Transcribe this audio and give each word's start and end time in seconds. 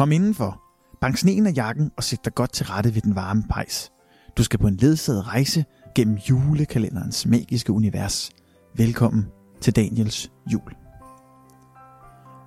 Kom 0.00 0.12
indenfor, 0.12 0.62
bank 1.00 1.16
sneen 1.16 1.46
af 1.46 1.52
jakken 1.56 1.90
og 1.96 2.04
sæt 2.04 2.24
dig 2.24 2.34
godt 2.34 2.52
til 2.52 2.66
rette 2.66 2.94
ved 2.94 3.02
den 3.02 3.14
varme 3.14 3.44
pejs. 3.50 3.90
Du 4.36 4.42
skal 4.42 4.58
på 4.58 4.66
en 4.66 4.76
ledsaget 4.76 5.26
rejse 5.26 5.64
gennem 5.94 6.16
julekalenderens 6.16 7.26
magiske 7.26 7.72
univers. 7.72 8.30
Velkommen 8.76 9.26
til 9.60 9.76
Daniels 9.76 10.30
jul. 10.52 10.74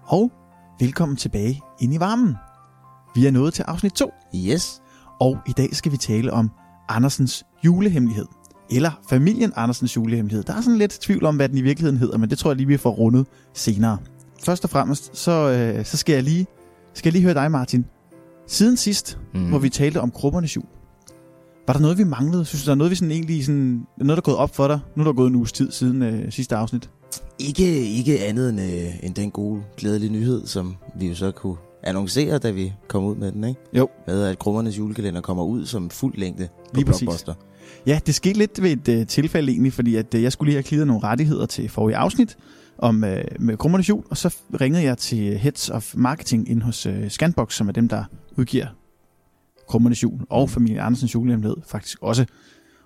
Og 0.06 0.32
velkommen 0.80 1.18
tilbage 1.18 1.62
ind 1.82 1.94
i 1.94 2.00
varmen. 2.00 2.36
Vi 3.16 3.28
er 3.28 3.32
nået 3.32 3.54
til 3.54 3.64
afsnit 3.64 3.94
2, 3.94 4.12
Yes. 4.36 4.82
og 5.20 5.38
i 5.48 5.52
dag 5.52 5.76
skal 5.76 5.92
vi 5.92 5.98
tale 5.98 6.34
om 6.34 6.52
Andersens 6.90 7.44
julehemmelighed. 7.66 8.26
Eller 8.72 8.92
familien 9.10 9.54
Andersens 9.56 9.96
julehemmelighed. 9.96 10.44
Der 10.44 10.54
er 10.54 10.62
sådan 10.62 10.78
lidt 10.78 10.92
tvivl 10.92 11.26
om, 11.26 11.36
hvad 11.36 11.50
den 11.50 11.58
i 11.58 11.62
virkeligheden 11.62 12.00
hedder, 12.00 12.18
men 12.18 12.30
det 12.30 12.38
tror 12.38 12.50
jeg 12.50 12.58
lige, 12.58 12.68
vi 12.68 12.78
får 12.78 12.92
rundet 12.92 13.28
senere. 13.54 13.98
Først 14.46 14.64
og 14.64 14.70
fremmest, 14.70 15.18
så, 15.18 15.32
øh, 15.32 15.86
så 15.86 15.98
skal, 15.98 16.14
jeg 16.14 16.24
lige, 16.24 16.48
skal 16.94 17.10
jeg 17.10 17.14
lige 17.14 17.24
høre 17.24 17.34
dig, 17.34 17.52
Martin. 17.52 17.86
Siden 18.48 18.78
sidst, 18.78 19.20
mm. 19.34 19.50
Hvor 19.50 19.60
vi 19.60 19.70
talte 19.70 20.02
om 20.02 20.12
krummernes 20.12 20.56
jul, 20.56 20.66
var 21.68 21.74
der 21.74 21.82
noget, 21.82 21.98
vi 21.98 22.04
manglede? 22.04 22.46
Synes 22.46 22.64
du, 22.64 22.66
der 22.66 22.72
er 22.72 22.76
noget, 22.76 22.92
vi 22.92 22.96
sådan 22.96 23.12
egentlig 23.12 23.46
sådan, 23.46 23.86
noget, 23.98 24.10
der 24.10 24.16
er 24.16 24.22
gået 24.22 24.38
op 24.38 24.56
for 24.56 24.68
dig? 24.68 24.80
Nu 24.96 25.04
er 25.04 25.06
der 25.06 25.14
gået 25.14 25.30
en 25.30 25.36
uges 25.36 25.52
tid 25.52 25.72
siden 25.72 26.02
øh, 26.02 26.32
sidste 26.32 26.56
afsnit. 26.56 26.90
Ikke, 27.40 27.88
ikke 27.90 28.20
andet 28.20 28.50
end, 28.50 28.62
øh, 28.62 29.06
end 29.06 29.16
den 29.16 29.32
gode, 29.32 29.64
glædelige 29.78 30.12
nyhed, 30.12 30.48
som 30.48 30.76
vi 31.00 31.08
jo 31.08 31.16
så 31.16 31.32
kunne 31.32 31.56
annoncere, 31.84 32.38
da 32.38 32.52
vi 32.52 32.74
kom 32.88 33.04
ud 33.04 33.16
med 33.16 33.32
den, 33.32 33.44
ikke? 33.44 33.62
Jo. 33.74 33.90
Med 34.08 34.24
at 34.24 34.40
Krummernes 34.40 34.78
julekalender 34.78 35.22
kommer 35.22 35.44
ud 35.44 35.66
som 35.66 35.90
fuld 35.90 36.16
længde 36.18 36.48
på 36.48 36.76
Lige 36.76 36.86
præcis. 36.86 37.02
Blockbuster. 37.02 37.34
Ja, 37.86 38.00
det 38.06 38.16
skete 38.16 38.38
lidt 38.38 38.64
ved 38.64 38.72
et 38.72 38.88
øh, 38.88 39.08
tilfælde 39.08 39.52
egentlig, 39.52 39.74
fordi 39.74 39.96
at, 39.96 40.16
øh, 40.16 40.24
jeg 40.24 40.32
skulle 40.32 40.50
lige 40.50 40.56
have 40.56 40.64
klidet 40.64 40.88
nogle 40.88 41.04
rettigheder 41.04 41.46
til 41.46 41.70
forrige 41.70 41.98
afsnit 41.98 42.38
om 42.78 43.04
øh, 43.04 43.24
med 43.40 43.58
Krummernes 43.58 43.90
Jul, 43.90 44.04
og 44.10 44.18
så 44.18 44.36
ringede 44.62 44.84
jeg 44.84 44.98
til 44.98 45.38
Heads 45.38 45.70
of 45.70 45.94
Marketing 45.98 46.50
ind 46.50 46.62
hos 46.62 46.86
øh, 46.86 47.10
Scanbox, 47.10 47.56
som 47.56 47.68
er 47.68 47.72
dem, 47.72 47.88
der 47.88 48.04
udgiver 48.38 48.68
Krummernes 49.70 50.04
Jul 50.04 50.20
og 50.30 50.50
familien 50.50 50.80
Andersens 50.80 51.16
julehemmelighed 51.16 51.58
faktisk 51.68 51.98
også. 52.02 52.26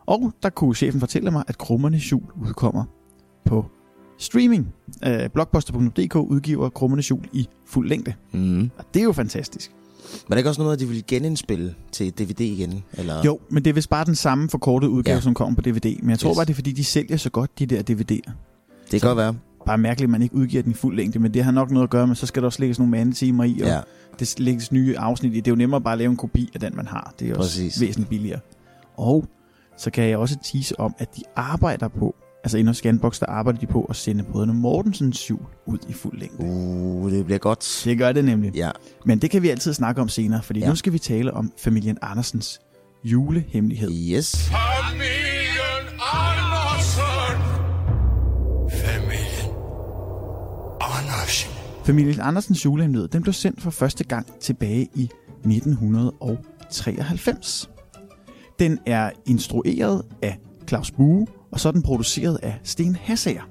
Og 0.06 0.32
der 0.44 0.50
kunne 0.50 0.76
chefen 0.76 1.00
fortælle 1.00 1.32
mig, 1.32 1.44
at 1.48 1.58
Krummernes 1.58 2.12
Jul 2.12 2.24
udkommer 2.48 2.84
på 3.46 3.66
streaming. 4.18 4.74
Øh, 5.06 5.30
Blockbuster.dk 5.30 6.16
udgiver 6.16 6.70
Krummernes 6.70 7.10
Jul 7.12 7.26
i 7.34 7.48
fuld 7.66 7.90
længde, 7.90 8.14
Mm. 8.34 8.70
og 8.78 8.86
det 8.94 9.00
er 9.00 9.04
jo 9.04 9.12
fantastisk. 9.12 9.72
Var 10.28 10.36
det 10.36 10.38
ikke 10.38 10.50
også 10.50 10.62
noget, 10.62 10.74
at 10.74 10.80
de 10.80 10.88
ville 10.88 11.04
genindspille 11.08 11.76
til 11.92 12.12
DVD 12.12 12.40
igen? 12.42 12.84
Eller? 12.94 13.22
Jo, 13.26 13.40
men 13.50 13.64
det 13.64 13.70
er 13.70 13.74
vist 13.74 13.90
bare 13.90 14.06
den 14.06 14.16
samme 14.16 14.50
forkortede 14.50 14.92
udgave, 14.92 15.16
ja. 15.16 15.22
Som 15.22 15.34
kommer 15.34 15.56
på 15.56 15.62
DVD. 15.62 15.98
Men 16.02 16.10
jeg 16.10 16.20
tror 16.20 16.30
Yes. 16.30 16.36
bare, 16.38 16.46
det 16.46 16.52
er 16.52 16.56
fordi, 16.56 16.72
de 16.72 16.84
sælger 16.84 17.18
så 17.18 17.30
godt, 17.30 17.60
de 17.60 17.66
der 17.66 17.80
DVD'er. 17.90 18.32
Det 18.92 19.02
kan 19.02 19.08
godt 19.10 19.18
være. 19.18 19.36
Bare 19.68 19.78
mærkeligt, 19.78 20.08
at 20.08 20.12
man 20.12 20.22
ikke 20.22 20.36
udgiver 20.36 20.64
den 20.64 20.72
i 20.72 20.76
fuld 20.76 20.96
længde, 20.96 21.20
men 21.20 21.34
det 21.34 21.44
har 21.44 21.52
nok 21.52 21.72
noget 21.72 21.84
at 21.84 21.90
gøre 21.90 22.08
med, 22.08 22.16
så 22.16 22.26
skal 22.26 22.42
der 22.42 22.46
også 22.46 22.60
lægges 22.60 22.80
nogle 22.80 22.92
mandetimer 22.92 23.44
i, 23.44 23.60
og 23.62 23.68
Ja. 23.68 23.80
det 24.20 24.40
lægges 24.40 24.72
nye 24.72 24.98
afsnit 24.98 25.34
i. 25.34 25.36
Det 25.36 25.48
er 25.48 25.52
jo 25.52 25.56
nemmere 25.56 25.82
bare 25.82 25.92
at 25.94 25.98
lave 25.98 26.10
en 26.12 26.18
kopi 26.18 26.50
af 26.54 26.60
den, 26.60 26.76
man 26.76 26.88
har. 26.88 27.14
Det 27.20 27.30
er 27.30 27.36
også 27.36 27.50
Præcis. 27.60 27.82
væsentligt 27.82 28.10
billigere. 28.10 28.40
Og 28.98 29.26
så 29.78 29.92
kan 29.92 30.04
jeg 30.10 30.18
også 30.18 30.38
tease 30.44 30.80
om, 30.80 30.96
at 30.98 31.16
de 31.16 31.22
arbejder 31.36 31.88
på, 31.88 32.16
altså 32.44 32.58
inden 32.58 32.68
hos 32.68 32.78
Scanbox, 32.78 33.20
der 33.20 33.26
arbejder 33.26 33.60
de 33.60 33.68
på 33.68 33.84
at 33.90 33.96
sende 33.96 34.24
Brødrene 34.24 34.54
Mortensens 34.54 35.30
jul 35.30 35.40
ud 35.66 35.78
i 35.90 35.94
fuld 35.94 36.20
længde. 36.20 36.38
Uh, 36.44 37.12
det 37.12 37.26
bliver 37.26 37.38
godt. 37.40 37.82
Det 37.86 37.98
gør 37.98 38.12
det 38.12 38.26
nemlig. 38.26 38.56
Ja. 38.56 38.72
Men 39.06 39.20
det 39.20 39.30
kan 39.30 39.42
vi 39.42 39.50
altid 39.50 39.74
snakke 39.74 40.02
om 40.02 40.10
senere, 40.10 40.44
fordi 40.44 40.60
Ja. 40.60 40.70
nu 40.70 40.76
skal 40.76 40.94
vi 40.94 41.00
tale 41.00 41.34
om 41.34 41.52
familien 41.60 41.98
Andersens 42.02 42.60
julehemmelighed. 43.04 43.92
Yes. 43.92 44.36
Familien 44.36 45.17
Familien 51.88 52.22
Andersens 52.22 52.66
julehemmelighed, 52.66 53.08
den 53.08 53.22
blev 53.22 53.34
sendt 53.34 53.62
for 53.62 53.70
første 53.70 54.04
gang 54.04 54.40
tilbage 54.40 54.90
i 54.96 55.10
1993. 55.46 57.70
Den 58.60 58.80
er 58.86 59.12
instrueret 59.26 60.06
af 60.22 60.40
Claus 60.68 60.92
Bue, 60.92 61.28
og 61.52 61.60
så 61.60 61.68
er 61.68 61.72
den 61.72 61.82
produceret 61.82 62.40
af 62.44 62.60
Sten 62.64 62.96
Hassager. 62.96 63.50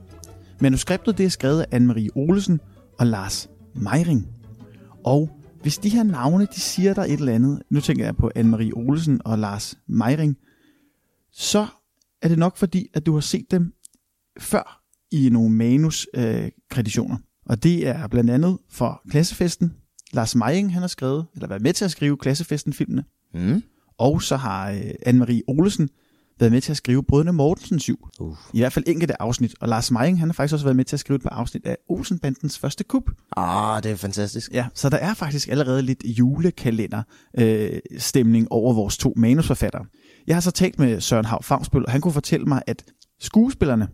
Manuskriptet 0.60 1.18
det 1.18 1.26
er 1.26 1.30
skrevet 1.30 1.60
af 1.60 1.78
Anne-Marie 1.78 2.08
Olesen 2.14 2.60
og 2.98 3.06
Lars 3.06 3.50
Meiring. 3.74 4.28
Og 5.04 5.30
hvis 5.62 5.78
de 5.78 5.88
her 5.88 6.02
navne, 6.02 6.46
de 6.54 6.60
siger 6.60 6.94
der 6.94 7.02
et 7.02 7.12
eller 7.12 7.34
andet, 7.34 7.62
nu 7.70 7.80
tænker 7.80 8.04
jeg 8.04 8.16
på 8.16 8.30
Anne-Marie 8.38 8.72
Olesen 8.72 9.20
og 9.24 9.38
Lars 9.38 9.78
Meiring, 9.86 10.36
så 11.32 11.66
er 12.22 12.28
det 12.28 12.38
nok 12.38 12.56
fordi, 12.56 12.88
at 12.94 13.06
du 13.06 13.14
har 13.14 13.20
set 13.20 13.50
dem 13.50 13.72
før 14.38 14.82
i 15.10 15.28
nogle 15.28 15.54
manus-kreditioner. 15.54 17.16
Og 17.46 17.62
det 17.62 17.88
er 17.88 18.06
blandt 18.06 18.30
andet 18.30 18.58
for 18.70 19.02
Klassefesten. 19.10 19.72
Lars 20.12 20.34
Meiring, 20.34 20.72
han 20.72 20.82
har 20.82 20.88
skrevet, 20.88 21.26
eller 21.34 21.48
været 21.48 21.62
med 21.62 21.72
til 21.72 21.84
at 21.84 21.90
skrive 21.90 22.16
Klassefesten-filmene. 22.16 23.04
Mm. 23.34 23.62
Og 23.98 24.22
så 24.22 24.36
har 24.36 24.70
øh, 24.70 24.90
Anne-Marie 25.06 25.40
Olesen 25.48 25.88
været 26.40 26.52
med 26.52 26.60
til 26.60 26.70
at 26.70 26.76
skrive 26.76 27.02
Brødrene 27.02 27.32
Mortensens 27.32 27.88
jul. 27.88 27.98
Uh. 28.20 28.36
I 28.52 28.58
hvert 28.58 28.72
fald 28.72 28.84
enkelte 28.88 29.22
afsnit. 29.22 29.54
Og 29.60 29.68
Lars 29.68 29.90
Meiring, 29.90 30.18
han 30.18 30.28
har 30.28 30.32
faktisk 30.32 30.52
også 30.52 30.64
været 30.64 30.76
med 30.76 30.84
til 30.84 30.96
at 30.96 31.00
skrive 31.00 31.16
et 31.16 31.22
par 31.22 31.30
afsnit 31.30 31.66
af 31.66 31.76
Olsenbandens 31.88 32.58
første 32.58 32.84
kup. 32.84 33.02
Ah, 33.36 33.82
det 33.82 33.90
er 33.90 33.96
fantastisk. 33.96 34.52
Ja, 34.52 34.66
så 34.74 34.88
der 34.88 34.96
er 34.96 35.14
faktisk 35.14 35.48
allerede 35.48 35.82
lidt 35.82 36.02
julekalender 36.04 37.02
øh, 37.38 37.78
stemning 37.98 38.52
over 38.52 38.74
vores 38.74 38.98
to 38.98 39.12
manusforfattere. 39.16 39.84
Jeg 40.26 40.36
har 40.36 40.40
så 40.40 40.50
talt 40.50 40.78
med 40.78 41.00
Søren 41.00 41.24
Hav 41.24 41.42
Favsbøl, 41.42 41.84
og 41.86 41.92
han 41.92 42.00
kunne 42.00 42.12
fortælle 42.12 42.46
mig, 42.46 42.62
at 42.66 42.84
skuespillerne, 43.20 43.88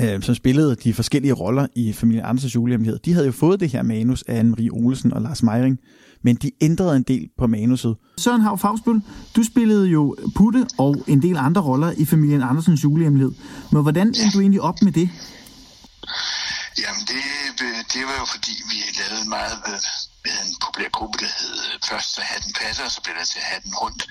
øh, 0.00 0.22
som 0.22 0.34
spillede 0.34 0.76
de 0.84 0.94
forskellige 0.94 1.32
roller 1.32 1.66
i 1.76 1.92
familien 1.92 2.24
Andersens 2.24 2.54
julehemmelighed, 2.54 2.98
de 2.98 3.12
havde 3.12 3.26
jo 3.26 3.32
fået 3.32 3.60
det 3.60 3.70
her 3.70 3.82
manus 3.82 4.22
af 4.22 4.42
Anne-Marie 4.42 4.70
Olesen 4.72 5.12
og 5.12 5.22
Lars 5.22 5.42
Meiring, 5.42 5.78
men 6.22 6.36
de 6.36 6.50
ændrede 6.60 6.96
en 6.96 7.02
del 7.02 7.28
på 7.38 7.46
manuset. 7.46 7.96
Søren 8.18 8.40
Hav 8.40 8.58
Favsbøl, 8.58 9.00
du 9.36 9.44
spillede 9.44 9.86
jo 9.88 10.16
Putte 10.34 10.66
og 10.78 11.04
en 11.06 11.22
del 11.22 11.36
andre 11.36 11.60
roller 11.60 11.92
i 11.96 12.04
familien 12.04 12.42
Andersens 12.42 12.84
julehemmelighed. 12.84 13.32
Men 13.72 13.82
hvordan 13.82 14.06
endte 14.06 14.30
du 14.34 14.40
egentlig 14.40 14.60
op 14.60 14.82
med 14.82 14.92
det? 14.92 15.10
Jamen, 16.82 17.04
det, 17.12 17.24
øh, 17.66 17.78
det 17.94 18.02
var 18.08 18.16
jo 18.22 18.26
fordi, 18.34 18.54
vi 18.70 18.76
lavede 19.00 19.28
meget 19.28 19.56
med, 19.66 19.78
med 20.24 20.36
en 20.46 20.52
populær 20.64 20.88
gruppe, 20.98 21.16
der 21.22 21.30
hed 21.38 21.56
øh, 21.66 21.74
først 21.90 22.08
så 22.14 22.20
Hatten 22.30 22.52
Passer, 22.60 22.84
og 22.84 22.92
så 22.96 23.00
blev 23.04 23.14
der 23.18 23.24
til 23.24 23.40
Hatten 23.50 23.74
Rundt, 23.82 24.02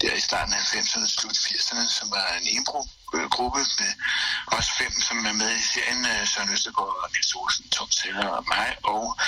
der 0.00 0.12
i 0.20 0.22
starten 0.28 0.52
af 0.58 0.62
90'erne, 0.72 1.06
slut 1.18 1.38
80'erne, 1.46 1.84
som 1.98 2.06
var 2.16 2.26
en 2.40 2.48
impro-gruppe 3.14 3.58
med 3.78 3.92
os 4.46 4.70
fem, 4.70 4.92
som 5.00 5.26
er 5.26 5.32
med 5.32 5.50
i 5.56 5.62
serien, 5.62 6.06
øh, 6.06 6.26
Søren 6.28 6.52
Østergaard 6.52 6.96
og 7.02 7.08
Niels 7.12 7.34
Olsen, 7.34 7.68
Tom 7.68 7.90
Seller 7.90 8.28
og 8.28 8.44
mig, 8.48 8.76
og 8.82 9.18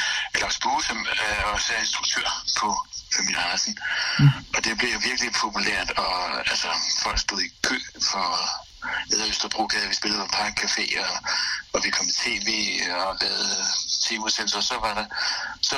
Lars 0.41 0.59
Bue, 0.59 0.85
som 0.85 0.99
øh, 1.13 1.53
også 1.53 1.73
er 1.75 1.81
instruktør 1.81 2.29
på 2.61 2.69
Familie 3.17 3.41
Andersen. 3.41 3.79
Mm. 4.19 4.31
Og 4.57 4.65
det 4.65 4.79
blev 4.79 5.03
virkelig 5.03 5.33
populært, 5.33 5.91
og 5.91 6.39
altså, 6.53 6.69
folk 7.03 7.19
stod 7.19 7.41
i 7.41 7.51
kø 7.63 7.79
for 8.11 8.27
nede 9.11 9.29
Østerbrogade, 9.29 9.89
vi 9.89 9.95
spillede 9.95 10.21
på 10.23 10.29
Park 10.39 10.53
Café, 10.61 11.01
og, 11.05 11.15
og 11.73 11.85
vi 11.85 11.91
kom 11.91 12.07
i 12.09 12.13
tv 12.13 12.49
og 12.91 13.17
lavede 13.21 13.65
tv-udsendelser, 14.05 14.61
så 14.61 14.79
var 14.79 14.95
der, 14.95 15.07
så 15.63 15.77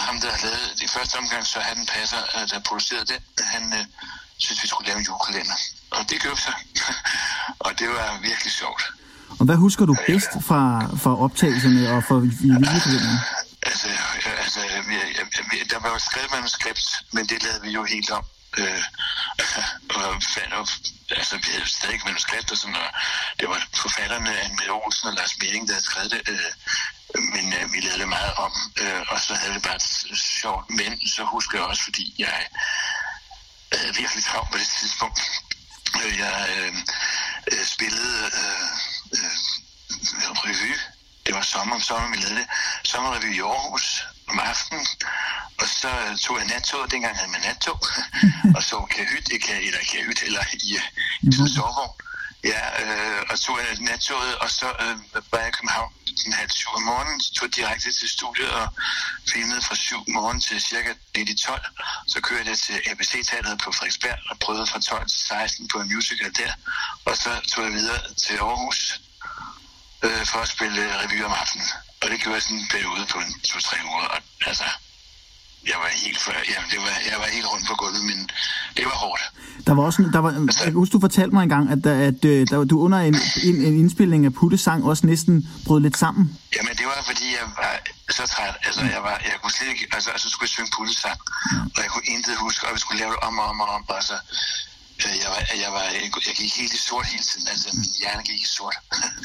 ham, 0.00 0.20
der 0.20 0.30
havde 0.30 0.42
lavet 0.42 0.70
det 0.78 0.82
i 0.82 0.88
første 0.88 1.16
omgang, 1.16 1.46
så 1.46 1.60
han 1.60 1.86
passer, 1.86 2.22
øh, 2.36 2.48
der 2.50 2.60
producerede 2.60 3.06
den, 3.06 3.22
han 3.54 3.72
øh, 3.78 3.86
synes, 4.38 4.62
vi 4.62 4.68
skulle 4.68 4.86
lave 4.88 4.98
en 4.98 5.04
julekalender. 5.04 5.56
Og 5.98 6.10
det 6.10 6.18
vi 6.24 6.36
så. 6.36 6.52
og 7.66 7.70
det 7.78 7.88
var 7.88 8.20
virkelig 8.22 8.52
sjovt. 8.52 8.82
Og 9.38 9.44
hvad 9.46 9.56
husker 9.56 9.84
du 9.86 9.96
bedst 10.06 10.32
fra, 10.48 10.62
fra 11.02 11.12
optagelserne 11.24 11.90
og 11.90 12.04
fra 12.04 12.14
julekalenderen? 12.14 13.18
Altså, 13.66 13.88
øh, 13.88 14.44
altså 14.44 14.60
vi, 14.88 14.96
vi, 15.50 15.56
der 15.70 15.78
var 15.78 15.90
jo 15.90 15.98
skrevet 15.98 16.30
manuskript, 16.30 16.86
men 17.12 17.26
det 17.26 17.42
lavede 17.42 17.62
vi 17.62 17.70
jo 17.70 17.84
helt 17.84 18.10
om. 18.10 18.24
Øh, 18.58 18.82
og 19.94 20.22
fandt 20.34 20.52
op, 20.60 20.68
altså 21.10 21.36
vi 21.36 21.48
havde 21.52 21.68
stadig 21.68 21.92
ikke 21.94 22.06
manuskript 22.06 22.52
og 22.52 22.56
sådan, 22.56 22.76
og 22.76 22.90
det 23.40 23.48
var 23.48 23.60
forfatterne 23.74 24.40
Anne 24.40 24.70
Olsen 24.70 25.08
og 25.08 25.14
Lars 25.14 25.34
Meling, 25.40 25.68
der 25.68 25.74
havde 25.74 25.84
skrevet 25.84 26.10
det, 26.10 26.22
øh, 26.28 26.50
men 27.34 27.44
øh, 27.58 27.72
vi 27.72 27.78
lavede 27.80 28.00
det 28.00 28.08
meget 28.08 28.34
om, 28.34 28.52
øh, 28.82 29.02
og 29.08 29.20
så 29.20 29.34
havde 29.34 29.54
vi 29.54 29.60
bare 29.60 29.76
et 29.76 30.18
sjovt, 30.40 30.70
men 30.70 31.08
så 31.08 31.22
husker 31.24 31.58
jeg 31.58 31.66
også, 31.66 31.84
fordi 31.84 32.14
jeg 32.18 32.46
havde 33.72 33.94
virkelig 33.94 34.24
travlt 34.24 34.50
på 34.52 34.58
det 34.58 34.68
tidspunkt. 34.80 35.20
Jeg 36.02 36.48
øh, 36.58 36.74
øh, 37.52 37.66
spillede 37.66 38.30
øh, 38.40 38.68
øh, 39.12 39.36
revy. 40.44 40.74
Det 41.26 41.34
var 41.34 41.42
sommer 41.42 41.74
om 41.74 41.80
sommer, 41.80 42.10
vi 42.10 42.16
lavede 42.16 42.38
det. 42.40 42.46
Sommerrevy 42.84 43.34
i 43.36 43.40
Aarhus 43.40 44.04
om 44.28 44.38
aftenen. 44.38 44.86
Og 45.60 45.66
så 45.68 45.88
øh, 45.88 46.16
tog 46.16 46.38
jeg 46.38 46.46
nattoget. 46.46 46.90
Dengang 46.90 47.16
havde 47.16 47.30
man 47.30 47.40
nattog. 47.40 47.80
og 48.56 48.62
så 48.62 48.86
kahyt, 48.90 49.28
ikke 49.32 49.66
eller 49.66 49.78
kahyt, 49.92 50.22
eller 50.22 50.44
i, 50.52 50.70
øh, 50.76 50.82
i 51.22 51.32
sådan 51.32 51.46
en 51.46 51.54
sovevogn. 51.54 51.94
Ja, 52.44 52.62
øh, 52.82 53.22
og 53.30 53.40
tog 53.40 53.60
øh, 53.60 53.78
nattoget, 53.80 54.34
og 54.34 54.50
så 54.50 54.66
øh, 54.66 54.96
var 55.32 55.38
jeg 55.38 55.48
i 55.48 55.50
København 55.50 55.92
den 56.24 56.32
halv 56.32 56.50
syv 56.50 56.68
om 56.74 56.82
morgenen, 56.82 57.20
tog 57.20 57.56
direkte 57.56 57.92
til 57.92 58.08
studiet 58.08 58.50
og 58.50 58.68
filmede 59.32 59.62
fra 59.62 59.74
7 59.74 60.04
morgen 60.08 60.40
til 60.40 60.60
cirka 60.60 60.92
lidt 61.14 61.28
i 61.28 61.36
12. 61.36 61.60
Så 62.08 62.20
kørte 62.20 62.50
jeg 62.50 62.58
til 62.58 62.76
ABC-teateret 62.90 63.58
på 63.64 63.72
Frederiksberg 63.72 64.18
og 64.30 64.38
prøvede 64.38 64.66
fra 64.66 64.80
12 64.80 65.08
til 65.08 65.18
16 65.18 65.68
på 65.68 65.80
en 65.80 65.94
musical 65.94 66.32
der. 66.36 66.52
Og 67.04 67.16
så 67.16 67.30
tog 67.52 67.64
jeg 67.64 67.72
videre 67.72 68.00
til 68.14 68.36
Aarhus 68.36 69.00
øh, 70.02 70.26
for 70.26 70.38
at 70.38 70.48
spille 70.48 70.98
revy 71.00 71.24
om 71.24 71.32
aftenen. 71.32 71.68
Og 72.02 72.10
det 72.10 72.20
gjorde 72.20 72.34
jeg 72.34 72.42
sådan 72.42 72.58
en 72.58 72.68
periode 72.68 73.06
på 73.12 73.18
en 73.18 73.34
2-3 73.46 73.84
uger. 73.84 74.06
Og, 74.14 74.20
altså, 74.46 74.64
jeg 75.70 75.78
var 75.84 75.90
helt, 76.02 76.18
for, 76.24 76.32
jamen, 76.52 76.68
det 76.72 76.78
var, 76.84 76.92
jeg 77.10 77.18
var 77.22 77.28
helt 77.36 77.46
rundt 77.52 77.64
på 77.70 77.74
gulvet, 77.82 78.04
men 78.10 78.18
det 78.76 78.84
var 78.90 78.96
hårdt. 79.04 79.22
Der 79.66 79.72
var 79.76 79.82
også, 79.88 80.02
der 80.16 80.18
var, 80.18 80.30
jeg 80.32 80.72
kan 80.72 80.72
huske, 80.82 80.92
du 80.92 81.00
fortalte 81.08 81.34
mig 81.36 81.42
engang, 81.42 81.64
at, 81.74 81.80
der, 81.86 81.94
at 82.10 82.24
øh, 82.24 82.46
der, 82.50 82.64
du 82.64 82.76
under 82.86 82.98
en, 82.98 83.16
en, 83.48 83.56
en 83.68 83.74
indspilning 83.82 84.20
af 84.28 84.32
Puttes 84.38 84.60
sang 84.60 84.80
også 84.90 85.06
næsten 85.06 85.34
brød 85.66 85.80
lidt 85.86 85.96
sammen. 86.04 86.24
Jamen, 86.56 86.74
det 86.80 86.86
var 86.92 86.98
fordi, 87.10 87.26
jeg 87.38 87.46
var 87.60 87.72
så 88.18 88.24
træt. 88.32 88.54
Altså, 88.66 88.82
jeg, 88.94 89.02
var, 89.08 89.16
jeg 89.30 89.36
kunne 89.42 89.54
slet 89.56 89.68
ikke... 89.74 89.84
Altså, 89.96 90.10
så 90.22 90.26
skulle 90.30 90.46
jeg 90.48 90.54
synge 90.56 90.70
puttesang, 90.76 91.18
og 91.76 91.80
jeg 91.84 91.90
kunne 91.92 92.08
intet 92.14 92.34
huske, 92.44 92.60
og 92.66 92.72
vi 92.74 92.80
skulle 92.84 92.98
lave 93.02 93.10
det 93.14 93.20
om 93.28 93.34
og 93.38 93.46
om 93.52 93.60
og 93.64 93.68
om. 93.76 93.82
Og 93.88 94.02
så, 94.08 94.16
øh, 95.04 95.14
jeg, 95.22 95.28
var, 95.32 95.40
jeg, 95.64 95.70
var, 95.76 95.84
jeg, 95.96 96.06
jeg 96.28 96.34
gik 96.40 96.52
helt 96.60 96.72
i 96.78 96.80
sort 96.88 97.06
hele 97.12 97.24
tiden. 97.30 97.46
Altså, 97.52 97.68
min 97.80 97.90
hjerne 98.00 98.22
gik 98.28 98.40
i 98.46 98.48
sort. 98.56 98.76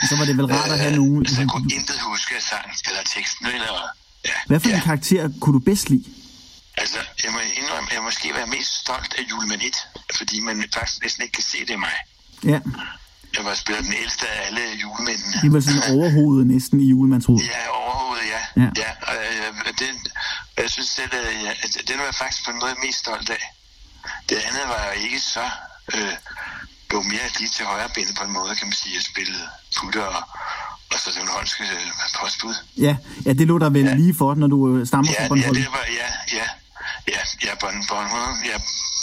Så 0.10 0.14
var 0.20 0.26
det 0.30 0.38
vel 0.40 0.48
rart 0.56 0.72
at 0.76 0.80
have 0.86 0.96
nogen... 1.02 1.26
Så 1.26 1.40
jeg 1.42 1.50
kunne 1.54 1.70
intet 1.78 1.98
huske 2.12 2.34
sangen 2.50 2.76
eller 2.90 3.04
teksten. 3.16 3.46
Eller, 3.58 3.74
ja, 4.30 4.38
Hvad 4.50 4.60
for 4.60 4.70
ja. 4.70 4.76
en 4.76 4.82
karakter 4.82 5.22
kunne 5.42 5.56
du 5.60 5.64
bedst 5.72 5.90
lide? 5.90 6.06
Altså, 6.82 7.00
jeg 7.24 7.32
må 7.36 7.40
indrømme, 7.62 7.88
jeg 7.94 8.00
må 8.02 8.06
måske 8.10 8.28
være 8.40 8.48
mest 8.48 8.72
stolt 8.84 9.12
af 9.20 9.24
julemand 9.32 9.62
1, 9.62 9.76
fordi 10.18 10.40
man 10.40 10.56
faktisk 10.78 11.02
næsten 11.04 11.24
ikke 11.24 11.34
kan 11.34 11.44
se 11.44 11.60
det 11.68 11.70
i 11.70 11.76
mig. 11.76 11.96
Ja, 12.52 12.60
Jeg 13.38 13.44
var 13.46 13.54
spillet 13.64 13.84
den 13.86 13.94
ældste 14.04 14.26
af 14.28 14.48
alle 14.48 14.62
julemændene. 14.84 15.38
det 15.44 15.54
var 15.54 15.60
sådan 15.60 15.84
overhovedet 15.96 16.48
næsten 16.48 16.80
i 16.86 16.88
julemandshovedet. 16.94 17.48
Ja, 17.48 17.62
overhovedet, 17.82 18.26
ja. 18.36 18.42
Ja. 18.62 18.70
ja. 18.82 18.82
ja 18.84 18.90
og, 19.10 19.16
øh, 19.16 19.74
den, 19.84 19.96
jeg 20.62 20.70
synes 20.76 20.90
selv, 21.00 21.12
at 21.14 21.44
jeg, 21.46 21.56
at 21.66 21.72
den 21.88 21.98
var 22.00 22.06
jeg 22.06 22.16
faktisk 22.24 22.46
på 22.46 22.52
måde 22.52 22.76
mest 22.86 23.00
stolt 23.00 23.30
af. 23.30 23.44
Det 24.30 24.36
andet 24.48 24.64
var 24.74 24.82
jo 24.88 24.94
ikke 25.06 25.20
så... 25.20 25.46
Øh, 25.94 26.14
det 26.88 26.96
var 26.98 27.02
mere 27.14 27.28
lige 27.40 27.50
til 27.50 27.66
højre 27.66 27.90
benet 27.96 28.16
på 28.20 28.24
en 28.24 28.32
måde, 28.34 28.56
kan 28.56 28.68
man 28.68 28.74
sige. 28.82 28.96
Jeg 28.96 29.04
spillede 29.12 29.44
putter 29.78 30.04
og, 30.04 30.24
og 30.94 30.98
så 31.00 31.10
den 31.20 31.28
hollandske 31.28 31.64
øh, 31.64 31.88
postbud. 32.22 32.56
Ja, 32.78 32.96
ja 33.26 33.34
det 33.34 33.48
lå 33.48 33.58
der 33.60 33.70
vel 33.70 33.86
lige 34.02 34.16
for, 34.16 34.36
når 34.36 34.48
du 34.48 34.60
øh, 34.78 34.88
stammer 34.88 35.12
Ja, 35.12 35.18
fra 35.20 35.24
ja, 35.24 35.28
Bornholm. 35.28 35.56
det 35.56 35.68
var, 35.72 35.86
ja, 36.02 36.38
ja, 36.38 36.46
ja, 37.16 37.22
ja, 37.48 37.52
bon, 37.62 37.74
bon, 37.90 38.06
ja, 38.52 38.58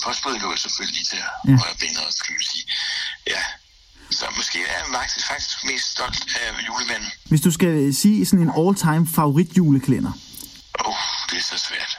postbuddet 0.04 0.40
lå 0.42 0.56
selvfølgelig 0.56 0.94
lige 0.98 1.08
til 1.12 1.18
Ja. 1.18 1.50
ja. 1.50 1.56
benet 1.80 1.98
også, 2.06 2.20
kan 2.24 2.32
man 2.38 2.42
sige. 2.52 2.64
Ja, 3.34 3.42
så 4.18 4.24
måske 4.36 4.58
er 4.68 4.76
jeg 4.78 4.86
faktisk, 4.98 5.26
faktisk 5.32 5.64
mest 5.64 5.86
stolt 5.94 6.20
af 6.40 6.48
julemanden. 6.68 7.10
Hvis 7.30 7.40
du 7.40 7.50
skal 7.50 7.68
øh, 7.68 7.94
sige 7.94 8.26
sådan 8.26 8.44
en 8.48 8.52
all-time 8.60 9.04
favorit 9.16 9.50
julekalender. 9.58 10.12
Åh, 10.84 10.88
oh, 10.88 10.94
det 11.30 11.36
er 11.38 11.42
så 11.42 11.58
svært. 11.68 11.92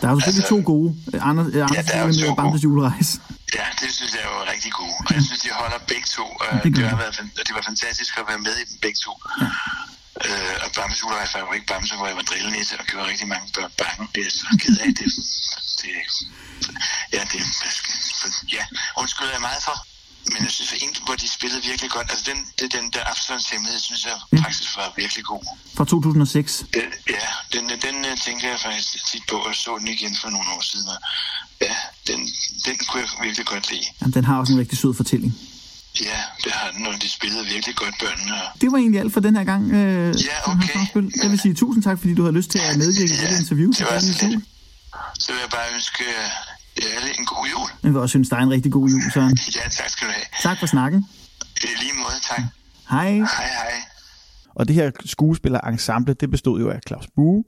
Der 0.00 0.06
er 0.08 0.12
jo 0.12 0.20
selvfølgelig 0.20 0.44
Altså- 0.44 0.62
to 0.66 0.72
gode. 0.72 0.90
Øh, 1.14 1.28
Anders, 1.28 1.46
øh, 1.54 1.62
Anders 1.62 1.86
der 1.86 1.92
er 1.92 1.98
julemad 2.06 2.24
to 2.26 2.30
og 2.30 2.36
Bamses 2.36 2.64
julerejse. 2.64 3.12
Ja, 3.58 3.66
det 3.80 3.88
synes 3.96 4.12
jeg 4.14 4.22
er 4.26 4.30
jo 4.36 4.40
rigtig 4.52 4.72
gode. 4.80 4.94
Og 5.08 5.14
jeg 5.16 5.22
synes, 5.28 5.40
de 5.46 5.50
holder 5.60 5.78
begge 5.92 6.06
to. 6.16 6.24
Det 6.64 6.70
gør 6.74 6.82
det, 6.82 6.90
har 6.90 6.96
været, 7.04 7.16
det 7.46 7.52
var 7.58 7.62
fantastisk 7.70 8.12
at 8.20 8.24
være 8.30 8.38
med 8.46 8.54
i 8.62 8.64
dem 8.70 8.76
begge 8.84 8.98
to. 9.04 9.12
Øh, 10.22 10.56
og 10.64 10.68
Bamses 10.76 11.02
julerejse 11.02 11.34
var 11.34 11.46
jo 11.46 11.52
ikke 11.52 11.66
Bamse, 11.66 11.94
hvor 11.96 12.06
jeg 12.06 12.16
var 12.16 12.22
drillenisse 12.22 12.78
og 12.80 12.84
gjorde 12.86 13.08
rigtig 13.12 13.28
mange 13.28 13.46
børn 13.54 13.72
bange. 13.78 14.08
Det 14.14 14.26
er 14.26 14.30
så 14.30 14.48
ked 14.62 14.76
af. 14.84 14.90
Det, 14.98 15.06
det, 15.80 15.90
ja, 17.16 17.22
det, 17.32 17.40
ja, 18.56 18.62
undskylder 19.00 19.32
jeg 19.32 19.40
meget 19.40 19.62
for. 19.68 19.76
Men 20.32 20.42
jeg 20.46 20.50
synes, 20.50 20.72
at 20.72 20.78
en, 20.82 20.90
hvor 21.06 21.14
de 21.14 21.28
spillede 21.28 21.62
virkelig 21.70 21.90
godt, 21.90 22.06
altså 22.10 22.24
den, 22.30 22.38
det, 22.58 22.72
den 22.72 22.90
der 22.94 23.02
Absalons 23.10 23.48
hemmelighed, 23.50 23.80
synes 23.80 24.04
jeg 24.04 24.16
faktisk 24.44 24.76
var 24.76 24.92
virkelig 24.96 25.24
god. 25.24 25.44
Fra 25.76 25.84
2006. 25.84 26.64
Den, 26.74 26.82
ja, 27.16 27.26
den, 27.52 27.64
den 27.86 27.96
øh, 28.04 28.16
tænker 28.26 28.48
jeg 28.48 28.60
faktisk 28.60 29.06
tit 29.10 29.22
på, 29.30 29.36
og 29.36 29.54
så 29.54 29.76
den 29.78 29.88
igen 29.88 30.16
for 30.22 30.28
nogle 30.30 30.48
år 30.56 30.62
siden. 30.70 30.88
Og 30.88 30.98
ja, 31.60 31.76
den, 32.08 32.20
den 32.66 32.76
kunne 32.88 33.02
jeg 33.02 33.08
virkelig 33.26 33.46
godt 33.46 33.70
lide. 33.70 33.86
Jamen, 34.00 34.14
den 34.14 34.24
har 34.24 34.38
også 34.38 34.52
en 34.52 34.58
rigtig 34.58 34.78
sød 34.78 34.94
fortælling. 34.94 35.32
Ja, 36.00 36.18
det 36.44 36.52
har 36.52 36.70
den, 36.70 36.86
og 36.86 36.94
de 37.02 37.08
spillede 37.08 37.44
virkelig 37.54 37.76
godt 37.76 37.94
børnene. 38.00 38.34
Og... 38.34 38.60
Det 38.60 38.72
var 38.72 38.78
egentlig 38.78 39.00
alt 39.00 39.12
for 39.12 39.20
den 39.20 39.36
her 39.36 39.44
gang. 39.44 39.72
Øh, 39.72 40.14
Ja, 40.28 40.52
okay. 40.52 40.78
Jeg 41.22 41.30
vil 41.30 41.38
sige 41.40 41.54
tusind 41.54 41.82
tak, 41.84 41.98
fordi 41.98 42.14
du 42.14 42.22
havde 42.22 42.36
lyst 42.36 42.50
til 42.50 42.58
at 42.58 42.78
medvirke 42.78 43.12
i 43.12 43.16
Ja, 43.16 43.22
dette 43.22 43.36
interview. 43.42 43.70
det 43.72 43.86
var 43.90 43.98
til 44.00 44.14
så 44.14 44.26
lidt. 44.28 44.44
Så 45.18 45.32
vil 45.32 45.40
jeg 45.40 45.50
bare 45.50 45.74
ønske 45.74 46.04
jer 46.16 46.28
alle 46.96 47.18
en 47.18 47.24
god 47.26 47.46
jul. 47.52 47.68
Jeg 47.82 47.92
vil 47.92 48.00
også 48.00 48.12
synes, 48.12 48.28
der 48.28 48.36
er 48.36 48.40
en 48.40 48.50
rigtig 48.50 48.72
god 48.72 48.88
jul, 48.88 49.02
Søren. 49.14 49.38
Ja, 49.56 49.68
tak 49.68 49.88
skal 49.88 50.08
du 50.08 50.12
have. 50.12 50.24
Tak 50.42 50.58
for 50.58 50.66
snakken. 50.66 51.04
I 51.62 51.66
lige 51.82 51.92
måde, 52.02 52.18
tak. 52.30 52.42
Hej. 52.90 53.10
Hej, 53.12 53.48
hej. 53.62 53.74
Og 54.54 54.68
det 54.68 54.74
her 54.74 54.90
skuespillerensemble, 55.04 56.14
det 56.14 56.30
bestod 56.30 56.60
jo 56.60 56.70
af 56.70 56.78
Claus 56.88 57.04
Bue, 57.16 57.44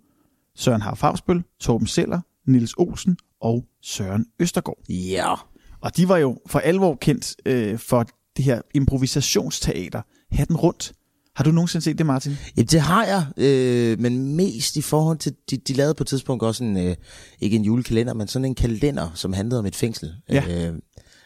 Søren 0.57 0.83
Har 0.83 0.95
Fagsbøl, 0.95 1.43
Torben 1.61 1.87
Seller, 1.87 2.21
Nils 2.47 2.75
Olsen 2.79 3.17
og 3.41 3.65
Søren 3.83 4.27
Østergaard. 4.41 4.79
Ja. 4.89 5.35
Og 5.81 5.97
de 5.97 6.09
var 6.09 6.17
jo 6.17 6.39
for 6.47 6.59
alvor 6.59 6.95
kendt 7.01 7.35
øh, 7.47 7.79
for 7.79 8.07
det 8.37 8.45
her 8.45 8.61
improvisationsteater, 8.75 10.03
Hatten 10.33 10.57
Rundt. 10.57 10.93
Har 11.37 11.45
du 11.45 11.51
nogensinde 11.51 11.85
set 11.85 11.99
det, 11.99 12.07
Martin? 12.07 12.37
Ja, 12.57 12.63
det 12.63 12.81
har 12.81 13.05
jeg, 13.07 13.27
øh, 13.37 14.01
men 14.01 14.37
mest 14.37 14.77
i 14.77 14.83
forhold 14.83 15.19
til, 15.19 15.33
de, 15.51 15.57
de 15.57 15.73
lavede 15.73 15.95
på 15.95 16.03
et 16.03 16.09
tidspunkt 16.09 16.43
også 16.43 16.65
en, 16.65 16.77
øh, 16.77 16.97
ikke 17.41 17.57
en 17.57 17.65
julekalender, 17.65 18.15
men 18.15 18.29
sådan 18.29 18.45
en 18.45 18.55
kalender, 18.55 19.11
som 19.15 19.33
handlede 19.33 19.59
om 19.59 19.67
et 19.67 19.77
fængsel. 19.77 20.15
Ja. 20.31 20.69
Øh, 20.69 20.75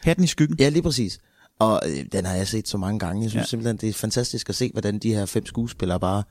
Hatten 0.03 0.23
i 0.23 0.27
skyggen. 0.27 0.57
ja, 0.59 0.69
lige 0.69 0.81
præcis. 0.83 1.19
Og 1.59 1.81
øh, 1.89 2.05
den 2.11 2.25
har 2.25 2.35
jeg 2.35 2.47
set 2.47 2.67
så 2.67 2.77
mange 2.77 2.99
gange. 2.99 3.21
Jeg 3.23 3.29
synes 3.29 3.41
Ja. 3.43 3.47
simpelthen, 3.47 3.77
det 3.77 3.89
er 3.89 3.93
fantastisk 3.93 4.49
at 4.49 4.55
se, 4.55 4.69
hvordan 4.73 4.99
de 4.99 5.13
her 5.13 5.25
fem 5.25 5.45
skuespillere 5.45 5.99
bare 5.99 6.23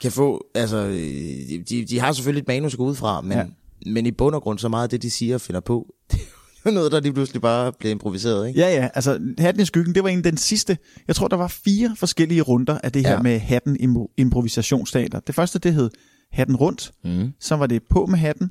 kan 0.00 0.12
få... 0.12 0.44
Altså, 0.54 0.76
øh, 0.76 1.60
de, 1.68 1.84
de 1.88 2.00
har 2.00 2.12
selvfølgelig 2.12 2.42
et 2.42 2.48
manus 2.48 2.74
at 2.74 2.78
gå 2.78 2.84
ud 2.84 2.94
fra, 2.94 3.20
men, 3.20 3.32
Ja. 3.38 3.44
men 3.86 4.06
i 4.06 4.10
bund 4.10 4.34
og 4.34 4.42
grund, 4.42 4.58
så 4.58 4.68
meget 4.68 4.82
af 4.82 4.88
det, 4.90 5.02
de 5.02 5.10
siger 5.10 5.34
og 5.34 5.40
finder 5.40 5.60
på, 5.60 5.94
det 6.12 6.18
jo 6.66 6.70
noget, 6.78 6.92
der 6.92 7.00
lige 7.00 7.12
pludselig 7.12 7.42
bare 7.42 7.72
bliver 7.72 7.92
improviseret, 7.92 8.48
ikke? 8.48 8.60
Ja, 8.60 8.68
ja, 8.74 8.88
altså 8.94 9.18
Hatten 9.38 9.62
i 9.62 9.64
skyggen, 9.64 9.94
det 9.94 10.02
var 10.02 10.08
en 10.08 10.24
den 10.24 10.36
sidste. 10.36 10.78
Jeg 11.08 11.16
tror, 11.16 11.28
der 11.28 11.36
var 11.36 11.48
fire 11.48 11.96
forskellige 11.98 12.40
runder 12.42 12.78
af 12.84 12.92
det 12.92 13.06
her 13.06 13.12
Ja. 13.12 13.22
med 13.22 13.38
Hatten 13.38 13.76
impro- 13.80 14.14
improvisationsteater. 14.16 15.20
Det 15.20 15.34
første, 15.34 15.58
det 15.58 15.74
hed 15.74 15.90
Hatten 16.32 16.56
Rundt. 16.56 16.92
Mm. 17.04 17.32
Så 17.40 17.56
var 17.56 17.66
det 17.66 17.82
på 17.90 18.06
med 18.06 18.18
hatten. 18.18 18.50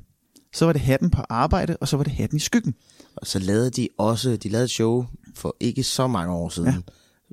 Så 0.54 0.64
var 0.64 0.72
det 0.72 0.82
hatten 0.82 1.10
på 1.10 1.22
arbejde, 1.28 1.76
og 1.80 1.88
så 1.88 1.96
var 1.96 2.04
det 2.04 2.12
hatten 2.12 2.36
i 2.36 2.40
skyggen. 2.40 2.74
Og 3.16 3.26
så 3.26 3.38
lavede 3.38 3.70
de 3.70 3.88
også, 3.98 4.36
de 4.36 4.48
lavede 4.48 4.64
et 4.64 4.70
show 4.70 5.04
for 5.36 5.56
ikke 5.60 5.82
så 5.82 6.06
mange 6.06 6.32
år 6.34 6.48
siden, 6.48 6.68
Ja. 6.68 6.76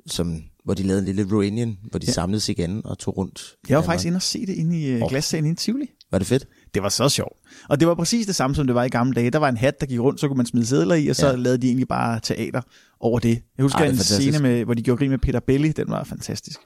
som, 0.06 0.42
hvor 0.64 0.74
de 0.74 0.82
lavede 0.82 0.98
en 0.98 1.04
lille 1.16 1.32
reunion, 1.32 1.78
hvor 1.90 1.98
de 1.98 2.06
Ja. 2.06 2.12
samledes 2.12 2.48
igen 2.48 2.80
og 2.84 2.98
tog 2.98 3.16
rundt. 3.18 3.54
Jeg 3.68 3.76
var 3.78 3.84
faktisk 3.84 4.06
inde 4.06 4.16
og 4.16 4.22
se 4.22 4.46
det 4.46 4.54
inde 4.54 4.80
i 4.80 4.96
oh. 4.96 5.02
Åh. 5.02 5.08
glassalen 5.08 5.44
inde 5.46 5.52
i 5.52 5.56
Tivoli. 5.56 5.86
Var 6.10 6.18
det 6.18 6.26
fedt? 6.26 6.46
Det 6.74 6.82
var 6.82 6.88
så 6.88 7.08
sjovt. 7.08 7.37
Og 7.68 7.80
det 7.80 7.88
var 7.88 7.94
præcis 7.94 8.26
det 8.26 8.34
samme, 8.34 8.56
som 8.56 8.66
det 8.66 8.74
var 8.74 8.84
i 8.84 8.88
gamle 8.88 9.14
dage. 9.14 9.30
Der 9.30 9.38
var 9.38 9.48
en 9.48 9.56
hat, 9.56 9.80
der 9.80 9.86
gik 9.86 10.00
rundt, 10.00 10.20
så 10.20 10.28
kunne 10.28 10.36
man 10.36 10.46
smide 10.46 10.66
sædler 10.66 10.94
i, 10.94 11.08
og 11.08 11.16
så 11.16 11.26
ja. 11.28 11.36
Lavede 11.36 11.62
de 11.62 11.66
egentlig 11.66 11.88
bare 11.88 12.20
teater 12.20 12.60
over 13.00 13.18
det. 13.18 13.42
Jeg 13.58 13.62
husker 13.62 13.78
Ej, 13.78 13.84
det 13.84 13.90
en 13.90 13.96
fantastisk. 13.96 14.20
scene, 14.20 14.38
med, 14.38 14.64
hvor 14.64 14.74
de 14.74 14.82
gjorde 14.82 14.98
grin 14.98 15.10
med 15.10 15.18
Peter 15.18 15.40
Belli. 15.40 15.72
Den 15.72 15.84
var 15.88 16.04
fantastisk. 16.04 16.60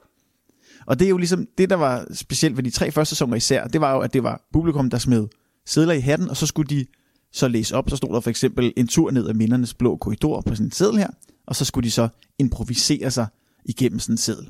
Og 0.85 0.99
det 0.99 1.05
er 1.05 1.09
jo 1.09 1.17
ligesom 1.17 1.47
det, 1.57 1.69
der 1.69 1.75
var 1.75 2.05
specielt 2.13 2.57
ved 2.57 2.63
de 2.63 2.69
tre 2.69 2.91
første 2.91 3.09
sæsoner 3.09 3.35
især. 3.35 3.67
Det 3.67 3.81
var 3.81 3.93
jo, 3.93 3.99
at 3.99 4.13
det 4.13 4.23
var 4.23 4.41
publikum, 4.53 4.89
der 4.89 4.97
smed 4.97 5.27
sædler 5.65 5.93
i 5.93 5.99
hatten, 5.99 6.29
og 6.29 6.37
så 6.37 6.45
skulle 6.45 6.69
de 6.69 6.85
så 7.31 7.47
læse 7.47 7.75
op. 7.75 7.89
Så 7.89 7.95
stod 7.95 8.13
der 8.13 8.19
for 8.19 8.29
eksempel 8.29 8.73
en 8.77 8.87
tur 8.87 9.11
ned 9.11 9.29
ad 9.29 9.33
mindernes 9.33 9.73
blå 9.73 9.97
korridor 9.97 10.41
på 10.41 10.55
sådan 10.55 10.67
en 10.67 10.71
seddel 10.71 10.97
her, 10.97 11.07
og 11.47 11.55
så 11.55 11.65
skulle 11.65 11.85
de 11.85 11.91
så 11.91 12.07
improvisere 12.39 13.11
sig 13.11 13.27
igennem 13.65 13.99
sådan 13.99 14.13
en 14.13 14.17
seddel. 14.17 14.49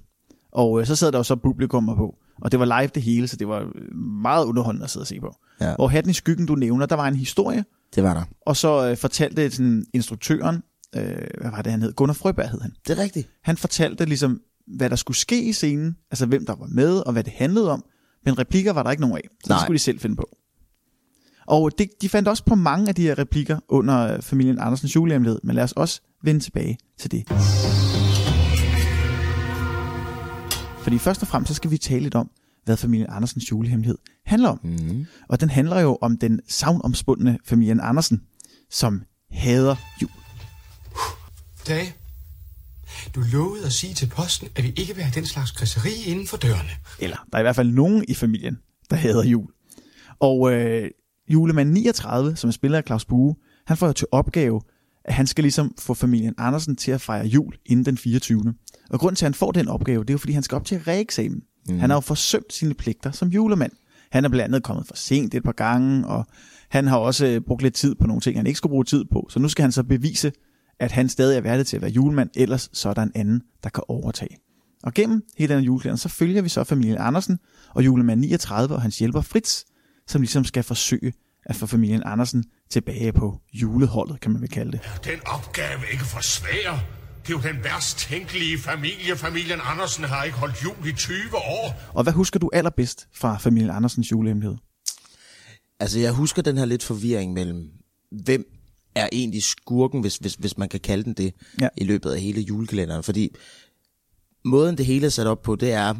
Og 0.51 0.79
øh, 0.79 0.87
så 0.87 0.95
sad 0.95 1.11
der 1.11 1.19
jo 1.19 1.23
så 1.23 1.35
publikummer 1.35 1.95
på, 1.95 2.15
og 2.43 2.51
det 2.51 2.59
var 2.59 2.65
live 2.81 2.89
det 2.95 3.03
hele, 3.03 3.27
så 3.27 3.35
det 3.35 3.47
var 3.47 3.59
øh, 3.59 3.95
meget 4.21 4.45
underholdende 4.45 4.83
at 4.83 4.89
sidde 4.89 5.03
og 5.03 5.07
se 5.07 5.19
på. 5.19 5.35
Ja. 5.61 5.73
Og 5.73 5.91
Hatten 5.91 6.09
i 6.09 6.13
skyggen, 6.13 6.45
du 6.45 6.55
nævner, 6.55 6.85
der 6.85 6.95
var 6.95 7.07
en 7.07 7.15
historie, 7.15 7.65
Det 7.95 8.03
var 8.03 8.13
der. 8.13 8.23
og 8.45 8.57
så 8.57 8.89
øh, 8.89 8.97
fortalte 8.97 9.51
sådan, 9.51 9.85
instruktøren, 9.93 10.55
øh, 10.95 11.03
hvad 11.41 11.51
var 11.51 11.61
det 11.61 11.71
han 11.71 11.81
hed? 11.81 11.93
Gunnar 11.93 12.13
Frøberg 12.13 12.49
hed 12.49 12.61
han. 12.61 12.73
Det 12.87 12.99
er 12.99 13.03
rigtigt. 13.03 13.29
Han 13.43 13.57
fortalte 13.57 14.05
ligesom, 14.05 14.39
hvad 14.77 14.89
der 14.89 14.95
skulle 14.95 15.17
ske 15.17 15.43
i 15.43 15.53
scenen, 15.53 15.95
altså 16.11 16.25
hvem 16.25 16.45
der 16.45 16.55
var 16.55 16.67
med, 16.67 16.97
og 16.97 17.13
hvad 17.13 17.23
det 17.23 17.33
handlede 17.35 17.71
om, 17.71 17.83
men 18.25 18.39
replikker 18.39 18.73
var 18.73 18.83
der 18.83 18.91
ikke 18.91 19.01
nogen 19.01 19.17
af, 19.17 19.21
så 19.31 19.37
det 19.43 19.49
Nej. 19.49 19.59
skulle 19.65 19.77
de 19.77 19.83
selv 19.83 19.99
finde 19.99 20.15
på. 20.15 20.29
Og 21.47 21.71
det, 21.77 21.89
de 22.01 22.09
fandt 22.09 22.27
også 22.27 22.43
på 22.45 22.55
mange 22.55 22.89
af 22.89 22.95
de 22.95 23.01
her 23.01 23.17
replikker 23.19 23.59
under 23.69 24.13
øh, 24.13 24.21
familien 24.21 24.59
Andersens 24.59 24.95
julehemmelighed, 24.95 25.39
men 25.43 25.55
lad 25.55 25.63
os 25.63 25.71
også 25.71 26.01
vende 26.23 26.39
tilbage 26.39 26.77
til 26.99 27.11
det. 27.11 27.23
Fordi 30.83 30.97
først 30.97 31.21
og 31.21 31.27
fremmest 31.27 31.47
så 31.47 31.53
skal 31.53 31.71
vi 31.71 31.77
tale 31.77 32.03
lidt 32.03 32.15
om, 32.15 32.29
hvad 32.65 32.77
familien 32.77 33.09
Andersens 33.09 33.51
julehemmelighed 33.51 33.97
handler 34.25 34.49
om. 34.49 34.59
Mm. 34.63 35.05
Og 35.29 35.41
den 35.41 35.49
handler 35.49 35.79
jo 35.79 35.97
om 36.01 36.17
den 36.17 36.39
savnomspundne 36.47 37.37
familien 37.45 37.79
Andersen, 37.79 38.21
som 38.69 39.01
hader 39.31 39.75
jul. 40.01 40.09
Dage, 41.67 41.95
du 43.15 43.23
lovede 43.31 43.65
at 43.65 43.71
sige 43.71 43.93
til 43.93 44.07
posten, 44.07 44.47
at 44.55 44.63
vi 44.63 44.73
ikke 44.75 44.95
vil 44.95 45.03
have 45.03 45.15
den 45.15 45.25
slags 45.25 45.51
græseri 45.51 45.91
inden 46.05 46.27
for 46.27 46.37
dørene. 46.37 46.69
Eller 46.99 47.17
der 47.31 47.37
er 47.37 47.39
i 47.39 47.43
hvert 47.43 47.55
fald 47.55 47.69
nogen 47.69 48.05
i 48.07 48.13
familien, 48.13 48.57
der 48.89 48.95
hader 48.95 49.23
jul. 49.23 49.47
Og 50.19 50.53
øh, 50.53 50.91
julemand 51.29 51.69
39, 51.69 52.35
som 52.35 52.47
er 52.47 52.51
spiller 52.51 52.77
af 52.77 52.83
Claus 52.87 53.05
Bue, 53.05 53.35
han 53.67 53.77
får 53.77 53.87
jo 53.87 53.93
til 53.93 54.07
opgave, 54.11 54.61
at 55.05 55.13
han 55.13 55.27
skal 55.27 55.43
ligesom 55.43 55.75
få 55.79 55.93
familien 55.93 56.33
Andersen 56.37 56.75
til 56.75 56.91
at 56.91 57.01
fejre 57.01 57.25
jul 57.25 57.53
inden 57.65 57.85
den 57.85 57.97
24. 57.97 58.53
Og 58.89 58.99
grunden 58.99 59.15
til, 59.15 59.25
at 59.25 59.27
han 59.27 59.33
får 59.33 59.51
den 59.51 59.67
opgave, 59.67 60.03
det 60.03 60.09
er 60.09 60.13
jo, 60.13 60.17
fordi 60.17 60.33
han 60.33 60.43
skal 60.43 60.55
op 60.55 60.65
til 60.65 60.79
reeksamen. 60.79 61.41
Mm. 61.69 61.79
Han 61.79 61.89
har 61.89 61.97
jo 61.97 62.01
forsømt 62.01 62.53
sine 62.53 62.73
pligter 62.73 63.11
som 63.11 63.27
julemand. 63.27 63.71
Han 64.11 64.25
er 64.25 64.29
blandt 64.29 64.45
andet 64.45 64.63
kommet 64.63 64.87
for 64.87 64.95
sent 64.95 65.33
et 65.33 65.43
par 65.43 65.51
gange, 65.51 66.07
og 66.07 66.25
han 66.69 66.87
har 66.87 66.97
også 66.97 67.25
øh, 67.25 67.41
brugt 67.41 67.61
lidt 67.61 67.73
tid 67.73 67.95
på 67.95 68.07
nogle 68.07 68.21
ting, 68.21 68.37
han 68.37 68.47
ikke 68.47 68.57
skulle 68.57 68.71
bruge 68.71 68.83
tid 68.83 69.05
på. 69.11 69.27
Så 69.29 69.39
nu 69.39 69.49
skal 69.49 69.61
han 69.61 69.71
så 69.71 69.83
bevise, 69.83 70.31
at 70.79 70.91
han 70.91 71.09
stadig 71.09 71.37
er 71.37 71.41
værdig 71.41 71.67
til 71.67 71.75
at 71.75 71.81
være 71.81 71.91
julemand, 71.91 72.29
ellers 72.35 72.69
så 72.73 72.89
er 72.89 72.93
der 72.93 73.01
en 73.01 73.11
anden, 73.15 73.41
der 73.63 73.69
kan 73.69 73.83
overtage. 73.87 74.37
Og 74.83 74.93
gennem 74.93 75.23
hele 75.37 75.55
den 75.55 75.63
julekalender, 75.63 75.97
så 75.97 76.09
følger 76.09 76.41
vi 76.41 76.49
så 76.49 76.63
familien 76.63 76.97
Andersen 76.99 77.39
og 77.69 77.85
julemand 77.85 78.19
39 78.19 78.75
og 78.75 78.81
hans 78.81 78.99
hjælper 78.99 79.21
Fritz, 79.21 79.63
som 80.07 80.21
ligesom 80.21 80.43
skal 80.43 80.63
forsøge 80.63 81.13
at 81.45 81.55
få 81.55 81.65
familien 81.67 82.01
Andersen 82.05 82.43
tilbage 82.69 83.13
på 83.13 83.41
juleholdet, 83.53 84.19
kan 84.21 84.31
man 84.31 84.41
vel 84.41 84.49
kalde 84.49 84.71
det. 84.71 84.79
Den 85.05 85.19
opgave 85.25 85.79
ikke 85.91 86.03
for 86.05 86.21
svær. 86.21 86.83
Det 87.27 87.33
er 87.33 87.37
jo 87.37 87.53
den 87.53 87.63
værst 87.63 87.97
tænkelige 87.97 88.57
familie. 88.57 89.15
Familien 89.15 89.59
Andersen 89.63 90.03
har 90.03 90.23
ikke 90.23 90.37
holdt 90.37 90.63
jul 90.63 90.87
i 90.87 90.91
20 90.93 91.15
år. 91.35 91.81
Og 91.93 92.03
hvad 92.03 92.13
husker 92.13 92.39
du 92.39 92.49
allerbedst 92.53 93.07
fra 93.15 93.37
familien 93.37 93.69
Andersens 93.71 94.11
julehemmelighed? 94.11 94.57
Altså, 95.79 95.99
jeg 95.99 96.11
husker 96.11 96.41
den 96.41 96.57
her 96.57 96.65
lidt 96.65 96.83
forvirring 96.83 97.33
mellem, 97.33 97.69
hvem 98.11 98.45
er 98.95 99.09
egentlig 99.11 99.43
skurken, 99.43 100.01
hvis, 100.01 100.17
hvis, 100.17 100.33
hvis 100.33 100.57
man 100.57 100.69
kan 100.69 100.79
kalde 100.79 101.03
den 101.03 101.13
det, 101.13 101.33
Ja. 101.59 101.63
ja. 101.63 101.69
i 101.77 101.83
løbet 101.83 102.11
af 102.11 102.21
hele 102.21 102.41
julekalenderen. 102.41 103.03
Fordi 103.03 103.29
måden 104.45 104.77
det 104.77 104.85
hele 104.85 105.05
er 105.05 105.09
sat 105.09 105.27
op 105.27 105.41
på, 105.41 105.55
det 105.55 105.71
er, 105.73 105.95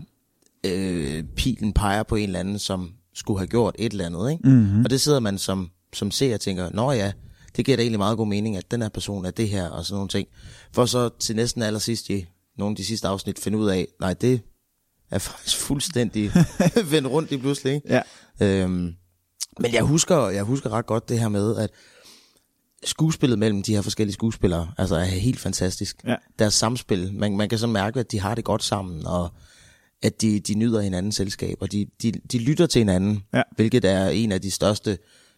øh, 0.66 1.24
pilen 1.24 1.74
peger 1.74 2.04
på 2.04 2.16
en 2.16 2.24
eller 2.24 2.40
anden, 2.40 2.60
som 2.60 2.92
skulle 3.14 3.40
have 3.40 3.48
gjort 3.48 3.76
et 3.80 3.92
eller 3.92 4.06
andet. 4.06 4.32
Ikke? 4.32 4.50
Mm-hmm. 4.50 4.84
Og 4.84 4.90
det 4.90 5.02
sidder 5.02 5.20
man 5.20 5.38
som, 5.38 5.70
som 5.94 6.12
ser 6.12 6.34
og 6.34 6.42
tænker, 6.42 6.70
nå 6.74 6.92
ja, 6.92 7.12
det 7.56 7.66
giver 7.66 7.78
da 7.78 7.84
egentlig 7.84 8.00
meget 8.00 8.18
god 8.18 8.28
mening, 8.28 8.58
at 8.58 8.72
den 8.72 8.82
her 8.82 8.90
person 8.90 9.26
er 9.26 9.32
det 9.32 9.50
her, 9.50 9.70
og 9.70 9.86
sådan 9.86 9.96
nogle 9.96 10.10
ting. 10.10 10.28
For 10.72 10.86
så 10.86 11.10
til 11.20 11.36
næsten 11.36 11.62
allersidst 11.62 12.10
i 12.10 12.26
nogle 12.58 12.74
af 12.74 12.76
de 12.76 12.86
sidste 12.86 13.08
afsnit 13.08 13.40
finde 13.40 13.58
ud 13.58 13.70
af, 13.70 13.88
nej, 14.00 14.14
det 14.14 14.42
er 15.12 15.18
faktisk 15.30 15.58
fuldstændig 15.58 16.32
vendt 16.92 17.08
rundt 17.08 17.32
i 17.32 17.38
pludselig. 17.38 17.74
Ikke? 17.74 17.94
Ja. 17.94 18.02
Øhm, 18.64 18.96
men 19.60 19.74
jeg 19.74 19.84
husker, 19.84 20.30
jeg 20.30 20.44
husker 20.44 20.70
ret 20.70 20.86
godt 20.86 21.10
det 21.10 21.20
her 21.20 21.30
med, 21.30 21.58
at 21.58 21.70
skuespillet 22.86 23.40
mellem 23.40 23.64
de 23.64 23.76
her 23.76 23.82
forskellige 23.82 24.14
skuespillere, 24.14 24.72
altså 24.78 24.96
er 24.96 25.04
helt 25.04 25.40
fantastisk. 25.40 26.04
Ja. 26.06 26.16
Deres 26.40 26.54
samspil, 26.54 27.14
man, 27.14 27.38
man 27.38 27.50
kan 27.50 27.58
så 27.58 27.68
mærke, 27.68 28.00
at 28.00 28.12
de 28.12 28.20
har 28.20 28.36
det 28.36 28.44
godt 28.44 28.64
sammen, 28.64 29.08
og 29.08 29.32
at 30.04 30.22
de, 30.22 30.40
de 30.40 30.54
nyder 30.56 30.82
hinandens 30.82 31.16
selskab, 31.16 31.58
og 31.62 31.72
de, 31.72 31.86
de, 32.02 32.12
de 32.12 32.38
lytter 32.40 32.66
til 32.66 32.80
hinanden, 32.80 33.24
Ja. 33.34 33.42
hvilket 33.56 33.86
er 33.86 34.08
en 34.10 34.32
af 34.32 34.42
de 34.42 34.52
største, 34.52 34.98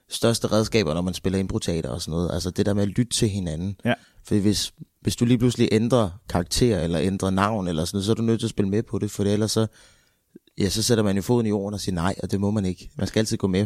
største 0.09 0.47
redskaber, 0.47 0.93
når 0.93 1.01
man 1.01 1.13
spiller 1.13 1.39
improteater 1.39 1.89
og 1.89 2.01
sådan 2.01 2.11
noget. 2.11 2.29
Altså 2.33 2.49
det 2.51 2.65
der 2.65 2.73
med 2.73 2.81
at 2.83 2.87
lytte 2.89 3.13
til 3.13 3.29
hinanden. 3.29 3.75
Ja. 3.85 3.93
For 4.23 4.35
hvis, 4.35 4.73
hvis 5.01 5.15
du 5.15 5.25
lige 5.25 5.37
pludselig 5.37 5.69
ændrer 5.71 6.09
karakter, 6.29 6.79
eller 6.79 6.99
ændrer 7.01 7.29
navn, 7.29 7.67
eller 7.67 7.85
sådan 7.85 7.95
noget, 7.95 8.05
så 8.05 8.11
er 8.11 8.15
du 8.15 8.21
nødt 8.21 8.39
til 8.39 8.47
at 8.47 8.49
spille 8.49 8.69
med 8.69 8.83
på 8.83 8.99
det, 8.99 9.11
for 9.11 9.23
ellers 9.23 9.51
så, 9.51 9.67
ja, 10.57 10.69
så 10.69 10.83
sætter 10.83 11.03
man 11.03 11.15
jo 11.15 11.21
foden 11.21 11.45
i 11.45 11.49
jorden 11.49 11.73
og 11.73 11.79
siger 11.79 11.95
nej, 11.95 12.15
og 12.23 12.31
det 12.31 12.39
må 12.41 12.51
man 12.51 12.65
ikke. 12.65 12.89
Man 12.95 13.07
skal 13.07 13.19
altid 13.19 13.37
gå 13.37 13.47
med 13.47 13.65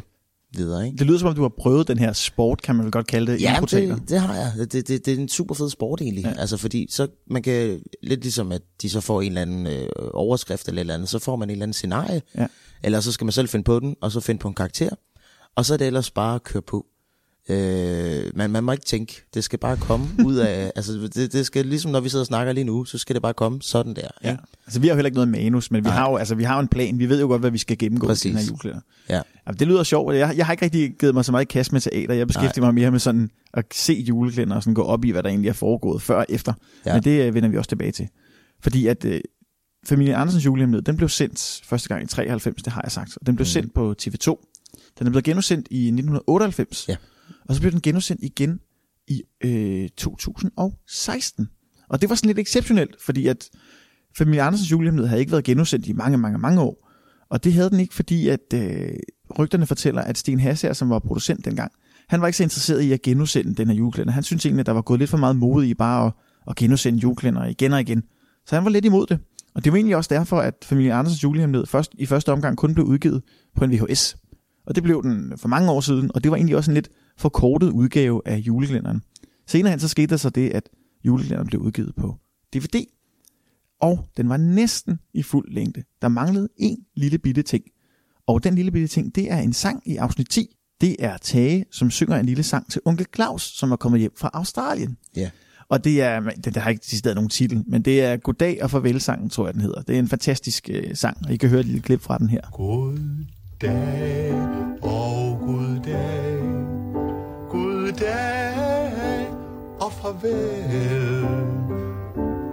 videre, 0.56 0.86
ikke? 0.86 0.98
Det 0.98 1.08
lyder 1.08 1.20
som 1.20 1.27
om, 1.27 1.36
du 1.36 1.41
har 1.41 1.53
prøvet 1.60 1.88
den 1.88 1.98
her 2.00 2.13
sport, 2.13 2.62
kan 2.62 2.75
man 2.75 2.86
vel 2.86 2.91
godt 2.91 3.08
kalde 3.08 3.32
det, 3.32 3.41
Ja, 3.41 3.60
det, 3.72 4.10
det 4.10 4.20
har 4.20 4.36
jeg. 4.36 4.53
Det, 4.72 4.88
det, 4.88 5.06
det 5.06 5.08
er 5.08 5.18
en 5.18 5.29
super 5.29 5.56
fed 5.56 5.70
sport 5.70 6.01
egentlig. 6.01 6.24
Ja. 6.24 6.34
Altså 6.38 6.58
fordi 6.58 6.88
så 6.89 7.08
man 7.27 7.44
kan, 7.44 7.82
lidt 8.03 8.22
ligesom 8.22 8.51
at 8.51 8.62
de 8.82 8.89
så 8.89 9.01
får 9.01 9.22
en 9.22 9.27
eller 9.27 9.41
anden 9.41 9.68
øh, 9.68 9.88
overskrift 10.13 10.68
eller 10.68 10.79
et 10.79 10.84
eller 10.84 10.94
andet, 10.94 11.10
så 11.10 11.20
får 11.20 11.36
man 11.36 11.50
en 11.50 11.51
eller 11.51 11.63
anden 11.63 11.74
scenarie. 11.74 12.22
Ja. 12.38 12.48
Eller 12.84 13.00
så 13.00 13.12
skal 13.12 13.25
man 13.25 13.32
selv 13.32 13.50
finde 13.50 13.63
på 13.63 13.79
den, 13.79 13.96
og 14.01 14.12
så 14.12 14.20
finde 14.20 14.39
på 14.39 14.48
en 14.48 14.53
karakter. 14.53 14.89
Og 15.56 15.65
så 15.65 15.74
er 15.74 15.77
det 15.77 15.88
ellers 15.88 16.12
bare 16.12 16.36
at 16.36 16.44
køre 16.44 16.62
på. 16.62 16.86
Øh, 17.50 18.32
man, 18.36 18.50
man 18.50 18.63
må 18.63 18.72
ikke 18.72 18.86
tænke, 18.86 19.22
det 19.34 19.44
skal 19.44 19.60
bare 19.60 19.77
komme 19.77 20.08
ud 20.27 20.36
af, 20.36 20.72
altså 20.75 20.94
det, 20.94 21.34
det 21.34 21.46
skal 21.46 21.65
ligesom 21.65 21.91
når 21.91 22.00
vi 22.00 22.10
sidder 22.10 22.24
og 22.24 22.27
snakker 22.27 22.53
lige 22.53 22.63
nu, 22.63 22.86
så 22.86 22.98
skal 22.98 23.13
det 23.13 23.22
bare 23.22 23.34
komme 23.34 23.62
sådan 23.62 23.94
der. 23.94 24.08
Ja. 24.24 24.32
Ikke? 24.32 24.44
Altså, 24.65 24.79
vi 24.79 24.88
har 24.88 24.94
jo 24.94 24.98
heller 24.98 25.08
ikke 25.08 25.15
noget 25.15 25.29
manus, 25.29 25.72
men 25.72 25.84
vi 25.84 25.89
Nej. 25.89 25.98
har 25.98 26.10
jo 26.10 26.15
altså, 26.15 26.36
vi 26.36 26.44
har 26.44 26.56
jo 26.56 26.60
en 26.60 26.68
plan. 26.68 27.00
Vi 27.00 27.10
ved 27.10 27.20
jo 27.20 27.27
godt, 27.27 27.41
hvad 27.41 27.51
vi 27.51 27.58
skal 27.58 27.77
gennemgå 27.77 28.12
i 28.12 28.15
den 28.15 28.38
her 28.38 28.46
juleklæder. 28.46 28.79
Ja. 29.10 29.22
Ja, 29.48 29.51
det 29.51 29.68
lyder 29.68 29.84
sjovt. 29.84 30.15
Jeg, 30.15 30.34
jeg 30.38 30.46
har 30.46 30.53
ikke 30.53 30.65
rigtig 30.65 30.96
givet 31.00 31.13
mig 31.13 31.25
så 31.25 31.32
meget 31.32 31.46
i 31.46 31.48
kast 31.48 31.74
med 31.74 31.82
teater. 31.82 32.13
Jeg 32.13 32.27
beskæftiger 32.27 32.65
mig 32.65 32.74
mere 32.74 32.91
med 32.91 33.00
sådan 33.00 33.29
at 33.53 33.65
se 33.74 33.94
juleklæder 33.94 34.56
og 34.56 34.63
sådan 34.63 34.74
gå 34.74 34.84
op 34.84 35.06
i, 35.06 35.12
hvad 35.12 35.24
der 35.24 35.29
egentlig 35.29 35.50
er 35.50 35.53
foregået 35.53 36.01
før 36.01 36.15
og 36.15 36.25
efter. 36.29 36.53
Ja. 36.86 36.94
Men 36.94 37.03
det 37.03 37.27
øh, 37.27 37.34
vender 37.34 37.50
vi 37.50 37.58
også 37.58 37.70
tilbage 37.70 37.91
til. 37.91 38.08
Fordi 38.63 38.88
at 38.88 39.06
øh, 39.06 39.22
familien 39.86 40.15
Andersens 40.15 40.46
julehemmelighed, 40.46 40.86
den 40.86 40.98
blev 40.98 41.10
sendt 41.10 41.62
første 41.65 41.89
gang 41.89 42.03
i 42.03 42.08
93, 42.08 42.63
det 42.63 42.74
har 42.74 42.82
jeg 42.84 42.91
sagt. 42.91 43.18
Og 43.22 43.27
den 43.27 43.36
blev 43.36 43.44
mm. 43.44 43.50
sendt 43.50 43.74
på 43.74 43.96
TV2. 44.01 44.46
Den 45.00 45.08
er 45.08 45.12
blevet 45.12 45.24
genudsendt 45.24 45.68
i 45.72 45.88
1998. 45.88 46.89
Ja. 46.89 46.96
Og 47.45 47.55
så 47.55 47.62
blev 47.62 47.71
den 47.71 47.81
genudsendt 47.81 48.24
igen 48.24 48.59
i 49.07 49.21
øh, 49.43 49.89
2016. 49.98 51.50
Og 51.89 52.01
det 52.01 52.09
var 52.09 52.15
sådan 52.15 52.27
lidt 52.27 52.39
exceptionelt, 52.39 53.01
fordi 53.01 53.27
at 53.27 53.50
Familie 54.17 54.41
Andersens 54.41 54.71
julehemmelighed 54.71 55.07
havde 55.07 55.19
ikke 55.19 55.31
været 55.31 55.43
genudsendt 55.43 55.88
i 55.88 55.93
mange, 55.93 56.17
mange, 56.17 56.38
mange 56.38 56.62
år. 56.62 56.89
Og 57.29 57.43
det 57.43 57.53
havde 57.53 57.69
den 57.69 57.79
ikke, 57.79 57.95
fordi 57.95 58.27
at 58.27 58.53
øh, 58.53 58.89
rygterne 59.39 59.65
fortæller, 59.65 60.01
at 60.01 60.17
Sten 60.17 60.39
Hasser, 60.39 60.74
som 60.74 60.89
var 60.89 61.00
producent 61.00 61.45
dengang, 61.45 61.71
han 62.07 62.21
var 62.21 62.27
ikke 62.27 62.38
så 62.38 62.43
interesseret 62.43 62.81
i 62.81 62.91
at 62.91 63.01
genudsende 63.01 63.55
den 63.55 63.67
her 63.67 63.75
julekalender. 63.75 64.13
Han 64.13 64.24
syntes 64.24 64.45
egentlig, 64.45 64.59
at 64.59 64.65
der 64.65 64.71
var 64.71 64.81
gået 64.81 65.00
lidt 65.00 65.09
for 65.09 65.17
meget 65.17 65.36
mode 65.36 65.69
i 65.69 65.74
bare 65.74 66.05
at, 66.05 66.13
at 66.50 66.55
genudsende 66.55 67.00
julekalender 67.00 67.45
igen 67.45 67.74
og 67.74 67.81
igen. 67.81 68.03
Så 68.45 68.55
han 68.55 68.63
var 68.63 68.69
lidt 68.69 68.86
imod 68.86 69.07
det. 69.07 69.19
Og 69.55 69.63
det 69.63 69.71
var 69.71 69.77
egentlig 69.77 69.95
også 69.95 70.07
derfor, 70.13 70.39
at 70.39 70.53
Familie 70.63 70.93
Andersens 70.93 71.24
julehemmelighed 71.24 71.65
først, 71.65 71.91
i 71.98 72.05
første 72.05 72.31
omgang 72.31 72.57
kun 72.57 72.74
blev 72.74 72.86
udgivet 72.86 73.21
på 73.55 73.63
en 73.63 73.71
VHS. 73.71 74.17
Og 74.65 74.75
det 74.75 74.83
blev 74.83 75.03
den 75.03 75.33
for 75.38 75.48
mange 75.48 75.71
år 75.71 75.81
siden, 75.81 76.12
og 76.15 76.24
det 76.24 76.31
var 76.31 76.38
egentlig 76.38 76.55
også 76.55 76.71
en 76.71 76.75
lidt 76.75 76.89
forkortet 77.19 77.69
udgave 77.69 78.21
af 78.25 78.38
julekalenderen. 78.38 79.01
Senere 79.47 79.71
hen 79.71 79.79
så 79.79 79.88
skete 79.88 80.07
der 80.07 80.17
så 80.17 80.29
det, 80.29 80.49
at 80.49 80.69
julekalenderen 81.05 81.47
blev 81.47 81.61
udgivet 81.61 81.95
på 81.95 82.15
DVD, 82.53 82.85
og 83.81 84.05
den 84.17 84.29
var 84.29 84.38
næsten 84.38 84.99
i 85.13 85.23
fuld 85.23 85.51
længde. 85.51 85.83
Der 86.01 86.07
manglede 86.07 86.49
en 86.57 86.77
lille 86.95 87.17
bitte 87.17 87.41
ting. 87.41 87.63
Og 88.27 88.43
den 88.43 88.55
lille 88.55 88.71
bitte 88.71 88.88
ting, 88.88 89.15
det 89.15 89.31
er 89.31 89.38
en 89.38 89.53
sang 89.53 89.81
i 89.85 89.95
afsnit 89.95 90.29
10. 90.29 90.55
Det 90.81 90.95
er 90.99 91.17
Tage, 91.17 91.65
som 91.71 91.91
synger 91.91 92.17
en 92.17 92.25
lille 92.25 92.43
sang 92.43 92.71
til 92.71 92.81
onkel 92.85 93.05
Claus, 93.15 93.41
som 93.41 93.71
er 93.71 93.75
kommet 93.75 93.99
hjem 93.99 94.13
fra 94.17 94.29
Australien. 94.33 94.97
Ja. 95.15 95.29
Og 95.69 95.83
det 95.83 96.01
er, 96.01 96.19
den 96.19 96.53
der 96.53 96.59
har 96.59 96.69
ikke 96.69 96.81
decideret 96.81 97.15
nogen 97.15 97.29
titel, 97.29 97.63
men 97.67 97.81
det 97.81 98.01
er 98.01 98.17
Goddag 98.17 98.63
og 98.63 98.71
Farvel-sangen, 98.71 99.29
tror 99.29 99.47
jeg 99.47 99.53
den 99.53 99.61
hedder. 99.61 99.81
Det 99.81 99.95
er 99.95 99.99
en 99.99 100.07
fantastisk 100.07 100.69
øh, 100.73 100.95
sang, 100.95 101.17
og 101.25 101.33
I 101.33 101.38
kan 101.38 101.49
høre 101.49 101.59
et 101.59 101.65
lille 101.65 101.81
klip 101.81 102.01
fra 102.01 102.17
den 102.17 102.29
her. 102.29 102.41
God 102.51 102.97
dag 103.61 104.33
og 104.81 105.39
god 105.39 105.83
dag. 108.00 109.27
Og 109.82 109.91
farvel. 109.94 111.25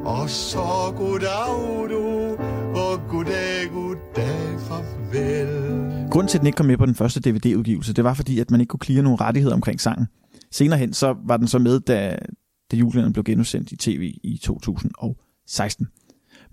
Og 0.04 0.30
så 0.30 0.92
goddag 0.96 1.90
du, 1.90 2.36
og 2.80 3.00
goddag, 3.08 3.68
goddag, 3.72 4.60
farvel. 4.60 6.08
Grunden 6.10 6.28
til, 6.28 6.38
at 6.38 6.40
den 6.40 6.46
ikke 6.46 6.56
kom 6.56 6.66
med 6.66 6.76
på 6.76 6.86
den 6.86 6.94
første 6.94 7.20
DVD-udgivelse, 7.20 7.92
det 7.92 8.04
var 8.04 8.14
fordi, 8.14 8.40
at 8.40 8.50
man 8.50 8.60
ikke 8.60 8.68
kunne 8.70 8.78
klire 8.78 9.02
nogen 9.02 9.20
rettigheder 9.20 9.54
omkring 9.54 9.80
sangen. 9.80 10.06
Senere 10.52 10.78
hen, 10.78 10.92
så 10.92 11.14
var 11.26 11.36
den 11.36 11.48
så 11.48 11.58
med, 11.58 11.80
da, 11.80 12.18
da 12.70 12.76
julekalenderen 12.76 13.12
blev 13.12 13.24
genudsendt 13.24 13.72
i 13.72 13.76
tv 13.76 14.14
i 14.24 14.40
2016. 14.42 15.86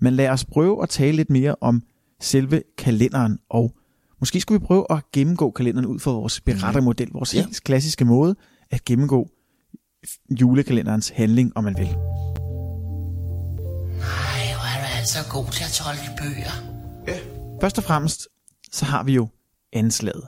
Men 0.00 0.14
lad 0.14 0.28
os 0.28 0.44
prøve 0.44 0.82
at 0.82 0.88
tale 0.88 1.16
lidt 1.16 1.30
mere 1.30 1.54
om 1.60 1.82
selve 2.20 2.62
kalenderen, 2.78 3.38
og 3.50 3.74
måske 4.20 4.40
skulle 4.40 4.60
vi 4.60 4.66
prøve 4.66 4.86
at 4.90 5.02
gennemgå 5.12 5.50
kalenderen 5.50 5.86
ud 5.86 5.98
fra 5.98 6.10
vores 6.10 6.40
berettermodel, 6.40 7.08
vores 7.12 7.34
Ja. 7.34 7.40
helt 7.40 7.64
klassiske 7.64 8.04
måde 8.04 8.36
at 8.74 8.84
gennemgå 8.84 9.30
julekalenderens 10.40 11.08
handling, 11.08 11.56
om 11.56 11.64
man 11.64 11.76
vil. 11.78 11.86
Ej, 11.86 11.94
hvor 14.54 14.66
er 14.74 14.80
du 14.80 14.86
altså 14.98 15.18
god 15.30 15.46
til 15.52 15.64
at 15.64 15.70
tolke 15.70 16.10
bøger. 16.18 16.54
Først 17.60 17.78
og 17.78 17.84
fremmest, 17.84 18.28
så 18.72 18.84
har 18.84 19.02
vi 19.02 19.12
jo 19.14 19.28
anslaget. 19.72 20.22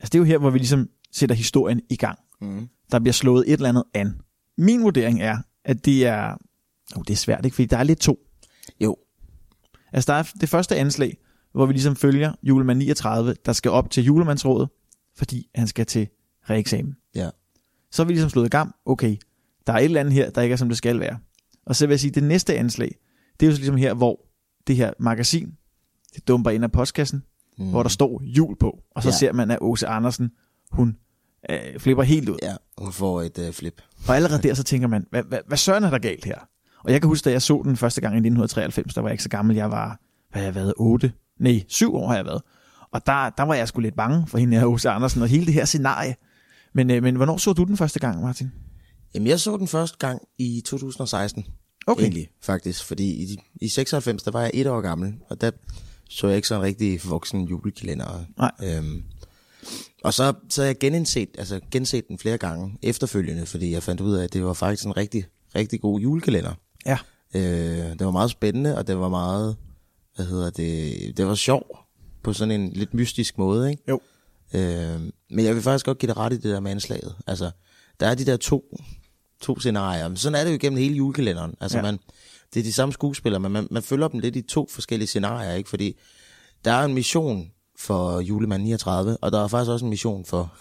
Altså 0.00 0.10
det 0.12 0.14
er 0.14 0.18
jo 0.18 0.24
her, 0.24 0.38
hvor 0.38 0.50
vi 0.50 0.58
ligesom 0.58 0.88
sætter 1.12 1.36
historien 1.36 1.80
i 1.90 1.96
gang. 1.96 2.18
Mm. 2.40 2.68
Der 2.92 2.98
bliver 2.98 3.12
slået 3.12 3.44
et 3.46 3.52
eller 3.52 3.68
andet 3.68 3.84
an. 3.94 4.20
Min 4.58 4.82
vurdering 4.82 5.22
er, 5.22 5.38
at 5.64 5.84
det 5.84 6.06
er... 6.06 6.36
Oh, 6.96 7.02
det 7.06 7.10
er 7.10 7.16
svært, 7.16 7.44
ikke? 7.44 7.54
Fordi 7.54 7.66
der 7.66 7.76
er 7.76 7.82
lidt 7.82 8.00
to. 8.00 8.18
Jo, 8.80 8.96
Altså 9.92 10.12
der 10.12 10.18
er 10.18 10.30
det 10.40 10.48
første 10.48 10.76
anslag, 10.76 11.18
hvor 11.52 11.66
vi 11.66 11.72
ligesom 11.72 11.96
følger 11.96 12.32
julemand 12.42 12.78
39, 12.78 13.34
der 13.46 13.52
skal 13.52 13.70
op 13.70 13.90
til 13.90 14.04
julemandsrådet, 14.04 14.68
fordi 15.16 15.48
han 15.54 15.66
skal 15.66 15.86
til 15.86 16.08
reeksamen. 16.50 16.96
ja. 17.14 17.30
Så 17.90 18.02
er 18.02 18.06
vi 18.06 18.12
ligesom 18.12 18.30
slået 18.30 18.46
i 18.46 18.50
gang. 18.50 18.74
Okay, 18.86 19.16
der 19.66 19.72
er 19.72 19.78
et 19.78 19.84
eller 19.84 20.00
andet 20.00 20.14
her, 20.14 20.30
der 20.30 20.42
ikke 20.42 20.52
er, 20.52 20.56
som 20.56 20.68
det 20.68 20.78
skal 20.78 21.00
være. 21.00 21.18
Og 21.66 21.76
så 21.76 21.86
vil 21.86 21.92
jeg 21.92 22.00
sige, 22.00 22.10
det 22.10 22.22
næste 22.22 22.56
anslag, 22.56 22.94
det 23.40 23.46
er 23.46 23.50
jo 23.50 23.52
så 23.52 23.58
ligesom 23.58 23.76
her, 23.76 23.94
hvor 23.94 24.20
det 24.66 24.76
her 24.76 24.92
magasin, 24.98 25.54
det 26.14 26.28
dumper 26.28 26.50
ind 26.50 26.64
af 26.64 26.72
postkassen, 26.72 27.22
mm. 27.58 27.70
hvor 27.70 27.82
der 27.82 27.90
står 27.90 28.22
jul 28.24 28.56
på. 28.56 28.78
Og 28.94 29.02
så 29.02 29.08
ja. 29.08 29.14
Ser 29.14 29.32
man, 29.32 29.50
at 29.50 29.58
Åse 29.60 29.86
Andersen, 29.86 30.30
hun 30.70 30.96
øh, 31.50 31.78
flipper 31.78 32.02
helt 32.02 32.28
ud. 32.28 32.36
Ja, 32.42 32.54
hun 32.78 32.92
får 32.92 33.22
et 33.22 33.38
øh, 33.38 33.52
flip. 33.52 33.82
Og 34.08 34.16
allerede 34.16 34.42
der, 34.42 34.54
så 34.54 34.62
tænker 34.62 34.88
man, 34.88 35.06
hvad, 35.10 35.22
hvad, 35.22 35.38
hvad 35.46 35.58
søren 35.58 35.84
er 35.84 35.90
der 35.90 35.98
galt 35.98 36.24
her? 36.24 36.38
Og 36.84 36.92
jeg 36.92 37.00
kan 37.00 37.08
huske, 37.08 37.24
da 37.24 37.30
jeg 37.30 37.42
så 37.42 37.62
den 37.64 37.76
første 37.76 38.00
gang 38.00 38.14
i 38.14 38.18
1993, 38.18 38.94
der 38.94 39.00
var 39.00 39.08
jeg 39.08 39.14
ikke 39.14 39.22
så 39.22 39.28
gammel. 39.28 39.56
Jeg 39.56 39.70
var, 39.70 40.00
hvad 40.32 40.42
jeg 40.42 40.54
været, 40.54 40.74
8? 40.76 41.12
Nej, 41.40 41.64
7 41.68 41.94
år 41.94 42.08
har 42.08 42.16
jeg 42.16 42.24
været. 42.24 42.42
Og 42.92 43.06
der, 43.06 43.30
der 43.30 43.42
var 43.42 43.54
jeg 43.54 43.68
sgu 43.68 43.80
lidt 43.80 43.96
bange 43.96 44.26
for 44.26 44.38
hende 44.38 44.58
her, 44.58 44.66
Åse 44.66 44.90
Andersen, 44.90 45.22
og 45.22 45.28
hele 45.28 45.46
det 45.46 45.54
her 45.54 45.64
scenarie. 45.64 46.14
Men, 46.72 46.90
øh, 46.90 47.02
men 47.02 47.16
hvornår 47.16 47.36
så 47.36 47.52
du 47.52 47.64
den 47.64 47.76
første 47.76 47.98
gang, 47.98 48.22
Martin? 48.22 48.52
Jamen, 49.14 49.28
jeg 49.28 49.40
så 49.40 49.56
den 49.56 49.68
første 49.68 49.98
gang 49.98 50.22
i 50.38 50.62
2016. 50.66 51.46
Okay. 51.86 52.02
Egentlig, 52.02 52.28
faktisk. 52.42 52.84
Fordi 52.84 53.22
i, 53.22 53.38
i 53.60 53.68
96, 53.68 54.22
der 54.22 54.30
var 54.30 54.40
jeg 54.40 54.50
et 54.54 54.66
år 54.66 54.80
gammel, 54.80 55.14
og 55.28 55.40
der 55.40 55.50
så 56.08 56.26
jeg 56.26 56.36
ikke 56.36 56.48
sådan 56.48 56.60
en 56.60 56.66
rigtig 56.66 57.00
voksen 57.04 57.44
julekalender. 57.44 58.24
Nej. 58.36 58.50
Øhm, 58.62 59.02
og 60.04 60.14
så, 60.14 60.34
så 60.48 60.62
jeg 60.62 60.78
genindset, 60.78 61.28
altså 61.38 61.60
genset 61.70 62.08
den 62.08 62.18
flere 62.18 62.38
gange 62.38 62.78
efterfølgende, 62.82 63.46
fordi 63.46 63.72
jeg 63.72 63.82
fandt 63.82 64.00
ud 64.00 64.14
af, 64.14 64.24
at 64.24 64.32
det 64.32 64.44
var 64.44 64.52
faktisk 64.52 64.86
en 64.86 64.96
rigtig, 64.96 65.24
rigtig 65.54 65.80
god 65.80 66.00
julekalender. 66.00 66.54
Ja. 66.86 66.98
Øh, 67.34 67.42
det 67.98 68.04
var 68.04 68.10
meget 68.10 68.30
spændende, 68.30 68.78
og 68.78 68.86
det 68.86 68.98
var 68.98 69.08
meget, 69.08 69.56
hvad 70.16 70.26
hedder 70.26 70.50
det, 70.50 71.16
det 71.16 71.26
var 71.26 71.34
sjov 71.34 71.78
på 72.22 72.32
sådan 72.32 72.60
en 72.60 72.72
lidt 72.72 72.94
mystisk 72.94 73.38
måde, 73.38 73.70
ikke? 73.70 73.82
Jo. 73.88 74.00
Øh, 74.54 75.00
men 75.30 75.44
jeg 75.44 75.54
vil 75.54 75.62
faktisk 75.62 75.86
godt 75.86 75.98
give 75.98 76.08
dig 76.08 76.16
ret 76.16 76.32
i 76.32 76.36
det 76.36 76.44
der 76.44 76.60
med 76.60 76.70
anslaget. 76.70 77.14
Altså, 77.26 77.50
der 78.00 78.06
er 78.06 78.14
de 78.14 78.26
der 78.26 78.36
to, 78.36 78.76
to 79.40 79.60
scenarier. 79.60 80.08
Men 80.08 80.16
sådan 80.16 80.38
er 80.40 80.44
det 80.44 80.50
jo 80.50 80.54
igennem 80.54 80.78
hele 80.78 80.94
julekalenderen. 80.94 81.54
Altså, 81.60 81.78
Ja. 81.78 81.82
man, 81.82 81.98
det 82.54 82.60
er 82.60 82.64
de 82.64 82.72
samme 82.72 82.92
skuespillere, 82.92 83.40
men 83.40 83.52
man, 83.52 83.68
man 83.70 83.82
følger 83.82 84.08
dem 84.08 84.20
lidt 84.20 84.36
i 84.36 84.42
to 84.42 84.68
forskellige 84.70 85.06
scenarier, 85.08 85.52
ikke? 85.54 85.68
Fordi 85.70 85.98
der 86.64 86.72
er 86.72 86.84
en 86.84 86.94
mission 86.94 87.50
for 87.78 88.20
julemand 88.20 88.62
39, 88.62 89.16
og 89.16 89.32
der 89.32 89.44
er 89.44 89.48
faktisk 89.48 89.70
også 89.70 89.84
en 89.84 89.90
mission 89.90 90.24
for, 90.24 90.52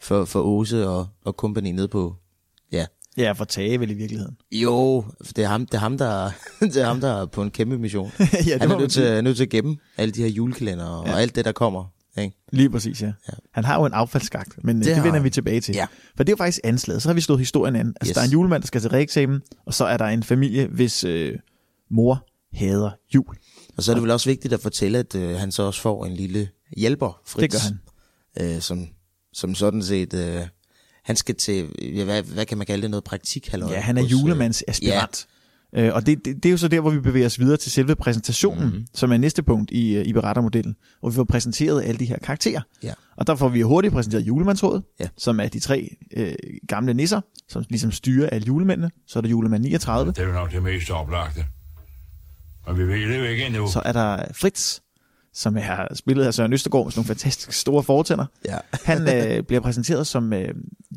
for, 0.00 0.24
for 0.24 0.40
Åse 0.42 0.88
og, 0.88 1.08
og 1.24 1.32
company 1.32 1.68
nede 1.68 1.88
på, 1.88 2.16
ja, 2.72 2.86
Ja, 3.16 3.32
for 3.32 3.44
Tage 3.44 3.80
vel 3.80 3.90
i 3.90 3.94
virkeligheden. 3.94 4.36
jo, 4.52 5.04
det 5.36 5.38
er 5.44 5.48
ham, 5.48 5.66
det 5.66 5.74
er 5.74 5.78
ham, 5.78 5.98
der, 5.98 6.30
det 6.60 6.76
er 6.76 6.84
ham, 6.86 7.00
der 7.00 7.08
er 7.22 7.26
på 7.26 7.42
en 7.42 7.50
kæmpe 7.50 7.78
mission. 7.78 8.12
ja, 8.46 8.58
Han 8.58 8.68
må 8.68 8.74
er 8.74 8.78
nødt 8.78 8.92
til, 8.92 9.24
nødt 9.24 9.36
til 9.36 9.42
at 9.44 9.48
gemme 9.50 9.76
alle 9.96 10.12
de 10.12 10.22
her 10.22 10.28
julekalender 10.28 10.86
og 10.86 11.06
Ja. 11.06 11.12
ja. 11.12 11.18
alt 11.18 11.34
det, 11.36 11.44
der 11.44 11.52
kommer. 11.52 11.84
Ikke? 12.18 12.36
Lige 12.52 12.70
præcis, 12.70 13.02
ja. 13.02 13.06
Ja. 13.06 13.32
Han 13.52 13.64
har 13.64 13.78
jo 13.80 13.86
en 13.86 13.92
affaldsskagt, 13.92 14.64
men 14.64 14.76
det, 14.76 14.84
Det 14.86 14.96
det 14.96 15.04
vender 15.04 15.20
vi 15.20 15.30
tilbage 15.30 15.60
til. 15.60 15.74
Ja. 15.74 15.86
For 16.16 16.24
det 16.24 16.28
er 16.28 16.32
jo 16.32 16.36
faktisk 16.36 16.60
anslaget. 16.64 17.02
Så 17.02 17.08
har 17.08 17.14
vi 17.14 17.20
slået 17.20 17.38
historien 17.38 17.76
an. 17.76 17.86
Altså, 18.00 18.10
Yes. 18.10 18.14
der 18.14 18.20
er 18.20 18.24
en 18.24 18.30
julemand, 18.32 18.62
der 18.62 18.66
skal 18.66 18.80
til 18.80 18.90
reeksamen, 18.90 19.40
og 19.66 19.74
så 19.74 19.84
er 19.84 19.96
der 19.96 20.04
en 20.04 20.22
familie, 20.22 20.66
hvis 20.66 21.04
øh, 21.04 21.38
mor 21.90 22.26
hader 22.52 22.90
jul. 23.14 23.36
Og 23.76 23.82
så 23.82 23.92
er 23.92 23.94
det 23.94 24.02
vel 24.02 24.10
også 24.10 24.30
vigtigt 24.30 24.54
at 24.54 24.60
fortælle, 24.60 24.98
at 24.98 25.14
øh, 25.14 25.36
han 25.36 25.52
så 25.52 25.62
også 25.62 25.80
får 25.80 26.06
en 26.06 26.12
lille 26.14 26.48
hjælper, 26.76 27.20
Fritz. 27.26 27.40
Det 27.42 27.50
gør 27.52 27.58
han. 28.38 28.54
Øh, 28.56 28.60
som, 28.62 28.86
som 29.32 29.54
sådan 29.54 29.82
set... 29.82 30.14
Øh, 30.14 30.40
han 31.04 31.16
skal 31.16 31.34
til, 31.34 31.66
hvad, 32.04 32.22
hvad 32.22 32.46
kan 32.46 32.58
man 32.58 32.66
kalde 32.66 32.82
det, 32.82 32.90
noget 32.90 33.04
praktik? 33.04 33.48
Halløj, 33.48 33.72
Ja, 33.72 33.80
han 33.80 33.98
er 33.98 34.04
øh, 34.04 34.10
julemands 34.10 34.62
aspirant. 34.68 35.26
Ja. 35.28 35.41
Øh, 35.76 35.94
og 35.94 36.06
det, 36.06 36.24
det, 36.24 36.36
det 36.36 36.46
er 36.46 36.50
jo 36.50 36.56
så 36.56 36.68
der, 36.68 36.80
hvor 36.80 36.90
vi 36.90 37.00
bevæger 37.00 37.26
os 37.26 37.38
videre 37.40 37.56
til 37.56 37.72
selve 37.72 37.94
præsentationen, 37.96 38.64
mm-hmm. 38.64 38.86
som 38.94 39.12
er 39.12 39.16
næste 39.16 39.42
punkt 39.42 39.70
i, 39.70 39.94
øh, 39.96 40.06
i 40.06 40.12
berettermodellen, 40.12 40.76
hvor 41.00 41.10
vi 41.10 41.14
får 41.14 41.24
præsenteret 41.24 41.82
alle 41.84 41.98
de 41.98 42.04
her 42.04 42.18
karakterer. 42.18 42.60
Ja. 42.82 42.92
Og 43.16 43.26
der 43.26 43.34
får 43.34 43.48
vi 43.48 43.60
hurtigt 43.60 43.94
præsenteret 43.94 44.22
julemandsrådet, 44.22 44.82
Ja. 45.00 45.08
som 45.18 45.40
er 45.40 45.48
de 45.48 45.60
tre 45.60 45.96
øh, 46.16 46.32
gamle 46.68 46.94
nisser, 46.94 47.20
som 47.48 47.64
ligesom 47.70 47.92
styrer 47.92 48.30
alle 48.30 48.46
julemændene. 48.46 48.90
Så 49.06 49.18
er 49.18 49.20
der 49.20 49.28
julemand 49.28 49.62
39, 49.62 50.12
Det 50.12 50.18
er 50.18 50.26
jo 50.26 50.32
nok 50.32 50.52
det 50.52 50.62
mest 50.62 50.90
oplagte. 50.90 51.44
Men 52.66 52.78
vi 52.78 52.82
ved 52.82 53.08
det 53.08 53.18
jo 53.18 53.24
ikke 53.24 53.46
endnu. 53.46 53.68
så 53.68 53.82
er 53.84 53.92
der 53.92 54.24
Fritz, 54.34 54.78
som 55.34 55.56
er 55.56 55.94
spillet 55.94 56.24
af 56.24 56.34
Søren 56.34 56.52
Østergaard 56.52 56.84
med 56.86 56.92
sådan 56.92 56.98
nogle 57.00 57.06
fantastisk 57.08 57.52
store 57.52 57.82
fortænder. 57.82 58.26
Ja. 58.44 58.58
Han 58.84 59.02
øh, 59.38 59.42
bliver 59.42 59.60
præsenteret 59.60 60.06
som 60.06 60.32
øh, 60.32 60.48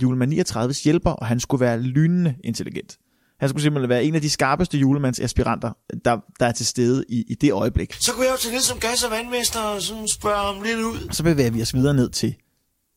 julemand 0.02 0.34
39's 0.34 0.84
hjælper, 0.84 1.12
og 1.12 1.26
han 1.28 1.40
skulle 1.40 1.62
være 1.62 1.82
lynende 1.82 2.36
intelligent. 2.44 2.98
Han 3.40 3.50
skulle 3.50 3.64
simpelthen 3.64 3.90
være 3.90 4.04
en 4.04 4.16
af 4.16 4.22
de 4.22 4.30
skarpeste 4.30 4.78
julemandsaspiranter, 4.78 5.72
der, 6.06 6.18
der 6.40 6.46
er 6.46 6.52
til 6.52 6.66
stede 6.66 7.06
i, 7.10 7.24
i 7.28 7.36
det 7.36 7.52
øjeblik. 7.52 7.94
Så 7.94 8.12
kunne 8.14 8.26
jeg 8.26 8.32
jo 8.32 8.38
tage 8.38 8.54
ned 8.54 8.62
som 8.62 8.80
gas- 8.80 9.04
og 9.04 9.12
vandmester 9.12 9.60
og 9.60 9.82
sådan 9.82 10.08
spørge 10.08 10.54
ham 10.54 10.64
lidt 10.64 10.80
ud. 10.80 11.08
Og 11.10 11.16
så 11.16 11.24
bevæger 11.24 11.52
vi 11.52 11.62
os 11.62 11.74
videre 11.74 11.94
ned 11.94 12.10
til 12.10 12.36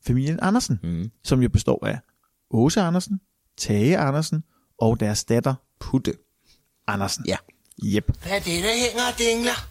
familien 0.07 0.39
Andersen, 0.41 0.79
Mm. 0.83 1.09
som 1.23 1.41
jo 1.41 1.49
består 1.49 1.85
af 1.85 1.99
Åse 2.51 2.81
Andersen, 2.81 3.19
Tage 3.57 3.97
Andersen 3.97 4.43
og 4.81 4.99
deres 4.99 5.23
datter 5.23 5.55
Putte. 5.79 6.13
Andersen. 6.87 7.25
Ja. 7.27 7.37
Yep. 7.85 8.11
Hvad 8.23 8.31
er 8.31 8.39
det, 8.39 8.63
der 8.63 8.69
hænger 8.87 9.03
og 9.13 9.17
dingler? 9.19 9.67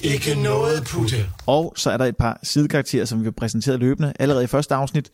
Ikke 0.00 0.34
noget, 0.42 0.84
Putte. 0.86 1.26
Og 1.46 1.72
så 1.76 1.90
er 1.90 1.96
der 1.96 2.04
et 2.04 2.16
par 2.16 2.40
sidekarakterer, 2.42 3.04
som 3.04 3.20
vi 3.20 3.24
har 3.24 3.30
præsenteret 3.30 3.80
løbende. 3.80 4.12
Allerede 4.18 4.44
i 4.44 4.46
første 4.46 4.74
afsnit, 4.74 5.10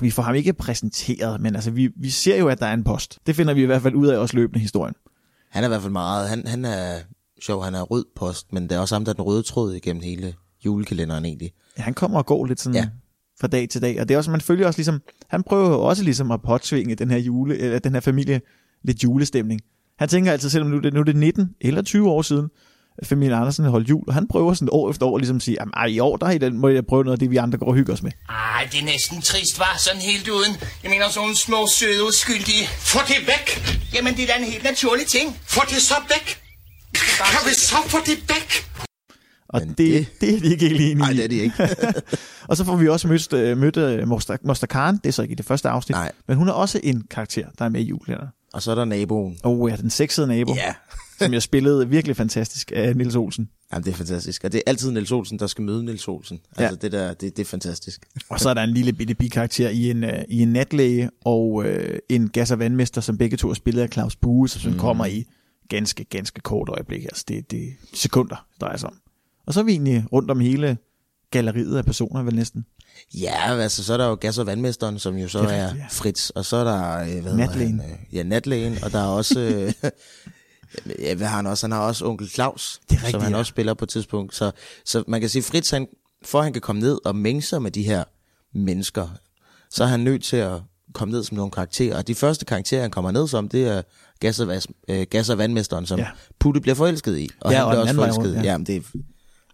vi 0.00 0.10
får 0.10 0.22
ham 0.22 0.34
ikke 0.34 0.52
præsenteret, 0.52 1.40
men 1.40 1.54
altså, 1.54 1.70
vi, 1.70 1.90
vi 1.96 2.10
ser 2.10 2.36
jo, 2.36 2.48
at 2.48 2.60
der 2.60 2.66
er 2.66 2.74
en 2.74 2.84
post. 2.84 3.18
Det 3.26 3.36
finder 3.36 3.54
vi 3.54 3.62
i 3.62 3.66
hvert 3.66 3.82
fald 3.82 3.94
ud 3.94 4.06
af 4.06 4.18
også 4.18 4.36
løbende 4.36 4.60
historien. 4.60 4.94
Han 5.50 5.64
er 5.64 5.68
i 5.68 5.70
hvert 5.70 5.82
fald 5.82 5.92
meget... 5.92 6.28
Han, 6.28 6.46
han 6.46 6.64
er 6.64 6.98
sjov, 7.42 7.64
han 7.64 7.74
er 7.74 7.82
rød 7.82 8.04
post, 8.16 8.52
men 8.52 8.62
det 8.62 8.72
er 8.72 8.78
også 8.78 8.94
ham, 8.94 9.04
der 9.04 9.12
er 9.12 9.14
den 9.14 9.24
røde 9.24 9.42
tråd 9.42 9.74
igennem 9.74 10.02
hele 10.02 10.34
julekalenderen 10.64 11.24
egentlig. 11.24 11.52
Ja, 11.78 11.82
han 11.82 11.94
kommer 11.94 12.18
og 12.18 12.26
går 12.26 12.46
lidt 12.46 12.60
sådan 12.60 12.74
ja. 12.74 12.88
Fra 13.40 13.48
dag 13.48 13.68
til 13.68 13.82
dag. 13.82 14.00
Og 14.00 14.08
det 14.08 14.14
er 14.14 14.18
også, 14.18 14.30
man 14.30 14.40
følger 14.40 14.66
også 14.66 14.78
ligesom, 14.78 15.02
han 15.28 15.42
prøver 15.42 15.68
jo 15.68 15.80
også 15.80 16.02
ligesom 16.02 16.30
at 16.30 16.42
påtvinge 16.42 16.94
den 16.94 17.10
her, 17.10 17.18
jule, 17.18 17.58
eller 17.58 17.78
den 17.78 17.92
her 17.92 18.00
familie 18.00 18.40
lidt 18.82 19.04
julestemning. 19.04 19.60
Han 19.98 20.08
tænker 20.08 20.32
altid, 20.32 20.50
selvom 20.50 20.70
nu 20.70 20.78
det, 20.78 20.94
nu 20.94 21.00
er 21.00 21.04
det 21.04 21.16
19 21.16 21.54
eller 21.60 21.82
20 21.82 22.10
år 22.10 22.22
siden, 22.22 22.48
familien 23.04 23.38
Andersen 23.38 23.64
holdt 23.64 23.88
jul, 23.88 24.04
og 24.08 24.14
han 24.14 24.28
prøver 24.28 24.54
sådan 24.54 24.68
år 24.72 24.90
efter 24.90 25.06
år 25.06 25.18
ligesom 25.18 25.36
at 25.36 25.42
sige, 25.42 25.56
"Jamen, 25.60 25.72
ej, 25.76 25.86
i 25.86 25.98
år 25.98 26.16
der 26.16 26.26
er 26.26 26.30
I 26.30 26.38
den, 26.38 26.58
må 26.58 26.68
jeg 26.68 26.86
prøve 26.86 27.04
noget 27.04 27.12
af 27.16 27.18
det, 27.18 27.30
vi 27.30 27.36
andre 27.36 27.58
går 27.58 27.66
og 27.66 27.74
hygger 27.74 27.92
os 27.92 28.02
med. 28.02 28.12
Ej, 28.28 28.68
det 28.72 28.80
er 28.80 28.84
næsten 28.84 29.22
trist, 29.22 29.58
var 29.58 29.74
sådan 29.78 30.00
helt 30.00 30.28
uden. 30.28 30.52
Jeg 30.82 30.90
mener 30.90 31.08
sådan 31.08 31.20
nogle 31.20 31.36
små, 31.36 31.66
søde, 31.78 32.04
uskyldige. 32.08 32.64
Få 32.78 32.98
det 33.08 33.16
væk! 33.26 33.46
Jamen, 33.94 34.14
det 34.16 34.22
er 34.22 34.26
da 34.26 34.38
en 34.38 34.44
helt 34.44 34.64
naturlig 34.64 35.06
ting. 35.06 35.36
Få 35.46 35.60
det 35.70 35.82
så 35.82 35.94
væk! 36.08 36.26
Kan 37.18 37.48
vi 37.48 37.54
så 37.54 37.76
få 37.86 37.98
det 38.06 38.18
væk? 38.28 38.66
Og 39.48 39.60
Men 39.60 39.68
det, 39.68 39.78
det, 39.78 39.94
det- 40.20 40.20
det 40.20 40.34
er 40.36 40.40
de 40.40 40.50
ikke 40.52 40.68
helt 40.68 40.80
enige 40.80 40.94
Nej, 40.94 41.12
det 41.12 41.24
er 41.24 41.28
de 41.28 41.34
ikke. 41.36 41.68
Og 42.48 42.56
så 42.56 42.64
får 42.64 42.76
vi 42.76 42.88
også 42.88 43.08
mødt, 43.08 43.32
øh, 43.32 43.58
mødt 43.58 43.76
øh, 43.76 44.08
Moster, 44.08 44.36
Moster 44.44 44.66
Karen, 44.66 44.96
det 44.96 45.06
er 45.06 45.12
så 45.12 45.22
ikke 45.22 45.32
i 45.32 45.34
det 45.34 45.46
første 45.46 45.68
afsnit, 45.68 45.94
Nej. 45.96 46.12
men 46.28 46.36
hun 46.36 46.48
er 46.48 46.52
også 46.52 46.80
en 46.82 47.02
karakter, 47.10 47.46
der 47.58 47.64
er 47.64 47.68
med 47.68 47.80
i 47.80 47.84
julekalenderen. 47.84 48.30
og 48.54 48.62
så 48.62 48.70
er 48.70 48.74
der 48.74 48.84
naboen. 48.84 49.38
Og 49.44 49.68
ja, 49.70 49.76
den 49.76 49.90
sexede 49.90 50.26
nabo, 50.26 50.54
Ja. 50.54 50.72
Som 51.18 51.32
jeg 51.32 51.42
spillede 51.42 51.88
virkelig 51.88 52.16
fantastisk 52.16 52.72
af 52.74 52.96
Nils 52.96 53.14
Olsen. 53.14 53.48
Jamen, 53.72 53.84
det 53.84 53.90
er 53.92 53.94
fantastisk. 53.96 54.44
Og 54.44 54.52
det 54.52 54.58
er 54.58 54.62
altid 54.70 54.90
Niels 54.90 55.12
Olsen, 55.12 55.38
der 55.38 55.46
skal 55.46 55.64
møde 55.64 55.84
Niels 55.84 56.08
Olsen. 56.08 56.40
Altså, 56.56 56.64
Ja. 56.64 56.70
det 56.82 56.92
der, 56.92 57.14
det, 57.14 57.36
det 57.36 57.42
er 57.42 57.46
fantastisk. 57.46 58.06
Og 58.28 58.40
så 58.40 58.48
er 58.50 58.54
der 58.54 58.62
en 58.62 58.70
lille 58.70 58.92
bitte 58.92 59.14
bikarakter 59.14 59.68
i 59.68 59.90
en, 59.90 60.04
uh, 60.04 60.10
i 60.28 60.40
en 60.42 60.48
natlæge 60.52 61.10
og 61.24 61.52
uh, 61.54 61.66
en 62.08 62.28
gas- 62.28 62.50
og 62.50 62.58
vandmester, 62.58 63.00
som 63.00 63.18
begge 63.18 63.36
to 63.36 63.50
er 63.50 63.54
spillet 63.54 63.82
af 63.82 63.88
Claus 63.92 64.16
Bue, 64.16 64.48
som 64.48 64.72
mm. 64.72 64.78
kommer 64.78 65.06
i 65.06 65.24
ganske, 65.68 66.04
ganske 66.04 66.40
kort 66.40 66.68
øjeblik. 66.68 67.04
Altså 67.04 67.24
det, 67.28 67.50
det 67.50 67.62
er 67.64 67.70
sekunder, 67.94 68.46
der 68.60 68.66
er 68.66 68.76
sig 68.76 68.88
om. 68.88 68.96
Og 69.46 69.54
så 69.54 69.60
er 69.60 69.64
vi 69.64 69.72
egentlig 69.72 70.04
rundt 70.12 70.30
om 70.30 70.40
hele 70.40 70.76
galleriet 71.30 71.76
af 71.76 71.84
personer, 71.84 72.22
vel 72.22 72.34
næsten. 72.34 72.66
Ja, 73.14 73.56
altså 73.58 73.84
så 73.84 73.92
er 73.92 73.96
der 73.96 74.06
jo 74.08 74.14
gas- 74.14 74.38
og 74.38 74.46
vandmesteren, 74.46 74.98
som 74.98 75.16
jo 75.16 75.28
så 75.28 75.38
Det 75.42 75.54
er 75.58 75.64
rigtigt, 75.64 75.82
ja. 75.82 75.86
Fritz. 75.90 76.30
Og 76.30 76.44
så 76.44 76.56
er 76.56 76.64
der... 76.64 77.16
øh, 77.16 77.22
Hvad 77.22 77.34
Natlægen. 77.34 77.80
Han, 77.80 77.90
øh, 77.90 77.96
ja, 78.16 78.22
natlægen. 78.22 78.76
Og 78.84 78.92
der 78.92 78.98
er 78.98 79.06
også... 79.06 79.40
Ja, 80.98 81.14
hvad 81.14 81.26
har 81.26 81.36
han 81.36 81.46
også? 81.46 81.66
Han 81.66 81.72
har 81.72 81.80
også 81.80 82.04
onkel 82.06 82.28
Claus, 82.28 82.80
Det 82.82 82.90
er 82.90 82.94
rigtigt, 82.96 83.10
som 83.10 83.20
han 83.20 83.32
ja. 83.32 83.38
også 83.38 83.48
spiller 83.50 83.74
på 83.74 83.84
et 83.84 83.88
tidspunkt. 83.88 84.34
Så, 84.34 84.50
så 84.84 85.04
man 85.08 85.20
kan 85.20 85.30
sige, 85.30 85.42
Fritz, 85.42 85.70
han, 85.70 85.86
for 86.24 86.38
at 86.38 86.44
han 86.44 86.52
kan 86.52 86.62
komme 86.62 86.80
ned 86.82 86.98
og 87.04 87.16
mænge 87.16 87.42
sig 87.42 87.62
med 87.62 87.70
de 87.70 87.82
her 87.82 88.04
mennesker, 88.54 89.08
så 89.70 89.84
er 89.84 89.88
han 89.88 90.00
nødt 90.00 90.24
til 90.24 90.36
at 90.36 90.60
komme 90.94 91.12
ned 91.12 91.24
som 91.24 91.36
nogle 91.36 91.50
karakterer. 91.50 91.96
Og 91.96 92.06
de 92.08 92.14
første 92.14 92.44
karakterer, 92.44 92.82
han 92.82 92.90
kommer 92.90 93.10
ned 93.10 93.28
som, 93.28 93.48
det 93.48 93.64
er 93.68 93.82
gas- 94.20 94.40
og, 94.40 94.56
vas- 94.56 94.84
øh, 94.88 95.06
gas- 95.10 95.30
og 95.30 95.38
vandmesteren, 95.38 95.86
som 95.86 95.98
Ja. 95.98 96.06
Putte 96.38 96.60
bliver 96.60 96.74
forelsket 96.74 97.18
i. 97.18 97.30
Og 97.40 97.52
Ja, 97.52 97.56
han 97.56 97.64
og 97.66 97.70
bliver 97.70 97.80
den 97.80 97.88
også 97.88 97.94
forelsket. 97.94 98.24
rundt, 98.34 98.44
ja. 98.46 98.50
Jamen, 98.52 98.66
det 98.66 98.76
er 98.76 98.80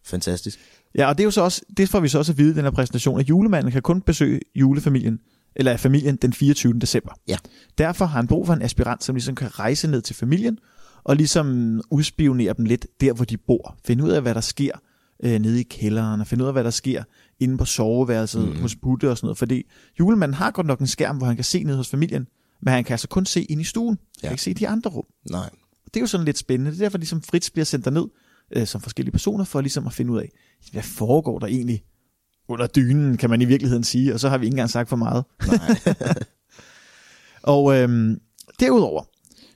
fantastisk. 0.05 0.59
Ja, 0.95 1.09
og 1.09 1.19
det 1.19 1.23
er 1.23 1.25
jo 1.25 1.31
så 1.31 1.41
også, 1.41 1.63
det 1.77 1.89
får 1.89 2.01
vi 2.01 2.09
så 2.09 2.19
også 2.19 2.33
at 2.33 2.39
vide 2.39 2.51
i 2.51 2.55
den 2.55 2.65
her 2.65 2.71
præsentation, 2.71 3.21
at 3.21 3.29
julemanden 3.29 3.73
kan 3.73 3.83
kun 3.83 4.01
besøge 4.01 4.41
julefamilien, 4.55 5.19
eller 5.57 5.77
familien 5.77 6.17
den 6.17 6.33
24. 6.33 6.79
december. 6.81 7.13
Ja. 7.29 7.37
Derfor 7.79 8.05
har 8.05 8.17
han 8.17 8.27
brug 8.27 8.47
for 8.47 8.55
en 8.55 8.63
aspirant, 8.63 9.05
som 9.05 9.15
ligesom 9.15 9.35
kan 9.35 9.59
rejse 9.59 9.89
ned 9.89 10.03
til 10.03 10.17
familien, 10.17 10.59
og 11.05 11.17
ligesom 11.17 11.81
udspionere 11.91 12.55
dem 12.57 12.65
lidt 12.65 12.87
der, 13.01 13.13
hvor 13.13 13.25
de 13.25 13.37
bor. 13.37 13.77
Finde 13.85 14.05
ud 14.05 14.11
af, 14.11 14.23
hvad 14.23 14.35
der 14.35 14.41
sker 14.41 14.73
øh, 15.25 15.41
nede 15.41 15.61
i 15.61 15.63
kælderen, 15.63 16.21
og 16.21 16.27
finde 16.27 16.45
ud 16.45 16.47
af, 16.49 16.55
hvad 16.55 16.65
der 16.65 16.71
sker 16.71 17.03
inde 17.41 17.59
på 17.59 17.65
soveværelset 17.65 18.49
mm. 18.49 18.61
hos 18.61 18.77
Butte 18.77 19.11
og 19.11 19.17
sådan 19.17 19.27
noget. 19.27 19.39
Fordi 19.39 19.63
julemanden 19.99 20.35
har 20.35 20.51
godt 20.51 20.67
nok 20.67 20.81
en 20.81 20.87
skærm, 20.87 21.17
hvor 21.17 21.27
han 21.27 21.37
kan 21.37 21.45
se 21.45 21.65
ned 21.65 21.77
hos 21.77 21.89
familien, 21.89 22.27
men 22.63 22.73
han 22.75 22.85
kan 22.85 22.93
altså 22.95 23.09
kun 23.09 23.27
se 23.27 23.43
ind 23.43 23.61
i 23.61 23.65
stuen. 23.65 23.89
Han 23.89 23.99
Ja. 24.23 24.29
kan 24.29 24.33
ikke 24.35 24.43
se 24.43 24.55
de 24.55 24.69
andre 24.69 24.91
rum. 24.91 25.05
Nej. 25.31 25.51
Det 25.85 25.97
er 25.97 26.01
jo 26.01 26.07
sådan 26.07 26.25
lidt 26.25 26.39
spændende. 26.39 26.71
Det 26.71 26.79
er 26.81 26.85
derfor, 26.85 26.99
ligesom 26.99 27.23
Fritz 27.23 27.51
bliver 27.51 27.65
sendt 27.65 27.85
derned 27.85 28.05
øh, 28.57 28.67
som 28.67 28.81
forskellige 28.81 29.13
personer, 29.13 29.45
for 29.45 29.61
ligesom 29.61 29.87
at 29.87 29.93
finde 29.93 30.13
ud 30.13 30.19
af, 30.19 30.29
hvad 30.73 30.83
foregår 30.83 31.39
der 31.39 31.47
egentlig 31.47 31.83
under 32.49 32.67
dynen, 32.67 33.17
kan 33.17 33.31
man 33.31 33.43
i 33.43 33.45
virkeligheden 33.45 33.85
sige, 33.85 34.15
og 34.15 34.21
så 34.21 34.29
har 34.29 34.39
vi 34.39 34.47
ikke 34.47 34.53
engang 34.55 34.71
sagt 34.71 34.89
for 34.89 34.97
meget. 34.97 35.25
Nej. 35.47 35.95
Og 37.43 37.77
øhm, 37.79 38.21
derudover, 38.61 39.03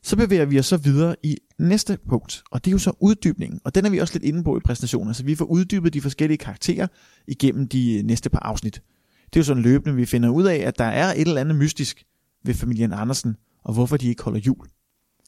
så 0.06 0.16
bevæger 0.16 0.44
vi 0.44 0.58
os 0.58 0.66
så 0.66 0.76
videre 0.76 1.16
i 1.22 1.36
næste 1.58 1.98
punkt, 2.08 2.42
og 2.50 2.64
det 2.64 2.70
er 2.70 2.72
jo 2.72 2.78
så 2.78 2.92
uddybningen, 3.00 3.60
og 3.64 3.74
den 3.74 3.86
er 3.86 3.90
vi 3.90 3.98
også 3.98 4.14
lidt 4.14 4.24
inde 4.24 4.44
på 4.44 4.56
i 4.56 4.60
præsentationen, 4.64 5.14
så 5.14 5.24
vi 5.24 5.34
får 5.34 5.44
uddybet 5.44 5.94
de 5.94 6.00
forskellige 6.00 6.38
karakterer 6.38 6.86
igennem 7.26 7.68
de 7.68 8.02
næste 8.04 8.30
par 8.30 8.38
afsnit. 8.38 8.82
Det 9.24 9.36
er 9.36 9.40
jo 9.40 9.44
sådan 9.44 9.62
løbende, 9.62 9.96
vi 9.96 10.06
finder 10.06 10.28
ud 10.28 10.44
af, 10.44 10.56
at 10.56 10.78
der 10.78 10.84
er 10.84 11.12
et 11.12 11.20
eller 11.20 11.40
andet 11.40 11.56
mystisk 11.56 12.04
ved 12.44 12.54
familien 12.54 12.92
Andersen, 12.92 13.36
og 13.64 13.74
hvorfor 13.74 13.96
de 13.96 14.08
ikke 14.08 14.22
holder 14.22 14.40
jul. 14.40 14.66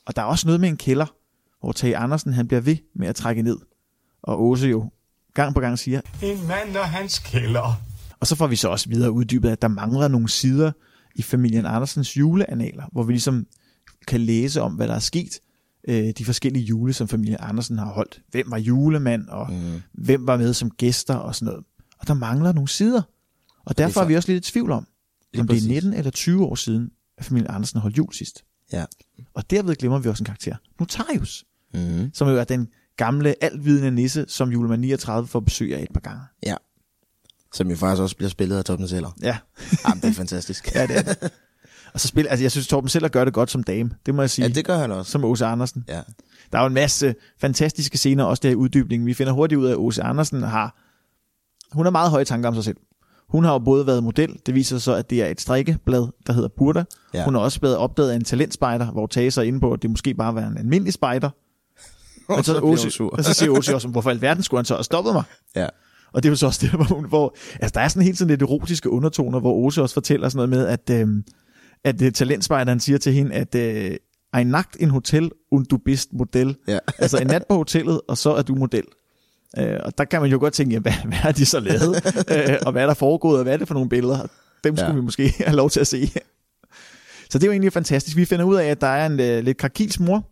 Og 0.07 0.17
der 0.17 0.23
er 0.23 0.27
også 0.27 0.47
noget 0.47 0.61
med 0.61 0.69
en 0.69 0.77
kælder, 0.77 1.07
hvor 1.61 1.73
Tage 1.73 1.97
Andersen 1.97 2.33
han 2.33 2.49
bliver 2.49 2.61
ved 2.61 2.77
med 2.95 3.09
at 3.09 3.17
trække 3.17 3.43
ned, 3.43 3.57
og 4.23 4.43
Åse 4.43 4.67
jo 4.69 4.91
gang 5.35 5.55
på 5.55 5.61
gang 5.61 5.79
siger, 5.79 6.01
En 6.23 6.47
mand 6.49 6.77
og 6.77 6.89
hans 6.89 7.19
kælder. 7.19 7.83
og 8.21 8.27
så 8.27 8.37
får 8.37 8.47
vi 8.47 8.57
så 8.57 8.69
også 8.69 8.89
videre 8.89 9.11
uddybet, 9.11 9.51
at 9.51 9.63
der 9.63 9.69
mangler 9.69 10.09
nogle 10.09 10.29
sider 10.29 10.73
i 11.15 11.23
familien 11.23 11.67
Andersens 11.67 12.17
juleanaler, 12.17 12.85
hvor 12.93 13.03
vi 13.03 13.13
ligesom 13.13 13.47
kan 14.09 14.21
læse 14.21 14.63
om, 14.63 14.73
hvad 14.75 14.89
der 14.89 14.95
er 14.95 14.99
sket 14.99 15.39
øh, 15.89 16.13
de 16.19 16.25
forskellige 16.25 16.65
jule, 16.65 16.93
som 16.93 17.09
familien 17.09 17.37
Andersen 17.41 17.79
har 17.79 17.87
holdt. 17.93 18.21
Hvem 18.31 18.51
var 18.51 18.59
julemand, 18.59 19.29
og 19.29 19.53
mm. 19.53 19.83
hvem 19.93 20.27
var 20.27 20.37
med 20.37 20.55
som 20.55 20.71
gæster 20.71 21.15
og 21.15 21.35
sådan 21.35 21.47
noget. 21.47 21.65
Og 21.99 22.07
der 22.09 22.15
mangler 22.15 22.53
nogle 22.53 22.69
sider. 22.69 23.03
Og 23.65 23.79
derfor 23.79 23.93
for- 23.93 24.01
er 24.01 24.05
vi 24.07 24.17
også 24.17 24.33
lidt 24.33 24.49
i 24.49 24.53
tvivl 24.53 24.71
om, 24.71 24.79
om 24.79 24.87
det 25.33 25.41
er 25.41 25.45
præcis. 25.45 25.67
19 25.69 25.93
eller 25.95 26.11
20 26.11 26.45
år 26.45 26.55
siden, 26.55 26.91
at 27.19 27.25
familien 27.25 27.51
Andersen 27.51 27.81
holdt 27.81 27.99
jul 27.99 28.13
sidst. 28.13 28.45
Ja. 28.73 28.85
Og 29.35 29.51
derved 29.51 29.75
glemmer 29.77 29.99
vi 29.99 30.09
også 30.09 30.23
en 30.23 30.27
karakter. 30.27 30.57
Notarius, 30.81 31.45
Mm-hmm. 31.75 32.11
som 32.15 32.29
jo 32.29 32.37
er 32.37 32.45
den 32.45 32.69
gamle, 32.97 33.45
altvidende 33.45 33.91
nisse, 33.91 34.25
som 34.29 34.51
julemand 34.53 34.81
39 34.81 35.29
får 35.29 35.41
besøg 35.41 35.75
af 35.75 35.83
et 35.83 35.89
par 35.95 36.01
gange. 36.01 36.21
Ja. 36.47 36.55
Som 37.55 37.71
jo 37.71 37.77
faktisk 37.77 38.03
også 38.03 38.17
bliver 38.17 38.31
spillet 38.31 38.57
af 38.57 38.65
Torben 38.65 38.89
Seller. 38.89 39.17
Ja, 39.23 39.39
Jamen, 39.89 40.03
det 40.03 40.09
er 40.09 40.13
fantastisk. 40.13 40.71
ja 40.75 40.87
det 40.87 40.97
er 40.97 41.03
det. 41.03 41.33
Og 41.95 42.01
så 42.01 42.09
spiller, 42.09 42.31
altså 42.31 42.45
jeg 42.45 42.51
synes, 42.51 42.67
Torben 42.69 42.89
Seller 42.89 43.09
gør 43.09 43.25
det 43.25 43.35
godt 43.35 43.51
som 43.51 43.63
dame. 43.63 43.91
Det 44.07 44.15
må 44.15 44.23
jeg 44.23 44.31
sige. 44.31 44.47
ja, 44.47 44.53
det 44.55 44.65
gør 44.65 44.79
han 44.79 44.93
også. 44.93 45.13
Som 45.13 45.25
Åse 45.25 45.47
Andersen. 45.47 45.85
Ja. 45.89 46.01
Der 46.53 46.59
er 46.59 46.63
jo 46.63 46.67
en 46.67 46.75
masse 46.75 47.15
fantastiske 47.41 47.99
scener, 47.99 48.25
også 48.25 48.41
der 48.41 48.51
i 48.51 48.55
uddybningen. 48.55 49.07
Vi 49.07 49.15
finder 49.15 49.33
hurtigt 49.33 49.59
ud 49.59 49.67
af, 49.67 49.71
at 49.71 49.77
Åse 49.77 50.03
Andersen 50.03 50.43
har... 50.43 50.77
Hun 51.73 51.87
har 51.87 51.91
meget 51.91 52.11
høje 52.11 52.25
tanker 52.25 52.49
om 52.49 52.55
sig 52.55 52.65
selv. 52.65 52.77
Hun 53.29 53.45
har 53.45 53.53
jo 53.53 53.59
både 53.59 53.87
været 53.87 54.03
model, 54.03 54.41
det 54.47 54.55
viser 54.55 54.77
sig 54.77 54.83
så, 54.83 54.95
at 54.95 55.11
det 55.11 55.23
er 55.23 55.27
et 55.27 55.41
strikkeblad, 55.41 56.07
der 56.27 56.33
hedder 56.33 56.49
Burda. 56.49 56.85
Ja. 57.15 57.25
Hun 57.25 57.35
har 57.35 57.41
også 57.41 57.61
været 57.61 57.77
opdaget 57.77 58.11
af 58.11 58.17
en 58.17 58.25
talentspejder, 58.25 58.91
hvor 58.91 59.07
Tage 59.07 59.31
sig 59.31 59.47
inde 59.47 59.61
på, 59.61 59.73
at 59.73 59.83
det 59.83 59.91
måske 59.91 60.15
bare 60.15 60.35
var 60.35 60.43
en 60.43 60.59
almindelig 60.59 60.93
spejder. 60.93 61.31
Og 62.29 62.45
så, 62.45 62.91
sur. 62.91 63.11
og 63.11 63.25
så 63.25 63.35
siger 63.35 63.51
Åse 63.51 63.75
også, 63.75 63.89
hvorfor 63.89 64.11
alverden 64.11 64.43
skulle 64.43 64.59
han 64.59 64.65
så 64.65 64.75
have 64.75 64.85
stoppet 64.85 65.13
mig? 65.13 65.23
Ja. 65.57 65.67
Og 66.13 66.23
det 66.23 66.29
er 66.29 66.33
jo 66.33 66.37
så 66.37 66.47
også 66.47 66.61
det, 66.63 66.71
hvor, 66.71 66.85
hun, 66.85 67.09
hvor 67.09 67.35
altså 67.53 67.71
der 67.75 67.81
er 67.81 67.89
sådan 67.89 68.03
helt 68.03 68.19
sådan 68.19 68.31
lidt 68.31 68.43
erotiske 68.43 68.91
undertoner, 68.91 69.41
hvor 69.41 69.53
Åse 69.53 69.83
også 69.83 69.95
fortæller 69.95 70.29
sådan 70.29 70.49
noget 70.49 70.49
med, 70.49 70.67
at, 70.67 70.91
øh, 70.91 71.09
at 71.85 72.03
øh, 72.03 72.13
talentspejderen 72.13 72.81
siger 72.81 72.99
til 72.99 73.13
hende, 73.13 73.35
at 73.35 73.55
øh, 73.55 73.97
ein 74.37 74.47
Nacht 74.47 74.77
in 74.77 74.91
Hotel 74.91 75.31
und 75.53 75.67
du 75.67 75.77
bist 75.77 76.13
Model. 76.13 76.57
Ja. 76.69 76.79
altså 76.99 77.19
en 77.19 77.27
nat 77.27 77.45
på 77.49 77.57
hotellet, 77.57 78.01
og 78.09 78.19
så 78.19 78.35
er 78.35 78.43
du 78.43 78.55
model. 78.55 78.85
Øh, 79.59 79.77
og 79.85 79.99
der 79.99 80.05
kan 80.05 80.21
man 80.21 80.31
jo 80.31 80.39
godt 80.39 80.55
tænke, 80.55 80.73
jamen, 80.73 80.83
hvad, 80.83 80.93
hvad 81.05 81.19
har 81.19 81.33
de 81.33 81.47
så 81.47 81.61
lavet? 81.61 81.97
øh, 82.51 82.57
og 82.67 82.73
hvad 82.73 82.83
er 82.83 82.87
der 82.87 82.95
foregået, 82.95 83.37
og 83.39 83.43
hvad 83.43 83.53
er 83.53 83.57
det 83.57 83.69
for 83.69 83.75
nogle 83.75 83.89
billeder? 83.89 84.27
Dem 84.65 84.77
skulle 84.77 84.91
Ja. 84.91 84.95
vi 84.97 85.01
måske 85.01 85.35
have 85.47 85.57
lov 85.57 85.71
til 85.71 85.81
at 85.81 85.87
se. 85.87 86.07
så 87.31 87.39
det 87.39 87.43
er 87.43 87.47
jo 87.47 87.53
egentlig 87.53 87.73
fantastisk. 87.73 88.17
Vi 88.17 88.25
finder 88.25 88.45
ud 88.45 88.57
af, 88.57 88.65
at 88.67 88.81
der 88.81 88.87
er 88.87 89.07
en 89.07 89.21
øh, 89.21 89.45
lidt 89.45 89.57
krakils 89.59 90.01
mor. 90.01 90.29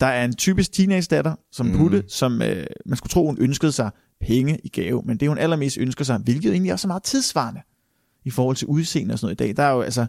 Der 0.00 0.06
er 0.06 0.24
en 0.24 0.34
typisk 0.34 0.72
teenage-datter, 0.72 1.34
som 1.52 1.72
Putte, 1.76 2.04
som 2.08 2.42
øh, 2.42 2.66
man 2.86 2.96
skulle 2.96 3.10
tro, 3.10 3.26
hun 3.26 3.36
ønskede 3.40 3.72
sig 3.72 3.90
penge 4.20 4.58
i 4.64 4.68
gave. 4.68 5.02
Men 5.04 5.16
det 5.16 5.28
hun 5.28 5.38
allermest 5.38 5.78
ønsker 5.78 6.04
sig, 6.04 6.18
hvilket 6.18 6.52
egentlig 6.52 6.72
også 6.72 6.86
er 6.86 6.88
meget 6.88 7.02
tidsvarende 7.02 7.60
i 8.24 8.30
forhold 8.30 8.56
til 8.56 8.66
udseende 8.66 9.12
og 9.12 9.18
sådan 9.18 9.26
noget 9.26 9.40
i 9.40 9.54
dag. 9.54 9.56
Der 9.56 9.62
er 9.70 9.72
jo 9.74 9.82
altså, 9.82 10.06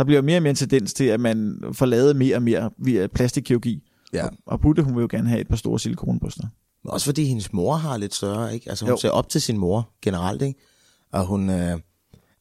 der 0.00 0.04
bliver 0.04 0.22
mere 0.22 0.38
og 0.38 0.42
mere 0.42 0.50
en 0.50 0.56
tendens 0.56 0.94
til, 0.94 1.04
at 1.04 1.20
man 1.20 1.60
får 1.72 1.86
lavet 1.86 2.16
mere 2.16 2.36
og 2.36 2.42
mere 2.42 2.70
via 2.78 3.06
plastikkirurgi. 3.06 3.82
Ja. 4.12 4.24
Og, 4.24 4.32
og 4.46 4.60
Putte, 4.60 4.82
hun 4.82 4.94
vil 4.94 5.00
jo 5.00 5.08
gerne 5.10 5.28
have 5.28 5.40
et 5.40 5.48
par 5.48 5.56
store 5.56 5.80
silikonbryster. 5.80 6.46
Men 6.84 6.90
Også 6.90 7.04
fordi 7.04 7.24
hendes 7.24 7.52
mor 7.52 7.74
har 7.74 7.96
lidt 7.96 8.14
større, 8.14 8.54
ikke? 8.54 8.70
Altså 8.70 8.84
hun 8.84 8.90
Jo. 8.90 8.96
ser 8.96 9.10
op 9.10 9.28
til 9.28 9.40
sin 9.40 9.58
mor 9.58 9.90
generelt, 10.02 10.42
ikke? 10.42 10.60
Og 11.12 11.26
hun 11.26 11.50
øh, 11.50 11.78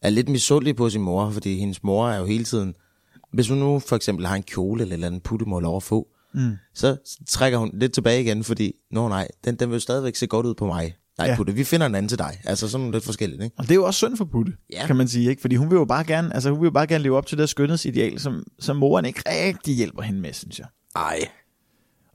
er 0.01 0.09
lidt 0.09 0.29
misundelig 0.29 0.75
på 0.75 0.89
sin 0.89 1.01
mor, 1.01 1.29
fordi 1.29 1.59
hendes 1.59 1.83
mor 1.83 2.09
er 2.09 2.19
jo 2.19 2.25
hele 2.25 2.43
tiden... 2.43 2.73
Hvis 3.33 3.49
hun 3.49 3.57
nu 3.57 3.79
for 3.79 3.95
eksempel 3.95 4.25
har 4.25 4.35
en 4.35 4.43
kjole 4.43 4.81
eller 4.81 4.93
eller 4.93 5.07
andet 5.07 5.23
putte 5.23 5.45
må 5.45 5.59
lov 5.59 5.75
at 5.75 5.83
få, 5.83 6.07
mm. 6.33 6.51
så 6.73 6.97
trækker 7.27 7.57
hun 7.57 7.71
lidt 7.73 7.93
tilbage 7.93 8.21
igen, 8.21 8.43
fordi, 8.43 8.73
nå 8.91 9.07
nej, 9.07 9.27
den, 9.45 9.55
den 9.55 9.69
vil 9.69 9.75
jo 9.75 9.79
stadigvæk 9.79 10.15
se 10.15 10.27
godt 10.27 10.45
ud 10.45 10.53
på 10.55 10.65
mig. 10.65 10.95
Nej, 11.19 11.27
Ja. 11.27 11.35
putte, 11.35 11.53
vi 11.53 11.63
finder 11.63 11.85
en 11.85 11.95
anden 11.95 12.09
til 12.09 12.17
dig. 12.17 12.41
Altså 12.45 12.69
sådan 12.69 12.91
lidt 12.91 13.03
forskelligt, 13.03 13.43
ikke? 13.43 13.55
Og 13.57 13.63
det 13.63 13.71
er 13.71 13.75
jo 13.75 13.85
også 13.85 13.97
synd 13.97 14.17
for 14.17 14.25
Putte, 14.25 14.53
Ja. 14.73 14.85
kan 14.87 14.95
man 14.95 15.07
sige. 15.07 15.29
Ikke? 15.29 15.41
Fordi 15.41 15.55
hun 15.55 15.69
vil 15.69 15.75
jo 15.75 15.85
bare 15.85 16.03
gerne, 16.03 16.33
altså, 16.33 16.49
hun 16.49 16.59
vil 16.59 16.65
jo 16.67 16.71
bare 16.71 16.87
gerne 16.87 17.03
leve 17.03 17.17
op 17.17 17.25
til 17.25 17.37
det 17.37 17.49
skønhedsideal, 17.49 18.19
som, 18.19 18.43
som 18.59 18.75
moren 18.75 19.05
ikke 19.05 19.21
rigtig 19.27 19.75
hjælper 19.75 20.01
hende 20.01 20.19
med, 20.21 20.33
synes 20.33 20.59
jeg. 20.59 20.67
Ej. 20.95 21.19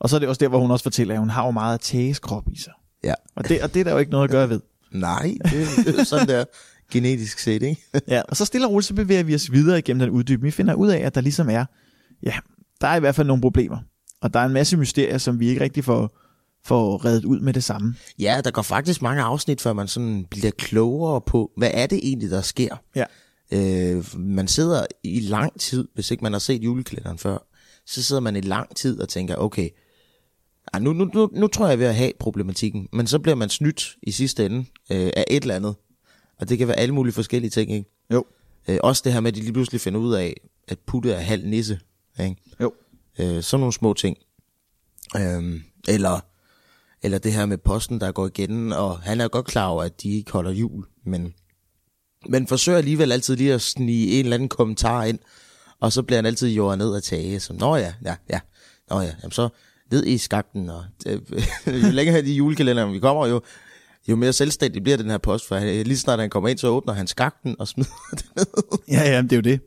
Og 0.00 0.10
så 0.10 0.16
er 0.16 0.20
det 0.20 0.28
også 0.28 0.38
der, 0.40 0.48
hvor 0.48 0.58
hun 0.60 0.70
også 0.70 0.82
fortæller, 0.82 1.14
at 1.14 1.20
hun 1.20 1.30
har 1.30 1.44
jo 1.44 1.50
meget 1.50 1.72
af 1.72 1.80
Tages 1.80 2.18
krop 2.18 2.44
i 2.52 2.58
sig. 2.58 2.72
Ja. 3.04 3.14
Og 3.36 3.48
det, 3.48 3.62
og 3.62 3.74
det 3.74 3.80
er 3.80 3.84
der 3.84 3.92
jo 3.92 3.98
ikke 3.98 4.10
noget 4.12 4.24
at 4.24 4.30
gøre 4.30 4.48
ved. 4.48 4.60
Nej, 4.92 5.34
det, 5.44 5.66
det 5.86 5.98
er 5.98 6.04
sådan 6.04 6.28
der 6.28 6.44
genetisk 6.92 7.38
set, 7.38 7.62
ikke? 7.62 7.82
Ja, 8.08 8.22
og 8.28 8.36
så 8.36 8.44
stille 8.44 8.66
og 8.66 8.70
roligt, 8.72 8.86
så 8.86 8.94
bevæger 8.94 9.22
vi 9.22 9.34
os 9.34 9.52
videre 9.52 9.78
igennem 9.78 10.00
den 10.00 10.10
uddybning. 10.10 10.42
Vi 10.44 10.50
finder 10.50 10.74
ud 10.74 10.88
af, 10.88 10.98
at 10.98 11.14
der 11.14 11.20
ligesom 11.20 11.50
er, 11.50 11.64
ja, 12.22 12.34
der 12.80 12.88
er 12.88 12.96
i 12.96 13.00
hvert 13.00 13.14
fald 13.14 13.26
nogle 13.26 13.40
problemer. 13.40 13.78
Og 14.22 14.34
der 14.34 14.40
er 14.40 14.44
en 14.46 14.52
masse 14.52 14.76
mysterier, 14.76 15.18
som 15.18 15.40
vi 15.40 15.48
ikke 15.48 15.60
rigtig 15.60 15.84
får, 15.84 16.18
får 16.64 17.04
reddet 17.04 17.24
ud 17.24 17.40
med 17.40 17.52
det 17.52 17.64
samme. 17.64 17.94
Ja, 18.18 18.40
der 18.44 18.50
går 18.50 18.62
faktisk 18.62 19.02
mange 19.02 19.22
afsnit, 19.22 19.60
før 19.60 19.72
man 19.72 19.88
sådan 19.88 20.26
bliver 20.30 20.50
klogere 20.50 21.20
på, 21.20 21.50
hvad 21.56 21.70
er 21.74 21.86
det 21.86 22.00
egentlig, 22.02 22.30
der 22.30 22.40
sker? 22.40 22.76
Ja. 22.94 23.04
Øh, 23.52 24.04
man 24.18 24.48
sidder 24.48 24.86
i 25.02 25.20
lang 25.20 25.60
tid, 25.60 25.88
hvis 25.94 26.10
ikke 26.10 26.22
man 26.22 26.32
har 26.32 26.38
set 26.38 26.62
julekalenderen 26.62 27.18
før, 27.18 27.38
så 27.86 28.02
sidder 28.02 28.20
man 28.20 28.36
i 28.36 28.40
lang 28.40 28.76
tid 28.76 29.00
og 29.00 29.08
tænker, 29.08 29.36
okay, 29.36 29.68
nu, 30.80 30.92
nu, 30.92 31.10
nu, 31.14 31.30
nu 31.32 31.46
tror 31.46 31.68
jeg, 31.68 31.78
ved 31.78 31.86
at 31.86 31.94
have 31.94 32.12
problematikken, 32.18 32.88
men 32.92 33.06
så 33.06 33.18
bliver 33.18 33.34
man 33.34 33.48
snydt 33.48 33.96
i 34.02 34.10
sidste 34.10 34.46
ende 34.46 34.58
øh, 34.90 35.10
af 35.16 35.24
et 35.30 35.42
eller 35.42 35.54
andet. 35.54 35.74
Og 36.40 36.48
det 36.48 36.58
kan 36.58 36.68
være 36.68 36.78
alle 36.78 36.94
mulige 36.94 37.14
forskellige 37.14 37.50
ting, 37.50 37.72
ikke? 37.72 37.90
Jo. 38.12 38.24
Øh, 38.68 38.78
også 38.82 39.02
det 39.04 39.12
her 39.12 39.20
med, 39.20 39.30
at 39.30 39.34
de 39.36 39.40
lige 39.40 39.52
pludselig 39.52 39.80
finder 39.80 40.00
ud 40.00 40.14
af, 40.14 40.34
at 40.68 40.78
Putte 40.86 41.12
er 41.12 41.20
halv 41.20 41.46
nisse, 41.46 41.80
ikke? 42.20 42.36
Jo. 42.60 42.72
Øh, 43.18 43.42
sådan 43.42 43.60
nogle 43.60 43.72
små 43.72 43.94
ting. 43.94 44.16
Øhm, 45.16 45.62
eller, 45.88 46.20
eller 47.04 47.18
det 47.18 47.32
her 47.32 47.46
med 47.46 47.58
posten, 47.58 48.00
der 48.00 48.12
går 48.12 48.26
igen, 48.26 48.72
og 48.72 48.98
han 48.98 49.20
er 49.20 49.28
godt 49.28 49.46
klar 49.46 49.66
over, 49.66 49.82
at 49.82 50.02
de 50.02 50.10
ikke 50.10 50.32
holder 50.32 50.50
jul, 50.50 50.84
men, 51.06 51.32
men 52.28 52.46
forsøger 52.46 52.78
alligevel 52.78 53.12
altid 53.12 53.36
lige 53.36 53.54
at 53.54 53.60
snige 53.62 54.18
en 54.18 54.24
eller 54.24 54.34
anden 54.34 54.48
kommentar 54.48 55.04
ind, 55.04 55.18
og 55.80 55.92
så 55.92 56.02
bliver 56.02 56.18
han 56.18 56.26
altid 56.26 56.48
jordet 56.48 56.78
ned 56.78 56.94
af 56.94 57.02
tage, 57.02 57.40
som, 57.40 57.56
nå 57.56 57.76
ja, 57.76 57.94
ja, 58.04 58.14
ja, 58.30 58.40
nå 58.90 59.00
ja, 59.00 59.10
jamen 59.22 59.32
så 59.32 59.48
ned 59.90 60.04
i 60.06 60.18
skakten, 60.18 60.70
og 60.70 60.84
det, 61.04 61.22
jo 61.66 61.90
længere 61.90 62.22
de 62.22 62.32
julekalenderen 62.32 62.92
vi 62.92 62.98
kommer, 62.98 63.26
jo, 63.26 63.40
jo 64.08 64.16
mere 64.16 64.32
selvstændig 64.32 64.82
bliver 64.82 64.96
den 64.96 65.10
her 65.10 65.18
post, 65.18 65.48
for 65.48 65.56
han- 65.56 65.86
lige 65.86 65.98
snart 65.98 66.18
han 66.18 66.30
kommer 66.30 66.48
ind, 66.48 66.58
så 66.58 66.68
åbner 66.68 66.92
han 66.92 67.06
skakten 67.06 67.56
og 67.58 67.68
smider 67.68 67.90
det 68.16 68.26
ned. 68.36 68.46
Ja, 68.88 69.10
ja, 69.10 69.22
det 69.22 69.32
er 69.32 69.36
jo 69.36 69.42
det. 69.42 69.60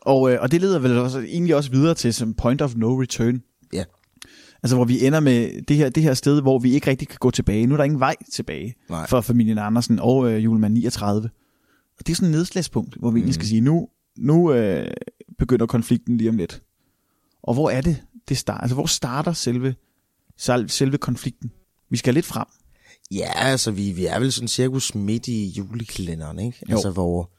Og, 0.00 0.32
øh, 0.32 0.38
og 0.42 0.52
det 0.52 0.60
leder 0.60 0.78
vel 0.78 0.98
også, 0.98 1.18
egentlig 1.20 1.56
også 1.56 1.70
videre 1.70 1.94
til 1.94 2.14
som 2.14 2.34
point 2.34 2.62
of 2.62 2.74
no 2.76 3.00
return. 3.00 3.42
Ja, 3.72 3.84
Altså 4.62 4.76
hvor 4.76 4.84
vi 4.84 5.06
ender 5.06 5.20
med 5.20 5.62
det 5.62 5.76
her, 5.76 5.88
det 5.88 6.02
her 6.02 6.14
sted, 6.14 6.40
hvor 6.42 6.58
vi 6.58 6.72
ikke 6.74 6.90
rigtig 6.90 7.08
kan 7.08 7.16
gå 7.20 7.30
tilbage. 7.30 7.66
Nu 7.66 7.74
er 7.74 7.76
der 7.76 7.84
ingen 7.84 8.00
vej 8.00 8.16
tilbage 8.32 8.74
Nej. 8.90 9.06
for 9.06 9.20
familien 9.20 9.58
Andersen 9.58 9.98
og 9.98 10.32
øh, 10.32 10.44
julemand 10.44 10.74
39. 10.74 11.30
Og 11.98 12.06
det 12.06 12.12
er 12.12 12.16
sådan 12.16 12.28
et 12.28 12.32
nedslagspunkt, 12.32 12.94
hvor 12.94 13.10
vi 13.10 13.18
egentlig 13.18 13.34
skal 13.34 13.46
sige, 13.46 13.60
nu, 13.60 13.88
nu 14.18 14.52
øh, 14.52 14.90
begynder 15.38 15.66
konflikten 15.66 16.16
lige 16.16 16.30
om 16.30 16.36
lidt. 16.36 16.62
Og 17.42 17.54
hvor 17.54 17.70
er 17.70 17.80
det, 17.80 18.02
det 18.28 18.38
starter? 18.38 18.60
Altså 18.60 18.74
hvor 18.74 18.86
starter 18.86 19.32
selve, 19.32 19.74
sel- 20.36 20.68
selve 20.68 20.98
konflikten? 20.98 21.50
Vi 21.90 21.96
skal 21.96 22.14
lidt 22.14 22.26
frem. 22.26 22.46
Ja, 23.10 23.30
altså 23.36 23.70
vi, 23.70 23.92
vi 23.92 24.06
er 24.06 24.18
vel 24.18 24.32
sådan 24.32 24.48
cirkus 24.48 24.94
midt 24.94 25.28
i 25.28 25.48
julekalenderen, 25.48 26.38
ikke? 26.38 26.58
Jo. 26.70 26.74
Altså 26.74 26.90
hvor, 26.90 27.30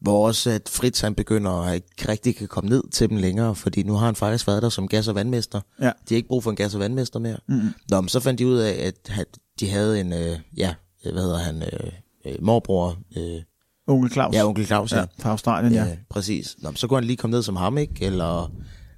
hvor 0.00 0.26
også 0.26 0.50
at 0.50 0.68
Fritz 0.68 1.00
han 1.00 1.14
begynder 1.14 1.50
at 1.50 1.74
ikke 1.74 2.08
rigtig 2.08 2.36
kan 2.36 2.48
komme 2.48 2.70
ned 2.70 2.82
til 2.92 3.08
dem 3.08 3.16
længere, 3.16 3.54
fordi 3.54 3.82
nu 3.82 3.94
har 3.94 4.06
han 4.06 4.14
faktisk 4.14 4.46
været 4.46 4.62
der 4.62 4.68
som 4.68 4.88
gas- 4.88 5.08
og 5.08 5.14
vandmester. 5.14 5.60
Ja. 5.80 5.84
De 5.84 6.14
har 6.14 6.16
ikke 6.16 6.28
brug 6.28 6.42
for 6.42 6.50
en 6.50 6.56
gas- 6.56 6.74
og 6.74 6.80
vandmester 6.80 7.18
mere. 7.18 7.36
Mm-hmm. 7.48 7.68
Nå, 7.90 8.00
men 8.00 8.08
så 8.08 8.20
fandt 8.20 8.38
de 8.38 8.46
ud 8.46 8.56
af, 8.56 8.92
at 9.10 9.26
de 9.60 9.70
havde 9.70 10.00
en, 10.00 10.12
øh, 10.12 10.38
ja, 10.56 10.74
øh, 11.06 11.12
hvad 11.12 11.22
hedder 11.22 11.38
han, 11.38 11.62
øh, 11.62 11.92
øh, 12.26 12.34
morbror, 12.42 12.98
øh, 13.16 13.42
Onkel 13.86 14.10
Claus. 14.12 14.34
ja, 14.34 14.46
onkel 14.46 14.66
Claus, 14.66 14.92
ja. 14.92 14.98
ja. 14.98 15.04
Fra 15.18 15.30
Australien, 15.30 15.72
ja. 15.72 15.84
Ja, 15.84 15.96
præcis. 16.10 16.56
Nå, 16.58 16.70
men 16.70 16.76
så 16.76 16.86
kunne 16.86 16.96
han 16.96 17.04
lige 17.04 17.16
komme 17.16 17.32
ned 17.36 17.42
som 17.42 17.56
ham, 17.56 17.78
ikke? 17.78 18.04
Eller, 18.04 18.52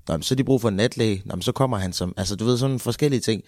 nå, 0.08 0.20
så 0.20 0.34
har 0.34 0.36
de 0.36 0.44
brug 0.44 0.60
for 0.60 0.68
en 0.68 0.76
natlæge. 0.76 1.22
Nå, 1.24 1.40
så 1.40 1.52
kommer 1.52 1.76
han 1.76 1.92
som, 1.92 2.14
altså 2.16 2.36
du 2.36 2.44
ved, 2.44 2.58
sådan 2.58 2.78
forskellige 2.78 3.20
ting. 3.20 3.42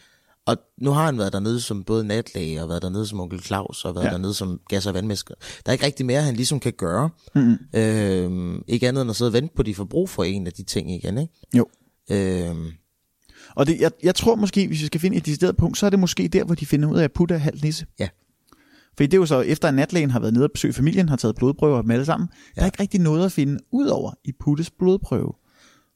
Og 0.46 0.56
nu 0.80 0.90
har 0.90 1.04
han 1.06 1.18
været 1.18 1.32
dernede 1.32 1.60
som 1.60 1.84
både 1.84 2.04
natlæge, 2.04 2.62
og 2.62 2.68
været 2.68 2.82
dernede 2.82 3.06
som 3.06 3.20
onkel 3.20 3.42
Claus, 3.42 3.84
og 3.84 3.94
været 3.94 4.04
Ja. 4.04 4.10
dernede 4.10 4.34
som 4.34 4.60
gas- 4.68 4.86
og 4.86 4.94
vandmester. 4.94 5.34
Der 5.66 5.70
er 5.70 5.72
ikke 5.72 5.84
rigtig 5.86 6.06
mere, 6.06 6.22
han 6.22 6.36
ligesom 6.36 6.60
kan 6.60 6.72
gøre. 6.72 7.10
Mm-hmm. 7.34 7.56
Øhm, 7.74 8.62
ikke 8.68 8.88
andet 8.88 9.02
end 9.02 9.10
at 9.10 9.16
sidde 9.16 9.28
og 9.28 9.32
vente 9.32 9.54
på, 9.56 9.62
de 9.62 9.74
får 9.74 9.84
brug 9.84 10.08
for 10.10 10.24
en 10.24 10.46
af 10.46 10.52
de 10.52 10.62
ting 10.62 10.90
igen, 10.92 11.18
ikke? 11.18 11.32
Jo. 11.56 11.66
Øhm, 12.10 12.66
Og 13.56 13.66
det, 13.66 13.80
jeg, 13.80 13.90
jeg 14.02 14.14
tror 14.14 14.34
måske, 14.34 14.66
hvis 14.66 14.80
vi 14.80 14.86
skal 14.86 15.00
finde 15.00 15.16
et 15.16 15.26
decideret 15.26 15.56
punkt, 15.56 15.78
så 15.78 15.86
er 15.86 15.90
det 15.90 15.98
måske 15.98 16.28
der, 16.28 16.44
hvor 16.44 16.54
de 16.54 16.66
finder 16.66 16.88
ud 16.88 16.98
af, 16.98 17.04
at 17.04 17.12
Putte 17.12 17.34
er 17.34 17.38
halvt 17.38 17.62
nisse. 17.64 17.86
ja. 17.98 18.08
For 18.96 19.04
det 19.04 19.14
er 19.14 19.18
jo 19.18 19.26
så, 19.26 19.40
efter 19.40 19.68
at 19.68 19.74
natlægen 19.74 20.10
har 20.10 20.20
været 20.20 20.32
nede 20.34 20.44
og 20.44 20.50
besøge 20.54 20.72
familien, 20.72 21.08
har 21.08 21.16
taget 21.16 21.36
blodprøver 21.36 21.82
med 21.82 21.94
alle 21.94 22.04
sammen, 22.04 22.28
ja. 22.32 22.60
der 22.60 22.62
er 22.62 22.66
ikke 22.66 22.80
rigtig 22.82 23.00
noget 23.00 23.24
at 23.24 23.32
finde 23.32 23.58
ud 23.72 23.86
over 23.86 24.12
i 24.24 24.32
Puttes 24.40 24.70
blodprøve. 24.70 25.32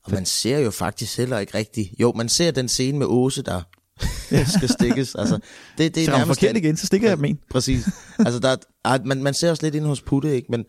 Og 0.05 0.13
man 0.13 0.27
ser 0.27 0.59
jo 0.59 0.71
faktisk 0.71 1.19
heller 1.19 1.39
ikke 1.39 1.59
rigtigt. 1.59 1.89
Jo, 2.01 2.13
man 2.17 2.29
ser 2.29 2.51
den 2.51 2.69
scene 2.69 2.99
med 2.99 3.07
Åse, 3.07 3.43
der 3.43 3.63
skal 4.57 4.69
stikkes. 4.69 5.15
Altså, 5.15 5.39
det, 5.79 5.95
det 5.95 6.01
er 6.01 6.05
Så 6.05 6.13
rammer 6.13 6.25
nærmest 6.25 6.41
forkert 6.41 6.57
igen, 6.57 6.77
så 6.77 6.87
stikker 6.87 7.09
jeg 7.09 7.17
dem 7.17 7.25
en. 7.25 7.39
Præcis. 7.51 7.89
Altså, 8.19 8.39
der, 8.39 8.57
er, 8.85 8.99
man, 9.05 9.23
man 9.23 9.35
ser 9.35 9.51
også 9.51 9.63
lidt 9.63 9.75
ind 9.75 9.85
hos 9.85 10.03
Putte, 10.03 10.37
ikke? 10.37 10.47
Men, 10.51 10.65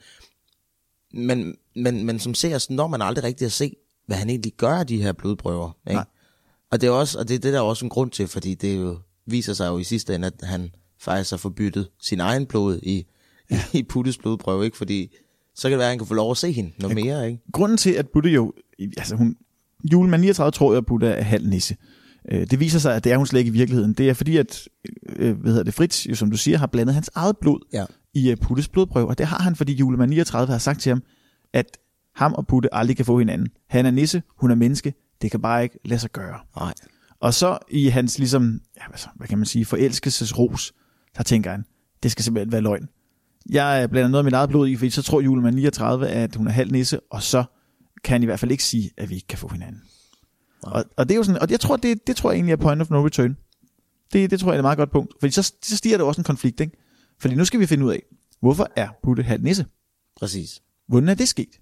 men, 1.13 1.56
men, 1.76 2.06
men 2.06 2.20
som 2.20 2.34
ser, 2.34 2.65
når 2.70 2.88
man 2.88 3.02
aldrig 3.02 3.24
rigtig 3.24 3.46
at 3.46 3.52
se, 3.52 3.76
hvad 4.08 4.17
han 4.17 4.30
egentlig 4.30 4.54
gør 4.58 4.74
af 4.74 4.88
de 4.88 5.02
her 5.02 5.12
blodprøver. 5.12 5.78
Ikke? 5.88 5.96
Nej. 5.96 6.06
Og 6.72 6.82
det 6.82 6.88
er 6.88 6.91
også, 6.91 7.20
og 7.20 7.28
det, 7.28 7.44
det 7.44 7.50
er 7.50 7.54
der 7.54 7.62
også 7.62 7.86
en 7.86 7.89
grund 7.89 8.12
til, 8.12 8.28
fordi 8.28 8.56
det 8.56 8.78
jo 8.78 9.00
viser 9.26 9.54
sig 9.54 9.67
jo 9.67 9.78
i 9.78 9.84
sidste 9.84 10.15
ende, 10.15 10.28
at 10.28 10.34
han 10.44 10.72
faktisk 11.00 11.32
har 11.32 11.38
forbyttet 11.38 11.89
sin 12.02 12.20
egen 12.20 12.46
blod 12.46 12.80
i, 12.84 13.06
ja. 13.52 13.63
i 13.80 13.84
Puttes 13.84 14.17
blodprøve, 14.17 14.65
ikke? 14.65 14.78
Fordi 14.78 15.17
så 15.56 15.62
kan 15.62 15.72
det 15.72 15.78
være, 15.78 15.88
at 15.88 15.91
han 15.91 16.00
kan 16.00 16.08
få 16.08 16.13
lov 16.13 16.32
at 16.32 16.38
se 16.38 16.52
hende 16.52 16.72
noget 16.80 16.96
mere, 16.96 17.28
ikke? 17.28 17.44
Grunden 17.54 17.78
til, 17.78 17.91
at 17.91 18.10
Putte 18.10 18.30
jo, 18.30 18.54
altså 18.98 19.15
hun, 19.15 19.38
julemand 19.91 20.22
39 20.22 20.52
tror 20.52 20.72
jeg, 20.72 20.78
at 20.78 20.86
Putte 20.86 21.08
er 21.08 21.24
halv 21.24 21.48
nisse. 21.48 21.76
Øh, 22.31 22.47
Det 22.51 22.60
viser 22.60 22.79
sig, 22.79 22.95
at 22.95 23.03
det 23.03 23.12
er 23.12 23.17
hun 23.17 23.25
slet 23.27 23.39
ikke 23.39 23.49
i 23.49 23.53
virkeligheden. 23.53 23.93
Det 23.93 24.10
er 24.10 24.13
fordi, 24.13 24.38
at 24.38 24.67
øh, 25.10 25.38
hvad 25.39 25.51
hedder 25.51 25.63
det, 25.63 25.73
Fritz, 25.73 26.05
jo, 26.07 26.15
som 26.15 26.31
du 26.31 26.38
siger, 26.38 26.57
har 26.57 26.67
blandet 26.67 26.93
hans 26.93 27.10
eget 27.15 27.38
blod 27.38 27.60
Ja. 27.73 27.86
i 28.13 28.31
øh, 28.31 28.38
Puttes 28.38 28.67
blodprøve. 28.67 29.07
Og 29.07 29.17
det 29.17 29.25
har 29.27 29.39
han, 29.39 29.55
fordi 29.55 29.73
julemand 29.73 30.10
39 30.10 30.51
har 30.51 30.57
sagt 30.60 30.81
til 30.81 30.89
ham, 30.89 31.03
at 31.53 31.77
ham 32.15 32.34
og 32.34 32.47
Putte 32.47 32.73
aldrig 32.75 32.95
kan 32.97 33.05
få 33.05 33.19
hinanden. 33.19 33.47
Han 33.69 33.86
er 33.86 33.91
nisse, 33.91 34.23
hun 34.39 34.51
er 34.51 34.55
menneske. 34.55 34.93
Det 35.21 35.31
kan 35.31 35.41
bare 35.41 35.63
ikke 35.63 35.79
lade 35.86 35.99
sig 35.99 36.12
gøre. 36.12 36.39
Nej. 36.55 36.73
Og 37.19 37.34
så 37.34 37.57
i 37.71 37.88
hans 37.88 38.17
ligesom, 38.19 38.62
ja, 38.77 38.81
hvad, 38.89 38.97
så, 38.97 39.07
hvad 39.15 39.27
kan 39.27 39.38
man 39.38 39.45
sige, 39.45 39.65
forelskelsesros, 39.65 40.73
der 41.17 41.23
tænker 41.23 41.51
han, 41.51 41.65
det 42.03 42.12
skal 42.12 42.23
simpelthen 42.25 42.51
være 42.51 42.62
løgn. 42.62 42.88
Jeg 43.49 43.89
blander 43.89 44.10
noget 44.10 44.19
af 44.19 44.25
mit 44.25 44.34
eget 44.34 44.49
blod 44.49 44.67
i, 44.67 44.75
fordi 44.75 44.89
så 44.89 45.01
tror 45.01 45.21
julemand 45.21 45.55
39, 45.55 46.07
at 46.07 46.36
hun 46.36 46.47
er 46.47 46.51
halv 46.51 46.71
nisse, 46.71 46.99
og 47.12 47.23
så 47.23 47.43
kan 48.03 48.13
han 48.13 48.23
i 48.23 48.25
hvert 48.25 48.39
fald 48.39 48.51
ikke 48.51 48.63
sige, 48.63 48.89
at 48.97 49.10
vi 49.10 49.15
ikke 49.15 49.27
kan 49.27 49.38
få 49.38 49.47
hinanden. 49.47 49.81
Og, 50.63 50.86
og, 50.97 51.10
det 51.10 51.15
er 51.15 51.17
jo 51.17 51.24
sådan, 51.24 51.41
og 51.41 51.52
jeg 51.52 51.60
tror, 51.60 51.78
det, 51.78 52.08
det 52.08 52.15
tror 52.15 52.32
jeg 52.32 52.36
egentlig 52.36 52.54
er 52.54 52.58
point 52.58 52.82
of 52.82 52.89
no 52.89 53.06
return. 53.06 53.38
Det, 54.13 54.32
det 54.32 54.39
tror 54.39 54.52
jeg 54.52 54.56
er 54.56 54.60
et 54.60 54.63
meget 54.63 54.78
godt 54.78 54.91
punkt. 54.91 55.13
Fordi 55.19 55.32
så, 55.32 55.54
så 55.63 55.78
stiger 55.78 55.97
der 55.97 56.06
også 56.06 56.21
en 56.21 56.26
konflikt, 56.26 56.60
ikke? 56.60 56.78
Fordi 57.19 57.36
nu 57.36 57.45
skal 57.45 57.60
vi 57.60 57.65
finde 57.65 57.86
ud 57.86 57.91
af, 57.91 58.04
hvorfor 58.39 58.67
er 58.76 58.89
Putte 59.04 59.24
halv 59.24 59.43
nisse? 59.43 59.65
Præcis. 60.15 60.62
Hvordan 60.88 61.10
er 61.10 61.13
det 61.13 61.28
sket? 61.28 61.60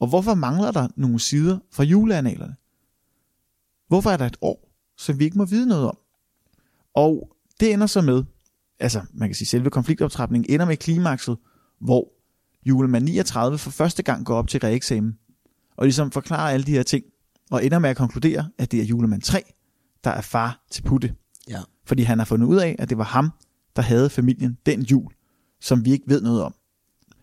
Og 0.00 0.08
hvorfor 0.08 0.34
mangler 0.34 0.70
der 0.70 0.88
nogle 0.96 1.20
sider 1.20 1.58
fra 1.72 1.84
juleanalerne? 1.84 2.56
Hvorfor 3.88 4.10
er 4.10 4.16
der 4.16 4.26
et 4.26 4.36
år, 4.40 4.72
som 4.98 5.18
vi 5.18 5.24
ikke 5.24 5.38
må 5.38 5.44
vide 5.44 5.68
noget 5.68 5.88
om? 5.88 5.98
Og 6.94 7.36
det 7.60 7.72
ender 7.72 7.86
så 7.86 8.00
med, 8.00 8.24
altså 8.78 9.00
man 9.12 9.28
kan 9.28 9.34
sige, 9.34 9.48
selve 9.48 9.70
konfliktoptrapningen 9.70 10.54
ender 10.54 10.66
med 10.66 10.76
klimakset, 10.76 11.38
hvor 11.80 12.12
julemand 12.66 13.04
39 13.04 13.58
for 13.58 13.70
første 13.70 14.02
gang 14.02 14.26
går 14.26 14.36
op 14.36 14.48
til 14.48 14.60
reeksamen, 14.60 15.18
og 15.76 15.84
ligesom 15.84 16.10
forklarer 16.10 16.52
alle 16.52 16.66
de 16.66 16.72
her 16.72 16.82
ting, 16.82 17.04
og 17.50 17.64
ender 17.64 17.78
med 17.78 17.90
at 17.90 17.96
konkludere, 17.96 18.48
at 18.58 18.72
det 18.72 18.80
er 18.80 18.84
julemand 18.84 19.22
3, 19.22 19.42
der 20.04 20.10
er 20.10 20.20
far 20.20 20.64
til 20.70 20.82
Putte. 20.82 21.14
Ja. 21.48 21.60
Fordi 21.86 22.02
han 22.02 22.18
har 22.18 22.24
fundet 22.24 22.46
ud 22.46 22.56
af, 22.56 22.76
at 22.78 22.90
det 22.90 22.98
var 22.98 23.04
ham, 23.04 23.30
der 23.76 23.82
havde 23.82 24.10
familien 24.10 24.58
den 24.66 24.82
jul, 24.82 25.12
som 25.60 25.84
vi 25.84 25.92
ikke 25.92 26.04
ved 26.08 26.22
noget 26.22 26.42
om. 26.42 26.54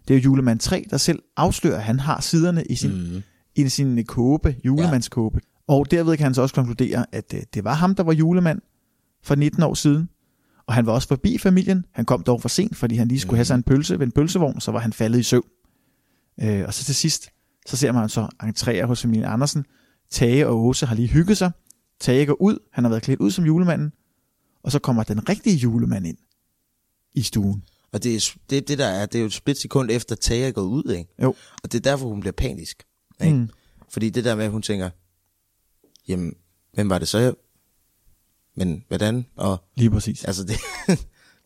Det 0.08 0.13
er 0.13 0.18
jo 0.18 0.24
julemand 0.24 0.60
3, 0.60 0.86
der 0.90 0.98
selv 0.98 1.24
afslører, 1.38 1.78
at 1.78 1.84
han 1.84 2.00
har 2.00 2.22
siderne 2.22 2.63
i 2.66 2.76
sin, 2.76 3.13
mm. 3.13 3.24
i 3.56 3.70
sin 3.70 4.06
kåbe, 4.06 4.56
julemandskåbe. 4.66 5.42
Ja. 5.44 5.74
Og 5.74 5.92
derved 5.92 6.18
kan 6.18 6.24
han 6.24 6.34
så 6.34 6.42
også 6.42 6.56
konkludere, 6.56 7.06
at 7.12 7.32
det, 7.32 7.54
det 7.54 7.63
var 7.63 7.74
ham, 7.74 7.96
der 7.96 8.04
var 8.04 8.13
julemand 8.13 8.62
for 9.24 9.36
19 9.36 9.63
år 9.63 9.74
siden. 9.74 10.10
Og 10.68 10.74
han 10.74 10.86
var 10.86 10.94
også 10.94 11.08
forbi 11.08 11.38
familien. 11.38 11.86
Han 11.92 12.06
kom 12.06 12.24
dog 12.24 12.42
for 12.42 12.50
sent, 12.50 12.76
fordi 12.76 12.96
han 12.96 13.08
lige 13.08 13.20
skulle 13.20 13.34
mm. 13.34 13.38
have 13.38 13.46
sig 13.46 13.56
en 13.56 13.63
pølse 13.63 14.00
ved 14.00 14.06
en 14.06 14.12
pølsevogn, 14.12 14.60
så 14.60 14.72
var 14.72 14.80
han 14.80 14.94
faldet 14.94 15.20
i 15.20 15.24
søvn. 15.24 15.48
Øh, 16.42 16.63
og 16.68 16.74
så 16.74 16.84
til 16.84 16.96
sidst, 16.96 17.30
så 17.68 17.78
ser 17.78 17.92
man 17.92 18.10
så 18.10 18.28
entrere 18.44 18.86
hos 18.86 19.02
familien 19.02 19.26
Andersen. 19.26 19.66
Tage 20.10 20.48
og 20.48 20.65
Åse 20.65 20.86
har 20.86 20.96
lige 20.96 21.08
hygget 21.08 21.38
sig. 21.38 21.52
Tage 22.00 22.26
går 22.26 22.41
ud, 22.41 22.60
han 22.72 22.84
har 22.84 22.89
været 22.89 23.04
klædt 23.04 23.20
ud 23.20 23.32
som 23.32 23.46
julemanden, 23.46 23.93
og 24.63 24.72
så 24.72 24.80
kommer 24.80 25.04
den 25.04 25.30
rigtige 25.30 25.56
julemand 25.56 26.08
ind 26.08 26.17
i 27.13 27.22
stuen. 27.22 27.63
Og 27.91 28.04
det 28.04 28.15
er 28.15 28.36
det, 28.50 28.67
det 28.67 28.78
der 28.78 28.86
er, 28.86 29.06
det 29.06 29.15
er 29.15 29.20
jo 29.20 29.26
et 29.26 29.34
split 29.34 29.58
sekund 29.58 29.91
efter 29.91 30.15
Tage 30.15 30.48
er 30.48 30.52
gået 30.52 30.65
ud, 30.67 30.91
ikke? 30.91 31.15
Jo. 31.24 31.36
Og 31.63 31.72
det 31.72 31.78
er 31.78 31.91
derfor, 31.91 32.08
hun 32.08 32.20
bliver 32.20 32.34
panisk. 32.34 32.84
Ikke? 33.24 33.36
Mm. 33.38 33.50
Fordi 33.89 34.10
det 34.10 34.24
der 34.26 34.36
med, 34.36 34.46
at 34.46 34.52
hun 34.52 34.62
tænker, 34.62 34.89
jamen, 36.08 36.34
hvem 36.74 36.89
var 36.89 37.00
det 37.00 37.08
så? 37.08 37.34
Men 38.56 38.84
hvordan? 38.88 39.26
Og, 39.36 39.58
Lige 39.76 39.91
præcis. 39.91 40.24
altså, 40.26 40.43
det, 40.43 40.56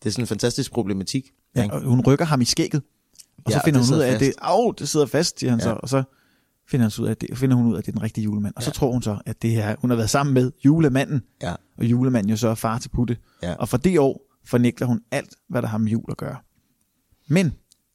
det 0.02 0.06
er 0.06 0.10
sådan 0.10 0.22
en 0.22 0.26
fantastisk 0.26 0.72
problematik. 0.72 1.32
Ja, 1.56 1.62
ikke? 1.62 1.74
og 1.74 1.82
hun 1.82 2.00
rykker 2.06 2.24
ham 2.24 2.40
i 2.40 2.44
skægget, 2.44 2.82
og 3.38 3.50
Ja, 3.50 3.52
så 3.52 3.58
og 3.58 3.64
finder 3.64 3.80
det 3.80 3.88
hun 3.88 3.96
ud 3.96 4.02
af, 4.02 4.12
at 4.12 4.20
det, 4.20 4.32
au, 4.38 4.70
det 4.70 4.88
sidder 4.88 5.06
fast, 5.06 5.38
siger 5.40 5.50
han 5.50 5.58
Ja. 5.58 5.64
så, 5.64 5.70
og 5.82 5.88
så 5.88 6.02
finder, 6.68 6.88
han 6.90 7.02
ud 7.02 7.06
af, 7.06 7.10
at 7.10 7.20
det, 7.20 7.38
finder 7.38 7.56
hun 7.56 7.66
ud 7.66 7.74
af, 7.74 7.78
at 7.78 7.86
det 7.86 7.92
er 7.92 7.96
den 7.96 8.02
rigtige 8.02 8.24
julemand. 8.24 8.54
Og 8.56 8.62
så 8.62 8.68
Ja. 8.68 8.72
tror 8.72 8.92
hun 8.92 9.02
så, 9.02 9.18
at 9.26 9.42
det 9.42 9.58
er, 9.58 9.76
hun 9.78 9.90
har 9.90 9.96
været 9.96 10.10
sammen 10.10 10.34
med 10.34 10.52
julemanden, 10.64 11.22
Ja. 11.42 11.54
og 11.78 11.84
julemanden 11.84 12.30
jo 12.30 12.36
så 12.36 12.48
er 12.48 12.54
far 12.54 12.78
til 12.78 12.88
Putte. 12.88 13.16
Ja. 13.42 13.54
Og 13.54 13.68
for 13.68 13.76
det 13.76 13.98
år 13.98 14.20
fornægter 14.46 14.86
hun 14.86 15.00
alt, 15.10 15.34
hvad 15.48 15.62
der 15.62 15.68
har 15.68 15.78
med 15.78 15.90
jul 15.92 16.04
at 16.10 16.16
gøre. 16.16 16.36
Men 17.28 17.44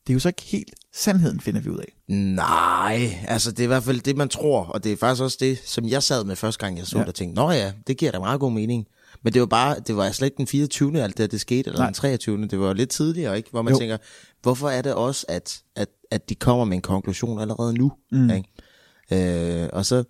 det 0.08 0.10
er 0.10 0.14
jo 0.14 0.20
så 0.20 0.30
ikke 0.30 0.42
helt 0.42 0.76
sandheden, 0.94 1.40
finder 1.40 1.62
vi 1.62 1.70
ud 1.70 1.78
af. 1.78 1.94
Nej, 2.08 3.26
altså 3.28 3.52
det 3.52 3.60
er 3.60 3.64
i 3.64 3.68
hvert 3.68 3.84
fald 3.84 4.02
det, 4.02 4.18
man 4.18 4.30
tror, 4.30 4.64
og 4.64 4.84
det 4.84 4.92
er 4.92 4.98
faktisk 4.98 5.24
også 5.24 5.38
det, 5.40 5.58
som 5.66 5.86
jeg 5.88 6.04
sad 6.04 6.24
med 6.24 6.36
første 6.36 6.66
gang, 6.66 6.78
jeg 6.78 6.88
så 6.88 6.98
ja. 6.98 7.02
det, 7.02 7.08
og 7.10 7.16
tænkte, 7.16 7.36
nå 7.36 7.52
ja, 7.52 7.72
det 7.88 7.98
giver 7.98 8.12
da 8.12 8.20
meget 8.20 8.40
god 8.40 8.52
mening. 8.52 8.86
Men 9.24 9.34
det 9.34 9.40
var 9.40 9.46
bare, 9.46 9.76
det 9.88 9.96
var 9.96 10.12
slet 10.12 10.26
ikke 10.26 10.38
den 10.38 10.48
24. 10.48 11.02
alt 11.02 11.18
det, 11.18 11.32
det 11.32 11.42
skete, 11.42 11.68
eller 11.68 11.80
Nej. 11.80 11.88
den 11.88 11.94
23. 11.94 12.48
Det 12.48 12.60
var 12.60 12.74
lidt 12.74 12.90
tidligere, 12.90 13.38
ikke? 13.38 13.50
Hvor 13.50 13.62
man 13.62 13.74
Jo. 13.74 13.80
tænker, 13.80 13.98
hvorfor 14.42 14.70
er 14.70 14.82
det 14.82 14.94
også, 14.94 15.26
at, 15.30 15.62
at, 15.76 15.88
at 16.12 16.30
de 16.30 16.36
kommer 16.36 16.66
med 16.66 16.76
en 16.78 16.82
konklusion 16.82 17.40
allerede 17.40 17.74
nu? 17.74 17.92
Mm. 18.12 18.30
Ikke? 18.30 19.64
Øh, 19.64 19.70
og 19.74 19.86
så 19.86 20.04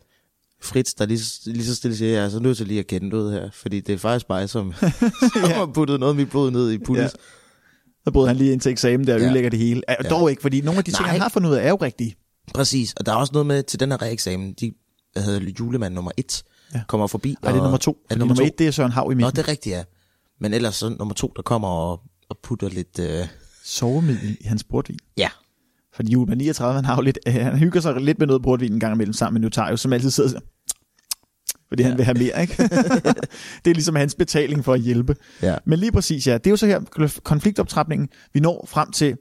Fritz, 0.62 0.94
der 0.94 1.06
lige, 1.06 1.20
lige 1.46 1.66
så 1.66 1.76
stille 1.76 1.98
siger, 1.98 2.14
jeg 2.14 2.26
er 2.26 2.30
så 2.30 2.40
nødt 2.40 2.58
til 2.58 2.68
lige 2.68 2.80
at 2.80 2.88
kende 2.88 3.08
det 3.12 3.18
ud 3.18 3.32
her, 3.32 3.50
fordi 3.54 3.80
det 3.80 3.94
er 3.94 3.98
faktisk 3.98 4.30
mig, 4.30 4.50
som, 4.50 4.74
som 5.34 5.52
har 5.52 5.72
puttet 5.74 6.00
noget 6.00 6.14
af 6.14 6.16
mit 6.16 6.30
blod 6.30 6.52
ned 6.52 6.72
i 6.72 6.78
Puttes. 6.78 7.04
Ja. 7.04 7.10
Så 8.04 8.12
brød 8.12 8.28
han 8.28 8.36
lige 8.36 8.52
ind 8.54 8.62
til 8.62 8.72
eksamen 8.72 9.08
der 9.08 9.14
og 9.14 9.20
Ja. 9.20 9.26
ødelægger 9.26 9.50
det 9.50 9.60
hele. 9.60 9.82
Ja. 9.90 9.96
Ja. 10.04 10.10
Dog 10.10 10.30
ikke, 10.30 10.42
fordi 10.42 10.62
nogle 10.62 10.78
af 10.78 10.84
de 10.84 10.92
ting, 10.92 11.02
Nej. 11.02 11.12
han 11.12 11.22
har 11.22 11.30
fundet 11.30 11.50
ud 11.50 11.56
af, 11.56 11.66
er 11.66 11.70
jo 11.70 11.76
rigtige. 11.76 12.16
Præcis, 12.54 12.94
og 12.94 13.06
der 13.06 13.12
er 13.12 13.16
også 13.16 13.34
noget 13.34 13.46
med 13.46 13.64
til 13.64 13.80
den 13.80 13.92
her 13.92 14.02
reeksamen, 14.02 14.54
de 14.54 14.72
det, 15.16 15.60
julemand 15.60 15.94
nummer 15.94 16.12
et, 16.18 16.44
Ja. 16.74 16.78
ja. 16.78 16.84
kommer 16.88 17.08
forbi. 17.08 17.36
Ej, 17.44 17.52
det 17.52 17.60
er 17.60 17.64
nummer 17.64 17.78
to. 17.78 17.92
Er 17.92 17.96
det 18.10 18.18
nummer, 18.20 18.36
nummer 18.36 18.50
to? 18.50 18.54
et, 18.54 18.60
det 18.60 18.68
er 18.68 18.72
Søren 18.72 18.92
Hav 18.92 19.04
i 19.04 19.08
Nå, 19.08 19.16
midten. 19.16 19.36
det 19.36 19.44
er 19.44 19.48
rigtigt, 19.48 19.76
ja. 19.76 19.84
Men 20.40 20.54
ellers 20.54 20.76
så 20.76 20.90
nummer 20.90 21.14
to, 21.14 21.34
der 21.36 21.42
kommer 21.42 21.68
og, 21.68 22.02
og 22.30 22.38
putter 22.44 22.70
lidt... 22.70 23.00
Øh... 23.00 23.28
Sovemiddel 23.64 24.38
i 24.42 24.48
hans 24.48 24.64
portvin. 24.64 25.00
Ja. 25.18 25.30
Fordi 25.94 26.12
julemand 26.12 26.38
39, 26.40 26.76
han 26.76 26.86
har 26.86 26.96
jo 26.96 27.02
lidt, 27.02 27.20
øh, 27.28 27.34
han 27.34 27.58
hygger 27.58 27.82
sig 27.82 27.96
lidt 27.96 28.20
med 28.20 28.28
noget 28.28 28.44
portvin 28.44 28.74
en 28.74 28.80
gang 28.80 28.94
imellem 28.94 29.14
sammen 29.14 29.42
med 29.42 29.46
Notarius, 29.46 29.82
som 29.82 29.94
altid 29.94 30.12
sidder 30.12 30.36
og 30.36 30.44
fordi 31.70 31.84
han 31.84 31.98
vil 31.98 32.06
have 32.06 32.18
mere, 32.18 32.42
ikke? 32.42 32.64
det 33.66 33.70
er 33.70 33.74
ligesom 33.74 33.96
hans 33.96 34.16
betaling 34.16 34.66
for 34.66 34.74
at 34.74 34.82
hjælpe. 34.82 35.16
Ja. 35.42 35.56
Men 35.66 35.80
lige 35.80 35.92
præcis, 35.92 36.28
ja, 36.28 36.34
det 36.34 36.48
er 36.48 36.52
jo 36.52 36.58
så 36.58 36.66
her 36.66 37.10
konfliktoptrapningen, 37.24 38.10
vi 38.34 38.40
når 38.40 38.66
frem 38.70 38.92
til, 38.92 39.18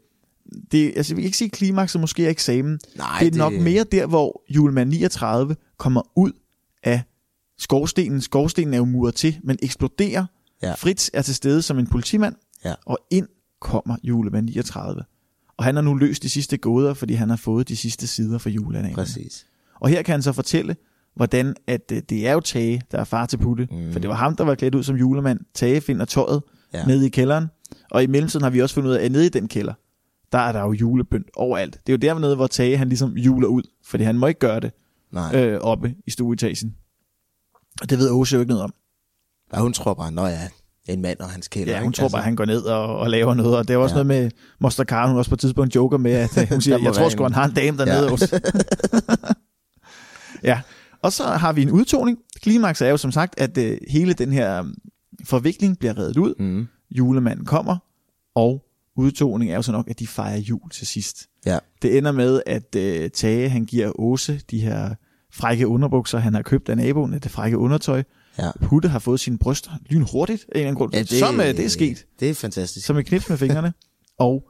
det, 0.72 0.92
altså 0.96 1.14
vi 1.14 1.20
kan 1.20 1.26
ikke 1.26 1.36
sige 1.36 1.50
klimakset, 1.50 2.00
måske 2.00 2.26
er 2.26 2.30
eksamen. 2.30 2.80
Nej, 2.96 3.18
det 3.20 3.34
er 3.34 3.38
nok 3.38 3.52
mere 3.52 3.84
der, 3.92 4.06
hvor 4.06 4.42
julemand 4.48 4.90
39 4.90 5.56
kommer 5.78 6.02
ud 6.16 6.32
af 6.82 7.02
skorstenen. 7.58 8.20
Skorstenen 8.20 8.74
er 8.74 8.78
jo 8.78 8.84
muret 8.84 9.14
til, 9.14 9.38
men 9.44 9.58
eksploderer. 9.62 10.26
Ja. 10.62 10.72
Fritz 10.74 11.08
er 11.12 11.22
til 11.22 11.34
stede 11.34 11.62
som 11.62 11.78
en 11.78 11.86
politimand, 11.86 12.34
Ja. 12.64 12.74
og 12.86 12.98
ind 13.10 13.28
kommer 13.60 13.96
julemand 14.02 14.46
39. 14.46 15.02
Og 15.56 15.64
han 15.64 15.74
har 15.74 15.82
nu 15.82 15.94
løst 15.94 16.22
de 16.22 16.28
sidste 16.30 16.56
gåder, 16.56 16.94
fordi 16.94 17.14
han 17.14 17.30
har 17.30 17.36
fået 17.36 17.68
de 17.68 17.76
sidste 17.76 18.06
sider 18.06 18.38
fra 18.38 18.50
juleanalen. 18.50 18.94
Præcis. 18.94 19.46
Og 19.80 19.88
her 19.88 20.02
kan 20.02 20.12
han 20.12 20.22
så 20.22 20.32
fortælle, 20.32 20.76
hvordan 21.14 21.54
at 21.66 21.92
øh, 21.92 22.02
det 22.08 22.26
er 22.28 22.32
jo 22.32 22.40
Tage, 22.40 22.82
der 22.92 22.98
er 22.98 23.04
far 23.04 23.26
til 23.26 23.36
Putte. 23.36 23.68
Mm. 23.70 23.92
For 23.92 23.98
det 23.98 24.08
var 24.10 24.16
ham, 24.16 24.36
der 24.36 24.44
var 24.44 24.54
klædt 24.54 24.74
ud 24.74 24.82
som 24.82 24.96
julemand. 24.96 25.40
Tage 25.54 25.80
finder 25.80 26.04
tøjet 26.04 26.42
ja. 26.72 26.78
Ja. 26.78 26.86
nede 26.86 27.06
i 27.06 27.08
kælderen. 27.08 27.46
Og 27.90 28.02
i 28.02 28.06
mellemtiden 28.06 28.42
har 28.42 28.50
vi 28.50 28.62
også 28.62 28.74
fundet 28.74 28.90
ud 28.90 28.94
af, 28.94 29.04
at 29.04 29.12
nede 29.12 29.26
i 29.26 29.28
den 29.28 29.48
kælder, 29.48 29.74
der 30.32 30.38
er 30.38 30.52
der 30.52 30.60
jo 30.60 30.72
julebønt 30.72 31.26
overalt. 31.36 31.72
Det 31.86 31.92
er 31.92 31.96
jo 31.96 32.14
dernede, 32.14 32.36
hvor 32.36 32.46
Tage 32.46 32.76
han 32.76 32.88
ligesom 32.88 33.16
juler 33.16 33.48
ud. 33.48 33.62
Fordi 33.84 34.04
han 34.04 34.18
må 34.18 34.26
ikke 34.26 34.40
gøre 34.40 34.60
det 34.60 34.72
Nej. 35.12 35.36
øh, 35.44 35.60
oppe 35.60 35.94
i 36.06 36.10
stueetagen. 36.10 36.74
Og 37.82 37.90
det 37.90 37.98
ved 37.98 38.10
Åse 38.10 38.34
jo 38.34 38.40
ikke 38.40 38.48
noget 38.50 38.64
om. 38.64 38.74
Og 39.52 39.60
hun 39.60 39.72
tror 39.72 39.94
bare, 39.94 40.12
nå 40.12 40.26
ja, 40.26 40.48
en 40.88 41.02
mand 41.02 41.18
og 41.20 41.30
hans 41.30 41.48
kælder. 41.48 41.72
Ja, 41.72 41.80
hun 41.80 41.88
ikke? 41.88 41.96
tror 41.96 42.08
bare, 42.08 42.20
at 42.20 42.24
han 42.24 42.36
går 42.36 42.44
ned 42.44 42.60
og, 42.62 42.98
og 42.98 43.10
laver 43.10 43.34
noget. 43.34 43.56
Og 43.56 43.68
det 43.68 43.74
er 43.74 43.78
også 43.78 43.96
ja. 43.96 44.02
Noget 44.02 44.22
med 44.22 44.30
Moster 44.60 44.84
Karen, 44.84 45.08
hun 45.10 45.18
også 45.18 45.30
på 45.30 45.34
et 45.34 45.40
tidspunkt 45.40 45.74
joker 45.74 45.98
med, 45.98 46.12
at 46.12 46.38
øh, 46.42 46.48
hun 46.48 46.60
siger, 46.64 46.78
jeg 46.78 46.92
tror 46.94 47.08
sgu, 47.08 47.22
han 47.22 47.32
har 47.32 47.44
en 47.44 47.54
dame 47.54 47.78
dernede 47.78 48.04
Ja. 48.06 48.12
også. 48.12 48.40
ja, 50.42 50.60
og 51.02 51.12
så 51.12 51.24
har 51.24 51.52
vi 51.52 51.62
en 51.62 51.70
udtoning. 51.70 52.18
Klimaks 52.42 52.80
er 52.80 52.88
jo 52.88 52.96
som 52.96 53.12
sagt, 53.12 53.40
at 53.40 53.58
øh, 53.58 53.78
hele 53.90 54.12
den 54.12 54.32
her 54.32 54.62
øh, 54.62 54.68
forvikling 55.24 55.78
bliver 55.78 55.98
reddet 55.98 56.16
ud. 56.16 56.34
Mm. 56.38 56.68
Julemanden 56.90 57.46
kommer, 57.46 57.76
og 58.34 58.64
udtoning 58.96 59.50
er 59.50 59.56
jo 59.56 59.62
så 59.62 59.72
nok, 59.72 59.90
at 59.90 59.98
de 59.98 60.06
fejrer 60.06 60.38
jul 60.38 60.70
til 60.70 60.86
sidst. 60.86 61.26
Ja. 61.46 61.58
Det 61.82 61.98
ender 61.98 62.12
med, 62.12 62.42
at 62.46 62.74
øh, 62.76 63.10
Tage 63.10 63.48
han 63.48 63.64
giver 63.64 64.00
Åse 64.00 64.40
de 64.50 64.60
her 64.60 64.94
frække 65.36 65.66
underbukser, 65.68 66.18
han 66.18 66.34
har 66.34 66.42
købt 66.42 66.68
af 66.68 66.76
naboen, 66.76 67.12
det 67.12 67.30
frække 67.30 67.58
undertøj. 67.58 68.02
Ja. 68.38 68.50
Putte 68.62 68.88
har 68.88 68.98
fået 68.98 69.20
sine 69.20 69.38
bryster 69.38 69.70
lynhurtigt 69.90 70.42
af 70.42 70.46
en 70.54 70.56
eller 70.56 70.68
anden 70.68 70.78
grund. 70.78 70.94
ja 70.94 70.98
det, 70.98 71.08
som 71.08 71.40
øh, 71.40 71.46
det 71.46 71.64
er 71.64 71.68
sket. 71.68 72.06
Det 72.20 72.30
er 72.30 72.34
fantastisk. 72.34 72.86
Som 72.86 72.96
et 72.96 73.06
knips 73.06 73.28
med 73.28 73.36
fingrene. 73.38 73.72
og 74.18 74.48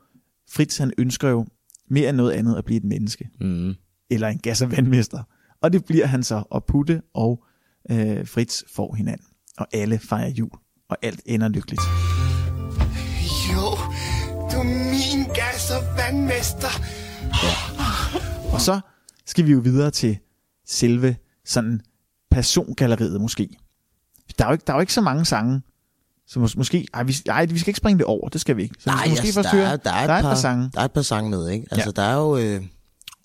Fritz 0.52 0.78
han 0.78 0.92
ønsker 0.98 1.28
jo 1.28 1.46
mere 1.90 2.08
end 2.08 2.16
noget 2.16 2.32
andet 2.32 2.56
at 2.56 2.64
blive 2.64 2.76
et 2.76 2.84
menneske. 2.84 3.28
Mm. 3.40 3.74
Eller 4.10 4.28
en 4.28 4.38
gas- 4.38 4.62
og 4.62 4.70
vandmester. 4.70 5.22
Og 5.62 5.72
det 5.72 5.84
bliver 5.84 6.06
han 6.06 6.22
så. 6.22 6.42
Og 6.50 6.64
Putte 6.64 7.02
og 7.14 7.44
øh, 7.90 8.26
Fritz 8.26 8.62
får 8.74 8.94
hinanden. 8.94 9.26
Og 9.58 9.66
alle 9.72 9.98
fejrer 9.98 10.30
jul. 10.30 10.50
Og 10.88 10.96
alt 11.02 11.20
ender 11.26 11.48
lykkeligt. 11.48 11.82
Jo, 13.52 13.68
du 14.50 14.56
er 14.58 14.64
min 14.64 15.24
gas- 15.34 15.70
og 15.70 15.82
vandmester. 15.96 16.68
Og 18.52 18.60
så 18.60 18.80
skal 19.26 19.46
vi 19.46 19.52
jo 19.52 19.58
videre 19.58 19.90
til 19.90 20.18
selve 20.66 21.16
sådan 21.44 21.80
persongalleriet 22.30 23.20
måske. 23.20 23.48
Der 24.38 24.44
er 24.44 24.48
jo 24.48 24.52
ikke, 24.52 24.64
der 24.66 24.72
er 24.72 24.76
jo 24.76 24.80
ikke 24.80 24.92
så 24.92 25.00
mange 25.00 25.24
sange, 25.24 25.62
så 26.26 26.40
mås- 26.40 26.56
måske, 26.56 26.86
ej 26.94 27.02
vi, 27.02 27.16
ej, 27.26 27.46
vi 27.46 27.58
skal 27.58 27.68
ikke 27.70 27.78
springe 27.78 27.98
det 27.98 28.06
over, 28.06 28.28
det 28.28 28.40
skal 28.40 28.56
vi 28.56 28.62
ikke. 28.62 28.74
Så 28.78 28.90
Nej, 28.90 29.08
måske 29.08 29.26
altså, 29.26 29.42
der, 29.42 29.48
høre, 29.50 29.72
er, 29.72 29.76
der, 29.76 29.90
er 29.92 30.02
et 30.02 30.08
der 30.08 30.14
er 30.14 30.18
et 30.18 30.22
par, 30.22 30.30
par 30.30 30.36
sange. 30.40 30.70
Der 30.74 30.80
er 30.80 30.84
et 30.84 30.92
par 30.92 31.02
sange 31.02 31.30
med, 31.30 31.48
ikke? 31.48 31.66
Altså, 31.70 31.92
Ja. 31.96 32.02
der 32.02 32.08
er 32.08 32.14
jo 32.16 32.36
øh, 32.36 32.62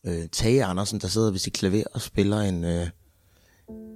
øh, 0.05 0.27
Tage 0.31 0.65
Andersen, 0.65 0.99
der 0.99 1.07
sidder 1.07 1.31
ved 1.31 1.39
sit 1.39 1.53
klaver 1.53 1.83
og 1.93 2.01
spiller 2.01 2.39
en... 2.41 2.63
Øh, 2.63 2.87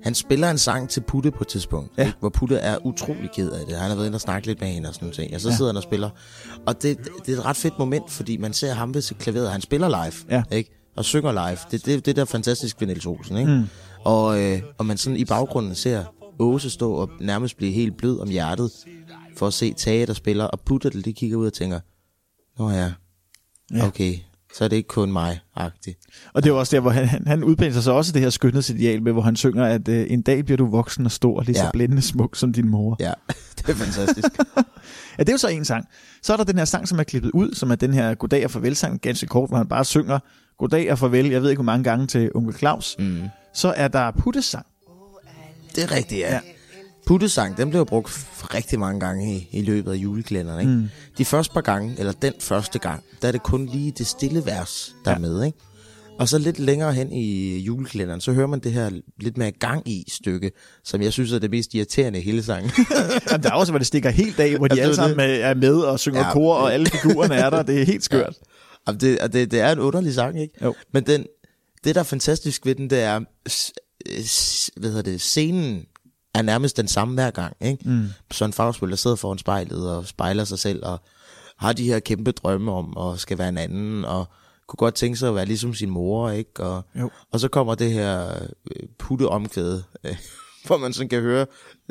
han 0.04 0.16
spiller 0.16 0.52
en 0.52 0.58
sang 0.58 0.90
til 0.90 1.02
Putte 1.02 1.32
på 1.32 1.38
et 1.42 1.48
tidspunkt, 1.48 1.98
Ja. 1.98 2.06
ikke? 2.06 2.18
hvor 2.20 2.30
Putte 2.30 2.56
er 2.58 2.86
utrolig 2.86 3.30
ked 3.36 3.52
af 3.52 3.66
det. 3.66 3.76
Han 3.78 3.90
har 3.90 3.96
været 3.96 4.06
inde 4.08 4.16
og 4.16 4.22
snakke 4.22 4.48
lidt 4.48 4.60
med 4.62 4.68
hende 4.68 4.90
og 4.90 4.96
sådan 4.96 5.12
noget. 5.18 5.34
Og 5.36 5.42
så 5.42 5.50
ja. 5.50 5.56
sidder 5.56 5.72
han 5.72 5.78
og 5.78 5.84
spiller. 5.84 6.10
Og 6.68 6.82
det, 6.82 6.98
det 7.26 7.34
er 7.34 7.38
et 7.40 7.46
ret 7.46 7.58
fedt 7.58 7.80
moment, 7.80 8.12
fordi 8.12 8.38
man 8.38 8.54
ser 8.54 8.74
ham 8.74 8.94
ved 8.94 9.02
sit 9.02 9.18
klaver. 9.18 9.50
Han 9.50 9.62
spiller 9.62 9.88
live, 9.88 10.14
Ja. 10.38 10.44
ikke? 10.52 10.85
Og 10.98 11.06
synger 11.06 11.32
live. 11.32 11.58
Det, 11.72 11.86
det, 11.86 12.06
det 12.06 12.16
der 12.16 12.22
er 12.22 12.26
fantastisk 12.26 12.80
ved 12.82 12.88
Niels 12.88 13.06
Olsen, 13.06 13.38
ikke? 13.38 13.52
Mm. 13.52 13.64
Og, 14.04 14.42
øh, 14.42 14.62
og 14.78 14.86
man 14.86 14.98
sådan 14.98 15.18
i 15.20 15.26
baggrunden 15.26 15.76
ser 15.76 16.04
Åse 16.40 16.70
stå 16.70 16.94
og 16.94 17.10
nærmest 17.22 17.58
blive 17.58 17.72
helt 17.72 17.98
blød 17.98 18.20
om 18.20 18.30
hjertet 18.30 18.72
for 19.38 19.48
at 19.48 19.54
se 19.54 19.74
Tage, 19.74 20.06
der 20.06 20.14
spiller. 20.14 20.46
Og 20.46 20.60
der 20.94 21.00
lige 21.00 21.14
kigger 21.14 21.38
ud 21.38 21.46
og 21.46 21.54
tænker, 21.54 21.80
Nå 22.60 22.70
ja, 22.70 22.92
ja. 23.74 23.88
okay, 23.88 24.16
så 24.56 24.64
er 24.64 24.68
det 24.68 24.76
ikke 24.76 24.88
kun 24.88 25.12
mig-agtigt. 25.12 26.00
Og 26.34 26.44
det 26.44 26.50
er 26.50 26.54
jo 26.54 26.60
også 26.60 26.76
der, 26.76 26.82
hvor 26.82 26.92
han, 26.92 27.08
han, 27.08 27.28
han 27.28 27.44
sig 27.82 27.94
også 27.94 28.12
det 28.12 28.22
her 28.22 28.30
skønhedsideal 28.30 29.04
med, 29.04 29.12
hvor 29.12 29.22
han 29.22 29.36
synger, 29.36 29.66
at 29.66 29.88
øh, 29.88 30.08
en 30.10 30.22
dag 30.22 30.46
bliver 30.46 30.58
du 30.58 30.66
voksen 30.66 31.06
og 31.06 31.12
stor, 31.12 31.42
lige 31.44 31.56
så 31.56 31.64
Ja. 31.64 31.72
blændende 31.72 32.02
smuk 32.02 32.36
som 32.36 32.54
din 32.54 32.70
mor. 32.70 32.98
Ja, 33.00 33.14
det 33.58 33.70
er 33.70 33.74
fantastisk. 33.74 34.28
Ja, 35.18 35.24
det 35.24 35.30
er 35.30 35.34
jo 35.34 35.38
så 35.38 35.48
en 35.48 35.66
sang. 35.66 35.86
Så 36.24 36.34
er 36.34 36.38
der 36.38 36.44
den 36.44 36.58
her 36.58 36.66
sang, 36.66 36.88
som 36.88 37.00
er 37.00 37.04
klippet 37.04 37.32
ud, 37.32 37.54
som 37.54 37.72
er 37.72 37.76
den 37.76 37.94
her 37.94 38.16
Goddag 38.16 38.46
og 38.46 38.52
farvel 38.52 38.76
sang, 38.76 39.02
ganske 39.02 39.28
kort, 39.28 39.50
hvor 39.50 39.58
han 39.58 39.68
bare 39.68 39.86
synger 39.86 40.20
Goddag 40.60 40.92
og 40.92 41.00
farvel, 41.00 41.30
jeg 41.30 41.42
ved 41.42 41.50
ikke 41.50 41.58
hvor 41.58 41.72
mange 41.72 41.84
gange 41.84 42.08
til 42.08 42.32
onkel 42.36 42.56
Claus. 42.58 42.96
Mm. 43.00 43.22
Så 43.54 43.74
er 43.78 43.88
der 43.88 44.12
Puttes 44.12 44.46
sang. 44.46 44.66
det 45.76 45.84
er 45.84 45.92
rigtigt, 45.92 46.22
ja. 46.22 46.34
ja. 46.34 46.40
Puttesang, 47.08 47.58
den 47.58 47.70
blev 47.70 47.86
brugt 47.86 48.28
rigtig 48.54 48.80
mange 48.80 49.00
gange 49.00 49.36
i, 49.36 49.48
i 49.52 49.62
løbet 49.62 49.92
af 49.92 49.96
juleklænderne. 49.96 50.62
Ikke? 50.62 50.74
Mm. 50.74 50.90
De 51.18 51.26
første 51.26 51.54
par 51.54 51.62
gange, 51.62 51.96
eller 52.00 52.12
den 52.12 52.34
første 52.40 52.80
gang, 52.80 53.04
der 53.22 53.28
er 53.28 53.32
det 53.32 53.44
kun 53.44 53.66
lige 53.66 53.92
det 53.98 54.08
stille 54.08 54.46
vers, 54.46 54.96
der 55.06 55.12
ja. 55.12 55.16
er 55.18 55.20
med. 55.22 55.44
Ikke? 55.46 55.58
Og 56.20 56.30
så 56.30 56.38
lidt 56.38 56.60
længere 56.60 56.94
hen 56.94 57.12
i 57.12 57.58
juleklænderen, 57.60 58.22
så 58.22 58.34
hører 58.34 58.48
man 58.48 58.60
det 58.60 58.72
her 58.72 58.90
lidt 59.22 59.38
mere 59.38 59.52
gang 59.52 59.88
i 59.90 60.04
stykke, 60.12 60.52
som 60.84 61.02
jeg 61.02 61.14
synes 61.14 61.32
er 61.32 61.40
det 61.40 61.50
mest 61.52 61.74
irriterende 61.74 62.20
i 62.20 62.22
hele 62.22 62.44
sangen. 62.44 62.72
Jamen, 63.32 63.44
der 63.44 63.50
er 63.50 63.54
også, 63.54 63.72
hvor 63.72 63.78
det 63.80 63.88
stikker 63.88 64.10
helt 64.10 64.40
af, 64.40 64.58
hvor 64.58 64.68
de 64.68 64.76
Ja, 64.76 64.82
alle 64.82 64.96
sammen 64.96 65.20
det. 65.20 65.44
er 65.44 65.54
med 65.54 65.76
og 65.76 66.00
synger 66.00 66.20
Ja. 66.20 66.32
kor, 66.34 66.56
og 66.56 66.74
alle 66.74 66.86
figurerne 66.90 67.36
er 67.36 67.50
der. 67.50 67.64
Det 67.64 67.82
er 67.82 67.86
helt 67.86 68.04
skørt. 68.04 68.36
Jamen, 68.88 69.00
det, 69.00 69.20
og 69.20 69.34
det, 69.34 69.52
det 69.52 69.60
er 69.60 69.72
en 69.72 69.80
underlig 69.80 70.14
sang, 70.14 70.42
ikke? 70.42 70.66
Jo. 70.66 70.76
Men 70.92 71.06
den, 71.06 71.26
det, 71.84 71.96
der 71.96 72.02
er 72.02 72.06
fantastisk 72.06 72.66
ved 72.66 72.76
den, 72.76 72.90
det 72.90 73.02
er, 73.02 73.20
hvad 74.80 74.90
hedder 74.90 75.02
det, 75.12 75.22
scenen 75.22 75.86
er 76.34 76.42
nærmest 76.42 76.78
den 76.78 76.88
samme 76.88 77.14
hver 77.14 77.32
gang, 77.32 77.56
ikke? 77.62 77.90
Mm. 77.90 78.08
Søren 78.32 78.54
Fagsbøl, 78.54 78.90
der 78.90 78.96
sidder 78.96 79.16
foran 79.16 79.38
spejlet 79.38 79.92
og 79.92 80.08
spejler 80.08 80.44
sig 80.44 80.60
selv, 80.60 80.86
og 80.86 81.02
har 81.58 81.74
de 81.74 81.84
her 81.84 82.00
kæmpe 82.00 82.32
drømme 82.32 82.72
om, 82.72 82.98
at 82.98 83.20
skal 83.20 83.38
være 83.38 83.50
en 83.50 83.58
anden, 83.58 84.06
og 84.06 84.26
kunne 84.68 84.78
godt 84.78 84.96
tænke 84.96 85.18
sig 85.18 85.30
at 85.30 85.36
være 85.36 85.46
ligesom 85.46 85.74
sin 85.74 85.90
mor, 85.90 86.30
ikke? 86.30 86.64
Og, 86.64 86.84
Jo. 87.00 87.10
og 87.32 87.40
så 87.40 87.48
kommer 87.48 87.76
det 87.76 87.92
her 87.92 88.30
øh, 88.76 88.88
putteomkvæde, 89.00 89.84
øh, 90.04 90.18
hvor 90.68 90.78
man 90.78 90.94
sådan 90.94 91.10
kan 91.10 91.22
høre 91.22 91.46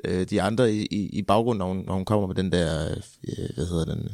øh, 0.04 0.30
de 0.30 0.42
andre 0.42 0.72
i, 0.72 0.86
i, 0.90 1.08
i 1.18 1.22
baggrunden, 1.22 1.58
når 1.58 1.68
hun, 1.68 1.84
når 1.86 1.94
hun 1.94 2.04
kommer 2.04 2.26
med 2.26 2.34
den 2.34 2.52
der, 2.52 2.90
øh, 2.90 3.54
hvad 3.54 3.66
hedder 3.66 3.84
den, 3.84 4.04
øh, 4.04 4.10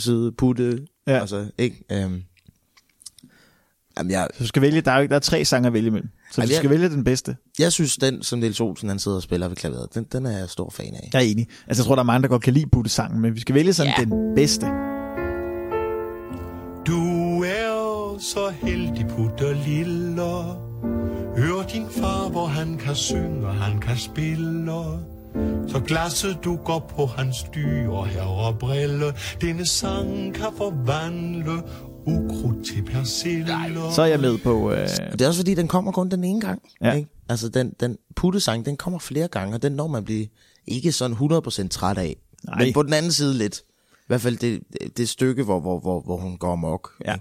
søde 0.00 0.32
putte, 0.32 0.86
Ja. 1.06 1.18
altså, 1.20 1.46
ikke? 1.58 1.84
Øhm, 1.92 2.22
jamen, 3.98 4.10
jeg, 4.10 4.28
Så 4.34 4.38
du 4.44 4.46
skal 4.48 4.62
vælge, 4.62 4.80
der 4.80 4.90
er, 4.90 4.96
jo 4.96 5.02
ikke, 5.02 5.10
der 5.10 5.16
er 5.16 5.20
tre 5.20 5.44
sange 5.44 5.66
at 5.66 5.72
vælge 5.72 5.86
imellem. 5.86 6.08
Så 6.32 6.40
Ej, 6.40 6.44
du 6.46 6.50
jeg- 6.50 6.58
skal 6.58 6.70
vælge 6.70 6.88
den 6.88 7.04
bedste. 7.04 7.36
jeg 7.58 7.72
synes, 7.72 7.96
den, 7.96 8.22
som 8.22 8.38
Niels 8.38 8.60
Olsen, 8.60 8.88
han 8.88 8.98
sidder 8.98 9.16
og 9.16 9.22
spiller 9.22 9.48
ved 9.48 9.56
klaveret, 9.56 9.94
den, 9.94 10.04
den 10.12 10.26
er 10.26 10.38
jeg 10.38 10.50
stor 10.50 10.70
fan 10.70 10.94
af. 10.94 11.10
Jeg 11.12 11.18
er 11.18 11.22
enig. 11.30 11.46
Altså, 11.66 11.82
jeg 11.82 11.86
tror, 11.86 11.94
der 11.94 12.02
er 12.02 12.06
mange, 12.06 12.22
der 12.22 12.28
godt 12.28 12.42
kan 12.42 12.52
lide 12.54 12.66
Puttes-sangen, 12.72 13.20
men 13.20 13.34
vi 13.34 13.40
skal 13.40 13.54
vælge 13.54 13.72
sådan 13.72 13.92
Ja. 13.98 14.04
den 14.04 14.34
bedste. 14.36 14.66
Du 16.86 17.42
er 17.42 18.18
så 18.20 18.52
heldig, 18.62 19.06
putter 19.08 19.64
lille. 19.66 20.22
Hør 21.36 21.66
din 21.72 21.86
far, 21.90 22.28
hvor 22.28 22.46
han 22.46 22.78
kan 22.78 22.94
synge, 22.94 23.46
og 23.46 23.54
han 23.54 23.80
kan 23.80 23.96
spille. 23.96 24.72
Så 25.68 25.80
glasset 25.86 26.38
du 26.44 26.56
går 26.56 26.92
på 26.96 27.06
hans 27.06 27.36
dyre 27.54 28.04
her 28.06 28.22
og 28.22 28.58
brille. 28.58 29.04
Denne 29.40 29.66
sang 29.66 30.34
kan 30.34 30.46
forvandle 30.56 31.62
ukrudt 32.06 32.66
til 32.66 32.82
persille. 32.82 33.52
Så 33.94 34.02
er 34.02 34.06
jeg 34.06 34.20
med 34.20 34.38
på... 34.38 34.72
Øh, 34.72 34.88
Og 35.12 35.18
det 35.18 35.24
er 35.24 35.28
også 35.28 35.40
fordi, 35.40 35.54
den 35.54 35.68
kommer 35.68 35.92
kun 35.92 36.08
den 36.10 36.24
ene 36.24 36.40
gang. 36.40 36.62
Ja. 36.82 36.92
Ikke? 36.92 37.08
Altså, 37.28 37.48
den, 37.48 37.72
den 37.80 37.96
puttesang, 38.16 38.66
den 38.66 38.76
kommer 38.76 38.98
flere 38.98 39.28
gange, 39.28 39.54
og 39.54 39.62
den 39.62 39.72
når 39.72 39.86
man 39.86 40.04
blive 40.04 40.26
ikke 40.66 40.92
sådan 40.92 41.16
100% 41.16 41.68
træt 41.68 41.98
af. 41.98 42.16
Nej. 42.44 42.64
Men 42.64 42.72
på 42.72 42.82
den 42.82 42.92
anden 42.92 43.12
side 43.12 43.34
lidt. 43.38 43.58
I 43.58 44.04
hvert 44.06 44.20
fald 44.20 44.36
det, 44.36 44.60
det, 44.72 44.96
det 44.96 45.08
stykke, 45.08 45.42
hvor, 45.42 45.60
hvor, 45.60 45.80
hvor, 45.80 46.00
hvor 46.00 46.16
hun 46.16 46.36
går 46.36 46.56
mok. 46.56 46.90
ja. 47.06 47.14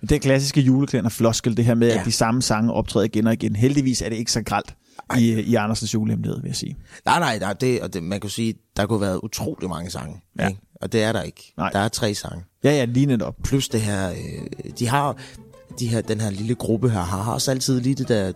Det 0.00 0.12
er 0.12 0.18
klassiske 0.18 0.60
juleklænder 0.60 1.10
floskel, 1.10 1.56
det 1.56 1.64
her 1.64 1.74
med. 1.74 1.88
Ja. 1.88 2.00
at 2.00 2.06
de 2.06 2.12
samme 2.12 2.42
sange 2.42 2.72
optræder 2.72 3.04
igen 3.06 3.26
og 3.26 3.32
igen. 3.32 3.56
Heldigvis 3.56 4.02
er 4.02 4.08
det 4.08 4.16
ikke 4.16 4.32
så 4.32 4.42
gralt 4.42 4.74
i, 5.18 5.40
i 5.40 5.54
Andersens 5.54 5.94
julehemmelighed, 5.94 6.40
vil 6.42 6.48
jeg 6.48 6.56
sige. 6.56 6.76
Nej, 7.04 7.18
nej, 7.18 7.38
nej 7.38 7.52
det, 7.52 7.80
og 7.80 7.94
det, 7.94 8.02
man 8.02 8.20
kan 8.20 8.30
sige, 8.30 8.54
der 8.76 8.86
kunne 8.86 8.98
have 8.98 9.08
været 9.08 9.20
utrolig 9.22 9.68
mange 9.68 9.90
sange. 9.90 10.22
Ja. 10.38 10.48
Ikke? 10.48 10.60
Og 10.74 10.92
det 10.92 11.02
er 11.02 11.12
der 11.12 11.22
ikke. 11.22 11.52
Nej. 11.56 11.70
Der 11.70 11.78
er 11.78 11.88
tre 11.88 12.14
sange. 12.14 12.44
Ja, 12.64 12.70
ja, 12.70 12.84
lige 12.84 13.06
netop. 13.06 13.36
Plus 13.44 13.68
det 13.68 13.80
her, 13.80 14.10
øh, 14.10 14.70
de 14.78 14.88
har, 14.88 15.16
de 15.78 15.88
her, 15.88 16.00
den 16.00 16.20
her 16.20 16.30
lille 16.30 16.54
gruppe 16.54 16.90
her, 16.90 17.00
har, 17.00 17.22
har 17.22 17.32
også 17.32 17.50
altid 17.50 17.80
lige 17.80 17.94
det 17.94 18.08
der 18.08 18.32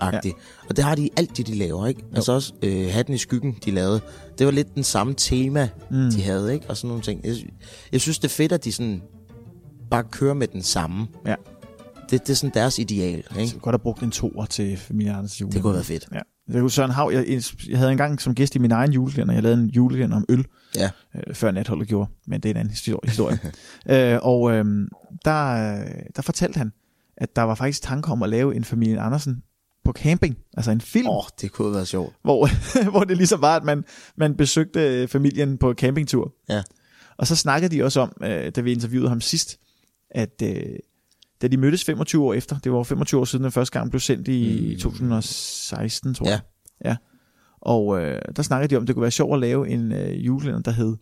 agtigt. 0.00 0.36
Og 0.68 0.76
det 0.76 0.84
har 0.84 0.94
de 0.94 1.10
alt 1.16 1.36
det, 1.36 1.46
de 1.46 1.54
laver, 1.54 1.86
ikke? 1.86 2.04
Altså 2.14 2.32
også 2.32 2.52
øh, 2.62 2.88
Hatten 2.92 3.14
i 3.14 3.18
skyggen, 3.18 3.58
de 3.64 3.70
lavede. 3.70 4.00
Det 4.38 4.46
var 4.46 4.52
lidt 4.52 4.74
den 4.74 4.84
samme 4.84 5.14
tema, 5.16 5.68
mm. 5.90 6.10
de 6.10 6.22
havde, 6.22 6.54
ikke? 6.54 6.66
Og 6.68 6.76
sådan 6.76 6.88
nogle 6.88 7.02
ting. 7.02 7.20
Jeg, 7.24 7.36
jeg 7.92 8.00
synes, 8.00 8.18
det 8.18 8.28
er 8.28 8.34
fedt, 8.34 8.52
at 8.52 8.64
de 8.64 8.72
sådan 8.72 9.02
bare 9.90 10.04
kører 10.04 10.34
med 10.34 10.46
den 10.46 10.62
samme. 10.62 11.06
Ja. 11.26 11.34
Det, 12.10 12.20
det 12.26 12.30
er 12.30 12.34
sådan 12.34 12.54
deres 12.54 12.78
ideal, 12.78 13.16
ikke? 13.18 13.24
Jeg 13.36 13.48
kunne 13.52 13.60
godt 13.60 13.72
have 13.74 13.78
brugt 13.78 14.02
en 14.02 14.10
toer 14.10 14.44
til 14.46 14.76
familie 14.76 15.12
Andersens 15.12 15.40
jule. 15.40 15.52
Det 15.52 15.62
kunne 15.62 15.72
været 15.72 15.86
fedt. 15.86 16.08
Ja. 16.14 16.18
Det 16.52 16.60
kunne 16.60 16.70
Søren 16.70 16.90
Hav, 16.90 17.10
jeg, 17.12 17.40
jeg 17.68 17.78
havde 17.78 17.92
engang 17.92 18.20
som 18.20 18.34
gæst 18.34 18.54
i 18.54 18.58
min 18.58 18.70
egen 18.72 18.92
juleklænder, 18.92 19.34
jeg 19.34 19.42
lavede 19.42 19.60
en 19.62 19.68
juleklænder 19.70 20.16
om 20.16 20.24
øl, 20.28 20.44
Ja. 20.76 20.90
øh, 21.16 21.34
før 21.34 21.50
natholdet 21.50 21.88
gjorde, 21.88 22.10
men 22.26 22.40
det 22.40 22.48
er 22.48 22.50
en 22.50 22.56
anden 22.56 22.74
histori- 22.74 23.08
historie. 23.08 23.38
øh, 24.14 24.18
og 24.22 24.52
øh, 24.52 24.64
der, 25.24 25.74
der 26.16 26.22
fortalte 26.22 26.58
han, 26.58 26.72
at 27.16 27.36
der 27.36 27.42
var 27.42 27.54
faktisk 27.54 27.82
tanker 27.82 28.12
om 28.12 28.22
at 28.22 28.28
lave 28.28 28.54
en 28.56 28.64
familie 28.64 29.00
Andersen 29.00 29.42
på 29.84 29.92
camping, 29.92 30.36
altså 30.56 30.70
en 30.70 30.80
film, 30.80 31.06
Åh, 31.08 31.16
oh, 31.16 31.22
det 31.40 31.52
kunne 31.52 31.72
været 31.72 31.88
sjovt. 31.88 32.14
hvor, 32.22 32.48
hvor 32.90 33.04
det 33.04 33.16
ligesom 33.16 33.40
var, 33.40 33.56
at 33.56 33.64
man, 33.64 33.84
man 34.16 34.34
besøgte 34.36 34.80
øh, 35.02 35.08
familien 35.08 35.58
på 35.58 35.74
campingtur. 35.74 36.32
Ja. 36.48 36.62
Og 37.16 37.26
så 37.26 37.36
snakkede 37.36 37.76
de 37.76 37.84
også 37.84 38.00
om, 38.00 38.12
øh, 38.22 38.52
da 38.56 38.60
vi 38.60 38.72
interviewede 38.72 39.08
ham 39.08 39.20
sidst, 39.20 39.58
at 40.10 40.42
øh, 40.42 40.62
da 41.42 41.48
de 41.48 41.56
mødtes 41.56 41.84
25 41.84 42.24
år 42.24 42.34
efter, 42.34 42.58
det 42.58 42.72
var 42.72 42.82
25 42.82 43.20
år 43.20 43.24
siden, 43.24 43.42
den 43.42 43.52
første 43.52 43.78
gang 43.78 43.90
blev 43.90 44.00
sendt 44.00 44.28
i 44.28 44.70
mm. 44.72 44.80
2016, 44.80 46.14
tror 46.14 46.26
jeg. 46.26 46.40
Ja. 46.84 46.90
ja. 46.90 46.96
Og 47.60 48.00
øh, 48.00 48.20
der 48.36 48.42
snakkede 48.42 48.70
de 48.70 48.76
om, 48.76 48.82
at 48.82 48.86
det 48.86 48.94
kunne 48.94 49.02
være 49.02 49.10
sjovt 49.10 49.34
at 49.34 49.40
lave 49.40 49.68
en 49.68 49.92
øh, 49.92 50.26
julekalender, 50.26 50.62
der 50.62 50.70
hed 50.70 50.96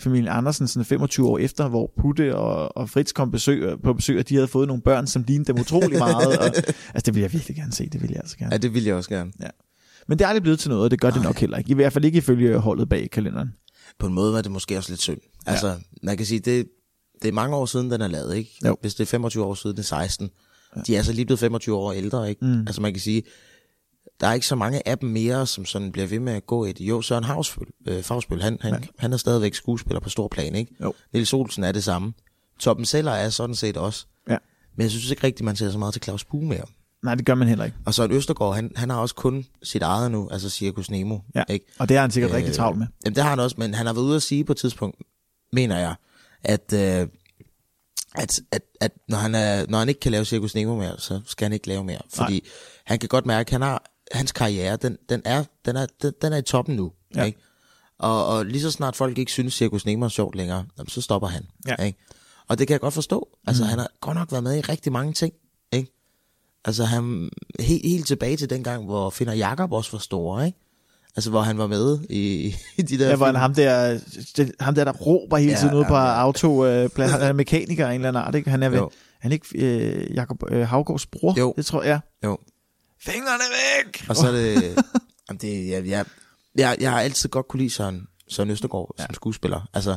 familien 0.00 0.28
Andersen, 0.28 0.68
sådan 0.68 0.84
25 0.84 1.28
år 1.28 1.38
efter, 1.38 1.68
hvor 1.68 1.92
Putte 2.00 2.36
og, 2.36 2.76
og 2.76 2.90
Fritz 2.90 3.12
kom 3.12 3.30
besøg, 3.30 3.80
på 3.82 3.92
besøg, 3.92 4.18
og 4.18 4.28
de 4.28 4.34
havde 4.34 4.48
fået 4.48 4.68
nogle 4.68 4.82
børn, 4.82 5.06
som 5.06 5.24
lignede 5.28 5.52
dem 5.52 5.60
utrolig 5.60 5.98
meget. 5.98 6.38
og, 6.38 6.44
altså, 6.94 7.02
det 7.06 7.14
vil 7.14 7.20
jeg 7.20 7.32
virkelig 7.32 7.56
gerne 7.56 7.72
se, 7.72 7.88
det 7.88 8.02
vil 8.02 8.10
jeg 8.10 8.20
altså 8.20 8.36
gerne. 8.36 8.52
Ja, 8.52 8.58
det 8.58 8.74
ville 8.74 8.88
jeg 8.88 8.96
også 8.96 9.10
gerne. 9.10 9.32
Men 10.08 10.18
det 10.18 10.24
er 10.24 10.28
aldrig 10.28 10.42
blevet 10.42 10.58
til 10.58 10.70
noget, 10.70 10.84
og 10.84 10.90
det 10.90 11.00
gør 11.00 11.10
det 11.10 11.22
nok 11.22 11.38
heller 11.38 11.58
ikke. 11.58 11.70
I 11.70 11.74
hvert 11.74 11.92
fald 11.92 12.04
ikke 12.04 12.18
ifølge 12.18 12.58
holdet 12.58 12.88
bag 12.88 13.10
kalenderen. 13.10 13.52
På 13.98 14.06
en 14.06 14.14
måde 14.14 14.32
var 14.32 14.42
det 14.42 14.52
måske 14.52 14.78
også 14.78 14.90
lidt 14.92 15.00
synd. 15.00 15.18
Altså, 15.46 15.68
ja. 15.68 15.74
man 16.02 16.16
kan 16.16 16.26
sige, 16.26 16.40
det, 16.40 16.66
det 17.22 17.28
er 17.28 17.32
mange 17.32 17.56
år 17.56 17.66
siden, 17.66 17.90
den 17.90 18.00
er 18.00 18.08
lavet, 18.08 18.36
ikke? 18.36 18.50
Jo. 18.64 18.76
Hvis 18.80 18.94
det 18.94 19.04
er 19.04 19.06
25 19.06 19.44
år 19.44 19.54
siden, 19.54 19.76
det 19.76 19.82
er 19.82 19.86
16. 19.86 20.30
Ja. 20.76 20.80
De 20.86 20.96
er 20.96 21.02
så 21.02 21.12
lige 21.12 21.26
blevet 21.26 21.40
25 21.40 21.76
år 21.76 21.92
ældre, 21.92 22.28
ikke? 22.28 22.44
Mm. 22.44 22.60
Altså, 22.60 22.82
man 22.82 22.92
kan 22.92 23.00
sige, 23.00 23.22
der 24.20 24.26
er 24.26 24.32
ikke 24.32 24.46
så 24.46 24.54
mange 24.54 24.88
af 24.88 24.98
dem 24.98 25.08
mere, 25.08 25.46
som 25.46 25.64
sådan 25.64 25.92
bliver 25.92 26.06
ved 26.06 26.18
med 26.18 26.32
at 26.32 26.46
gå 26.46 26.64
i 26.64 26.72
det. 26.72 26.80
Jo, 26.80 27.02
Søren 27.02 27.24
Havsbøl, 27.24 27.66
øh, 27.88 28.02
Fagsbøl, 28.02 28.42
han, 28.42 28.58
han, 28.60 28.84
han 28.98 29.12
er 29.12 29.16
stadigvæk 29.16 29.54
skuespiller 29.54 30.00
på 30.00 30.08
stor 30.08 30.28
plan, 30.28 30.54
ikke? 30.54 30.74
Jo. 30.82 30.94
Niels 31.12 31.32
Olsen 31.32 31.64
er 31.64 31.72
det 31.72 31.84
samme. 31.84 32.12
Toppen 32.58 32.86
Seller 32.86 33.12
er 33.12 33.30
sådan 33.30 33.54
set 33.54 33.76
også. 33.76 34.06
Ja. 34.28 34.36
Men 34.76 34.82
jeg 34.82 34.90
synes 34.90 35.10
ikke 35.10 35.24
rigtigt, 35.24 35.44
man 35.44 35.56
ser 35.56 35.70
så 35.70 35.78
meget 35.78 35.92
til 35.92 36.02
Claus 36.02 36.24
Bue 36.24 36.44
mere. 36.44 36.64
Nej, 37.02 37.14
det 37.14 37.26
gør 37.26 37.34
man 37.34 37.48
heller 37.48 37.64
ikke. 37.64 37.76
Og 37.86 37.94
så 37.94 38.08
Østergaard, 38.10 38.54
han, 38.54 38.72
han 38.76 38.90
har 38.90 38.96
også 38.96 39.14
kun 39.14 39.44
sit 39.62 39.82
eget 39.82 40.10
nu, 40.10 40.28
altså 40.28 40.50
Circus 40.50 40.90
Nemo. 40.90 41.18
Ja. 41.34 41.42
Ikke? 41.48 41.66
Og 41.78 41.88
det 41.88 41.96
er 41.96 42.00
han 42.00 42.10
sikkert 42.10 42.30
øh, 42.30 42.36
rigtig 42.36 42.54
travlt 42.54 42.78
med. 42.78 42.86
Jamen, 43.04 43.14
det 43.14 43.22
har 43.22 43.30
han 43.30 43.40
også, 43.40 43.56
men 43.58 43.74
han 43.74 43.86
har 43.86 43.92
været 43.92 44.04
ude 44.04 44.16
at 44.16 44.22
sige 44.22 44.44
på 44.44 44.52
et 44.52 44.58
tidspunkt, 44.58 44.96
mener 45.52 45.78
jeg, 45.78 45.94
at, 46.44 46.72
øh, 46.72 47.08
at, 48.14 48.40
at, 48.52 48.62
at 48.80 48.92
når, 49.08 49.18
han 49.18 49.34
er, 49.34 49.66
når 49.68 49.78
han 49.78 49.88
ikke 49.88 50.00
kan 50.00 50.12
lave 50.12 50.24
Circus 50.24 50.54
Nemo 50.54 50.76
mere, 50.76 50.98
så 50.98 51.20
skal 51.26 51.44
han 51.44 51.52
ikke 51.52 51.68
lave 51.68 51.84
mere. 51.84 52.00
Fordi 52.14 52.32
Nej. 52.32 52.50
han 52.84 52.98
kan 52.98 53.08
godt 53.08 53.26
mærke, 53.26 53.48
at 53.48 53.52
han 53.52 53.62
har, 53.62 53.84
hans 54.12 54.32
karriere, 54.32 54.76
den, 54.76 54.98
den, 55.08 55.22
er, 55.24 55.44
den, 55.64 55.76
er, 55.76 55.86
den, 56.02 56.12
den 56.22 56.32
er 56.32 56.36
i 56.36 56.42
toppen 56.42 56.76
nu. 56.76 56.92
Ja. 57.14 57.24
Ikke? 57.24 57.38
Og, 57.98 58.26
og 58.26 58.46
lige 58.46 58.62
så 58.62 58.70
snart 58.70 58.96
folk 58.96 59.18
ikke 59.18 59.32
synes, 59.32 59.54
Circus 59.54 59.86
Nemo 59.86 60.04
er 60.04 60.08
sjovt 60.08 60.34
længere, 60.34 60.64
jamen, 60.78 60.88
så 60.88 61.00
stopper 61.00 61.28
han. 61.28 61.46
Ja. 61.66 61.84
Ikke? 61.84 61.98
Og 62.48 62.58
det 62.58 62.66
kan 62.66 62.72
jeg 62.72 62.80
godt 62.80 62.94
forstå. 62.94 63.28
Altså, 63.46 63.62
mm. 63.62 63.68
han 63.68 63.78
har 63.78 63.88
godt 64.00 64.16
nok 64.16 64.32
været 64.32 64.44
med 64.44 64.56
i 64.56 64.60
rigtig 64.60 64.92
mange 64.92 65.12
ting. 65.12 65.32
Ikke? 65.72 65.92
Altså, 66.64 66.84
han, 66.84 67.30
helt, 67.60 67.86
helt 67.86 68.06
tilbage 68.06 68.36
til 68.36 68.50
dengang, 68.50 68.84
hvor 68.84 69.10
Finder 69.10 69.34
Jakob 69.34 69.72
også 69.72 69.92
var 69.92 69.98
stor, 69.98 70.42
ikke? 70.42 70.58
Altså, 71.16 71.30
hvor 71.30 71.40
han 71.40 71.58
var 71.58 71.66
med 71.66 71.98
i, 72.10 72.54
i 72.76 72.82
de 72.82 72.98
der 72.98 73.08
Ja, 73.08 73.16
hvor 73.16 73.26
han, 73.26 73.34
ham, 73.34 73.54
der, 73.54 74.00
det, 74.36 74.52
ham 74.60 74.74
der, 74.74 74.84
der 74.84 74.92
råber 74.92 75.36
hele 75.36 75.52
Ja, 75.52 75.58
tiden 75.58 75.74
ude 75.74 75.84
på 75.84 75.94
ja, 75.94 76.02
ja. 76.02 76.20
autoplads. 76.20 77.10
Han 77.10 77.20
er 77.22 77.32
mekaniker 77.32 77.86
af 77.86 77.90
en 77.90 77.94
eller 77.94 78.08
anden 78.08 78.22
art, 78.22 78.34
ikke? 78.34 78.50
Han 78.50 78.62
er, 78.62 78.70
Jo. 78.76 78.90
han 79.20 79.30
er 79.30 79.32
ikke 79.32 79.58
øh, 79.58 80.14
Jacob 80.14 80.42
øh, 80.50 80.68
Havgårds 80.68 81.06
bror? 81.06 81.38
Jo. 81.38 81.54
Det 81.56 81.66
tror 81.66 81.82
jeg. 81.82 82.00
Jo. 82.24 82.38
Fingrene 83.04 83.44
væk! 83.84 84.04
Og 84.08 84.16
så 84.16 84.26
er 84.26 84.32
det... 84.32 84.54
jamen 85.28 85.40
det 85.40 85.68
jeg, 85.68 85.86
jeg, 85.86 86.04
jeg, 86.54 86.76
jeg 86.80 86.90
har 86.90 87.00
altid 87.00 87.28
godt 87.28 87.48
kunne 87.48 87.60
lide 87.60 87.70
Søren, 87.70 88.06
Søren 88.28 88.50
Østergaard 88.50 88.94
ja. 88.98 89.04
som 89.06 89.14
skuespiller. 89.14 89.68
Altså, 89.74 89.96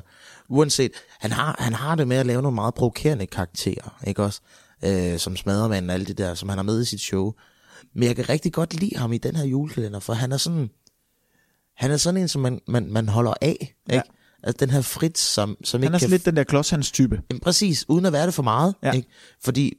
uanset... 0.50 0.92
Han 1.20 1.32
har, 1.32 1.56
han 1.60 1.74
har 1.74 1.96
det 1.96 2.08
med 2.08 2.18
at 2.18 2.26
lave 2.26 2.42
nogle 2.42 2.56
meget 2.56 2.74
provokerende 2.74 3.28
karakterer, 3.28 4.00
ikke 4.08 4.24
også? 4.24 4.42
Øh, 4.86 5.20
som 5.20 5.36
smadremanden 5.36 5.90
og 5.90 5.94
alt 5.94 6.08
det 6.08 6.18
der, 6.18 6.34
som 6.34 6.50
han 6.50 6.58
har 6.58 6.64
med 6.64 6.82
i 6.82 6.86
sit 6.86 7.02
show. 7.02 7.34
Men 7.96 8.04
jeg 8.04 8.16
kan 8.16 8.30
rigtig 8.30 8.54
godt 8.54 8.74
lide 8.80 8.98
ham 8.98 9.14
i 9.14 9.18
den 9.18 9.36
her 9.36 9.46
julekalender, 9.46 10.00
for 10.00 10.14
han 10.14 10.32
er 10.32 10.38
sådan... 10.38 10.70
Han 11.78 11.92
er 11.92 11.98
sådan 11.98 12.22
en, 12.22 12.28
som 12.28 12.42
man, 12.42 12.60
man, 12.68 12.92
man 12.92 13.10
holder 13.10 13.34
af, 13.42 13.48
ikke? 13.52 13.76
Ja. 13.90 14.02
Altså 14.44 14.66
den 14.66 14.70
her 14.70 14.82
Fritz, 14.82 15.22
som, 15.22 15.58
som 15.64 15.80
ikke 15.84 15.88
Han 15.88 15.96
er 15.96 16.00
kan... 16.00 16.10
lidt 16.10 16.26
den 16.26 16.36
der 16.36 16.44
klodshands 16.44 16.92
type. 16.92 17.22
Jamen, 17.30 17.40
præcis, 17.40 17.86
uden 17.90 18.06
at 18.06 18.14
være 18.14 18.26
det 18.26 18.34
for 18.34 18.44
meget. 18.44 18.76
Ja. 18.84 18.92
Ikke? 18.92 19.08
Fordi 19.44 19.74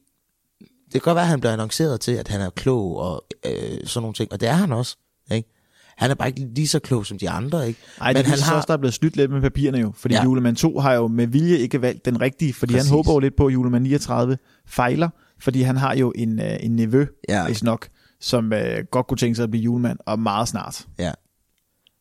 det 0.84 0.92
kan 0.92 1.01
godt 1.01 1.14
være, 1.14 1.24
at 1.24 1.28
han 1.28 1.40
bliver 1.40 1.53
annonceret 1.53 2.01
til, 2.01 2.12
at 2.12 2.28
han 2.28 2.40
er 2.40 2.51
klog 2.51 2.97
og 2.97 3.24
øh, 3.47 3.53
sådan 3.84 4.03
nogle 4.03 4.14
ting. 4.14 4.32
Og 4.32 4.40
det 4.40 4.49
er 4.49 4.53
han 4.53 4.72
også. 4.72 4.97
Ikke? 5.30 5.53
Han 5.97 6.11
er 6.11 6.14
bare 6.14 6.28
ikke 6.28 6.49
lige 6.55 6.68
så 6.68 6.78
klog 6.78 7.07
som 7.07 7.18
de 7.18 7.30
andre. 7.30 7.68
Ikke? 7.68 7.80
Nej, 7.99 8.12
det 8.12 8.18
Men 8.18 8.30
han 8.30 8.38
han 8.38 8.49
har... 8.49 8.57
også, 8.57 8.66
der 8.66 8.72
er 8.72 8.78
blevet 8.78 8.94
snydt 8.94 9.16
lidt 9.16 9.30
med 9.30 9.40
papirerne 9.40 9.78
jo. 9.78 9.92
Fordi 9.97 10.14
ja. 10.14 10.24
Julemand 10.24 10.57
2 10.57 10.78
har 10.78 10.92
jo 10.94 11.09
med 11.09 11.26
vilje 11.26 11.57
ikke 11.57 11.82
valgt 11.82 12.05
den 12.05 12.20
rigtige, 12.20 12.55
fordi 12.55 12.74
Præcis. 12.74 12.88
Han 12.88 12.97
håber 12.97 13.12
jo 13.12 13.18
lidt 13.18 13.36
på, 13.36 13.47
at 13.47 13.53
julemand 13.53 13.82
39 13.82 14.38
fejler, 14.66 15.09
fordi 15.40 15.62
han 15.62 15.76
har 15.76 15.94
jo 15.94 16.12
en, 16.16 16.40
øh, 16.40 16.57
en 16.61 16.76
nevø, 16.76 17.07
ja. 17.28 17.42
Ja. 17.47 17.55
nok, 17.62 17.88
som 18.20 18.53
øh, 18.53 18.84
godt 18.90 19.07
kunne 19.07 19.18
tænke 19.18 19.36
sig 19.36 19.42
at 19.42 19.51
blive 19.51 19.62
julemand, 19.62 19.99
og 20.07 20.18
meget 20.18 20.49
snart. 20.49 20.86
Ja. 20.99 21.12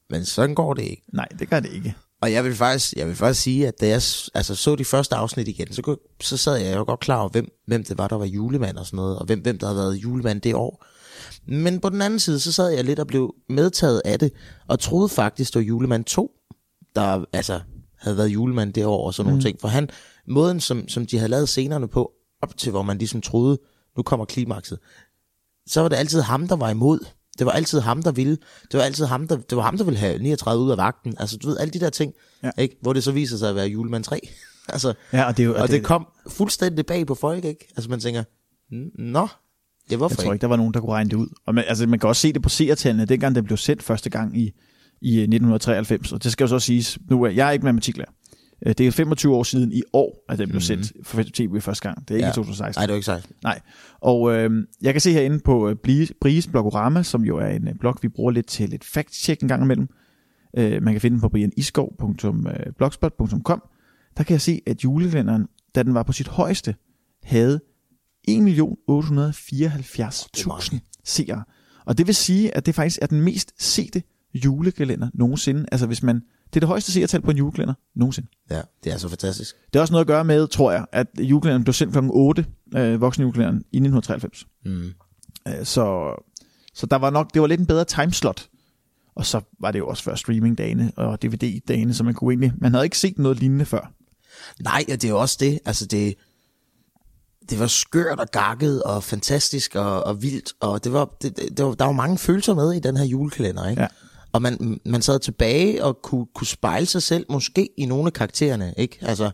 Men 0.10 0.26
sådan 0.26 0.56
går 0.56 0.74
det 0.74 0.84
ikke. 0.84 1.04
Nej, 1.14 1.28
det 1.40 1.50
gør 1.50 1.60
det 1.60 1.72
ikke. 1.74 1.96
Og 2.22 2.32
jeg 2.32 2.44
vil 2.44 2.56
faktisk, 2.56 2.94
jeg 2.94 3.08
vil 3.08 3.16
faktisk 3.16 3.42
sige, 3.42 3.68
at 3.68 3.82
da 3.82 3.86
jeg 3.86 4.02
altså, 4.34 4.56
så 4.56 4.76
de 4.76 4.86
første 4.86 5.16
afsnit 5.16 5.48
igen, 5.48 5.74
så, 5.74 5.82
kunne, 5.82 5.98
så 6.22 6.38
sad 6.38 6.56
jeg 6.56 6.78
jo 6.78 6.84
godt 6.84 7.00
klar 7.00 7.20
over, 7.20 7.30
hvem, 7.30 7.52
hvem 7.68 7.84
det 7.84 7.98
var, 7.98 8.08
der 8.08 8.16
var 8.16 8.26
julemand 8.26 8.78
og 8.78 8.86
sådan 8.86 8.98
noget, 8.98 9.20
og 9.20 9.26
hvem, 9.26 9.40
hvem 9.40 9.58
der 9.58 9.68
havde 9.68 9.78
været 9.78 9.96
julemand 9.96 10.42
det 10.42 10.56
år. 10.56 10.86
Men 11.48 11.80
på 11.80 11.90
den 11.90 12.02
anden 12.02 12.20
side, 12.20 12.40
så 12.40 12.52
sad 12.52 12.70
jeg 12.70 12.84
lidt 12.84 13.00
og 13.00 13.08
blev 13.08 13.36
medtaget 13.50 14.02
af 14.06 14.20
det, 14.20 14.32
og 14.68 14.80
troede 14.80 15.10
faktisk, 15.10 15.54
det 15.54 15.60
var 15.60 15.66
julemand 15.66 16.06
2, 16.06 16.32
der 16.96 17.26
altså, 17.34 17.62
havde 18.00 18.18
været 18.18 18.28
julemand 18.28 18.74
det 18.74 18.86
år 18.86 19.08
og 19.08 19.14
sådan 19.14 19.28
mm. 19.28 19.32
nogle 19.32 19.44
ting. 19.44 19.62
For 19.62 19.68
han, 19.68 19.90
måden, 20.28 20.60
som, 20.60 20.88
som 20.88 21.06
de 21.06 21.18
havde 21.18 21.30
lavet 21.30 21.50
scenerne 21.50 21.88
på, 21.88 22.12
op 22.42 22.58
til 22.58 22.72
hvor 22.72 22.82
man 22.82 22.98
ligesom 22.98 23.22
troede, 23.22 23.58
nu 23.98 24.04
kommer 24.04 24.26
klimakset, 24.26 24.80
så 25.68 25.82
var 25.82 25.90
det 25.90 25.96
altid 25.96 26.22
ham, 26.22 26.48
der 26.48 26.56
var 26.56 26.70
imod. 26.70 27.00
Det 27.40 27.46
var 27.46 27.52
altid 27.52 27.80
ham, 27.80 28.04
der 28.04 28.12
ville. 28.12 28.38
Det 28.72 28.78
var 28.78 28.82
altid 28.82 29.06
ham, 29.06 29.28
der, 29.28 29.38
det 29.38 29.56
var 29.56 29.62
ham, 29.64 29.78
der 29.78 29.84
ville 29.84 30.00
have 30.00 30.18
39 30.20 30.64
ud 30.66 30.72
af 30.72 30.78
vagten. 30.78 31.14
Altså, 31.20 31.38
du 31.38 31.48
ved, 31.48 31.58
alle 31.58 31.72
de 31.72 31.80
der 31.80 31.90
ting, 31.90 32.14
Ja. 32.44 32.50
ikke? 32.58 32.76
hvor 32.82 32.94
det 32.94 33.04
så 33.04 33.12
viser 33.12 33.38
sig 33.38 33.50
at 33.50 33.56
være 33.56 33.68
julemand 33.68 34.04
3. 34.04 34.20
altså, 34.70 34.94
Ja, 35.14 35.24
og 35.28 35.38
det 35.38 35.44
er 35.44 35.48
jo... 35.48 35.56
og 35.56 35.68
det 35.68 35.84
kom 35.84 36.08
fuldstændig 36.30 36.86
bag 36.86 37.08
på 37.08 37.16
folk, 37.16 37.46
ikke? 37.46 37.68
Altså, 37.76 37.90
man 37.90 38.00
tænker, 38.00 38.24
"N- 38.74 39.04
nå, 39.04 39.28
det 39.90 40.00
var 40.00 40.08
Jeg 40.10 40.18
tror 40.18 40.34
ikke, 40.34 40.42
der 40.42 40.48
var 40.48 40.56
nogen, 40.56 40.74
der 40.74 40.80
kunne 40.80 40.92
regne 40.92 41.10
det 41.10 41.16
ud. 41.18 41.28
Og 41.48 41.56
man, 41.56 41.64
altså, 41.68 41.88
man 41.88 42.00
kan 42.00 42.10
også 42.10 42.22
se 42.22 42.34
det 42.34 42.42
på 42.42 42.50
seertallene, 42.50 43.06
dengang 43.06 43.36
det 43.36 43.46
blev 43.46 43.58
sendt 43.58 43.84
første 43.84 44.10
gang 44.10 44.38
i, 44.38 44.52
i 45.02 45.18
1993. 45.20 46.12
Og 46.12 46.24
det 46.24 46.32
skal 46.32 46.44
jo 46.44 46.48
så 46.48 46.60
siges, 46.60 46.98
nu 47.10 47.24
er 47.24 47.30
jeg 47.30 47.54
ikke 47.54 47.66
matematiklærer. 47.66 48.10
Øh, 48.66 48.74
Det 48.78 48.88
er 48.88 48.92
25 48.92 49.36
år 49.36 49.44
siden 49.44 49.72
i 49.72 49.82
år, 49.94 50.26
at 50.30 50.38
det 50.40 50.50
blev 50.50 50.62
sendt 50.62 50.94
for 51.04 51.24
tv 51.34 51.62
første 51.62 51.90
gang. 51.90 52.08
Det 52.08 52.12
er 52.14 52.16
ikke 52.16 52.26
Ja. 52.26 52.32
i 52.32 52.36
2016. 52.36 52.80
Nej, 52.82 52.86
det 52.86 52.92
var 52.92 52.96
ikke 52.96 53.06
sejt. 53.06 53.28
Nej. 53.44 53.60
Og 54.02 54.32
øh, 54.34 54.68
jeg 54.82 54.94
kan 54.94 55.02
se 55.02 55.12
herinde 55.12 55.40
på 55.40 55.70
øh, 55.70 55.76
Bries 56.22 56.48
Blogorama, 56.48 57.04
som 57.04 57.24
jo 57.26 57.38
er 57.38 57.48
en 57.48 57.68
øh, 57.68 57.76
blog, 57.80 57.96
vi 58.02 58.08
bruger 58.08 58.32
lidt 58.32 58.48
til 58.48 58.70
lidt 58.70 58.84
fact-check 58.98 59.36
en 59.42 59.48
gang 59.48 59.64
imellem. 59.64 59.88
Øh, 60.58 60.84
man 60.84 60.94
kan 60.94 61.02
finde 61.02 61.14
den 61.16 61.22
på 61.22 61.30
brianiskov.blogspot.com. 61.30 63.64
Der 64.18 64.24
kan 64.24 64.34
jeg 64.34 64.42
se, 64.42 64.62
at 64.68 64.84
julekalenderen, 64.84 65.48
da 65.76 65.84
den 65.84 65.94
var 65.94 66.04
på 66.04 66.12
sit 66.14 66.28
højeste, 66.28 66.76
havde 67.24 67.60
1.874.000 68.30 70.80
seere. 71.04 71.44
Og 71.86 71.98
det 71.98 72.08
vil 72.08 72.16
sige, 72.16 72.58
at 72.58 72.66
det 72.66 72.76
faktisk 72.76 73.00
er 73.02 73.06
den 73.08 73.22
mest 73.22 73.52
sete 73.60 74.04
julekalender 74.34 75.10
nogensinde. 75.14 75.66
Altså 75.72 75.88
hvis 75.88 76.04
man, 76.04 76.22
det 76.56 76.60
er 76.60 76.66
det 76.66 76.68
højeste 76.68 76.92
seertal 76.92 77.22
på 77.22 77.32
en 77.32 77.38
julekalender 77.38 77.74
nogensinde. 77.96 78.28
Ja, 78.50 78.62
det 78.84 78.94
er 78.94 78.98
så 78.98 79.10
fantastisk. 79.10 79.56
Det 79.56 79.76
har 79.76 79.82
også 79.82 79.94
noget 79.94 80.04
at 80.04 80.08
gøre 80.08 80.24
med, 80.24 80.48
tror 80.48 80.72
jeg, 80.72 80.86
at 80.92 81.08
julekalenderen 81.20 81.64
blev 81.64 81.74
sendt 81.74 81.94
kl. 81.94 82.00
8, 82.04 82.46
øh, 82.76 83.02
voksenjulekalenderen, 83.02 83.58
i 83.72 83.78
1993. 83.78 84.48
Mm. 84.66 84.94
Øh, 85.48 85.66
så, 85.66 86.16
så 86.74 86.86
der 86.86 86.96
var 86.96 87.10
nok, 87.10 87.34
det 87.34 87.42
var 87.42 87.48
lidt 87.48 87.60
en 87.60 87.66
bedre 87.66 87.86
timeslot. 87.86 88.48
Og 89.16 89.26
så 89.26 89.42
var 89.60 89.72
det 89.72 89.80
jo 89.80 89.88
også 89.88 90.04
før 90.04 90.16
streamingdagene 90.16 90.92
og 90.96 91.22
DVD-dagene, 91.22 91.94
så 91.94 92.04
man 92.04 92.14
kunne 92.14 92.32
egentlig, 92.32 92.54
man 92.58 92.74
havde 92.74 92.86
ikke 92.86 92.98
set 92.98 93.18
noget 93.18 93.40
lignende 93.40 93.66
før. 93.66 93.92
Nej, 94.60 94.86
og 94.92 95.02
det 95.02 95.04
er 95.04 95.10
jo 95.10 95.20
også 95.20 95.38
det. 95.40 95.60
Altså, 95.66 95.86
det, 95.86 96.16
det 97.50 97.60
var 97.60 97.68
skørt 97.68 98.20
og 98.20 98.28
gakket 98.32 98.84
og 98.84 99.04
fantastisk 99.04 99.76
og, 99.76 100.04
og 100.04 100.22
vildt. 100.22 100.54
Og 100.60 100.84
det 100.84 100.94
var, 100.94 101.16
det, 101.22 101.38
det, 101.58 101.66
var, 101.66 101.74
der 101.74 101.86
var 101.86 101.92
mange 101.92 102.18
følelser 102.18 102.54
med 102.54 102.74
i 102.74 102.80
den 102.80 102.98
her 102.98 103.06
julekalender, 103.06 103.70
ikke? 103.70 103.82
Ja. 103.82 103.88
Og 104.36 104.42
man, 104.42 104.80
man 104.86 105.02
sad 105.02 105.20
tilbage 105.20 105.84
og 105.84 106.02
kunne, 106.02 106.26
kunne 106.36 106.48
spejle 106.48 106.86
sig 106.86 107.04
selv, 107.04 107.26
måske 107.30 107.70
i 107.78 107.86
nogle 107.86 108.06
af 108.08 108.14
karaktererne, 108.14 108.74
ikke? 108.78 108.98
Altså, 109.02 109.32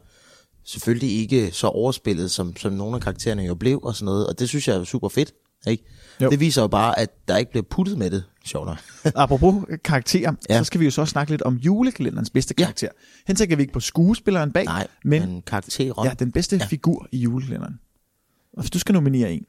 selvfølgelig 0.65 1.17
ikke 1.19 1.51
så 1.51 1.67
overspillet, 1.67 2.31
som, 2.31 2.55
som 2.57 2.73
nogle 2.73 2.95
af 2.95 3.01
karaktererne 3.01 3.43
jo 3.43 3.55
blev 3.55 3.79
og 3.83 3.95
sådan 3.95 4.05
noget. 4.05 4.27
Og 4.27 4.39
det 4.39 4.49
synes 4.49 4.67
jeg 4.67 4.75
er 4.77 4.83
super 4.83 5.09
fedt, 5.09 5.31
ikke? 5.67 5.83
Jo. 6.21 6.29
Det 6.29 6.39
viser 6.39 6.61
jo 6.61 6.67
bare, 6.67 6.99
at 6.99 7.27
der 7.27 7.37
ikke 7.37 7.51
bliver 7.51 7.63
puttet 7.69 7.97
med 7.97 8.09
det, 8.11 8.23
sjovt 8.45 8.65
nok. 8.65 8.77
Apropos 9.15 9.55
karakterer, 9.83 10.33
ja. 10.49 10.53
Ja. 10.55 10.59
så 10.59 10.63
skal 10.63 10.79
vi 10.79 10.85
jo 10.85 10.91
så 10.91 11.05
snakke 11.05 11.31
lidt 11.31 11.41
om 11.41 11.55
julekalenderens 11.55 12.29
bedste 12.29 12.53
Ja. 12.59 12.63
karakter. 12.63 12.89
Her 13.27 13.35
tænker 13.35 13.55
vi 13.55 13.61
ikke 13.63 13.73
på 13.73 13.79
skuespilleren 13.79 14.51
bag, 14.51 14.65
Nej, 14.65 14.87
men, 15.05 15.21
men 15.29 15.41
karakteren. 15.41 16.07
ja, 16.07 16.13
den 16.19 16.31
bedste 16.31 16.55
ja. 16.55 16.61
Ja. 16.63 16.67
figur 16.67 17.07
i 17.11 17.17
julekalenderen. 17.17 17.79
Og 18.53 18.61
hvis 18.61 18.71
du 18.71 18.79
skal 18.79 18.93
nominere 18.93 19.31
en, 19.33 19.45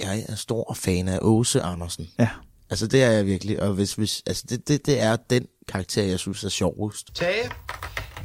Jeg 0.00 0.24
er 0.28 0.34
stor 0.34 0.74
fan 0.74 1.08
af 1.08 1.18
Åse 1.22 1.60
Andersen. 1.62 2.06
ja, 2.18 2.28
Altså, 2.72 2.86
det 2.86 3.02
er 3.02 3.10
jeg 3.10 3.26
virkelig. 3.26 3.62
Og 3.62 3.74
hvis, 3.74 3.94
hvis, 3.94 4.22
altså, 4.26 4.44
det, 4.48 4.68
det, 4.68 4.86
det 4.86 5.00
er 5.00 5.16
den 5.30 5.46
karakter, 5.68 6.02
jeg 6.02 6.18
synes 6.18 6.44
er 6.44 6.48
sjovest. 6.48 7.14
Tage, 7.14 7.50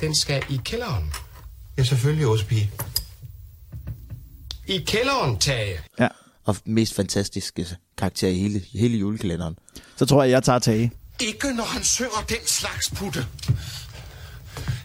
den 0.02 0.16
skal 0.16 0.44
i 0.50 0.60
kælderen. 0.66 1.12
Ja, 1.78 1.84
selvfølgelig, 1.84 2.28
Åsby. 2.28 2.54
I 4.68 4.78
kælderen, 4.78 5.38
Tage. 5.38 5.80
ja, 6.00 6.08
Og 6.46 6.56
mest 6.66 6.94
fantastiske 6.94 7.68
karakter 7.98 8.28
i 8.28 8.36
hele, 8.40 8.62
hele 8.74 8.98
julekalenderen. 8.98 9.56
så 9.96 10.06
tror 10.06 10.24
jeg, 10.24 10.32
jeg 10.32 10.44
tager 10.44 10.60
Tage. 10.60 10.92
Ikke 11.20 11.54
når 11.54 11.64
han 11.64 11.84
synger 11.84 12.26
den 12.30 12.38
slags 12.46 12.90
putte. 12.90 13.26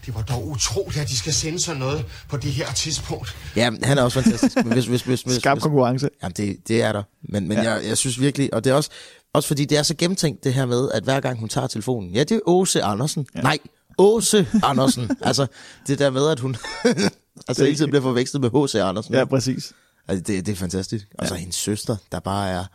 Det 0.05 0.15
var 0.15 0.21
dog 0.21 0.47
utroligt, 0.47 1.01
at 1.01 1.09
de 1.09 1.17
skal 1.17 1.33
sende 1.33 1.59
sådan 1.59 1.79
noget 1.79 2.05
på 2.29 2.37
det 2.37 2.51
her 2.51 2.73
tidspunkt. 2.73 3.35
Ja, 3.55 3.71
han 3.83 3.97
er 3.97 4.01
også 4.03 4.21
fantastisk. 4.21 4.55
Men 4.55 4.73
hvis, 4.73 4.85
hvis, 4.85 5.01
hvis, 5.01 5.21
hvis, 5.21 5.35
Skarp 5.35 5.57
hvis, 5.57 5.63
konkurrence. 5.63 6.09
jamen, 6.23 6.33
det, 6.37 6.67
det 6.67 6.81
er 6.81 6.91
der. 6.91 7.03
Men, 7.21 7.47
men 7.47 7.57
ja. 7.57 7.71
jeg, 7.71 7.85
jeg 7.87 7.97
synes 7.97 8.19
virkelig, 8.19 8.53
og 8.53 8.63
det 8.63 8.69
er 8.69 8.73
også, 8.73 8.89
også 9.33 9.47
fordi 9.47 9.65
det 9.65 9.77
er 9.77 9.83
så 9.83 9.95
gennemtænkt 9.97 10.43
det 10.43 10.53
her 10.53 10.65
med, 10.65 10.91
at 10.91 11.03
hver 11.03 11.19
gang 11.19 11.39
hun 11.39 11.49
tager 11.49 11.67
telefonen, 11.67 12.09
ja, 12.13 12.23
det 12.23 12.31
er 12.35 12.39
Åse 12.45 12.83
Andersen. 12.83 13.27
Ja. 13.35 13.41
Nej, 13.41 13.57
Åse 13.97 14.47
Andersen. 14.63 15.11
altså, 15.21 15.47
det 15.87 15.99
der 15.99 16.09
med, 16.09 16.27
at 16.27 16.39
hun 16.39 16.55
altså 17.47 17.63
hele 17.63 17.75
tiden 17.77 17.91
bliver 17.91 18.01
forvekslet 18.01 18.41
med 18.41 18.49
H.C. 18.67 18.75
Andersen. 18.75 19.13
Ja, 19.13 19.25
præcis. 19.25 19.73
Altså, 20.07 20.23
det, 20.23 20.45
det 20.45 20.51
er 20.51 20.55
fantastisk. 20.55 21.07
Og 21.19 21.27
så 21.27 21.35
hendes 21.35 21.55
søster, 21.55 21.95
der 22.11 22.19
bare 22.19 22.49
er 22.49 22.65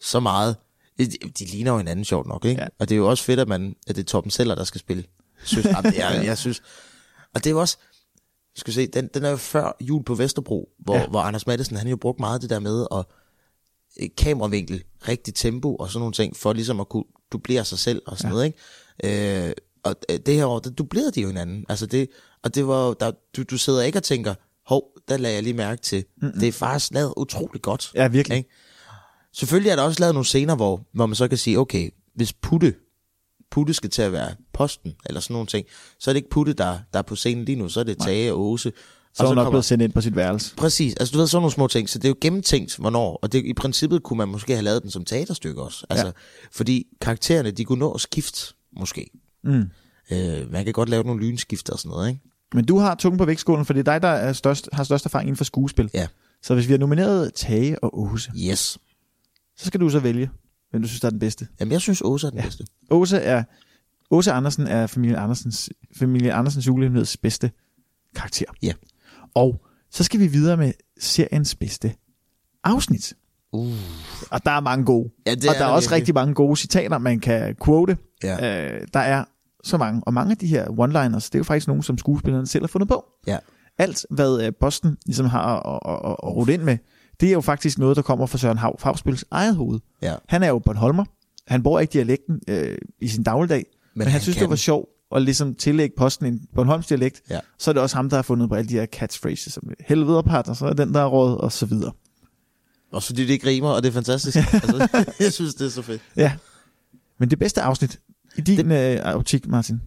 så 0.00 0.20
meget... 0.20 0.56
De, 0.98 1.06
de 1.38 1.44
ligner 1.44 1.70
jo 1.72 1.78
hinanden 1.78 2.04
sjovt 2.04 2.26
nok, 2.26 2.44
ikke? 2.44 2.60
Ja. 2.60 2.64
Ja. 2.64 2.68
Og 2.78 2.88
det 2.88 2.94
er 2.94 2.98
jo 2.98 3.08
også 3.08 3.24
fedt, 3.24 3.40
at, 3.40 3.48
man, 3.48 3.76
at 3.86 3.96
det 3.96 4.02
er 4.02 4.06
Torben 4.06 4.30
Seller, 4.30 4.54
der 4.54 4.64
skal 4.64 4.80
spille 4.80 5.04
søster. 5.44 5.70
Jamen, 5.70 5.94
jeg, 6.00 6.22
jeg 6.24 6.38
synes... 6.38 6.62
Og 7.34 7.44
det 7.44 7.46
er 7.46 7.50
jo 7.50 7.60
også... 7.60 7.76
Skal 8.56 8.74
se, 8.74 8.86
den, 8.86 9.08
den 9.14 9.24
er 9.24 9.30
jo 9.30 9.36
før 9.36 9.76
jul 9.80 10.04
på 10.04 10.14
Vesterbro, 10.14 10.68
hvor, 10.78 10.94
Ja. 10.94 11.00
ja. 11.00 11.06
hvor 11.06 11.20
Anders 11.20 11.46
Madsen, 11.46 11.76
han 11.76 11.88
jo 11.88 11.96
brugt 11.96 12.20
meget 12.20 12.42
det 12.42 12.50
der 12.50 12.58
med 12.58 12.86
at 12.92 13.04
kameravinkel, 14.16 14.84
rigtig 15.08 15.34
tempo 15.34 15.76
og 15.76 15.88
sådan 15.88 16.00
nogle 16.00 16.12
ting, 16.12 16.36
for 16.36 16.52
ligesom 16.52 16.80
at 16.80 16.88
kunne 16.88 17.04
dublere 17.32 17.64
sig 17.64 17.78
selv 17.78 18.02
og 18.06 18.16
sådan 18.16 18.28
ja. 18.28 18.32
noget, 18.32 18.46
ikke? 18.46 19.46
Øh, 19.46 19.52
og 19.82 19.96
øh, 20.10 20.18
det 20.26 20.34
her 20.34 20.46
år, 20.46 20.58
der 20.58 20.70
dublerede 20.70 21.12
de 21.12 21.20
jo 21.20 21.26
hinanden. 21.26 21.66
Altså 21.68 21.86
det, 21.86 22.08
og 22.42 22.54
det 22.54 22.66
var 22.66 22.94
der, 22.94 23.12
du, 23.36 23.42
du 23.42 23.58
sidder 23.58 23.82
ikke 23.82 23.98
og 23.98 24.02
tænker, 24.02 24.34
hov, 24.66 24.84
der 25.08 25.16
lagde 25.16 25.34
jeg 25.34 25.42
lige 25.42 25.54
mærke 25.54 25.82
til. 25.82 26.04
Mm-hmm. 26.22 26.40
Det 26.40 26.48
er 26.48 26.52
faktisk 26.52 26.92
lavet 26.92 27.14
utroligt 27.16 27.62
godt. 27.62 27.92
Ja, 27.94 28.08
virkelig. 28.08 28.38
Ikke? 28.38 28.50
Selvfølgelig 29.32 29.70
er 29.70 29.76
der 29.76 29.82
også 29.82 30.00
lavet 30.00 30.14
nogle 30.14 30.26
scener, 30.26 30.56
hvor, 30.56 30.86
hvor 30.92 31.06
man 31.06 31.16
så 31.16 31.28
kan 31.28 31.38
sige, 31.38 31.58
okay, 31.58 31.90
hvis 32.14 32.32
Putte, 32.32 32.74
Putte 33.50 33.74
skal 33.74 33.90
til 33.90 34.02
at 34.02 34.12
være 34.12 34.34
posten, 34.52 34.94
eller 35.06 35.20
sådan 35.20 35.34
nogle 35.34 35.46
ting, 35.46 35.66
så 35.98 36.10
er 36.10 36.12
det 36.12 36.18
ikke 36.18 36.30
Putte, 36.30 36.52
der, 36.52 36.78
der 36.92 36.98
er 36.98 37.02
på 37.02 37.16
scenen 37.16 37.44
lige 37.44 37.56
nu, 37.56 37.68
så 37.68 37.80
er 37.80 37.84
det 37.84 37.98
Tage 37.98 38.32
og 38.32 38.40
Åse. 38.40 38.72
Så 39.14 39.22
er 39.22 39.26
hun 39.26 39.34
nok 39.36 39.44
kommer- 39.44 39.50
blevet 39.50 39.64
sendt 39.64 39.82
ind 39.84 39.92
på 39.92 40.00
sit 40.00 40.16
værelse. 40.16 40.56
Præcis, 40.56 40.94
altså 40.94 41.12
du 41.12 41.18
ved 41.18 41.26
sådan 41.26 41.42
nogle 41.42 41.52
små 41.52 41.66
ting, 41.66 41.88
så 41.88 41.98
det 41.98 42.04
er 42.04 42.08
jo 42.08 42.16
gennemtænkt, 42.20 42.76
hvornår, 42.76 43.18
og 43.22 43.32
det, 43.32 43.44
i 43.44 43.54
princippet 43.54 44.02
kunne 44.02 44.16
man 44.16 44.28
måske 44.28 44.52
have 44.52 44.62
lavet 44.64 44.82
den 44.82 44.90
som 44.90 45.04
teaterstykke 45.04 45.62
også, 45.62 45.86
altså, 45.90 46.06
Ja. 46.06 46.12
fordi 46.52 46.86
karaktererne, 47.00 47.50
de 47.50 47.64
kunne 47.64 47.78
nå 47.78 47.92
at 47.92 48.00
skifte, 48.00 48.54
måske. 48.76 49.10
Mm. 49.44 49.64
Øh, 50.10 50.52
man 50.52 50.64
kan 50.64 50.72
godt 50.72 50.88
lave 50.88 51.04
nogle 51.04 51.20
lynskifter 51.26 51.72
og 51.72 51.78
sådan 51.78 51.90
noget, 51.90 52.08
ikke? 52.08 52.20
Men 52.54 52.64
du 52.64 52.78
har 52.78 52.94
tungen 52.94 53.18
på 53.18 53.24
vægtskålen, 53.24 53.64
for 53.64 53.72
det 53.72 53.80
er 53.80 53.92
dig, 53.92 54.02
der 54.02 54.08
er 54.08 54.32
størst, 54.32 54.68
har 54.72 54.84
størst 54.84 55.04
erfaring 55.04 55.28
inden 55.28 55.36
for 55.36 55.44
skuespil. 55.44 55.90
Ja. 55.94 56.06
Så 56.42 56.54
hvis 56.54 56.68
vi 56.68 56.72
har 56.72 56.78
nomineret 56.78 57.34
Tage 57.34 57.84
og 57.84 58.00
Åse, 58.00 58.30
Yes. 58.50 58.78
så 59.56 59.66
skal 59.66 59.80
du 59.80 59.88
så 59.88 59.98
vælge, 60.00 60.30
hvem 60.70 60.82
du 60.82 60.88
synes, 60.88 61.00
der 61.00 61.06
er 61.06 61.10
den 61.10 61.18
bedste. 61.20 61.48
Jamen, 61.60 61.72
jeg 61.72 61.80
synes 61.80 62.02
Åse 62.04 62.26
er 62.26 62.30
den 62.30 62.38
ja. 62.38 62.44
bedste. 62.44 62.64
Åse 62.90 63.16
er 63.16 63.44
Åse 64.10 64.32
Andersen 64.32 64.66
er 64.66 64.86
familien 64.86 65.18
Andersens, 65.18 65.70
familien 65.96 66.32
Andersens 66.32 66.66
julehemmeligheds 66.66 67.16
bedste 67.16 67.50
karakter. 68.16 68.44
Ja. 68.62 68.72
Og 69.34 69.60
så 69.90 70.04
skal 70.04 70.20
vi 70.20 70.26
videre 70.26 70.56
med 70.56 70.72
seriens 71.00 71.54
bedste 71.54 71.94
afsnit. 72.64 73.14
Uh. 73.52 73.72
Og 74.30 74.44
der 74.44 74.50
er 74.50 74.60
mange 74.60 74.84
gode. 74.84 75.10
Ja, 75.26 75.34
det 75.34 75.48
og 75.48 75.54
der 75.54 75.60
er, 75.60 75.66
der 75.66 75.66
også 75.66 75.88
virkelig. 75.88 75.96
rigtig 75.96 76.14
mange 76.14 76.34
gode 76.34 76.56
citater, 76.56 76.98
man 76.98 77.20
kan 77.20 77.56
quote. 77.64 77.96
Ja. 78.22 78.64
Øh, 78.66 78.86
der 78.94 79.00
er 79.00 79.24
så 79.64 79.78
mange. 79.78 80.02
Og 80.06 80.14
mange 80.14 80.30
af 80.30 80.36
de 80.36 80.46
her 80.46 80.66
one-liners, 80.66 81.26
det 81.26 81.34
er 81.34 81.38
jo 81.38 81.44
faktisk 81.44 81.68
nogle, 81.68 81.82
som 81.82 81.98
skuespillerne 81.98 82.46
selv 82.46 82.62
har 82.62 82.68
fundet 82.68 82.88
på. 82.88 83.04
Ja. 83.26 83.38
Alt, 83.78 84.06
hvad 84.10 84.42
øh, 84.42 84.52
Boston 84.60 84.96
ligesom 85.06 85.26
har 85.26 85.56
at, 85.56 85.80
at, 85.84 86.10
at, 86.10 86.16
at 86.22 86.36
rute 86.36 86.54
ind 86.54 86.62
med, 86.62 86.78
det 87.20 87.28
er 87.28 87.32
jo 87.32 87.40
faktisk 87.40 87.78
noget, 87.78 87.96
der 87.96 88.02
kommer 88.02 88.26
fra 88.26 88.38
Søren 88.38 88.58
Hav, 88.58 88.78
Favspils 88.78 89.24
eget 89.30 89.56
hoved. 89.56 89.80
Ja. 90.02 90.14
Han 90.28 90.42
er 90.42 90.48
jo 90.48 90.58
Bornholmer. 90.58 91.04
Han 91.46 91.62
bruger 91.62 91.80
ikke 91.80 91.92
dialekten 91.92 92.40
øh, 92.48 92.78
i 93.00 93.08
sin 93.08 93.22
dagligdag, 93.22 93.56
men, 93.56 93.90
men 93.94 94.06
han, 94.06 94.12
han 94.12 94.20
synes, 94.20 94.36
kan 94.36 94.42
det 94.42 94.50
var 94.50 94.56
sjovt 94.56 94.88
at 95.16 95.22
ligesom 95.22 95.54
tillægge 95.54 95.94
posten 95.96 96.26
en 96.26 96.48
Bornholms 96.54 96.86
dialekt, 96.86 97.22
Ja. 97.30 97.40
så 97.58 97.70
er 97.70 97.72
det 97.72 97.82
også 97.82 97.96
ham, 97.96 98.08
der 98.10 98.16
har 98.16 98.22
fundet 98.22 98.48
på 98.48 98.54
alle 98.54 98.68
de 98.68 98.74
her 98.74 98.86
catchphrases, 98.86 99.52
som 99.52 99.70
helvede 99.80 100.22
partner, 100.22 100.54
så 100.54 100.66
er 100.66 100.72
den, 100.72 100.94
der 100.94 101.00
er 101.00 101.06
råd, 101.06 101.36
og 101.38 101.52
så 101.52 101.66
videre. 101.66 101.92
Også 102.92 103.06
fordi 103.06 103.22
det 103.22 103.30
ikke 103.32 103.46
rimer, 103.46 103.68
og 103.68 103.82
det 103.82 103.88
er 103.88 103.92
fantastisk. 103.92 104.36
altså, 104.52 104.88
jeg 105.20 105.32
synes, 105.32 105.54
det 105.54 105.66
er 105.66 105.70
så 105.70 105.82
fedt. 105.82 106.02
Ja. 106.16 106.32
Men 107.18 107.30
det 107.30 107.38
bedste 107.38 107.62
afsnit 107.62 108.00
i 108.36 108.40
din 108.40 108.70
det... 108.70 108.98
øh, 108.98 109.14
optik, 109.14 109.46
Martin? 109.48 109.80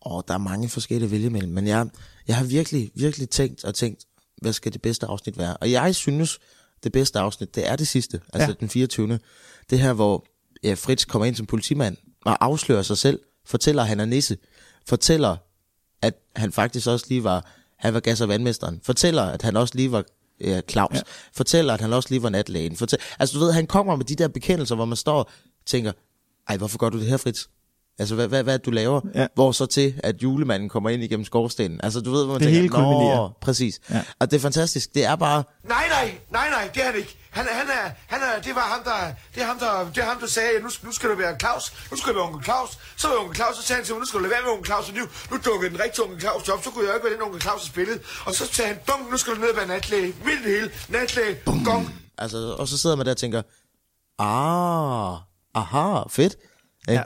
Og 0.00 0.24
der 0.28 0.34
er 0.34 0.38
mange 0.38 0.68
forskellige 0.68 1.04
at 1.06 1.10
vælge 1.10 1.26
imellem, 1.26 1.52
men 1.52 1.66
jeg, 1.66 1.86
jeg 2.28 2.36
har 2.36 2.44
virkelig, 2.44 2.90
virkelig 2.94 3.28
tænkt 3.30 3.64
og 3.64 3.74
tænkt, 3.74 4.04
hvad 4.42 4.52
skal 4.52 4.72
det 4.72 4.82
bedste 4.82 5.06
afsnit 5.06 5.38
være? 5.38 5.56
Og 5.56 5.70
jeg 5.70 5.94
synes, 5.94 6.38
det 6.84 6.92
bedste 6.92 7.18
afsnit, 7.18 7.54
det 7.54 7.68
er 7.68 7.76
det 7.76 7.88
sidste, 7.88 8.20
altså 8.32 8.48
Ja. 8.48 8.54
den 8.60 8.68
24. 8.68 9.18
Det 9.70 9.78
her, 9.80 9.92
hvor 9.92 10.24
ja, 10.64 10.74
Fritz 10.74 11.04
kommer 11.06 11.26
ind 11.26 11.36
som 11.36 11.46
politimand 11.46 11.96
og 12.24 12.44
afslører 12.44 12.82
sig 12.82 12.98
selv, 12.98 13.20
fortæller, 13.46 13.82
at 13.82 13.88
han 13.88 14.00
er 14.00 14.04
nisse, 14.04 14.36
fortæller, 14.88 15.36
at 16.02 16.14
han 16.36 16.52
faktisk 16.52 16.86
også 16.86 17.06
lige 17.08 17.24
var, 17.24 17.46
han 17.78 17.94
var 17.94 18.00
gas- 18.00 18.20
og 18.20 18.28
vandmesteren, 18.28 18.80
fortæller, 18.84 19.22
at 19.22 19.42
han 19.42 19.56
også 19.56 19.74
lige 19.74 19.92
var 19.92 20.04
ja, 20.40 20.60
Claus, 20.70 20.94
ja. 20.94 21.00
fortæller, 21.36 21.74
at 21.74 21.80
han 21.80 21.92
også 21.92 22.08
lige 22.10 22.22
var 22.22 22.28
natlægen. 22.28 22.76
Fortæl, 22.76 22.98
altså 23.18 23.38
du 23.38 23.44
ved, 23.44 23.52
han 23.52 23.66
kommer 23.66 23.96
med 23.96 24.04
de 24.04 24.14
der 24.14 24.28
bekendelser, 24.28 24.74
hvor 24.74 24.84
man 24.84 24.96
står 24.96 25.18
og 25.18 25.28
tænker, 25.66 25.92
ej, 26.48 26.56
hvorfor 26.56 26.78
gør 26.78 26.88
du 26.88 26.98
det 26.98 27.06
her, 27.06 27.16
Fritz? 27.16 27.44
Altså, 27.98 28.14
hvad, 28.14 28.28
hvad, 28.28 28.42
hvad 28.42 28.58
du 28.58 28.70
laver? 28.70 29.00
Ja. 29.14 29.26
Hvor 29.34 29.52
så 29.52 29.66
til, 29.66 29.94
at 30.02 30.22
julemanden 30.22 30.68
kommer 30.68 30.90
ind 30.90 31.02
igennem 31.02 31.24
skorstenen. 31.24 31.80
Altså, 31.82 32.00
du 32.00 32.10
ved, 32.10 32.24
hvor 32.24 32.32
man 32.32 32.40
Det 32.40 32.54
tænker, 32.54 32.60
hele 32.60 33.34
præcis. 33.40 33.80
Ja. 33.90 33.96
Ja. 33.96 34.02
Og 34.18 34.30
det 34.30 34.36
er 34.36 34.40
fantastisk. 34.40 34.94
Det 34.94 35.04
er 35.04 35.16
bare, 35.16 35.44
Nej, 35.68 35.84
nej, 35.88 36.18
nej, 36.32 36.48
nej, 36.50 36.70
det 36.74 36.82
er 36.82 36.86
han 36.86 36.96
ikke. 36.96 37.16
Han, 37.34 37.46
er- 37.48 37.54
han 37.60 37.68
er, 37.78 37.90
han 38.12 38.20
er, 38.28 38.42
det 38.42 38.54
var 38.54 38.66
ham, 38.74 38.82
der, 38.84 38.98
det 39.34 39.42
er 39.42 39.46
ham, 39.46 39.58
der, 39.58 39.90
det 39.94 39.98
er 39.98 40.08
ham, 40.12 40.18
der 40.20 40.26
sagde, 40.26 40.60
nu, 40.60 40.70
nu 40.82 40.92
skal 40.92 41.10
du 41.10 41.14
være 41.14 41.38
Claus, 41.40 41.72
nu 41.90 41.96
skal 41.96 42.12
du 42.12 42.18
være 42.18 42.26
onkel 42.28 42.44
Claus. 42.44 42.70
Så 42.96 43.08
var 43.08 43.16
onkel 43.20 43.36
Claus, 43.36 43.56
så 43.56 43.62
sagde 43.62 43.78
han 43.78 43.84
til 43.86 43.94
mig, 43.94 44.00
nu 44.00 44.06
skal 44.06 44.18
du 44.18 44.22
lade 44.24 44.34
være 44.34 44.42
med 44.42 44.50
onkel 44.50 44.66
Claus, 44.66 44.88
og 44.88 44.94
nu, 44.94 45.04
nu 45.30 45.36
dukkede 45.44 45.70
den 45.72 45.80
rigtige 45.80 46.02
onkel 46.04 46.20
Claus 46.20 46.48
op, 46.48 46.64
så 46.64 46.70
kunne 46.70 46.86
jeg 46.86 46.94
ikke 46.94 47.04
være 47.06 47.14
den 47.14 47.22
onkel 47.22 47.40
Claus, 47.42 47.60
der 47.62 47.66
spillede. 47.68 48.00
Og 48.26 48.34
så 48.34 48.46
sagde 48.52 48.68
han, 48.72 48.78
bum, 48.86 49.00
nu 49.10 49.16
skal 49.16 49.34
du 49.34 49.40
ned 49.40 49.48
og 49.50 49.56
være 49.56 49.66
natlæge, 49.66 50.14
midt 50.24 50.40
i 50.40 50.42
det 50.44 50.52
hele, 50.60 50.70
natlæge, 50.88 51.38
gong. 51.64 51.84
altså, 52.18 52.38
og 52.58 52.68
så 52.68 52.78
sidder 52.78 52.96
man 52.96 53.06
der 53.06 53.12
og 53.12 53.16
tænker, 53.24 53.42
ah, 54.18 55.16
aha, 55.54 56.02
fedt. 56.10 56.36
Ja. 56.88 57.02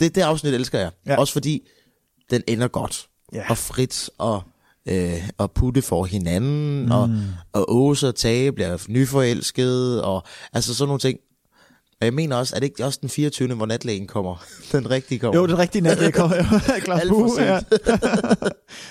Det, 0.00 0.14
det 0.14 0.22
afsnit 0.22 0.54
elsker 0.54 0.78
jeg. 0.78 0.90
Ja. 1.06 1.18
Også 1.18 1.32
fordi, 1.32 1.68
den 2.30 2.42
ender 2.46 2.68
godt. 2.68 3.06
Ja. 3.32 3.50
Og 3.50 3.58
Fritz 3.58 4.08
og, 4.18 4.42
øh, 4.88 5.28
og 5.38 5.50
Putte 5.52 5.82
får 5.82 6.04
hinanden, 6.04 6.84
mm. 6.84 6.90
og, 6.90 7.10
og 7.52 7.74
Åse 7.76 8.08
og 8.08 8.14
Tage 8.14 8.52
bliver 8.52 8.84
nyforelsket, 8.88 10.02
og 10.02 10.22
altså 10.52 10.74
sådan 10.74 10.88
nogle 10.88 11.00
ting. 11.00 11.18
Og 12.00 12.06
jeg 12.06 12.14
mener 12.14 12.36
også, 12.36 12.56
er 12.56 12.60
det 12.60 12.66
ikke 12.66 12.84
også 12.84 12.98
den 13.02 13.08
24. 13.08 13.54
hvor 13.54 13.66
natlægen 13.66 14.06
kommer? 14.06 14.44
den 14.72 14.90
rigtige 14.90 15.18
kommer. 15.18 15.40
Jo, 15.40 15.46
det 15.46 15.52
er 15.52 15.58
rigtigt, 15.58 15.82
Nat, 15.82 16.02
jeg 16.02 16.14
kommer 16.14 16.36
jo. 16.42 16.44
Claus 16.84 17.00
Alt 17.00 17.10
for 17.10 17.42
ja. 17.42 17.60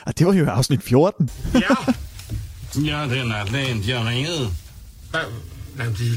og 0.06 0.20
det 0.20 0.28
var 0.28 0.34
jo 0.34 0.46
afsnit 0.46 0.84
14. 0.84 1.30
Ja, 1.54 1.60
Ja, 2.76 3.08
det 3.10 3.18
er 3.20 3.26
natlægen, 3.26 3.84
de 3.84 3.92
har 3.92 4.10
ringet. 4.10 4.50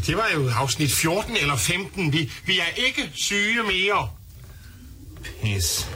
Det 0.07 0.17
var 0.17 0.29
jo 0.35 0.49
afsnit 0.49 0.93
14 0.93 1.37
eller 1.41 1.57
15. 1.57 2.13
Vi, 2.13 2.31
vi 2.47 2.59
er 2.59 2.87
ikke 2.87 3.11
syge 3.15 3.63
mere. 3.63 4.09
Pis. 5.43 5.89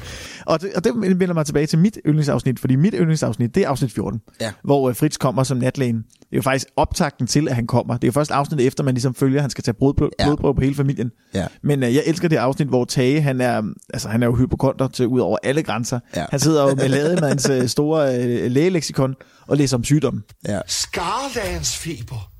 Og 0.51 0.61
det, 0.61 0.73
og 0.77 0.85
det 0.85 0.93
vender 1.21 1.33
mig 1.35 1.47
tilbage 1.47 1.67
til 1.67 1.79
mit 1.79 1.99
yndlingsafsnit, 2.07 2.61
fordi 2.61 2.77
mit 2.77 2.95
yndlingsafsnit, 2.99 3.55
det 3.55 3.63
er 3.65 3.69
afsnit 3.69 3.93
14, 3.93 4.21
Ja. 4.41 4.53
hvor 4.65 4.89
øh, 4.89 4.97
Fritz 4.97 5.17
kommer 5.19 5.43
som 5.43 5.57
natlægen. 5.59 5.97
Det 5.97 6.03
er 6.33 6.37
jo 6.37 6.43
faktisk 6.43 6.67
optakten 6.77 7.27
til, 7.27 7.49
at 7.49 7.55
han 7.55 7.67
kommer. 7.67 7.95
Det 7.95 8.05
er 8.05 8.09
jo 8.09 8.13
først 8.13 8.31
afsnittet 8.31 8.67
efter, 8.67 8.85
man 8.85 8.95
ligesom 8.95 9.15
følger, 9.15 9.39
at 9.39 9.43
han 9.43 9.51
skal 9.51 9.65
tage 9.65 9.75
blodprøve, 9.75 10.11
Ja. 10.21 10.25
blodprøve 10.25 10.55
på 10.55 10.61
hele 10.61 10.75
familien. 10.75 11.11
Ja. 11.35 11.47
Men 11.63 11.83
øh, 11.83 11.95
jeg 11.95 12.03
elsker 12.07 12.29
det 12.29 12.37
afsnit, 12.37 12.69
hvor 12.69 12.85
Tage, 12.85 13.21
han 13.21 13.41
er, 13.41 13.63
altså, 13.95 14.09
han 14.09 14.23
er 14.23 14.27
jo 14.27 14.35
hypokonter 14.37 14.89
til 14.89 15.07
ud 15.07 15.21
over 15.21 15.39
alle 15.43 15.63
grænser. 15.63 16.01
Ja. 16.17 16.25
Han 16.31 16.41
sidder 16.41 16.63
jo 16.69 16.75
med 16.75 16.89
lademands 16.89 17.49
øh, 17.51 17.69
store 17.69 18.25
øh, 18.25 18.51
lægeleksikon 18.51 19.15
og 19.47 19.57
læser 19.57 19.77
om 19.77 19.85
sygdom. 19.85 20.23
Ja. 20.49 20.61
Skarlagens 20.67 21.77
feber. 21.77 22.31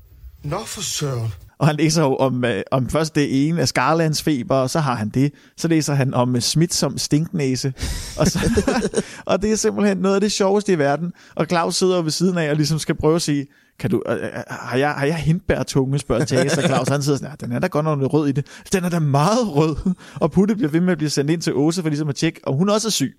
Nå 0.43 0.57
for 0.65 0.81
søren. 0.81 1.29
Og 1.61 1.67
han 1.67 1.75
læser 1.75 2.03
jo 2.03 2.15
om, 2.15 2.45
øh, 2.45 2.63
om 2.71 2.89
først 2.89 3.15
det 3.15 3.47
ene 3.47 3.61
af 3.61 3.67
Skarlands 3.67 4.23
feber, 4.23 4.55
og 4.55 4.69
så 4.69 4.79
har 4.79 4.95
han 4.95 5.09
det. 5.09 5.33
Så 5.57 5.67
læser 5.67 5.93
han 5.93 6.13
om 6.13 6.35
øh, 6.35 6.41
smitsom 6.41 6.97
stinknæse. 6.97 7.73
Og, 8.17 8.27
så, 8.27 8.39
og 9.25 9.41
det 9.41 9.51
er 9.51 9.55
simpelthen 9.55 9.97
noget 9.97 10.15
af 10.15 10.21
det 10.21 10.31
sjoveste 10.31 10.73
i 10.73 10.77
verden. 10.77 11.13
Og 11.35 11.45
Claus 11.45 11.75
sidder 11.75 12.01
ved 12.01 12.11
siden 12.11 12.37
af 12.37 12.49
og 12.49 12.55
ligesom 12.55 12.79
skal 12.79 12.95
prøve 12.95 13.15
at 13.15 13.21
sige, 13.21 13.47
kan 13.79 13.89
du, 13.89 14.03
øh, 14.09 14.15
øh, 14.15 14.29
har, 14.49 14.77
jeg, 14.77 14.91
har 14.91 15.05
jeg 15.05 15.15
hindbærtunge, 15.15 15.99
spørger 15.99 16.25
Tage, 16.25 16.49
så 16.49 16.61
Claus 16.61 16.87
han 16.87 17.03
sidder 17.03 17.17
sådan, 17.17 17.37
den 17.41 17.51
er 17.51 17.59
der 17.59 17.67
godt 17.67 17.85
nok 17.85 17.97
noget 17.97 18.13
rød 18.13 18.27
i 18.27 18.31
det. 18.31 18.45
Den 18.73 18.83
er 18.83 18.89
da 18.89 18.99
meget 18.99 19.55
rød. 19.55 19.75
Og 20.15 20.31
Putte 20.31 20.55
bliver 20.55 20.71
ved 20.71 20.81
med 20.81 20.91
at 20.91 20.97
blive 20.97 21.09
sendt 21.09 21.31
ind 21.31 21.41
til 21.41 21.53
Åse 21.53 21.81
for 21.81 21.89
ligesom 21.89 22.09
at 22.09 22.15
tjekke, 22.15 22.39
om 22.43 22.55
hun 22.55 22.69
også 22.69 22.87
er 22.87 22.91
syg. 22.91 23.17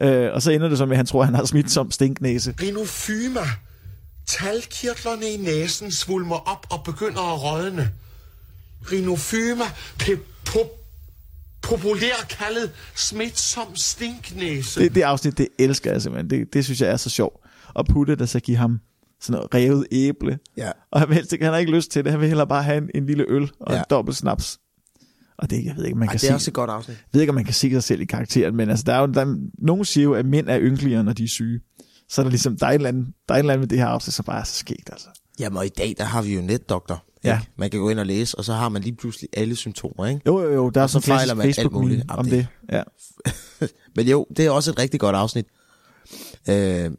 Ja. 0.00 0.26
Øh, 0.26 0.34
og 0.34 0.42
så 0.42 0.50
ender 0.50 0.68
det 0.68 0.78
med, 0.78 0.90
at 0.90 0.96
han 0.96 1.06
tror, 1.06 1.20
at 1.20 1.26
han 1.26 1.34
har 1.34 1.44
smitsom 1.44 1.90
stinknæse. 1.90 2.54
Rinofyma. 2.62 3.40
Talkirtlerne 4.26 5.30
i 5.30 5.36
næsen 5.36 5.90
svulmer 5.92 6.36
op 6.36 6.66
og 6.70 6.84
begynder 6.84 7.20
at 7.34 7.42
rådne. 7.42 7.90
Rinofyma, 8.92 9.64
pe- 10.02 10.18
po- 10.48 10.80
populært 11.62 12.36
kaldet 12.38 12.70
smitsom 12.96 13.76
stinknæse. 13.76 14.80
Det, 14.80 14.94
det 14.94 15.02
afsnit, 15.02 15.38
det 15.38 15.48
elsker 15.58 15.92
jeg 15.92 16.02
simpelthen. 16.02 16.30
Det, 16.30 16.52
det 16.54 16.64
synes 16.64 16.80
jeg 16.80 16.90
er 16.90 16.96
så 16.96 17.10
sjovt. 17.10 17.36
Og 17.74 17.86
Putte, 17.86 18.16
der 18.16 18.26
så 18.26 18.40
giver 18.40 18.58
ham 18.58 18.80
sådan 19.20 19.32
noget 19.32 19.54
revet 19.54 19.86
æble. 19.92 20.38
Ja. 20.56 20.70
Og 20.90 21.00
han, 21.00 21.08
vil 21.08 21.26
han 21.42 21.52
har 21.52 21.58
ikke 21.58 21.72
lyst 21.72 21.90
til 21.90 22.04
det. 22.04 22.10
Han 22.12 22.20
vil 22.20 22.28
hellere 22.28 22.46
bare 22.46 22.62
have 22.62 22.78
en, 22.78 22.90
en 22.94 23.06
lille 23.06 23.24
øl 23.28 23.50
og 23.60 23.72
ja. 23.74 23.78
En 23.78 23.84
dobbelt 23.90 24.16
snaps. 24.16 24.58
Og 25.38 25.50
det, 25.50 25.64
jeg 25.64 25.76
ved 25.76 25.84
ikke, 25.84 25.98
man 25.98 26.08
Ej, 26.08 26.12
kan 26.12 26.20
det 26.20 26.26
er 26.26 26.30
se, 26.30 26.34
også 26.34 26.50
et 26.50 26.54
godt 26.54 26.70
afsnit. 26.70 26.96
jeg 26.96 27.04
ved 27.12 27.20
ikke, 27.20 27.30
om 27.30 27.34
man 27.34 27.44
kan 27.44 27.54
se 27.54 27.70
sig 27.70 27.82
selv 27.82 28.00
i 28.00 28.04
karakteren, 28.04 28.56
men 28.56 28.70
altså, 28.70 28.84
der 28.86 28.92
er 28.94 29.00
jo, 29.00 29.06
der, 29.06 29.20
er- 29.20 29.36
nogen 29.58 29.84
siger 29.84 30.04
jo, 30.04 30.14
at 30.14 30.26
mænd 30.26 30.48
er 30.48 30.58
ynkeligere, 30.60 31.04
når 31.04 31.12
de 31.12 31.24
er 31.24 31.28
syge. 31.28 31.60
Så 32.14 32.20
er 32.20 32.22
der 32.22 32.30
ligesom, 32.30 32.56
der 32.56 32.66
er 32.66 32.70
et 32.70 32.74
eller 32.74 32.88
andet, 32.88 33.06
der 33.28 33.34
er 33.34 33.38
et 33.38 33.40
eller 33.40 33.52
andet 33.52 33.60
med 33.60 33.68
det 33.68 33.78
her 33.78 33.86
afsnit, 33.86 34.14
som 34.14 34.24
bare 34.24 34.40
er 34.40 34.44
så 34.44 34.54
skægt, 34.54 34.88
altså. 34.92 35.08
Jamen, 35.40 35.56
og 35.56 35.66
i 35.66 35.68
dag, 35.68 35.94
der 35.98 36.04
har 36.04 36.22
vi 36.22 36.34
jo 36.34 36.40
netdoktor. 36.42 37.04
Ja. 37.24 37.38
Ikke? 37.40 37.50
Man 37.56 37.70
kan 37.70 37.80
gå 37.80 37.90
ind 37.90 37.98
og 37.98 38.06
læse, 38.06 38.38
og 38.38 38.44
så 38.44 38.52
har 38.52 38.68
man 38.68 38.82
lige 38.82 38.96
pludselig 38.96 39.28
alle 39.32 39.56
symptomer, 39.56 40.06
ikke? 40.06 40.20
Jo, 40.26 40.40
jo, 40.42 40.52
jo, 40.54 40.70
der 40.70 40.80
er 40.80 40.84
Og 40.84 40.90
så 40.90 41.00
fejler 41.00 41.34
man 41.34 41.46
alt 41.46 41.56
facebook 41.56 41.72
muligt. 41.82 41.98
meme 41.98 42.18
om 42.18 42.24
det. 42.24 42.32
det- 42.32 42.46
Ja. 42.72 42.82
Men 43.96 44.08
jo, 44.08 44.26
det 44.36 44.46
er 44.46 44.50
også 44.50 44.70
et 44.70 44.78
rigtig 44.78 45.00
godt 45.00 45.16
afsnit. 45.16 45.46
Øh, 46.48 46.90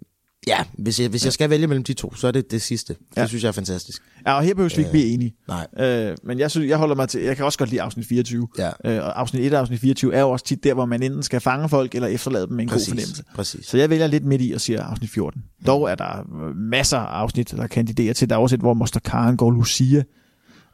ja, 0.48 0.58
hvis 0.78 1.00
jeg, 1.00 1.10
hvis 1.10 1.26
jeg 1.26 1.34
skal 1.34 1.50
vælge 1.50 1.68
mellem 1.68 1.84
de 1.84 1.94
to, 1.94 2.16
så 2.16 2.28
er 2.28 2.32
det 2.32 2.52
det 2.52 2.62
sidste. 2.62 2.94
Det 2.94 3.18
Ja. 3.18 3.28
synes 3.28 3.44
jeg 3.44 3.48
er 3.48 3.52
fantastisk. 3.54 4.02
ja, 4.28 4.34
og 4.34 4.44
her 4.44 4.54
behøver 4.54 4.76
vi 4.76 4.80
ikke 4.82 4.92
blive 4.92 5.06
enige. 5.06 5.36
Nej. 5.48 5.68
Øh, 5.80 6.18
men 6.24 6.40
jeg, 6.40 6.52
synes, 6.52 6.70
jeg 6.70 6.78
holder 6.78 6.96
mig 6.96 7.10
til, 7.10 7.22
jeg 7.22 7.36
kan 7.36 7.46
også 7.46 7.58
godt 7.58 7.70
lide 7.70 7.82
afsnit 7.82 8.06
24. 8.08 8.48
Ja. 8.58 8.68
Øh, 8.86 9.04
og 9.04 9.20
afsnit 9.20 9.46
1 9.46 9.54
og 9.54 9.60
afsnit 9.60 9.80
24 9.80 10.14
er 10.16 10.20
jo 10.22 10.30
også 10.30 10.46
tit 10.46 10.64
der, 10.64 10.74
hvor 10.74 10.86
man 10.86 11.04
enten 11.04 11.24
skal 11.24 11.40
fange 11.42 11.70
folk, 11.70 11.96
eller 11.96 12.08
efterlade 12.08 12.48
dem 12.48 12.56
med 12.56 12.64
en 12.64 12.70
Præcis, 12.70 12.88
god 12.88 12.92
fornemmelse. 12.92 13.24
præcis. 13.36 13.66
Så 13.66 13.78
jeg 13.78 13.90
vælger 13.90 14.08
lidt 14.08 14.26
midt 14.26 14.42
i 14.42 14.52
og 14.52 14.62
siger 14.62 14.84
afsnit 14.84 15.10
14. 15.10 15.42
Dog 15.68 15.92
er 15.92 15.96
der 15.96 16.20
øh, 16.20 16.56
masser 16.56 16.98
af 16.98 17.20
afsnit, 17.22 17.52
der 17.52 17.68
kandiderer 17.68 18.14
til. 18.14 18.30
Der 18.30 18.36
er 18.36 18.40
også 18.40 18.56
et, 18.56 18.60
hvor 18.62 18.74
Moster 18.74 19.00
Karen 19.00 19.38
går 19.38 19.52
Lucia. 19.52 20.04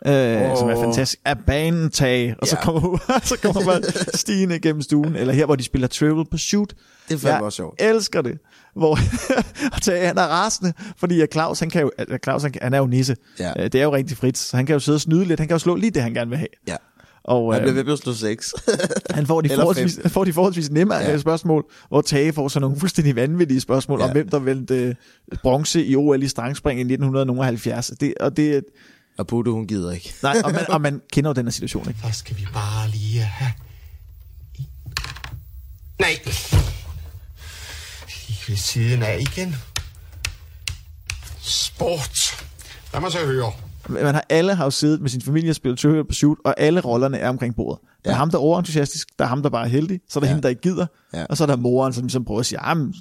Øh, 0.08 0.52
oh. 0.52 0.58
Som 0.58 0.70
er 0.70 0.76
fantastisk. 0.84 1.20
Af 1.26 1.36
banen 1.48 1.90
tag, 1.90 2.36
og 2.42 2.48
så 2.48 2.56
Ja. 2.60 2.64
kommer, 2.64 2.98
så 3.24 3.38
kommer 3.44 3.66
man 3.66 3.84
stigende 4.14 4.60
gennem 4.60 4.82
stuen. 4.82 5.16
Eller 5.16 5.34
her, 5.34 5.46
hvor 5.46 5.56
de 5.56 5.64
spiller 5.64 5.88
Trivial 5.88 6.26
Pursuit. 6.32 6.74
Det 7.10 7.14
er 7.16 7.20
fandme 7.20 7.46
også 7.46 7.56
sjovt. 7.56 7.82
elsker 7.82 8.22
det. 8.22 8.38
Hvor 8.76 8.98
og 9.76 9.82
Tage, 9.82 10.08
han 10.08 10.18
er 10.18 10.22
rasende, 10.28 10.74
fordi 10.98 11.22
at 11.22 11.30
Claus, 11.34 11.60
han, 11.60 11.70
kan 11.70 11.82
jo, 11.82 11.92
at 11.98 12.20
Claus, 12.24 12.42
han, 12.42 12.54
han 12.62 12.74
er 12.74 12.78
jo 12.78 12.86
nisse. 12.86 13.16
Ja. 13.40 13.52
Øh, 13.60 13.64
Det 13.64 13.76
er 13.76 13.84
jo 13.84 13.94
rigtig 13.94 14.18
frit, 14.18 14.38
så 14.38 14.58
han 14.58 14.66
kan 14.66 14.74
jo 14.74 14.80
sidde 14.80 14.96
og 14.96 15.02
snyde 15.02 15.26
lidt. 15.26 15.40
Han 15.40 15.48
kan 15.48 15.56
jo 15.56 15.60
slå 15.60 15.76
lige 15.76 15.92
det, 15.92 16.02
han 16.02 16.14
gerne 16.14 16.30
vil 16.30 16.38
have. 16.38 16.48
Ja. 16.68 16.76
Og, 17.24 17.54
Han 17.54 17.62
øh, 17.62 17.66
bliver 17.66 17.76
ved 17.76 17.84
med 17.84 17.94
at 17.94 18.00
slå 18.00 18.14
seks. 18.14 18.54
han 19.10 19.28
får 19.28 19.42
de, 19.42 19.50
forholdsvis, 19.50 20.00
han 20.02 20.12
får 20.12 20.24
de 20.24 20.34
forholdsvis 20.34 20.72
nemme 20.72 20.96
ja. 20.96 21.18
Spørgsmål, 21.18 21.66
hvor 21.90 22.02
Tage 22.02 22.34
får 22.34 22.48
sådan 22.48 22.62
nogle 22.62 22.80
fuldstændig 22.80 23.16
vanvittige 23.16 23.62
spørgsmål 23.62 24.00
ja. 24.00 24.06
om, 24.06 24.12
hvem 24.12 24.30
der 24.30 24.40
vendte 24.40 24.76
øh, 24.76 24.96
bronze 25.44 25.86
i 25.86 25.96
OL 25.96 26.24
i 26.24 26.28
strangspring 26.28 26.80
i 26.80 26.82
1970. 26.82 27.92
Det, 28.00 28.14
og 28.20 28.38
det, 28.38 28.64
og 29.22 29.28
Putte, 29.28 29.52
hun 29.52 29.68
gider 29.68 29.92
ikke. 29.92 30.14
nej, 30.24 30.36
og, 30.44 30.52
man, 30.52 30.70
og 30.70 30.82
man 30.82 31.02
kender 31.14 31.30
jo 31.30 31.34
den 31.34 31.46
her 31.46 31.52
situation, 31.52 31.88
ikke? 31.90 32.00
Så 32.04 32.20
skal 32.20 32.38
vi 32.38 32.48
bare 32.54 32.90
lige 32.90 33.22
have... 33.22 33.52
Nej. 36.00 36.20
Lige 38.28 38.40
ved 38.48 38.56
siden 38.58 39.04
af 39.04 39.18
igen. 39.20 39.56
Sport. 41.42 42.46
Lad 42.94 43.02
mig 43.02 43.12
så 43.12 43.26
høre. 43.26 43.52
Man 43.90 44.14
har, 44.14 44.26
alle 44.30 44.56
har 44.56 44.64
jo 44.64 44.72
siddet 44.72 45.02
med 45.02 45.10
sin 45.10 45.22
familie 45.22 45.50
og 45.52 45.56
spillet 45.56 45.80
Trivial 45.80 46.06
Pursuit, 46.06 46.38
og 46.46 46.56
alle 46.58 46.80
rollerne 46.82 47.18
er 47.18 47.30
omkring 47.30 47.56
bordet. 47.56 47.80
Der 48.06 48.10
er 48.10 48.14
Ja. 48.14 48.18
ham, 48.18 48.30
der 48.32 48.38
er 48.38 48.42
overentusiastisk, 48.42 49.08
der 49.20 49.26
er 49.26 49.30
ham, 49.30 49.42
der 49.44 49.50
bare 49.50 49.66
er 49.66 49.70
heldig, 49.70 50.00
så 50.10 50.20
er 50.20 50.22
der 50.22 50.28
ja. 50.28 50.34
Hende, 50.34 50.44
der 50.44 50.50
ikke 50.50 50.62
gider, 50.62 50.86
Ja. 51.14 51.26
og 51.26 51.38
så 51.38 51.44
er 51.44 51.48
der 51.48 51.56
moren, 51.56 51.94
som 51.94 52.04
ligesom 52.04 52.26
prøver 52.26 52.40
at 52.40 52.46
sige, 52.46 52.68
"Jamen, 52.68 52.94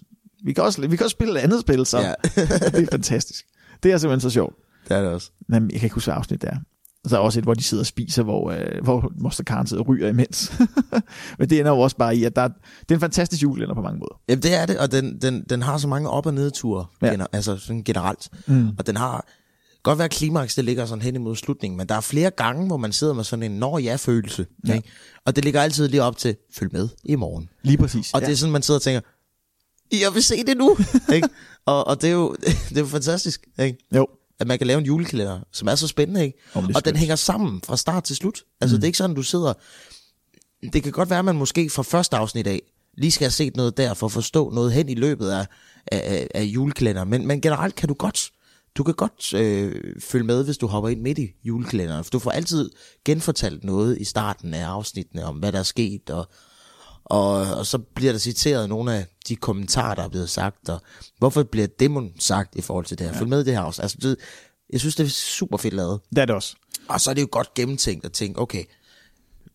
vi 0.45 0.53
kan 0.53 0.65
også, 0.65 0.81
vi 0.89 0.97
kan 0.97 1.05
også 1.05 1.15
spille 1.15 1.39
et 1.39 1.43
andet 1.43 1.61
spil, 1.61 1.87
så 1.87 1.99
Ja. 2.01 2.13
det 2.35 2.83
er 2.83 2.87
fantastisk. 2.91 3.45
Det 3.83 3.93
er 3.93 3.99
simpelthen 3.99 4.31
så 4.31 4.35
sjovt. 4.35 4.55
Det 4.91 4.97
er 4.99 5.03
det 5.03 5.11
også. 5.11 5.31
Men 5.49 5.63
jeg 5.71 5.81
kan 5.81 5.87
ikke 5.87 5.95
huske, 5.95 6.07
hvad 6.07 6.17
afsnit 6.17 6.43
det 6.43 6.51
er. 6.51 6.57
Så 7.07 7.17
er 7.17 7.21
også 7.21 7.39
et, 7.39 7.45
hvor 7.45 7.55
de 7.55 7.63
sidder 7.65 7.83
og 7.83 7.87
spiser, 7.87 8.23
hvor, 8.23 8.51
øh, 8.51 8.83
hvor 8.83 9.13
Moster 9.21 9.45
Karen 9.45 9.67
sidder 9.67 9.83
og 9.83 9.89
ryger 9.89 10.09
imens. 10.09 10.53
Men 11.39 11.51
det 11.51 11.61
ender 11.61 11.73
jo 11.73 11.79
også 11.81 11.97
bare 11.97 12.17
i, 12.17 12.25
at 12.25 12.37
der 12.37 12.43
er, 12.43 12.49
det 12.49 12.91
er 12.91 12.95
en 12.95 13.01
fantastisk 13.01 13.43
julelænder 13.43 13.75
på 13.75 13.83
mange 13.83 13.99
måder. 13.99 14.21
Jamen, 14.29 14.43
det 14.43 14.55
er 14.55 14.67
det, 14.67 14.79
og 14.79 14.93
den, 14.93 15.21
den, 15.21 15.45
den 15.51 15.63
har 15.63 15.79
så 15.79 15.89
mange 15.89 16.11
op- 16.11 16.27
og 16.27 16.35
nedture, 16.35 16.87
Ja. 17.03 17.07
ja. 17.07 17.13
gener, 17.13 17.27
altså 17.33 17.57
sådan 17.57 17.85
generelt. 17.85 18.29
Mm. 18.47 18.69
Og 18.79 18.87
den 18.87 18.97
har 18.97 19.27
godt 19.83 19.99
være, 19.99 20.09
klimaks 20.09 20.55
det 20.55 20.65
ligger 20.65 20.87
sådan 20.87 21.03
hen 21.03 21.15
imod 21.15 21.37
slutningen, 21.37 21.79
men 21.79 21.89
der 21.89 21.95
er 21.95 22.01
flere 22.01 22.31
gange, 22.31 22.67
hvor 22.67 22.77
man 22.77 22.93
sidder 22.93 23.13
med 23.13 23.25
sådan 23.25 23.43
en 23.43 23.59
når 23.59 23.79
ja-følelse. 23.79 24.47
Ja. 24.69 24.75
Ikke? 24.75 24.89
Og 25.27 25.37
det 25.37 25.45
ligger 25.45 25.61
altid 25.63 25.89
lige 25.89 26.03
op 26.03 26.17
til, 26.17 26.37
følg 26.55 26.73
med 26.73 26.89
i 27.05 27.17
morgen. 27.17 27.49
Lige 27.63 27.79
præcis. 27.79 28.13
Og 28.15 28.21
ja. 28.21 28.27
det 28.27 28.33
er 28.33 28.37
sådan, 28.37 28.53
man 28.53 28.63
sidder 28.63 28.79
og 28.79 28.83
tænker, 28.83 29.01
jeg 29.93 30.15
vil 30.15 30.23
se 30.23 30.45
det 30.47 30.57
nu. 30.57 30.77
ikke? 31.15 31.29
Og, 31.67 31.87
og 31.87 32.03
det, 32.03 32.09
er 32.11 32.15
jo, 32.15 32.37
det 32.69 32.77
er 32.77 32.81
jo 32.81 32.87
fantastisk, 32.87 33.47
ikke? 33.59 33.79
Jo. 33.95 34.07
At 34.41 34.47
man 34.47 34.59
kan 34.59 34.67
lave 34.67 34.79
en 34.79 34.87
julekalender, 34.87 35.41
som 35.53 35.69
er 35.69 35.75
så 35.75 35.89
spændende, 35.89 36.25
ikke? 36.25 36.39
Om 36.55 36.71
og 36.75 36.85
den 36.85 36.97
hænger 36.97 37.17
sammen 37.17 37.61
fra 37.65 37.77
start 37.77 38.05
til 38.05 38.17
slut. 38.17 38.43
Altså, 38.61 38.77
mm. 38.77 38.81
det 38.81 38.85
er 38.85 38.89
ikke 38.89 38.99
sådan, 38.99 39.17
du 39.17 39.23
sidder... 39.23 39.53
Det 40.73 40.83
kan 40.83 40.93
godt 40.93 41.11
være, 41.11 41.19
at 41.19 41.25
man 41.25 41.37
måske 41.37 41.71
fra 41.71 41.83
første 41.83 42.17
afsnit 42.17 42.47
af 42.47 42.63
lige 42.99 43.11
skal 43.11 43.25
have 43.25 43.31
set 43.31 43.57
noget 43.57 43.77
der, 43.77 43.95
for 43.95 44.07
at 44.07 44.13
forstå 44.13 44.51
noget 44.51 44.73
hen 44.73 44.89
i 44.89 44.95
løbet 44.95 45.31
af, 45.31 45.47
af, 45.87 46.03
af, 46.05 46.29
af 46.35 46.43
julekalenderen. 46.43 47.11
Men, 47.11 47.27
men 47.27 47.41
generelt 47.41 47.75
kan 47.75 47.89
du 47.89 47.95
godt... 47.95 48.31
Du 48.77 48.83
kan 48.83 48.95
godt 48.95 49.35
øh, 49.35 49.95
følge 50.01 50.25
med, 50.25 50.45
hvis 50.45 50.59
du 50.59 50.67
hopper 50.67 50.89
ind 50.89 51.01
midt 51.01 51.19
i 51.19 51.29
julekalenderen. 51.45 52.05
For 52.05 52.11
du 52.11 52.19
får 52.19 52.31
altid 52.31 52.71
genfortalt 53.05 53.65
noget 53.65 53.99
i 53.99 54.05
starten 54.05 54.55
af 54.55 54.67
afsnittene 54.67 55.25
om, 55.25 55.37
hvad 55.37 55.53
der 55.53 55.59
er 55.59 55.63
sket, 55.63 56.11
og, 56.11 56.29
og, 57.11 57.33
og 57.33 57.67
så 57.67 57.79
bliver 57.79 58.13
der 58.13 58.19
citeret 58.19 58.69
nogle 58.69 58.95
af 58.95 59.07
de 59.29 59.37
kommentarer, 59.37 59.95
der 59.95 60.03
er 60.03 60.09
blevet 60.09 60.31
sagt, 60.31 60.69
og 60.69 60.81
hvorfor 61.19 61.43
bliver 61.43 61.67
demon 61.67 62.13
sagt 62.19 62.57
i 62.57 62.61
forhold 62.61 62.85
til 62.85 62.99
det 62.99 63.07
her. 63.07 63.15
Følg 63.15 63.29
med 63.29 63.41
i 63.41 63.45
det 63.45 63.53
her 63.55 63.61
afsnit. 63.61 63.83
Altså, 63.83 63.99
det, 64.03 64.17
jeg 64.73 64.81
synes, 64.81 64.95
det 64.97 65.07
er 65.07 65.11
super 65.11 65.57
fedt 65.57 65.75
lavet. 65.75 66.01
Det 66.11 66.19
er 66.19 66.25
det 66.25 66.35
også. 66.35 66.55
Og 66.89 67.01
så 67.01 67.11
er 67.11 67.15
det 67.15 67.23
jo 67.23 67.29
godt 67.31 67.55
gennemtænkt 67.55 68.05
at 68.05 68.13
tænke, 68.13 68.41
okay, 68.41 68.65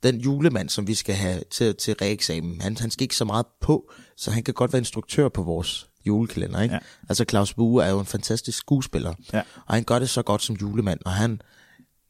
den 0.04 0.20
julemand, 0.22 0.70
som 0.70 0.88
vi 0.88 0.94
skal 0.94 1.16
have 1.16 1.42
til, 1.52 1.76
til 1.76 1.96
reeksamen, 2.02 2.62
han, 2.62 2.78
han 2.78 2.92
skal 2.92 3.04
ikke 3.04 3.16
så 3.16 3.26
meget 3.26 3.46
på, 3.62 3.92
så 4.18 4.32
han 4.32 4.44
kan 4.44 4.54
godt 4.54 4.74
være 4.74 4.80
instruktør 4.80 5.30
på 5.30 5.44
vores 5.44 5.88
julekalender, 6.06 6.62
ikke? 6.62 6.76
Ja. 6.76 6.80
Altså 7.10 7.26
Claus 7.30 7.54
Bue 7.54 7.84
er 7.84 7.90
jo 7.90 8.00
en 8.00 8.06
fantastisk 8.06 8.58
skuespiller, 8.58 9.14
Ja. 9.34 9.42
og 9.66 9.74
han 9.74 9.84
gør 9.84 10.00
det 10.00 10.10
så 10.10 10.22
godt 10.22 10.44
som 10.44 10.56
julemand, 10.56 11.00
og 11.06 11.12
han, 11.12 11.42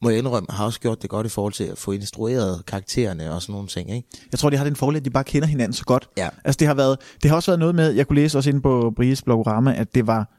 må 0.02 0.10
jeg 0.10 0.18
indrømme, 0.18 0.46
har 0.50 0.64
også 0.64 0.80
gjort 0.80 1.02
det 1.02 1.10
godt 1.10 1.26
i 1.26 1.28
forhold 1.30 1.52
til 1.52 1.64
at 1.64 1.78
få 1.78 1.92
instrueret 1.92 2.66
karaktererne 2.66 3.32
og 3.32 3.42
sådan 3.42 3.52
nogle 3.52 3.68
ting, 3.68 3.90
ikke? 3.90 4.08
Jeg 4.32 4.38
tror, 4.38 4.50
de 4.50 4.56
har 4.56 4.64
den 4.64 4.76
fordel, 4.76 4.96
at 4.96 5.04
de 5.04 5.10
bare 5.10 5.24
kender 5.24 5.48
hinanden 5.48 5.72
så 5.72 5.84
godt. 5.84 6.08
Ja. 6.16 6.28
Altså, 6.44 6.56
det 6.58 6.66
har, 6.68 6.74
været, 6.74 6.98
det 7.22 7.30
har 7.30 7.36
også 7.36 7.50
været 7.50 7.58
noget 7.58 7.74
med, 7.74 7.90
jeg 7.90 8.06
kunne 8.06 8.16
læse 8.20 8.38
også 8.38 8.50
inde 8.50 8.60
på 8.60 8.92
Bries 8.96 9.22
blogorama, 9.22 9.74
at 9.74 9.94
det 9.94 10.06
var, 10.06 10.32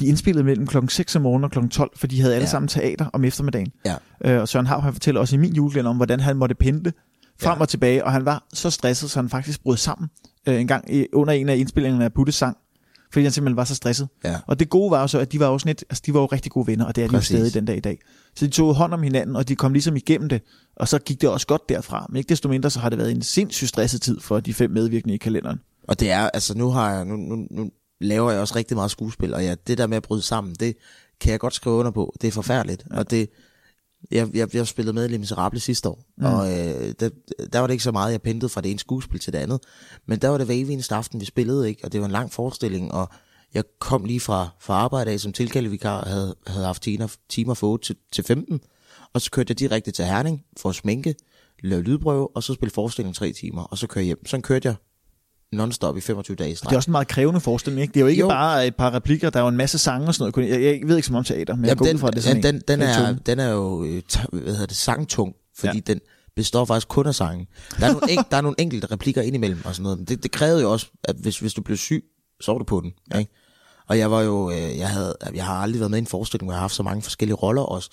de 0.00 0.06
indspillede 0.06 0.44
mellem 0.44 0.66
klokken 0.66 0.88
6 0.88 1.16
om 1.16 1.22
morgenen 1.22 1.44
og 1.44 1.50
klokken 1.50 1.70
12, 1.70 1.90
for 1.98 2.06
de 2.06 2.20
havde 2.20 2.34
alle 2.34 2.44
Ja. 2.44 2.50
sammen 2.50 2.68
teater 2.68 3.06
om 3.12 3.24
eftermiddagen. 3.24 3.72
Ja. 3.86 3.94
Øh, 4.24 4.40
og 4.40 4.48
Søren 4.48 4.66
Hav, 4.66 4.80
han 4.80 4.92
fortæller 4.92 5.20
også 5.20 5.36
i 5.36 5.38
min 5.38 5.54
julekalender 5.54 5.90
om, 5.90 5.96
hvordan 5.96 6.20
han 6.20 6.36
måtte 6.36 6.54
pendle 6.54 6.92
frem 7.40 7.56
Ja. 7.56 7.60
og 7.60 7.68
tilbage, 7.68 8.04
og 8.04 8.12
han 8.12 8.24
var 8.24 8.46
så 8.52 8.70
stresset, 8.70 9.10
så 9.10 9.18
han 9.18 9.28
faktisk 9.28 9.62
brød 9.62 9.76
sammen 9.76 10.08
øh, 10.48 10.60
en 10.60 10.66
gang 10.66 10.94
i, 10.94 11.06
under 11.12 11.32
en 11.34 11.48
af 11.48 11.56
indspillingerne 11.56 12.04
af 12.04 12.12
Puttes 12.12 12.34
sang, 12.34 12.56
fordi 13.14 13.24
han 13.24 13.32
simpelthen 13.32 13.56
var 13.56 13.64
så 13.64 13.74
stresset. 13.74 14.08
Ja. 14.24 14.36
Og 14.46 14.58
det 14.58 14.68
gode 14.68 14.90
var 14.90 15.00
jo 15.00 15.06
så, 15.06 15.18
at 15.18 15.32
de 15.32 15.40
var 15.40 15.46
jo, 15.46 15.58
sådan 15.58 15.70
et, 15.70 15.84
altså, 15.90 16.02
de 16.06 16.14
var 16.14 16.20
jo 16.20 16.26
rigtig 16.26 16.52
gode 16.52 16.66
venner, 16.66 16.84
og 16.84 16.96
det 16.96 17.04
er 17.04 17.08
de 17.08 17.12
jo 17.12 17.18
Præcis. 17.18 17.36
stadig 17.36 17.54
den 17.54 17.64
dag 17.64 17.76
i 17.76 17.80
dag. 17.80 17.98
Så 18.36 18.46
de 18.46 18.50
tog 18.50 18.74
hånd 18.74 18.94
om 18.94 19.02
hinanden, 19.02 19.36
og 19.36 19.48
de 19.48 19.56
kom 19.56 19.72
ligesom 19.72 19.96
igennem 19.96 20.28
det, 20.28 20.42
og 20.76 20.88
så 20.88 20.98
gik 20.98 21.20
det 21.20 21.28
også 21.28 21.46
godt 21.46 21.68
derfra. 21.68 22.06
Men 22.08 22.16
ikke 22.16 22.28
desto 22.28 22.48
mindre, 22.48 22.70
så 22.70 22.80
har 22.80 22.88
det 22.88 22.98
været 22.98 23.10
en 23.10 23.22
sindssygt 23.22 23.68
stresset 23.68 24.02
tid 24.02 24.20
for 24.20 24.40
de 24.40 24.54
fem 24.54 24.70
medvirkende 24.70 25.14
i 25.14 25.16
kalenderen. 25.18 25.60
Og 25.88 26.00
det 26.00 26.10
er, 26.10 26.30
altså 26.30 26.58
nu 26.58 26.70
har 26.70 26.94
jeg, 26.94 27.04
nu, 27.04 27.16
nu, 27.16 27.46
nu 27.50 27.70
laver 28.00 28.30
jeg 28.30 28.40
også 28.40 28.56
rigtig 28.56 28.76
meget 28.76 28.90
skuespil, 28.90 29.34
og 29.34 29.44
ja, 29.44 29.54
det 29.66 29.78
der 29.78 29.86
med 29.86 29.96
at 29.96 30.02
bryde 30.02 30.22
sammen, 30.22 30.54
det 30.60 30.76
kan 31.20 31.32
jeg 31.32 31.40
godt 31.40 31.54
skrive 31.54 31.76
under 31.76 31.90
på. 31.90 32.14
Det 32.20 32.28
er 32.28 32.32
forfærdeligt, 32.32 32.84
ja. 32.90 32.98
og 32.98 33.10
det, 33.10 33.28
jeg, 34.10 34.34
jeg, 34.34 34.54
jeg 34.54 34.66
spillede 34.66 34.92
med 34.92 35.04
i 35.04 35.08
Les 35.08 35.18
Miserables 35.18 35.62
sidste 35.62 35.88
år, 35.88 36.04
mm. 36.16 36.24
og 36.24 36.52
øh, 36.52 36.94
der, 37.00 37.08
der 37.52 37.58
var 37.58 37.66
det 37.66 37.74
ikke 37.74 37.84
så 37.84 37.92
meget, 37.92 38.12
jeg 38.12 38.22
pendlede 38.22 38.48
fra 38.48 38.60
det 38.60 38.70
ene 38.70 38.78
skuespil 38.78 39.20
til 39.20 39.32
det 39.32 39.38
andet, 39.38 39.60
men 40.06 40.18
der 40.18 40.28
var 40.28 40.38
det 40.38 40.46
hver 40.46 40.54
eneste 40.54 40.94
aften, 40.94 41.20
vi 41.20 41.24
spillede, 41.24 41.68
ikke? 41.68 41.84
og 41.84 41.92
det 41.92 42.00
var 42.00 42.06
en 42.06 42.12
lang 42.12 42.32
forestilling, 42.32 42.92
og 42.92 43.08
jeg 43.54 43.64
kom 43.78 44.04
lige 44.04 44.20
fra, 44.20 44.48
fra 44.60 44.74
arbejde 44.74 45.10
af 45.10 45.20
som 45.20 45.32
tilkaldevikar, 45.32 46.04
havde, 46.08 46.36
havde 46.46 46.66
haft 46.66 46.82
timer, 46.82 47.16
timer 47.28 47.54
fra 47.54 47.66
8 47.66 47.86
til, 47.86 47.96
til 48.12 48.24
15, 48.24 48.60
og 49.12 49.20
så 49.20 49.30
kørte 49.30 49.50
jeg 49.50 49.58
direkte 49.58 49.90
til 49.90 50.04
Herning 50.04 50.44
for 50.56 50.68
at 50.68 50.74
sminke, 50.74 51.14
lave 51.62 51.82
lydprøve, 51.82 52.36
og 52.36 52.42
så 52.42 52.54
spille 52.54 52.72
forestilling 52.72 53.14
tre 53.14 53.32
timer, 53.32 53.62
og 53.62 53.78
så 53.78 53.86
kørte 53.86 54.00
jeg 54.00 54.06
hjem. 54.06 54.26
Sådan 54.26 54.42
kørte 54.42 54.68
jeg 54.68 54.74
non-stop 55.54 55.96
i 55.96 56.00
25 56.00 56.36
dage 56.36 56.56
streg. 56.56 56.70
det 56.70 56.74
er 56.74 56.78
også 56.78 56.90
en 56.90 56.92
meget 56.92 57.08
krævende 57.08 57.40
forestilling, 57.40 57.82
ikke? 57.82 57.92
Det 57.92 58.00
er 58.00 58.04
jo 58.04 58.06
ikke 58.06 58.20
Jo. 58.20 58.28
bare 58.28 58.66
et 58.66 58.76
par 58.76 58.94
replikker, 58.94 59.30
der 59.30 59.38
er 59.38 59.42
jo 59.42 59.48
en 59.48 59.56
masse 59.56 59.78
sange 59.78 60.06
og 60.06 60.14
sådan 60.14 60.32
noget. 60.36 60.50
Jeg, 60.50 60.62
jeg 60.62 60.80
ved 60.88 60.96
ikke 60.96 61.06
så 61.06 61.12
meget 61.12 61.30
om 61.30 61.36
teater, 61.36 61.56
men 61.56 61.64
jeg 61.64 61.76
går 61.76 61.86
den, 61.86 61.94
ud 61.94 62.00
fra, 62.00 62.10
det 62.10 62.22
sådan 62.22 62.42
ja, 62.42 62.48
den, 62.48 62.54
en, 62.54 62.62
den, 62.68 62.82
en 62.82 62.88
er, 62.88 63.14
den 63.26 63.38
er 63.40 63.50
jo 63.50 63.84
øh, 63.84 64.02
hvad 64.32 64.52
hedder 64.52 64.66
det, 64.66 64.76
sangtung, 64.76 65.34
fordi 65.56 65.76
ja. 65.86 65.92
Den 65.92 66.00
består 66.36 66.64
faktisk 66.64 66.88
kun 66.88 67.06
af 67.06 67.14
sangen. 67.14 67.46
Der 67.80 67.86
er 67.86 67.92
nogle, 67.92 68.12
en, 68.12 68.18
der 68.30 68.36
er 68.36 68.40
nogle 68.40 68.54
enkelte 68.58 68.86
replikker 68.92 69.22
indimellem 69.22 69.60
og 69.64 69.74
sådan 69.74 69.82
noget, 69.82 69.98
men 69.98 70.06
det, 70.06 70.22
det 70.22 70.30
krævede 70.30 70.62
jo 70.62 70.72
også, 70.72 70.86
at 71.04 71.16
hvis, 71.20 71.38
hvis 71.38 71.54
du 71.54 71.62
blev 71.62 71.76
syg, 71.76 72.04
så 72.40 72.52
var 72.52 72.58
du 72.58 72.64
på 72.64 72.80
den. 72.80 72.92
Ja. 73.14 73.18
Ikke? 73.18 73.32
Og 73.88 73.98
jeg 73.98 74.10
var 74.10 74.22
jo, 74.22 74.50
øh, 74.50 74.78
jeg, 74.78 74.88
havde, 74.88 75.16
jeg 75.34 75.44
har 75.44 75.54
aldrig 75.54 75.80
været 75.80 75.90
med 75.90 75.98
i 75.98 76.00
en 76.00 76.06
forestilling, 76.06 76.46
hvor 76.46 76.52
jeg 76.52 76.58
har 76.58 76.60
haft 76.60 76.74
så 76.74 76.82
mange 76.82 77.02
forskellige 77.02 77.34
roller 77.34 77.62
også. 77.62 77.90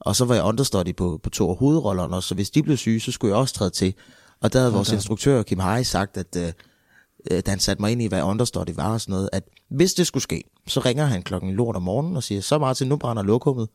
Og 0.00 0.16
så 0.16 0.24
var 0.24 0.34
jeg 0.34 0.44
understudy 0.44 0.96
på, 0.96 1.20
på 1.22 1.30
to 1.30 1.50
af 1.50 1.56
hovedrollerne 1.56 2.16
også, 2.16 2.28
så 2.28 2.34
hvis 2.34 2.50
de 2.50 2.62
blev 2.62 2.76
syge, 2.76 3.00
så 3.00 3.12
skulle 3.12 3.32
jeg 3.32 3.40
også 3.40 3.54
træde 3.54 3.70
til. 3.70 3.94
Og 4.40 4.52
der 4.52 4.58
havde 4.58 4.72
vores 4.72 4.92
instruktør, 4.92 5.42
Kim 5.42 5.58
Harry, 5.58 5.82
sagt, 5.82 6.16
at 6.16 6.36
øh, 6.36 6.52
øh, 7.30 7.42
da 7.46 7.50
han 7.50 7.60
satte 7.60 7.82
mig 7.82 7.92
ind 7.92 8.02
i, 8.02 8.06
hvad 8.06 8.22
understudy 8.22 8.70
var 8.74 8.92
og 8.92 9.00
sådan 9.00 9.12
noget, 9.12 9.28
at 9.32 9.44
hvis 9.70 9.94
det 9.94 10.06
skulle 10.06 10.22
ske, 10.22 10.44
så 10.66 10.80
ringer 10.80 11.04
han 11.04 11.22
klokken 11.22 11.52
lort 11.52 11.76
om 11.76 11.82
morgenen 11.82 12.16
og 12.16 12.22
siger, 12.22 12.40
så 12.40 12.58
Martin, 12.58 12.88
nu 12.88 12.96
brænder 12.96 13.22
lokummet. 13.22 13.68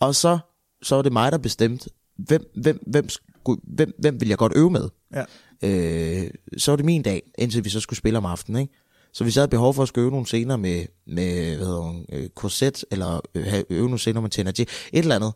Og 0.00 0.14
så, 0.14 0.38
så 0.82 0.94
var 0.94 1.02
det 1.02 1.12
mig, 1.12 1.32
der 1.32 1.38
bestemte, 1.38 1.90
hvem, 2.16 2.50
hvem, 2.54 2.82
hvem, 2.86 3.08
skulle, 3.08 3.60
hvem, 3.64 3.92
hvem 3.98 4.20
vil 4.20 4.28
jeg 4.28 4.38
godt 4.38 4.52
øve 4.56 4.70
med. 4.70 4.88
Ja. 5.14 5.24
Øh, 5.62 6.30
så 6.56 6.70
var 6.70 6.76
det 6.76 6.84
min 6.84 7.02
dag, 7.02 7.22
indtil 7.38 7.64
vi 7.64 7.70
så 7.70 7.80
skulle 7.80 7.96
spille 7.96 8.18
om 8.18 8.26
aftenen, 8.26 8.60
ikke? 8.60 8.74
Så 9.12 9.24
hvis 9.24 9.36
jeg 9.36 9.40
havde 9.40 9.50
behov 9.50 9.74
for 9.74 9.82
at 9.82 9.88
skulle 9.88 10.02
øve 10.02 10.10
nogle 10.10 10.26
scener 10.26 10.56
med, 10.56 10.86
med 11.06 11.56
hvad 11.56 11.66
hedder 11.66 11.80
hun, 11.80 12.06
øh, 12.12 12.28
korset, 12.28 12.84
eller 12.90 13.20
øh, 13.34 13.62
øve 13.70 13.84
nogle 13.84 13.98
scener 13.98 14.20
med 14.20 14.30
Tjenergy, 14.30 14.60
et 14.60 14.68
eller 14.92 15.16
andet, 15.16 15.32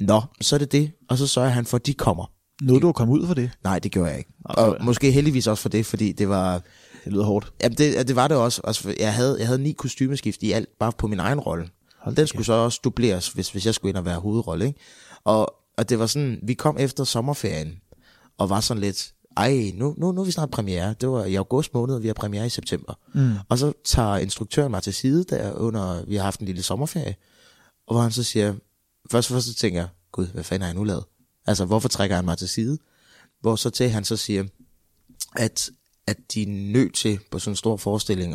nå, 0.00 0.22
så 0.40 0.56
er 0.56 0.58
det 0.58 0.72
det, 0.72 0.92
og 1.08 1.18
så 1.18 1.26
sørger 1.26 1.48
han 1.48 1.66
for, 1.66 1.76
at 1.76 1.86
de 1.86 1.94
kommer. 1.94 2.32
Nåede 2.62 2.80
du 2.80 2.88
at 2.88 2.94
komme 2.94 3.12
ud 3.14 3.26
for 3.26 3.34
det? 3.34 3.50
Nej, 3.64 3.78
det 3.78 3.92
gjorde 3.92 4.10
jeg 4.10 4.18
ikke. 4.18 4.30
Det 4.48 4.56
Og 4.56 4.76
måske 4.80 5.10
heldigvis 5.10 5.46
også 5.46 5.62
for 5.62 5.68
det, 5.68 5.86
fordi 5.86 6.12
det 6.12 6.28
var... 6.28 6.62
Det 7.04 7.12
lyder 7.12 7.24
hårdt. 7.24 7.52
Jamen, 7.62 7.78
det, 7.78 8.08
det 8.08 8.16
var 8.16 8.28
det 8.28 8.36
også. 8.36 8.60
Altså, 8.64 8.94
jeg, 8.98 9.14
havde, 9.14 9.36
jeg 9.38 9.46
havde 9.46 9.62
ni 9.62 9.72
kostymeskift 9.72 10.42
i 10.42 10.52
alt, 10.52 10.68
bare 10.78 10.92
på 10.98 11.06
min 11.06 11.20
egen 11.20 11.40
rolle. 11.40 11.68
Den 12.04 12.14
da 12.14 12.26
skulle 12.26 12.44
så 12.44 12.52
også 12.52 12.80
dubleres, 12.84 13.28
hvis, 13.28 13.50
hvis 13.50 13.66
jeg 13.66 13.74
skulle 13.74 13.90
ind 13.90 13.96
og 13.96 14.04
være 14.04 14.18
hovedrolle. 14.18 14.66
Ikke? 14.66 14.78
Og, 15.24 15.54
og 15.78 15.88
det 15.88 15.98
var 15.98 16.06
sådan, 16.06 16.38
vi 16.42 16.54
kom 16.54 16.76
efter 16.78 17.04
sommerferien, 17.04 17.80
og 18.38 18.50
var 18.50 18.60
sådan 18.60 18.80
lidt, 18.80 19.12
ej, 19.36 19.70
nu, 19.74 19.94
nu, 19.98 20.12
nu 20.12 20.20
er 20.20 20.24
vi 20.24 20.30
snart 20.30 20.50
premiere. 20.50 20.94
Det 21.00 21.08
var 21.08 21.24
i 21.24 21.34
august 21.34 21.74
måned, 21.74 21.94
og 21.94 22.02
vi 22.02 22.06
har 22.06 22.14
premiere 22.14 22.46
i 22.46 22.48
september. 22.48 22.94
Mm. 23.14 23.32
Og 23.48 23.58
så 23.58 23.72
tager 23.84 24.16
instruktøren 24.16 24.70
mig 24.70 24.82
til 24.82 24.94
side, 24.94 25.24
der 25.24 25.52
under, 25.52 26.04
vi 26.06 26.16
har 26.16 26.24
haft 26.24 26.40
en 26.40 26.46
lille 26.46 26.62
sommerferie, 26.62 27.14
og 27.86 27.94
hvor 27.94 28.02
han 28.02 28.10
så 28.10 28.22
siger, 28.22 28.54
først 29.10 29.30
og 29.30 29.34
først 29.34 29.46
så 29.46 29.54
tænker 29.54 29.80
jeg, 29.80 29.88
gud, 30.12 30.26
hvad 30.26 30.44
fanden 30.44 30.62
har 30.62 30.68
jeg 30.68 30.76
nu 30.76 30.84
lavet? 30.84 31.04
Altså, 31.50 31.64
hvorfor 31.64 31.88
trækker 31.88 32.16
han 32.16 32.24
mig 32.24 32.38
til 32.38 32.48
side? 32.48 32.78
Hvor 33.40 33.56
så 33.56 33.70
til 33.70 33.90
han 33.90 34.04
så 34.04 34.16
siger, 34.16 34.44
at, 35.36 35.70
at 36.06 36.16
de 36.34 36.42
er 36.42 36.46
nødt 36.46 36.94
til 36.94 37.20
på 37.30 37.38
sådan 37.38 37.52
en 37.52 37.56
stor 37.56 37.76
forestilling 37.76 38.34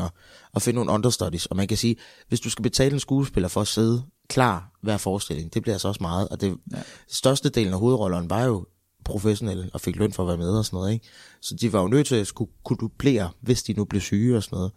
at, 0.56 0.62
finde 0.62 0.76
nogle 0.76 0.92
understudies. 0.92 1.46
Og 1.46 1.56
man 1.56 1.68
kan 1.68 1.78
sige, 1.78 1.96
hvis 2.28 2.40
du 2.40 2.50
skal 2.50 2.64
betale 2.64 2.94
en 2.94 3.00
skuespiller 3.00 3.50
for 3.50 3.62
at 3.62 3.68
sidde 3.68 4.04
klar 4.30 4.72
hver 4.82 4.98
forestilling, 4.98 5.54
det 5.54 5.62
bliver 5.62 5.76
altså 5.76 5.88
også 5.88 6.04
meget. 6.04 6.28
Og 6.28 6.42
det 6.42 6.58
ja. 6.72 6.82
største 7.08 7.50
delen 7.50 7.74
af 7.74 7.80
hovedrollerne 7.80 8.30
var 8.30 8.44
jo 8.44 8.66
professionelle 9.06 9.70
og 9.74 9.82
fik 9.82 9.96
løn 9.96 10.14
for 10.14 10.24
at 10.24 10.28
være 10.28 10.38
med 10.38 10.58
og 10.58 10.66
sådan 10.66 10.78
noget. 10.78 10.94
Ikke? 10.94 11.06
Så 11.42 11.56
de 11.56 11.74
var 11.74 11.82
jo 11.82 11.88
nødt 11.88 12.08
til 12.08 12.16
at 12.16 12.28
skulle 12.28 12.52
kunne 12.64 12.78
dublere, 12.78 13.30
hvis 13.42 13.64
de 13.64 13.74
nu 13.74 13.86
blev 13.86 14.02
syge 14.02 14.38
og 14.38 14.44
sådan 14.44 14.56
noget. 14.56 14.72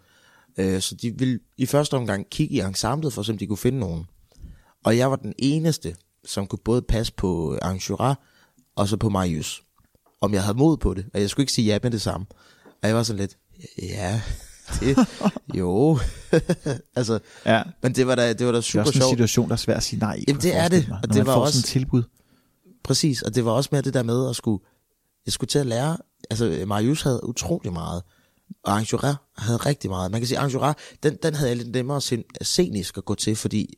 Øh, 0.57 0.81
så 0.81 0.95
de 0.95 1.19
ville 1.19 1.39
i 1.57 1.65
første 1.65 1.93
omgang 1.93 2.29
kigge 2.29 2.55
i 2.55 2.59
ensemblet 2.59 3.13
for 3.13 3.29
om 3.29 3.37
de 3.37 3.47
kunne 3.47 3.57
finde 3.57 3.79
nogen. 3.79 4.05
Og 4.83 4.97
jeg 4.97 5.11
var 5.11 5.15
den 5.15 5.33
eneste, 5.37 5.95
som 6.25 6.47
kunne 6.47 6.59
både 6.65 6.81
passe 6.81 7.13
på 7.13 7.57
Angura 7.61 8.15
og 8.79 8.87
så 8.87 8.97
på 8.97 9.09
Marius. 9.09 9.63
Om 10.21 10.33
jeg 10.33 10.43
havde 10.43 10.57
mod 10.57 10.77
på 10.77 10.93
det. 10.93 11.05
Og 11.13 11.21
jeg 11.21 11.29
skulle 11.29 11.43
ikke 11.43 11.53
sige 11.53 11.65
ja 11.65 11.79
med 11.83 11.91
det 11.91 12.01
samme. 12.01 12.25
Og 12.83 12.87
jeg 12.87 12.95
var 12.95 13.03
sådan 13.03 13.19
lidt, 13.19 13.37
ja, 13.81 14.21
det, 14.79 14.97
jo. 15.55 15.99
altså, 16.95 17.19
Ja. 17.45 17.63
men 17.83 17.95
det 17.95 18.07
var 18.07 18.15
da, 18.15 18.33
det 18.33 18.45
var 18.45 18.51
da 18.51 18.57
Det 18.57 18.63
er 18.65 18.69
super 18.71 18.81
også 18.81 18.97
en 18.97 19.01
sjovt. 19.01 19.09
situation, 19.11 19.47
der 19.47 19.53
er 19.53 19.57
svært 19.57 19.77
at 19.77 19.83
sige 19.83 19.99
nej 19.99 20.15
i. 20.15 20.23
Jamen, 20.27 20.41
det 20.41 20.55
er 20.55 20.67
det, 20.67 20.87
mig, 20.89 20.99
og 21.03 21.13
det 21.13 21.25
var 21.25 21.33
også- 21.35 21.53
sådan 21.53 21.65
et 21.65 21.65
tilbud. 21.81 22.03
Præcis, 22.83 23.21
og 23.21 23.35
det 23.35 23.45
var 23.45 23.51
også 23.51 23.69
mere 23.71 23.81
det 23.81 23.93
der 23.93 24.03
med 24.03 24.29
at 24.29 24.35
skulle, 24.35 24.63
jeg 25.25 25.33
skulle 25.33 25.47
til 25.47 25.59
at 25.59 25.65
lære, 25.65 25.97
altså 26.29 26.63
Marius 26.67 27.01
havde 27.01 27.21
utrolig 27.27 27.73
meget, 27.73 28.03
og 28.63 28.77
Angura 28.77 29.15
havde 29.37 29.57
rigtig 29.57 29.89
meget. 29.89 30.11
Man 30.11 30.21
kan 30.21 30.27
sige, 30.27 30.37
Angura, 30.39 30.73
den, 31.03 31.17
den 31.23 31.33
havde 31.33 31.49
jeg 31.49 31.57
lidt 31.57 31.71
nemmere 31.71 32.01
scenisk 32.41 32.97
at 32.97 33.05
gå 33.05 33.15
til, 33.15 33.35
fordi 33.35 33.73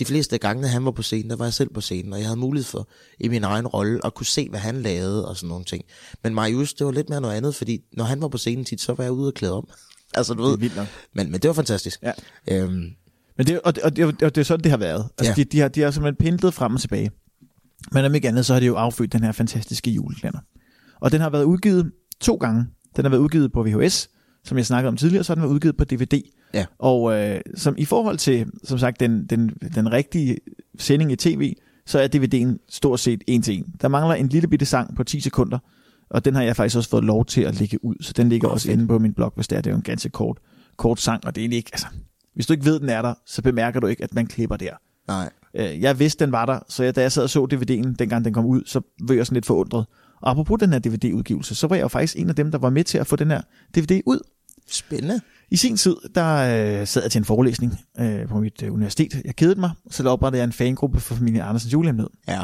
de 0.00 0.04
fleste 0.04 0.38
gange, 0.38 0.68
han 0.68 0.84
var 0.84 0.90
på 0.90 1.02
scenen, 1.02 1.30
der 1.30 1.36
var 1.36 1.44
jeg 1.44 1.54
selv 1.54 1.70
på 1.74 1.80
scenen, 1.80 2.12
og 2.12 2.18
jeg 2.18 2.26
havde 2.26 2.40
mulighed 2.40 2.64
for 2.64 2.88
i 3.20 3.28
min 3.28 3.44
egen 3.44 3.66
rolle 3.66 4.00
at 4.06 4.14
kunne 4.14 4.26
se, 4.26 4.48
hvad 4.48 4.60
han 4.60 4.82
lavede 4.82 5.28
og 5.28 5.36
sådan 5.36 5.48
nogle 5.48 5.64
ting. 5.64 5.84
Men 6.22 6.34
Marius, 6.34 6.74
det 6.74 6.86
var 6.86 6.92
lidt 6.92 7.08
mere 7.08 7.20
noget 7.20 7.34
andet, 7.36 7.54
fordi 7.54 7.80
når 7.92 8.04
han 8.04 8.20
var 8.22 8.28
på 8.28 8.38
scenen 8.38 8.64
tit, 8.64 8.80
så 8.80 8.94
var 8.94 9.04
jeg 9.04 9.12
ude 9.12 9.28
og 9.28 9.34
klæde 9.34 9.52
om. 9.52 9.68
altså, 10.14 10.34
du 10.34 10.42
Det 10.42 10.46
er 10.46 10.50
ved. 10.50 10.58
vildt 10.58 10.76
nok. 10.76 10.86
Men, 11.14 11.30
men 11.30 11.40
det 11.40 11.48
var 11.48 11.54
fantastisk. 11.54 12.02
Ja. 12.02 12.12
Øhm, 12.50 12.90
Men 13.36 13.46
det, 13.46 13.60
og, 13.60 13.74
det, 13.74 13.82
og, 13.84 13.96
det, 13.96 14.04
og 14.22 14.34
det 14.34 14.38
er 14.38 14.42
sådan, 14.42 14.62
det 14.64 14.70
har 14.70 14.78
været. 14.78 15.08
Altså, 15.18 15.30
Ja. 15.30 15.34
de, 15.34 15.44
de, 15.44 15.58
har, 15.60 15.68
de 15.68 15.80
har 15.80 15.90
simpelthen 15.90 16.16
pendlet 16.26 16.54
frem 16.54 16.74
og 16.74 16.80
tilbage. 16.80 17.10
Men 17.92 18.04
om 18.04 18.14
ikke 18.14 18.28
andet, 18.28 18.46
så 18.46 18.52
har 18.52 18.60
det 18.60 18.66
jo 18.66 18.74
affødt 18.76 19.12
den 19.12 19.22
her 19.22 19.32
fantastiske 19.32 19.90
julekalender. 19.90 20.40
Og 21.00 21.12
den 21.12 21.20
har 21.20 21.30
været 21.30 21.44
udgivet 21.44 21.92
to 22.20 22.34
gange. 22.34 22.66
Den 22.96 23.04
har 23.04 23.10
været 23.10 23.20
udgivet 23.20 23.52
på 23.52 23.62
VHS, 23.62 24.10
som 24.44 24.56
jeg 24.58 24.66
snakkede 24.66 24.88
om 24.88 24.96
tidligere, 24.96 25.24
så 25.24 25.30
har 25.30 25.34
den 25.34 25.42
været 25.42 25.52
udgivet 25.54 25.76
på 25.76 25.84
DVD. 25.84 26.20
Ja. 26.54 26.66
Og 26.78 27.18
øh, 27.18 27.40
som 27.54 27.74
i 27.78 27.84
forhold 27.84 28.18
til, 28.18 28.46
som 28.64 28.78
sagt, 28.78 29.00
den, 29.00 29.26
den, 29.26 29.48
den 29.74 29.92
rigtige 29.92 30.36
sending 30.78 31.12
i 31.12 31.16
tv, 31.16 31.54
så 31.86 31.98
er 31.98 32.08
DVD'en 32.14 32.66
stort 32.68 33.00
set 33.00 33.24
en 33.26 33.42
til 33.42 33.58
en. 33.58 33.74
Der 33.80 33.88
mangler 33.88 34.14
en 34.14 34.28
lille 34.28 34.48
bitte 34.48 34.66
sang 34.66 34.96
på 34.96 35.04
10 35.04 35.20
sekunder, 35.20 35.58
og 36.10 36.24
den 36.24 36.34
har 36.34 36.42
jeg 36.42 36.56
faktisk 36.56 36.76
også 36.76 36.90
fået 36.90 37.04
lov 37.04 37.24
til 37.24 37.42
at 37.42 37.60
lægge 37.60 37.84
ud, 37.84 37.94
så 38.00 38.12
den 38.12 38.28
ligger 38.28 38.48
Nå, 38.48 38.54
også 38.54 38.72
inde 38.72 38.88
på 38.88 38.98
min 38.98 39.12
blog, 39.14 39.32
hvis 39.34 39.48
det 39.48 39.56
er. 39.56 39.60
Det 39.60 39.70
er 39.70 39.74
jo 39.74 39.76
en 39.76 39.82
ganske 39.82 40.08
kort, 40.08 40.38
kort 40.76 41.00
sang, 41.00 41.26
og 41.26 41.34
det 41.34 41.40
er 41.40 41.42
egentlig 41.42 41.56
ikke, 41.56 41.70
altså, 41.72 41.86
hvis 42.34 42.46
du 42.46 42.52
ikke 42.52 42.64
ved, 42.64 42.80
den 42.80 42.88
er 42.88 43.02
der, 43.02 43.14
så 43.26 43.42
bemærker 43.42 43.80
du 43.80 43.86
ikke, 43.86 44.04
at 44.04 44.14
man 44.14 44.26
klipper 44.26 44.56
der. 44.56 44.72
Nej. 45.08 45.30
Øh, 45.54 45.80
Jeg 45.82 45.98
vidste, 45.98 46.24
den 46.24 46.32
var 46.32 46.46
der, 46.46 46.58
så 46.68 46.84
jeg, 46.84 46.96
da 46.96 47.00
jeg 47.00 47.12
sad 47.12 47.22
og 47.22 47.30
så 47.30 47.46
DVD'en, 47.52 47.94
dengang 47.98 48.24
den 48.24 48.32
kom 48.32 48.46
ud, 48.46 48.62
så 48.66 48.80
var 49.02 49.14
jeg 49.14 49.26
sådan 49.26 49.34
lidt 49.34 49.46
forundret. 49.46 49.86
Og 50.20 50.30
apropos 50.30 50.58
den 50.60 50.72
her 50.72 50.78
DVD-udgivelse, 50.78 51.54
så 51.54 51.66
var 51.66 51.76
jeg 51.76 51.82
jo 51.82 51.88
faktisk 51.88 52.16
en 52.18 52.28
af 52.28 52.34
dem, 52.34 52.50
der 52.50 52.58
var 52.58 52.70
med 52.70 52.84
til 52.84 52.98
at 52.98 53.06
få 53.06 53.16
den 53.16 53.30
her 53.30 53.40
DVD 53.76 54.00
ud. 54.06 54.20
Spændende. 54.70 55.20
I 55.50 55.56
sin 55.56 55.76
tid, 55.76 55.96
der 56.14 56.34
øh, 56.80 56.86
sad 56.86 57.02
jeg 57.02 57.10
til 57.10 57.18
en 57.18 57.24
forelæsning 57.24 57.80
øh, 58.00 58.28
på 58.28 58.40
mit 58.40 58.62
øh, 58.62 58.72
universitet. 58.72 59.22
Jeg 59.24 59.36
kedede 59.36 59.60
mig, 59.60 59.70
så 59.90 60.08
oprettede 60.08 60.38
jeg 60.40 60.44
en 60.44 60.52
fangruppe 60.52 61.00
for 61.00 61.14
familien 61.14 61.42
Andersens 61.42 61.72
julehemmelighed. 61.72 62.10
Ja. 62.28 62.40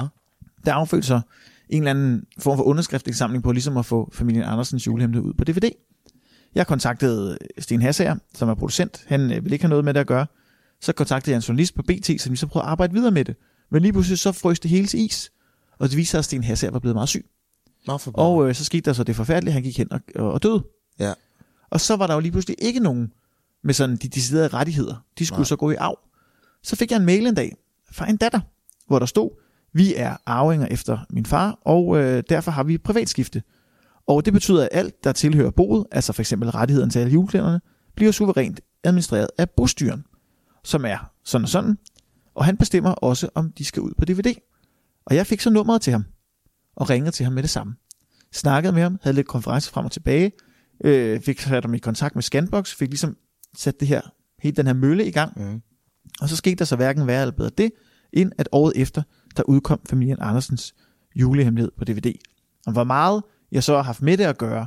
Der 0.64 0.74
affødte 0.74 1.07
så 1.07 1.20
en 1.68 1.83
eller 1.83 1.91
anden 1.91 2.24
form 2.39 2.59
for 2.59 2.64
underskriftindsamling 2.64 3.43
på 3.43 3.53
ligesom 3.53 3.77
at 3.77 3.87
få 3.87 4.11
familien 4.12 4.45
Andersens 4.45 4.87
julehemmelighed 4.87 5.29
ud 5.29 5.35
på 5.35 5.45
DVD. 5.45 5.70
Jeg 6.55 6.66
kontaktede 6.66 7.39
Sten 7.59 7.83
Hassager, 7.83 8.16
som 8.35 8.49
er 8.49 8.55
producent. 8.55 9.05
Han 9.07 9.20
øh, 9.20 9.45
ville 9.45 9.55
ikke 9.55 9.64
have 9.64 9.68
noget 9.70 9.85
med 9.85 9.95
det 9.95 10.01
at 10.01 10.07
gøre. 10.07 10.27
Så 10.81 10.93
kontaktede 10.93 11.33
jeg 11.33 11.37
en 11.37 11.43
journalist 11.43 11.74
på 11.74 11.83
BT, 11.83 12.20
som 12.20 12.31
ligesom 12.31 12.49
prøvede 12.49 12.66
at 12.66 12.70
arbejde 12.70 12.93
videre 12.93 13.11
med 13.11 13.24
det. 13.24 13.37
Men 13.70 13.83
lige 13.83 13.93
pludselig 13.93 14.18
så 14.18 14.33
frøs 14.33 14.61
det 14.61 14.70
hele 14.70 14.87
til 14.87 15.01
is. 15.01 15.33
Og 15.79 15.89
det 15.89 15.97
viste 15.97 16.11
sig, 16.11 16.18
at 16.18 16.24
Sten 16.24 16.45
Hassager 16.45 16.72
var 16.72 16.79
blevet 16.79 16.97
meget 16.97 17.09
syg. 17.09 17.27
Nå, 17.87 17.99
Og 18.14 18.49
øh, 18.49 18.55
så 18.55 18.64
skete 18.64 18.81
der 18.81 18.93
så 18.93 19.05
det 19.05 19.16
forfærdelige, 19.16 19.53
han 19.53 19.62
gik 19.62 19.79
hen 19.79 19.93
og, 19.93 20.01
og, 20.14 20.33
og 20.33 20.43
døde. 20.43 20.64
Ja. 20.99 21.12
Og 21.70 21.80
så 21.80 21.96
var 21.96 22.06
der 22.06 22.14
jo 22.14 22.20
lige 22.20 22.32
pludselig 22.32 22.56
ikke 22.58 22.80
nogen 22.80 23.12
med 23.64 23.74
sådan 23.74 23.96
de 23.96 24.08
deciderede 24.08 24.48
rettigheder. 24.48 25.04
De 25.18 25.26
skulle 25.26 25.38
Nej. 25.38 25.44
Så 25.44 25.56
gå 25.56 25.70
i 25.70 25.74
arv. 25.74 25.98
Så 26.62 26.76
fik 26.76 26.90
jeg 26.90 26.96
en 26.96 27.06
mail 27.06 27.26
en 27.26 27.34
dag 27.34 27.56
fra 27.92 28.10
en 28.10 28.16
datter, 28.16 28.40
hvor 28.86 28.98
der 28.98 29.06
stod, 29.06 29.30
vi 29.72 29.94
er 29.94 30.16
arvinger 30.26 30.66
efter 30.66 30.98
min 31.10 31.26
far, 31.26 31.58
og 31.64 31.98
øh, 31.98 32.22
derfor 32.28 32.50
har 32.50 32.62
vi 32.62 32.78
privatskifte. 32.78 33.42
Og 34.06 34.24
det 34.24 34.32
betyder, 34.32 34.62
at 34.62 34.68
alt, 34.72 35.04
der 35.04 35.12
tilhører 35.12 35.50
boet, 35.50 35.86
altså 35.92 36.12
for 36.12 36.22
eksempel 36.22 36.50
rettigheden 36.50 36.90
til 36.90 36.98
alle 36.98 37.12
juleklæderne, 37.12 37.60
bliver 37.96 38.12
suverænt 38.12 38.60
administreret 38.84 39.28
af 39.38 39.50
bostyren, 39.50 40.04
som 40.64 40.84
er 40.84 41.10
sådan 41.24 41.44
og 41.44 41.48
sådan. 41.48 41.78
Og 42.34 42.44
han 42.44 42.56
bestemmer 42.56 42.90
også, 42.90 43.28
om 43.34 43.52
de 43.52 43.64
skal 43.64 43.82
ud 43.82 43.92
på 43.98 44.04
DVD. 44.04 44.34
Og 45.06 45.16
jeg 45.16 45.26
fik 45.26 45.40
så 45.40 45.50
nummeret 45.50 45.82
til 45.82 45.90
ham, 45.92 46.04
og 46.76 46.90
ringede 46.90 47.10
til 47.10 47.24
ham 47.24 47.32
med 47.32 47.42
det 47.42 47.50
samme. 47.50 47.74
Snakkede 48.32 48.72
med 48.72 48.82
ham, 48.82 48.98
havde 49.02 49.14
lidt 49.14 49.28
konference 49.28 49.70
frem 49.70 49.84
og 49.84 49.92
tilbage, 49.92 50.32
øh, 50.85 51.20
fik 51.20 51.41
sat 51.41 51.64
ham 51.64 51.74
i 51.74 51.79
kontakt 51.79 52.14
med 52.14 52.22
Scanbox, 52.22 52.74
fik 52.74 52.89
ligesom 52.89 53.16
sat 53.57 53.81
det 53.81 53.89
her, 53.89 54.01
hele 54.43 54.57
den 54.57 54.66
her 54.66 54.74
mølle 54.74 55.07
i 55.07 55.11
gang. 55.11 55.33
Mm. 55.37 55.62
Og 56.20 56.29
så 56.29 56.37
skete 56.37 56.57
der 56.57 56.64
så 56.64 56.77
hverken 56.77 57.07
værre 57.07 57.22
eller 57.22 57.37
bedre 57.37 57.51
det, 57.59 57.70
end 58.12 58.33
at 58.39 58.49
året 58.53 58.72
efter, 58.77 59.03
der 59.37 59.43
udkom 59.43 59.81
familien 59.89 60.18
Andersens 60.20 60.74
julehemmelighed 61.16 61.72
på 61.79 61.85
DVD. 61.85 62.12
Og 62.66 62.72
hvor 62.72 62.85
meget 62.85 63.22
jeg 63.53 63.64
så 63.64 63.77
har 63.77 63.83
haft 63.83 64.03
med 64.03 64.16
det 64.16 64.24
at 64.24 64.39
gøre, 64.39 64.66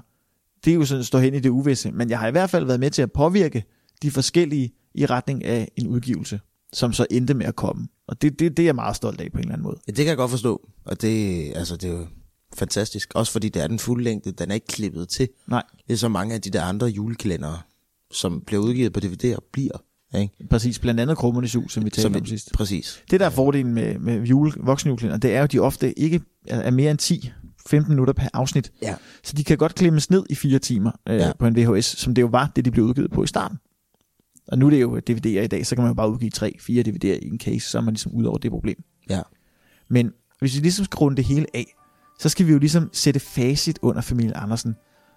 det 0.66 0.72
er 0.72 0.76
jo 0.76 0.86
sådan 0.86 1.00
at 1.00 1.06
stå 1.06 1.18
hen 1.18 1.34
i 1.34 1.40
det 1.40 1.50
uvisse, 1.50 1.92
men 1.92 2.10
jeg 2.10 2.20
har 2.20 2.28
i 2.28 2.32
hvert 2.32 2.50
fald 2.50 2.66
været 2.66 2.80
med 2.80 2.92
til 2.92 3.02
at 3.02 3.12
påvirke 3.12 3.64
de 4.02 4.12
forskellige 4.12 4.72
i 4.94 5.06
retning 5.06 5.46
af 5.46 5.72
en 5.76 5.88
udgivelse, 5.88 6.40
som 6.74 6.94
så 6.94 7.06
endte 7.12 7.34
med 7.34 7.46
at 7.46 7.56
komme. 7.56 7.88
Og 8.08 8.22
det, 8.22 8.40
det, 8.40 8.58
det 8.58 8.64
er 8.64 8.68
jeg 8.68 8.76
meget 8.76 8.96
stolt 8.96 9.22
af 9.22 9.32
på 9.32 9.38
en 9.38 9.44
eller 9.44 9.54
anden 9.54 9.64
måde. 9.64 9.78
Ja, 9.88 9.92
det 9.92 9.98
kan 9.98 10.08
jeg 10.08 10.18
godt 10.18 10.32
forstå. 10.32 10.70
Og 10.86 11.02
det, 11.02 11.52
altså, 11.56 11.76
det 11.76 11.90
er 11.90 11.94
jo 11.94 12.08
fantastisk. 12.54 13.12
Også 13.16 13.32
fordi 13.32 13.50
det 13.50 13.64
er 13.64 13.68
den 13.68 13.80
fulde 13.80 14.04
længde, 14.04 14.32
den 14.32 14.52
er 14.52 14.56
ikke 14.56 14.68
klippet 14.68 15.10
til. 15.10 15.30
Nej, 15.48 15.64
Det 15.88 15.94
er 15.94 15.98
så 15.98 16.08
mange 16.08 16.36
af 16.36 16.42
de 16.42 16.50
der 16.50 16.64
andre 16.64 16.88
julekalendere, 16.88 17.60
som 18.12 18.42
bliver 18.42 18.62
udgivet 18.64 18.94
på 18.94 19.00
DVD 19.00 19.36
og 19.36 19.44
bliver. 19.52 19.78
Ikke? 20.16 20.48
præcis. 20.50 20.80
Blandt 20.80 21.00
andet 21.00 21.18
Krummernes 21.18 21.56
Jul, 21.56 21.70
som 21.70 21.86
vi 21.86 21.90
talte 21.90 22.02
Som 22.02 22.16
om 22.16 22.26
sidst. 22.26 22.52
Præcis. 22.54 23.04
Det 23.12 23.20
der 23.20 23.26
er 23.26 23.30
fordelen 23.30 23.74
med, 23.74 24.00
med 24.00 24.24
jule, 24.24 24.52
voksenjulekalender, 24.58 25.18
det 25.18 25.34
er 25.34 25.38
jo, 25.38 25.44
at 25.44 25.52
de 25.52 25.60
ofte 25.60 26.00
ikke 26.00 26.22
er 26.48 26.72
mere 26.72 26.92
end 26.92 27.02
10-15 27.76 27.90
minutter 27.90 28.14
per 28.14 28.28
afsnit. 28.34 28.72
Ja. 28.82 28.96
Så 29.24 29.34
de 29.34 29.44
kan 29.44 29.58
godt 29.58 29.76
klemmes 29.76 30.10
ned 30.10 30.26
i 30.30 30.36
fire 30.36 30.60
timer 30.60 30.92
øh, 31.10 31.18
ja. 31.18 31.32
på 31.40 31.48
en 31.48 31.56
VHS, 31.56 31.86
som 31.86 32.16
det 32.16 32.22
jo 32.22 32.28
var, 32.28 32.52
det 32.56 32.66
de 32.66 32.72
blev 32.72 32.86
udgivet 32.86 33.12
på 33.12 33.24
i 33.24 33.28
starten. 33.28 33.58
Og 34.48 34.58
nu 34.58 34.66
er 34.66 34.70
det 34.70 34.82
jo 34.82 35.02
DVD'er 35.10 35.28
i 35.28 35.48
dag, 35.48 35.66
så 35.66 35.76
kan 35.76 35.82
man 35.84 35.90
jo 35.90 35.94
bare 35.94 36.12
udgive 36.12 36.32
3-4 36.36 36.48
DVD'er 36.88 37.26
i 37.26 37.28
en 37.28 37.40
case, 37.40 37.70
så 37.70 37.78
er 37.78 37.82
man 37.82 37.94
ligesom 37.94 38.12
ud 38.12 38.24
over 38.24 38.38
det 38.38 38.52
problem. 38.52 38.84
Ja. 39.10 39.22
Men 39.88 40.12
hvis 40.40 40.56
vi 40.56 40.60
ligesom 40.62 40.86
skal 40.86 40.98
runde 40.98 41.18
det 41.18 41.26
hele 41.26 41.46
af, 41.54 41.76
så 42.20 42.30
skal 42.30 42.48
vi 42.48 42.52
jo 42.52 42.58
ligesom 42.60 42.90
sætte 42.94 43.20
facit 43.20 43.80
under 43.82 44.02
familien 44.02 44.34
Andersen. 44.36 44.76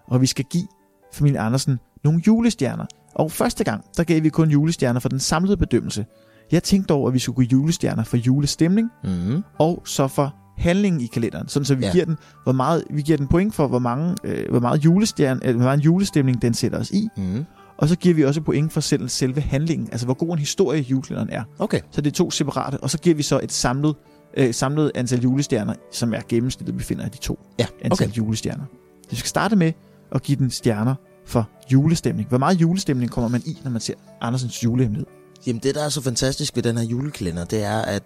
Og 0.09 0.21
vi 0.21 0.27
skal 0.27 0.45
give 0.45 0.67
familien 1.13 1.41
Andersen 1.41 1.79
nogle 2.05 2.23
julestjerner. 2.27 2.85
Og 3.15 3.33
første 3.33 3.65
gang, 3.65 3.85
der 3.97 4.05
gav 4.05 4.23
vi 4.23 4.29
kun 4.29 4.51
julestjerner 4.51 5.01
for 5.01 5.09
den 5.09 5.19
samlede 5.21 5.57
bedømmelse. 5.57 6.07
Jeg 6.53 6.63
tænkte 6.63 6.93
over, 6.93 7.09
at 7.09 7.15
vi 7.15 7.19
skulle 7.19 7.49
give 7.49 7.61
julestjerner 7.61 8.05
for 8.05 8.17
julestemning, 8.17 8.91
Mm-hmm. 9.05 9.43
og 9.59 9.83
så 9.85 10.09
for 10.09 10.35
handlingen 10.59 11.01
i 11.01 11.07
kalenderen, 11.07 11.49
sådan 11.49 11.65
så 11.65 11.75
vi 11.75 11.85
Ja. 11.85 11.93
giver 11.93 12.05
den 12.05 12.17
hvor 12.43 12.53
meget 12.53 12.85
vi 12.91 13.03
giver 13.03 13.19
den 13.19 13.27
point 13.29 13.55
for 13.55 13.67
hvor 13.69 13.79
mange 13.79 14.17
øh, 14.25 14.51
hvor 14.51 14.61
meget 14.61 14.85
julestjerne 14.85 15.47
øh, 15.49 15.57
hvor 15.57 15.65
meget 15.65 15.85
julestemning 15.85 16.43
den 16.43 16.55
sætter 16.55 16.79
os 16.79 16.91
i, 16.91 17.09
Mm-hmm. 17.17 17.45
og 17.79 17.89
så 17.89 17.97
giver 17.97 18.15
vi 18.15 18.25
også 18.25 18.41
point 18.41 18.73
for 18.73 18.81
selv 18.81 19.09
selve 19.09 19.41
handlingen, 19.41 19.89
altså 19.93 20.07
hvor 20.07 20.15
god 20.15 20.33
en 20.33 20.39
historie 20.39 20.81
julekalenderen 20.83 21.31
er. 21.31 21.43
Okay. 21.59 21.81
Så 21.91 22.01
det 22.01 22.11
er 22.11 22.15
to 22.15 22.31
separate, 22.31 22.77
og 22.83 22.91
så 22.91 22.99
giver 22.99 23.17
vi 23.17 23.23
så 23.23 23.41
et 23.43 23.53
samlet 23.53 23.95
øh, 24.37 24.55
samlet 24.55 24.93
antal 24.95 25.21
julestjerner, 25.21 25.75
som 25.93 26.15
er 26.15 26.21
gennemsnittet 26.29 26.79
vi 26.79 26.83
finder 26.83 27.05
af 27.05 27.11
de 27.11 27.19
to 27.19 27.39
Ja, 27.59 27.67
antal 27.83 28.09
okay. 28.09 28.17
julestjerner. 28.17 28.65
Så 29.03 29.11
vi 29.11 29.17
skal 29.17 29.29
starte 29.29 29.57
med 29.57 29.73
at 30.13 30.23
give 30.23 30.39
den 30.39 30.51
stjerner 30.51 30.95
for 31.27 31.49
julestemning. 31.73 32.29
Hvor 32.29 32.39
meget 32.39 32.61
julestemning 32.61 33.11
kommer 33.11 33.29
man 33.29 33.43
i, 33.47 33.59
når 33.65 33.71
man 33.71 33.81
ser 33.81 33.95
Andersens 34.21 34.65
julehemmelighed? 34.65 35.07
Jamen 35.47 35.63
det, 35.63 35.75
der 35.75 35.85
er 35.85 35.89
så 35.89 36.01
fantastisk 36.03 36.57
ved 36.57 36.63
den 36.63 36.77
her 36.77 36.85
julekalender, 36.85 37.45
det 37.45 37.63
er, 37.63 37.79
at 37.79 38.03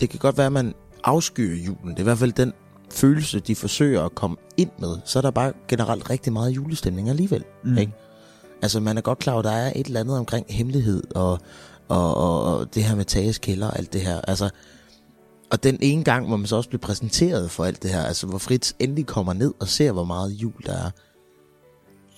det 0.00 0.10
kan 0.10 0.18
godt 0.18 0.36
være, 0.36 0.46
at 0.46 0.52
man 0.52 0.74
afskyer 1.04 1.56
julen. 1.56 1.90
Det 1.90 1.96
er 1.96 2.00
i 2.00 2.02
hvert 2.02 2.18
fald 2.18 2.32
den 2.32 2.52
følelse, 2.90 3.40
de 3.40 3.54
forsøger 3.56 4.02
at 4.02 4.14
komme 4.14 4.36
ind 4.56 4.70
med. 4.78 4.96
Så 5.04 5.18
er 5.18 5.20
der 5.20 5.30
bare 5.30 5.52
generelt 5.68 6.10
rigtig 6.10 6.32
meget 6.32 6.50
julestemning 6.50 7.08
alligevel. 7.10 7.44
Mm. 7.64 7.78
Ikke? 7.78 7.92
Altså 8.62 8.80
man 8.80 8.96
er 8.96 9.00
godt 9.00 9.18
klar 9.18 9.32
over, 9.32 9.42
at 9.42 9.44
der 9.44 9.50
er 9.50 9.72
et 9.76 9.86
eller 9.86 10.00
andet 10.00 10.18
omkring 10.18 10.46
hemmelighed 10.48 11.02
og, 11.14 11.38
og, 11.88 12.16
og, 12.16 12.42
og 12.58 12.74
det 12.74 12.84
her 12.84 12.96
med 12.96 13.04
Tages 13.04 13.38
kælder 13.38 13.66
og 13.66 13.78
alt 13.78 13.92
det 13.92 14.00
her. 14.00 14.20
Altså, 14.20 14.50
og 15.54 15.62
den 15.62 15.78
ene 15.80 16.04
gang, 16.04 16.26
hvor 16.26 16.36
man 16.36 16.46
så 16.46 16.56
også 16.56 16.68
bliver 16.68 16.80
præsenteret 16.80 17.50
for 17.50 17.64
alt 17.64 17.82
det 17.82 17.90
her, 17.90 18.02
altså 18.02 18.26
hvor 18.26 18.38
Fritz 18.38 18.72
endelig 18.78 19.06
kommer 19.06 19.32
ned 19.32 19.54
og 19.60 19.68
ser, 19.68 19.92
hvor 19.92 20.04
meget 20.04 20.30
jul 20.30 20.52
der 20.66 20.72
er. 20.72 20.90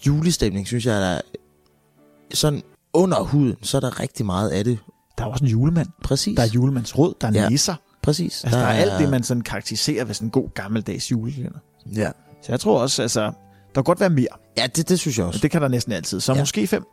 Julestemning, 0.06 0.66
synes 0.66 0.86
jeg, 0.86 1.00
der 1.00 1.06
er 1.06 1.20
sådan 2.34 2.62
under 2.92 3.22
huden, 3.22 3.56
så 3.62 3.76
er 3.76 3.80
der 3.80 4.00
rigtig 4.00 4.26
meget 4.26 4.48
af 4.50 4.64
det. 4.64 4.78
Der 5.18 5.24
er 5.24 5.28
også 5.28 5.44
en 5.44 5.50
julemand. 5.50 5.88
Præcis. 6.04 6.36
Der 6.36 6.42
er 6.42 6.46
julemandsråd, 6.54 7.14
der 7.20 7.28
er 7.28 7.32
Ja. 7.32 7.48
nisser. 7.48 7.74
Præcis. 8.02 8.44
Altså, 8.44 8.58
der, 8.58 8.64
der 8.64 8.70
er 8.72 8.76
alt 8.78 8.92
det, 9.00 9.10
man 9.10 9.22
sådan 9.22 9.40
karakteriserer 9.42 10.04
ved 10.04 10.14
sådan 10.14 10.26
en 10.26 10.30
god 10.30 10.48
gammeldags 10.54 11.10
julekalender. 11.10 11.58
Ja. 11.94 12.10
Så 12.42 12.52
jeg 12.52 12.60
tror 12.60 12.80
også, 12.80 13.02
altså, 13.02 13.20
der 13.20 13.32
kan 13.74 13.84
godt 13.84 14.00
være 14.00 14.10
mere. 14.10 14.26
Ja, 14.58 14.66
det, 14.66 14.88
det 14.88 14.98
synes 14.98 15.16
jeg 15.18 15.24
Og 15.24 15.28
også. 15.28 15.40
det 15.40 15.50
kan 15.50 15.62
der 15.62 15.68
næsten 15.68 15.92
altid. 15.92 16.20
Så 16.20 16.32
Ja. 16.32 16.38
måske 16.38 16.66
fem, 16.66 16.84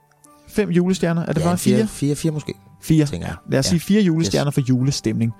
fem 0.48 0.70
julestjerner. 0.70 1.22
Er 1.26 1.34
det 1.34 1.42
ja, 1.42 1.46
bare 1.48 1.58
fire? 1.58 1.78
fire, 1.78 1.88
fire, 1.88 2.16
fire 2.16 2.32
måske. 2.32 2.54
Fire. 2.82 3.08
jeg. 3.12 3.36
Lad 3.50 3.60
os 3.60 3.66
Ja. 3.66 3.70
sige 3.70 3.80
fire 3.80 4.02
julestjerner 4.02 4.50
yes. 4.52 4.54
for 4.54 4.62
julestemning. 4.62 5.34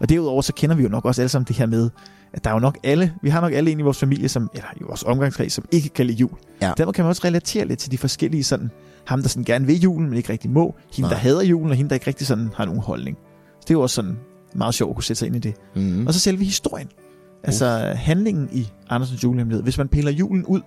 Og 0.00 0.08
derudover 0.08 0.42
så 0.42 0.52
kender 0.52 0.76
vi 0.76 0.82
jo 0.82 0.88
nok 0.88 1.04
også 1.04 1.22
alle 1.22 1.28
sammen 1.28 1.46
det 1.48 1.56
her 1.56 1.66
med, 1.66 1.90
at 2.32 2.44
der 2.44 2.50
er 2.50 2.54
jo 2.54 2.60
nok 2.60 2.78
alle, 2.84 3.14
vi 3.22 3.28
har 3.28 3.40
nok 3.40 3.52
alle 3.52 3.70
en 3.70 3.80
i 3.80 3.82
vores 3.82 3.98
familie, 3.98 4.28
som, 4.28 4.50
eller 4.54 4.68
i 4.76 4.82
vores 4.82 5.02
omgangskreds, 5.02 5.52
som 5.52 5.64
ikke 5.70 5.88
kan 5.88 6.06
lide 6.06 6.18
jul. 6.18 6.30
Ja. 6.62 6.72
Dermed 6.76 6.92
kan 6.92 7.04
man 7.04 7.08
også 7.08 7.22
relatere 7.24 7.64
lidt 7.64 7.78
til 7.78 7.90
de 7.90 7.98
forskellige 7.98 8.44
sådan, 8.44 8.70
ham 9.04 9.22
der 9.22 9.28
sådan 9.28 9.44
gerne 9.44 9.66
vil 9.66 9.80
julen, 9.80 10.08
men 10.08 10.16
ikke 10.16 10.32
rigtig 10.32 10.50
må, 10.50 10.74
hende 10.94 11.00
Nej. 11.00 11.10
der 11.10 11.16
hader 11.16 11.42
julen, 11.42 11.70
og 11.70 11.76
hende 11.76 11.88
der 11.88 11.94
ikke 11.94 12.06
rigtig 12.06 12.26
sådan 12.26 12.50
har 12.54 12.64
nogen 12.64 12.80
holdning. 12.80 13.16
Så 13.60 13.64
det 13.68 13.70
er 13.70 13.74
jo 13.74 13.80
også 13.80 13.94
sådan 13.94 14.18
meget 14.54 14.74
sjovt 14.74 14.90
at 14.90 14.94
kunne 14.96 15.04
sætte 15.04 15.18
sig 15.18 15.26
ind 15.26 15.36
i 15.36 15.38
det. 15.38 15.54
Mm. 15.74 16.06
Og 16.06 16.14
så 16.14 16.20
selve 16.20 16.44
historien. 16.44 16.88
Altså 17.42 17.94
handlingen 17.96 18.48
i 18.52 18.68
Andersens 18.90 19.24
julehemmelighed. 19.24 19.62
Hvis 19.62 19.78
man 19.78 19.88
piller 19.88 20.10
julen 20.10 20.44
ud, 20.44 20.60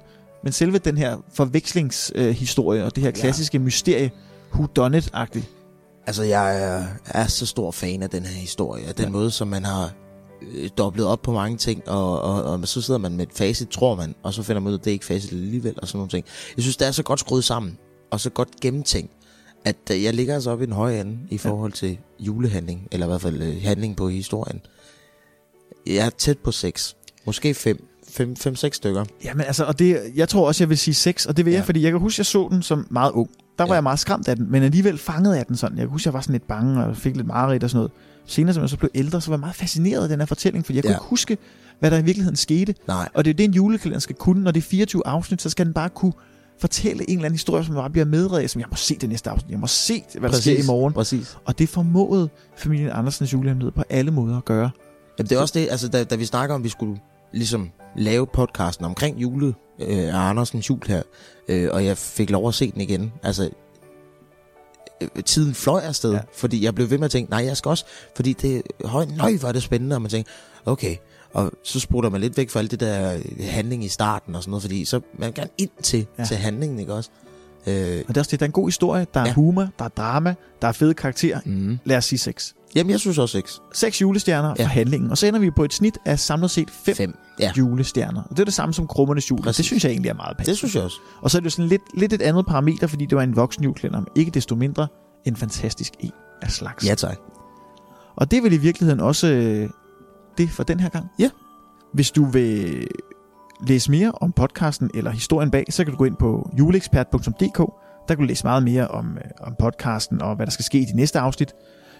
men 0.43 0.53
selve 0.53 0.77
den 0.77 0.97
her 0.97 1.17
forvekslingshistorie 1.33 2.79
øh, 2.79 2.85
og 2.85 2.95
det 2.95 3.03
her 3.03 3.11
klassiske 3.11 3.57
ja. 3.57 3.63
mysterie, 3.63 4.11
who 4.53 4.65
done 4.75 4.97
it-agtigt. 4.97 5.62
Altså, 6.07 6.23
jeg 6.23 6.63
er, 6.63 6.85
er 7.05 7.27
så 7.27 7.45
stor 7.45 7.71
fan 7.71 8.03
af 8.03 8.09
den 8.09 8.25
her 8.25 8.39
historie, 8.39 8.85
af 8.85 8.95
den 8.95 9.05
ja. 9.05 9.11
måde, 9.11 9.31
som 9.31 9.47
man 9.47 9.65
har 9.65 9.91
øh, 10.41 10.69
dobblet 10.77 11.05
op 11.05 11.21
på 11.21 11.31
mange 11.31 11.57
ting, 11.57 11.89
og, 11.89 12.21
og, 12.21 12.43
og 12.43 12.67
så 12.67 12.81
sidder 12.81 12.99
man 12.99 13.17
med 13.17 13.27
et 13.27 13.33
facit, 13.33 13.67
tror 13.69 13.95
man, 13.95 14.15
og 14.23 14.33
så 14.33 14.43
finder 14.43 14.59
man 14.59 14.67
ud 14.67 14.73
af, 14.73 14.79
at 14.79 14.85
det 14.85 14.91
er 14.91 14.93
ikke 14.93 15.05
facit 15.05 15.31
alligevel, 15.31 15.75
og 15.81 15.87
sådan 15.87 15.97
nogle 15.97 16.09
ting. 16.09 16.25
Jeg 16.57 16.63
synes, 16.63 16.77
det 16.77 16.87
er 16.87 16.91
så 16.91 17.03
godt 17.03 17.19
skruet 17.19 17.43
sammen, 17.43 17.77
og 18.11 18.19
så 18.19 18.29
godt 18.29 18.49
gennemtænkt, 18.61 19.11
at 19.65 19.77
øh, 19.91 20.03
jeg 20.03 20.13
ligger 20.13 20.33
altså 20.33 20.51
op 20.51 20.61
i 20.61 20.65
den 20.65 20.73
høje 20.73 21.01
ende 21.01 21.19
i 21.29 21.37
forhold 21.37 21.71
til 21.71 21.99
julehandling, 22.19 22.87
eller 22.91 23.05
i 23.05 23.09
hvert 23.09 23.21
fald 23.21 23.41
øh, 23.41 23.63
handling 23.63 23.95
på 23.95 24.09
historien. 24.09 24.61
Jeg 25.87 26.05
er 26.05 26.09
tæt 26.09 26.37
på 26.37 26.51
seks, 26.51 26.95
måske 27.25 27.53
fem, 27.53 27.87
fem, 28.09 28.35
fem 28.35 28.55
seks 28.55 28.77
stykker. 28.77 29.05
Jamen 29.23 29.45
altså, 29.45 29.65
og 29.65 29.79
det, 29.79 30.11
jeg 30.15 30.29
tror 30.29 30.47
også, 30.47 30.63
jeg 30.63 30.69
vil 30.69 30.77
sige 30.77 30.93
6, 30.95 31.25
og 31.25 31.37
det 31.37 31.45
vil 31.45 31.51
ja. 31.51 31.55
Ja. 31.55 31.59
jeg, 31.59 31.65
fordi 31.65 31.83
jeg 31.83 31.91
kan 31.91 31.99
huske, 31.99 32.19
jeg 32.19 32.25
så 32.25 32.47
den 32.51 32.61
som 32.61 32.87
meget 32.89 33.11
ung. 33.11 33.29
Der 33.57 33.63
var 33.63 33.67
Ja. 33.67 33.73
jeg 33.73 33.83
meget 33.83 33.99
skræmt 33.99 34.27
af 34.27 34.35
den, 34.35 34.51
men 34.51 34.63
alligevel 34.63 34.97
fanget 34.97 35.35
af 35.35 35.45
den 35.45 35.55
sådan. 35.55 35.77
Jeg 35.77 35.83
kan 35.83 35.89
huske, 35.91 36.07
jeg 36.07 36.13
var 36.13 36.21
sådan 36.21 36.33
lidt 36.33 36.47
bange 36.47 36.85
og 36.85 36.97
fik 36.97 37.15
lidt 37.15 37.27
mareridt 37.27 37.63
og 37.63 37.69
sådan 37.69 37.77
noget. 37.77 37.91
Senere, 38.25 38.53
som 38.53 38.61
jeg 38.61 38.69
så 38.69 38.77
blev 38.77 38.91
ældre, 38.95 39.21
så 39.21 39.29
var 39.29 39.35
jeg 39.35 39.39
meget 39.39 39.55
fascineret 39.55 40.03
af 40.03 40.09
den 40.09 40.19
her 40.19 40.25
fortælling, 40.25 40.65
fordi 40.65 40.75
jeg 40.77 40.85
ja. 40.85 40.89
Kunne 40.89 40.95
ikke 40.95 41.09
huske, 41.09 41.37
hvad 41.79 41.91
der 41.91 41.97
i 41.97 42.01
virkeligheden 42.03 42.35
skete. 42.35 42.75
Nej, 42.87 43.09
Og 43.13 43.25
det 43.25 43.29
er 43.29 43.33
det, 43.35 43.43
en 43.43 43.53
julekalender 43.53 43.99
skal 43.99 44.15
kunne. 44.15 44.43
Når 44.43 44.51
det 44.51 44.59
er 44.59 44.67
24 44.67 45.07
afsnit, 45.07 45.41
så 45.41 45.49
skal 45.49 45.65
den 45.65 45.73
bare 45.73 45.89
kunne 45.89 46.13
fortælle 46.59 47.09
en 47.09 47.15
eller 47.17 47.25
anden 47.25 47.33
historie, 47.35 47.63
som 47.65 47.75
bare 47.75 47.89
bliver 47.89 48.05
medredet, 48.05 48.49
som 48.49 48.59
jeg 48.59 48.67
må 48.69 48.75
se 48.75 48.95
det 49.01 49.09
næste 49.09 49.29
afsnit, 49.29 49.51
jeg 49.51 49.59
må 49.59 49.67
se, 49.67 50.03
hvad 50.19 50.29
der 50.29 50.35
sker 50.35 50.63
i 50.63 50.65
morgen. 50.67 50.93
Præcis. 50.93 51.37
Og 51.45 51.59
det 51.59 51.69
formåede 51.69 52.29
familien 52.57 52.89
Andersens 52.89 53.33
julehemmelighed 53.33 53.71
på 53.71 53.83
alle 53.89 54.11
måder 54.11 54.37
at 54.37 54.45
gøre. 54.45 54.69
Jamen, 55.19 55.29
det 55.29 55.35
er 55.37 55.41
også 55.41 55.59
det, 55.59 55.67
altså, 55.71 55.87
da, 55.87 56.03
da 56.03 56.15
vi 56.15 56.25
snakker 56.25 56.55
om, 56.55 56.61
at 56.61 56.63
vi 56.63 56.69
skulle 56.69 56.97
ligesom 57.33 57.69
lave 57.97 58.27
podcasten 58.33 58.85
omkring 58.85 59.21
julet 59.21 59.55
øh, 59.79 60.29
Andersens 60.29 60.69
jul 60.69 60.81
her, 60.87 61.01
øh, 61.47 61.69
og 61.71 61.85
jeg 61.85 61.97
fik 61.97 62.29
lov 62.29 62.47
at 62.47 62.53
se 62.53 62.71
den 62.71 62.81
igen. 62.81 63.13
Altså, 63.23 63.49
øh, 65.01 65.23
tiden 65.23 65.53
fløj 65.53 65.81
afsted, 65.81 66.11
ja. 66.11 66.19
Fordi 66.33 66.63
jeg 66.63 66.75
blev 66.75 66.89
ved 66.89 66.97
med 66.97 67.05
at 67.05 67.11
tænke, 67.11 67.31
nej, 67.31 67.45
jeg 67.45 67.57
skal 67.57 67.69
også, 67.69 67.85
fordi 68.15 68.33
det, 68.33 68.61
høj, 68.85 69.05
nøj, 69.05 69.37
var 69.41 69.51
det 69.51 69.63
spændende, 69.63 69.95
og 69.95 70.01
man 70.01 70.11
tænker, 70.11 70.31
okay, 70.65 70.95
og 71.33 71.51
så 71.63 71.79
sprutter 71.79 72.09
man 72.09 72.21
lidt 72.21 72.37
væk 72.37 72.49
fra 72.49 72.59
alt 72.59 72.71
det 72.71 72.79
der 72.79 73.19
handling 73.39 73.83
i 73.85 73.87
starten 73.87 74.35
og 74.35 74.43
sådan 74.43 74.51
noget, 74.51 74.61
fordi 74.61 74.85
så 74.85 75.01
man 75.13 75.33
gerne 75.33 75.49
ind 75.57 75.69
til. 75.83 76.07
Ja. 76.19 76.25
til 76.25 76.37
handlingen, 76.37 76.79
ikke 76.79 76.93
også? 76.93 77.09
Øh, 77.67 78.01
Og 78.07 78.07
det 78.07 78.17
er 78.17 78.21
også 78.21 78.31
det, 78.31 78.39
der 78.39 78.43
er 78.43 78.47
en 78.47 78.51
god 78.51 78.67
historie, 78.67 79.07
der 79.13 79.19
er 79.19 79.25
Ja. 79.25 79.33
humor, 79.33 79.67
der 79.79 79.85
er 79.85 79.89
drama, 79.89 80.35
der 80.61 80.67
er 80.67 80.71
fede 80.71 80.93
karakterer. 80.93 81.39
mm. 81.45 81.79
Lad 81.85 81.97
os 81.97 82.05
sige 82.05 82.19
seks. 82.19 82.55
Jamen, 82.75 82.91
jeg 82.91 82.99
synes 82.99 83.17
også 83.17 83.31
seks. 83.37 83.61
Seks 83.73 84.01
julestjerner 84.01 84.53
Ja. 84.59 84.63
for 84.63 84.69
handlingen, 84.69 85.11
og 85.11 85.17
så 85.17 85.27
ender 85.27 85.39
vi 85.39 85.51
på 85.51 85.63
et 85.63 85.73
snit 85.73 85.97
af 86.05 86.19
samlet 86.19 86.51
set 86.51 86.69
fem, 86.85 86.95
Fem. 86.95 87.15
Ja, 87.39 87.51
julestjerner. 87.57 88.21
Og 88.23 88.29
det 88.29 88.39
er 88.39 88.45
det 88.45 88.53
samme 88.53 88.73
som 88.73 88.87
krummernes 88.87 89.31
jul, 89.31 89.41
Præcis. 89.41 89.57
det 89.57 89.65
synes 89.65 89.83
jeg 89.83 89.91
egentlig 89.91 90.09
er 90.09 90.13
meget 90.13 90.37
passende. 90.37 90.49
det 90.51 90.57
synes 90.57 90.75
jeg 90.75 90.83
også. 90.83 90.97
Og 91.21 91.31
så 91.31 91.37
er 91.37 91.39
det 91.39 91.45
jo 91.45 91.49
sådan 91.49 91.67
lidt, 91.69 91.81
lidt 91.97 92.13
et 92.13 92.21
andet 92.21 92.45
parameter, 92.45 92.87
fordi 92.87 93.05
det 93.05 93.15
var 93.15 93.23
en 93.23 93.35
voksen 93.35 93.63
julekalender, 93.63 93.99
men 93.99 94.07
ikke 94.15 94.31
desto 94.31 94.55
mindre 94.55 94.87
en 95.25 95.35
fantastisk 95.35 95.93
en 95.99 96.11
af 96.41 96.51
slags. 96.51 96.85
Ja, 96.87 96.95
tak. 96.95 97.17
Og 98.15 98.31
det 98.31 98.37
er 98.37 98.41
vel 98.41 98.53
i 98.53 98.57
virkeligheden 98.57 98.99
også 99.01 99.27
øh, 99.27 99.69
det 100.37 100.49
for 100.49 100.63
den 100.63 100.79
her 100.79 100.89
gang. 100.89 101.05
Ja. 101.19 101.29
Hvis 101.93 102.11
du 102.11 102.25
vil 102.25 102.87
læse 103.67 103.91
mere 103.91 104.11
om 104.11 104.31
podcasten 104.31 104.89
eller 104.95 105.11
historien 105.11 105.51
bag, 105.51 105.65
så 105.69 105.83
kan 105.83 105.91
du 105.91 105.97
gå 105.97 106.05
ind 106.05 106.15
på 106.19 106.49
juleekspert.dk. 106.59 107.57
Der 108.07 108.15
kan 108.15 108.17
du 108.17 108.23
læse 108.23 108.43
meget 108.43 108.63
mere 108.63 108.87
om, 108.87 109.17
øh, 109.17 109.23
om 109.41 109.55
podcasten 109.59 110.21
og 110.21 110.35
hvad 110.35 110.45
der 110.45 110.51
skal 110.51 110.65
ske 110.65 110.79
i 110.79 110.85
de 110.85 110.95
næste 110.95 111.19
afsnit. 111.19 111.53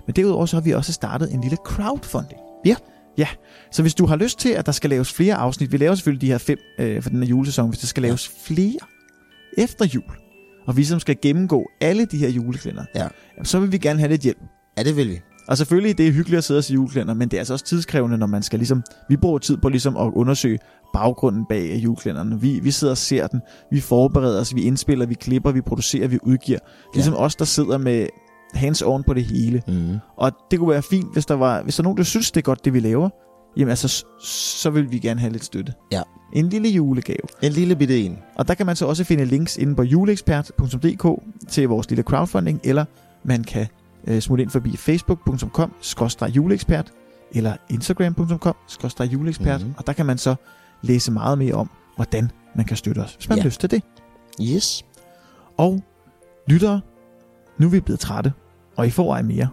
Men 0.08 0.16
derudover 0.16 0.46
så 0.46 0.56
har 0.56 0.62
vi 0.62 0.72
også 0.72 0.94
startet 0.94 1.34
en 1.34 1.42
lille 1.42 1.58
crowdfunding. 1.66 2.40
Ja. 2.66 2.76
Ja, 3.18 3.28
så 3.72 3.82
hvis 3.82 3.96
du 3.96 4.06
har 4.06 4.16
lyst 4.16 4.40
til, 4.40 4.50
at 4.50 4.66
der 4.66 4.72
skal 4.72 4.90
laves 4.90 5.14
flere 5.14 5.36
afsnit, 5.36 5.72
vi 5.72 5.78
laver 5.78 5.96
selvfølgelig 5.96 6.22
de 6.22 6.28
her 6.28 6.38
fem 6.38 6.58
øh, 6.80 7.02
for 7.04 7.10
den 7.10 7.24
her 7.24 7.30
julesæson, 7.30 7.70
hvis 7.70 7.80
der 7.80 7.88
skal 7.88 8.04
laves 8.04 8.32
flere 8.46 8.80
efter 9.58 9.86
jul, 9.86 10.04
og 10.68 10.78
vi 10.78 10.84
som 10.84 11.00
skal 11.00 11.16
gennemgå 11.22 11.70
alle 11.82 12.06
de 12.06 12.18
her 12.18 12.30
juleklænder, 12.30 12.84
Ja. 12.96 13.08
jamen, 13.38 13.46
så 13.46 13.60
vil 13.60 13.72
vi 13.72 13.78
gerne 13.78 14.00
have 14.00 14.10
lidt 14.10 14.22
hjælp. 14.22 14.38
Ja, 14.78 14.84
det 14.84 14.96
vil 14.96 15.10
vi. 15.10 15.22
Og 15.48 15.58
selvfølgelig, 15.58 15.98
det 15.98 16.08
er 16.08 16.12
hyggeligt 16.12 16.38
at 16.38 16.44
sidde 16.44 16.58
og 16.58 16.64
se 16.64 16.74
juleklænder, 16.74 17.14
men 17.14 17.30
det 17.30 17.38
er 17.38 17.42
altså 17.42 17.54
også 17.54 17.66
tidskrævende, 17.66 18.18
når 18.18 18.28
man 18.28 18.44
skal 18.44 18.60
ligesom... 18.60 18.84
Vi 19.10 19.18
bruger 19.18 19.38
tid 19.38 19.58
på 19.58 19.70
ligesom 19.70 19.98
at 19.98 20.12
undersøge 20.16 20.60
baggrunden 20.94 21.46
bag 21.50 21.80
juleklænderne. 21.84 22.42
Vi, 22.42 22.60
vi 22.60 22.72
sidder 22.72 22.94
og 22.94 22.98
ser 22.98 23.28
den, 23.28 23.42
vi 23.72 23.80
forbereder 23.80 24.42
os, 24.42 24.56
vi 24.56 24.62
indspiller, 24.62 25.06
vi 25.06 25.14
klipper, 25.14 25.52
vi 25.52 25.62
producerer, 25.62 26.08
vi 26.08 26.20
udgiver. 26.24 26.60
Ligesom 26.94 27.14
os, 27.18 27.36
der 27.36 27.46
sidder 27.46 27.78
med 27.78 28.08
hands 28.54 28.82
on 28.82 29.04
på 29.04 29.14
det 29.14 29.24
hele. 29.24 29.62
Mm. 29.68 29.98
Og 30.18 30.32
det 30.52 30.60
kunne 30.60 30.70
være 30.70 30.82
fint, 30.82 31.14
hvis 31.14 31.26
der 31.26 31.36
var 31.36 31.64
hvis 31.64 31.76
der 31.76 31.82
er 31.82 31.84
nogen, 31.84 31.98
der 31.98 32.04
synes, 32.04 32.32
det 32.32 32.42
er 32.42 32.44
godt, 32.44 32.66
det 32.66 32.74
vi 32.74 32.80
laver. 32.80 33.10
Jamen 33.58 33.70
altså, 33.70 34.06
så 34.60 34.70
vil 34.70 34.92
vi 34.92 35.00
gerne 35.00 35.20
have 35.20 35.32
lidt 35.32 35.44
støtte. 35.46 35.74
Ja. 35.92 36.02
En 36.34 36.50
lille 36.50 36.70
julegave. 36.70 37.28
En 37.42 37.52
lille 37.52 37.76
bitte 37.76 38.02
en. 38.02 38.18
Og 38.36 38.48
der 38.48 38.54
kan 38.54 38.66
man 38.66 38.76
så 38.76 38.86
også 38.86 39.04
finde 39.04 39.26
links 39.26 39.58
inde 39.58 39.76
på 39.76 39.84
juleekspert.dk 39.84 41.24
til 41.50 41.68
vores 41.68 41.90
lille 41.90 42.04
crowdfunding, 42.04 42.60
eller 42.64 42.86
man 43.24 43.44
kan 43.44 43.68
øh, 44.08 44.22
smutte 44.22 44.42
ind 44.42 44.52
forbi 44.52 44.78
facebook.com 44.78 45.72
juleekspert 46.36 46.92
eller 47.32 47.56
instagram.com 47.70 48.56
juleekspert, 49.12 49.60
Mhm. 49.60 49.68
mm-hmm. 49.68 49.76
og 49.78 49.88
der 49.88 49.94
kan 49.94 50.06
man 50.06 50.18
så 50.18 50.36
læse 50.82 51.12
meget 51.12 51.38
mere 51.38 51.54
om, 51.54 51.70
hvordan 51.96 52.32
man 52.56 52.66
kan 52.66 52.78
støtte 52.78 53.00
os, 53.00 53.16
hvis 53.16 53.30
man 53.30 53.38
Ja. 53.38 53.42
har 53.42 53.48
lyst 53.48 53.60
til 53.60 53.72
det. 53.72 53.84
Yes. 54.42 54.86
Og 55.58 55.84
lyttere, 56.48 56.82
nu 57.58 57.66
er 57.68 57.72
vi 57.72 57.80
blevet 57.80 58.00
trætte, 58.00 58.34
og 58.78 58.88
I 58.88 58.90
får 58.90 59.14
ej 59.14 59.22
mere. 59.22 59.50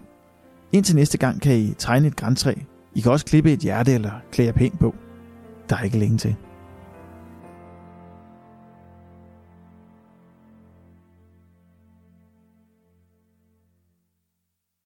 Indtil 0.73 0.97
næste 0.97 1.19
gang 1.19 1.41
kan 1.41 1.57
I 1.57 1.75
tegne 1.79 2.07
et 2.09 2.17
græntræ. 2.17 2.55
I 2.95 3.01
kan 3.01 3.13
også 3.13 3.27
klippe 3.27 3.53
et 3.53 3.59
hjerte 3.61 3.93
eller 3.93 4.11
klæde 4.33 4.53
pænt 4.53 4.79
på. 4.79 4.95
Der 5.69 5.77
er 5.77 5.83
ikke 5.83 5.99
længe 5.99 6.19
til. 6.19 6.37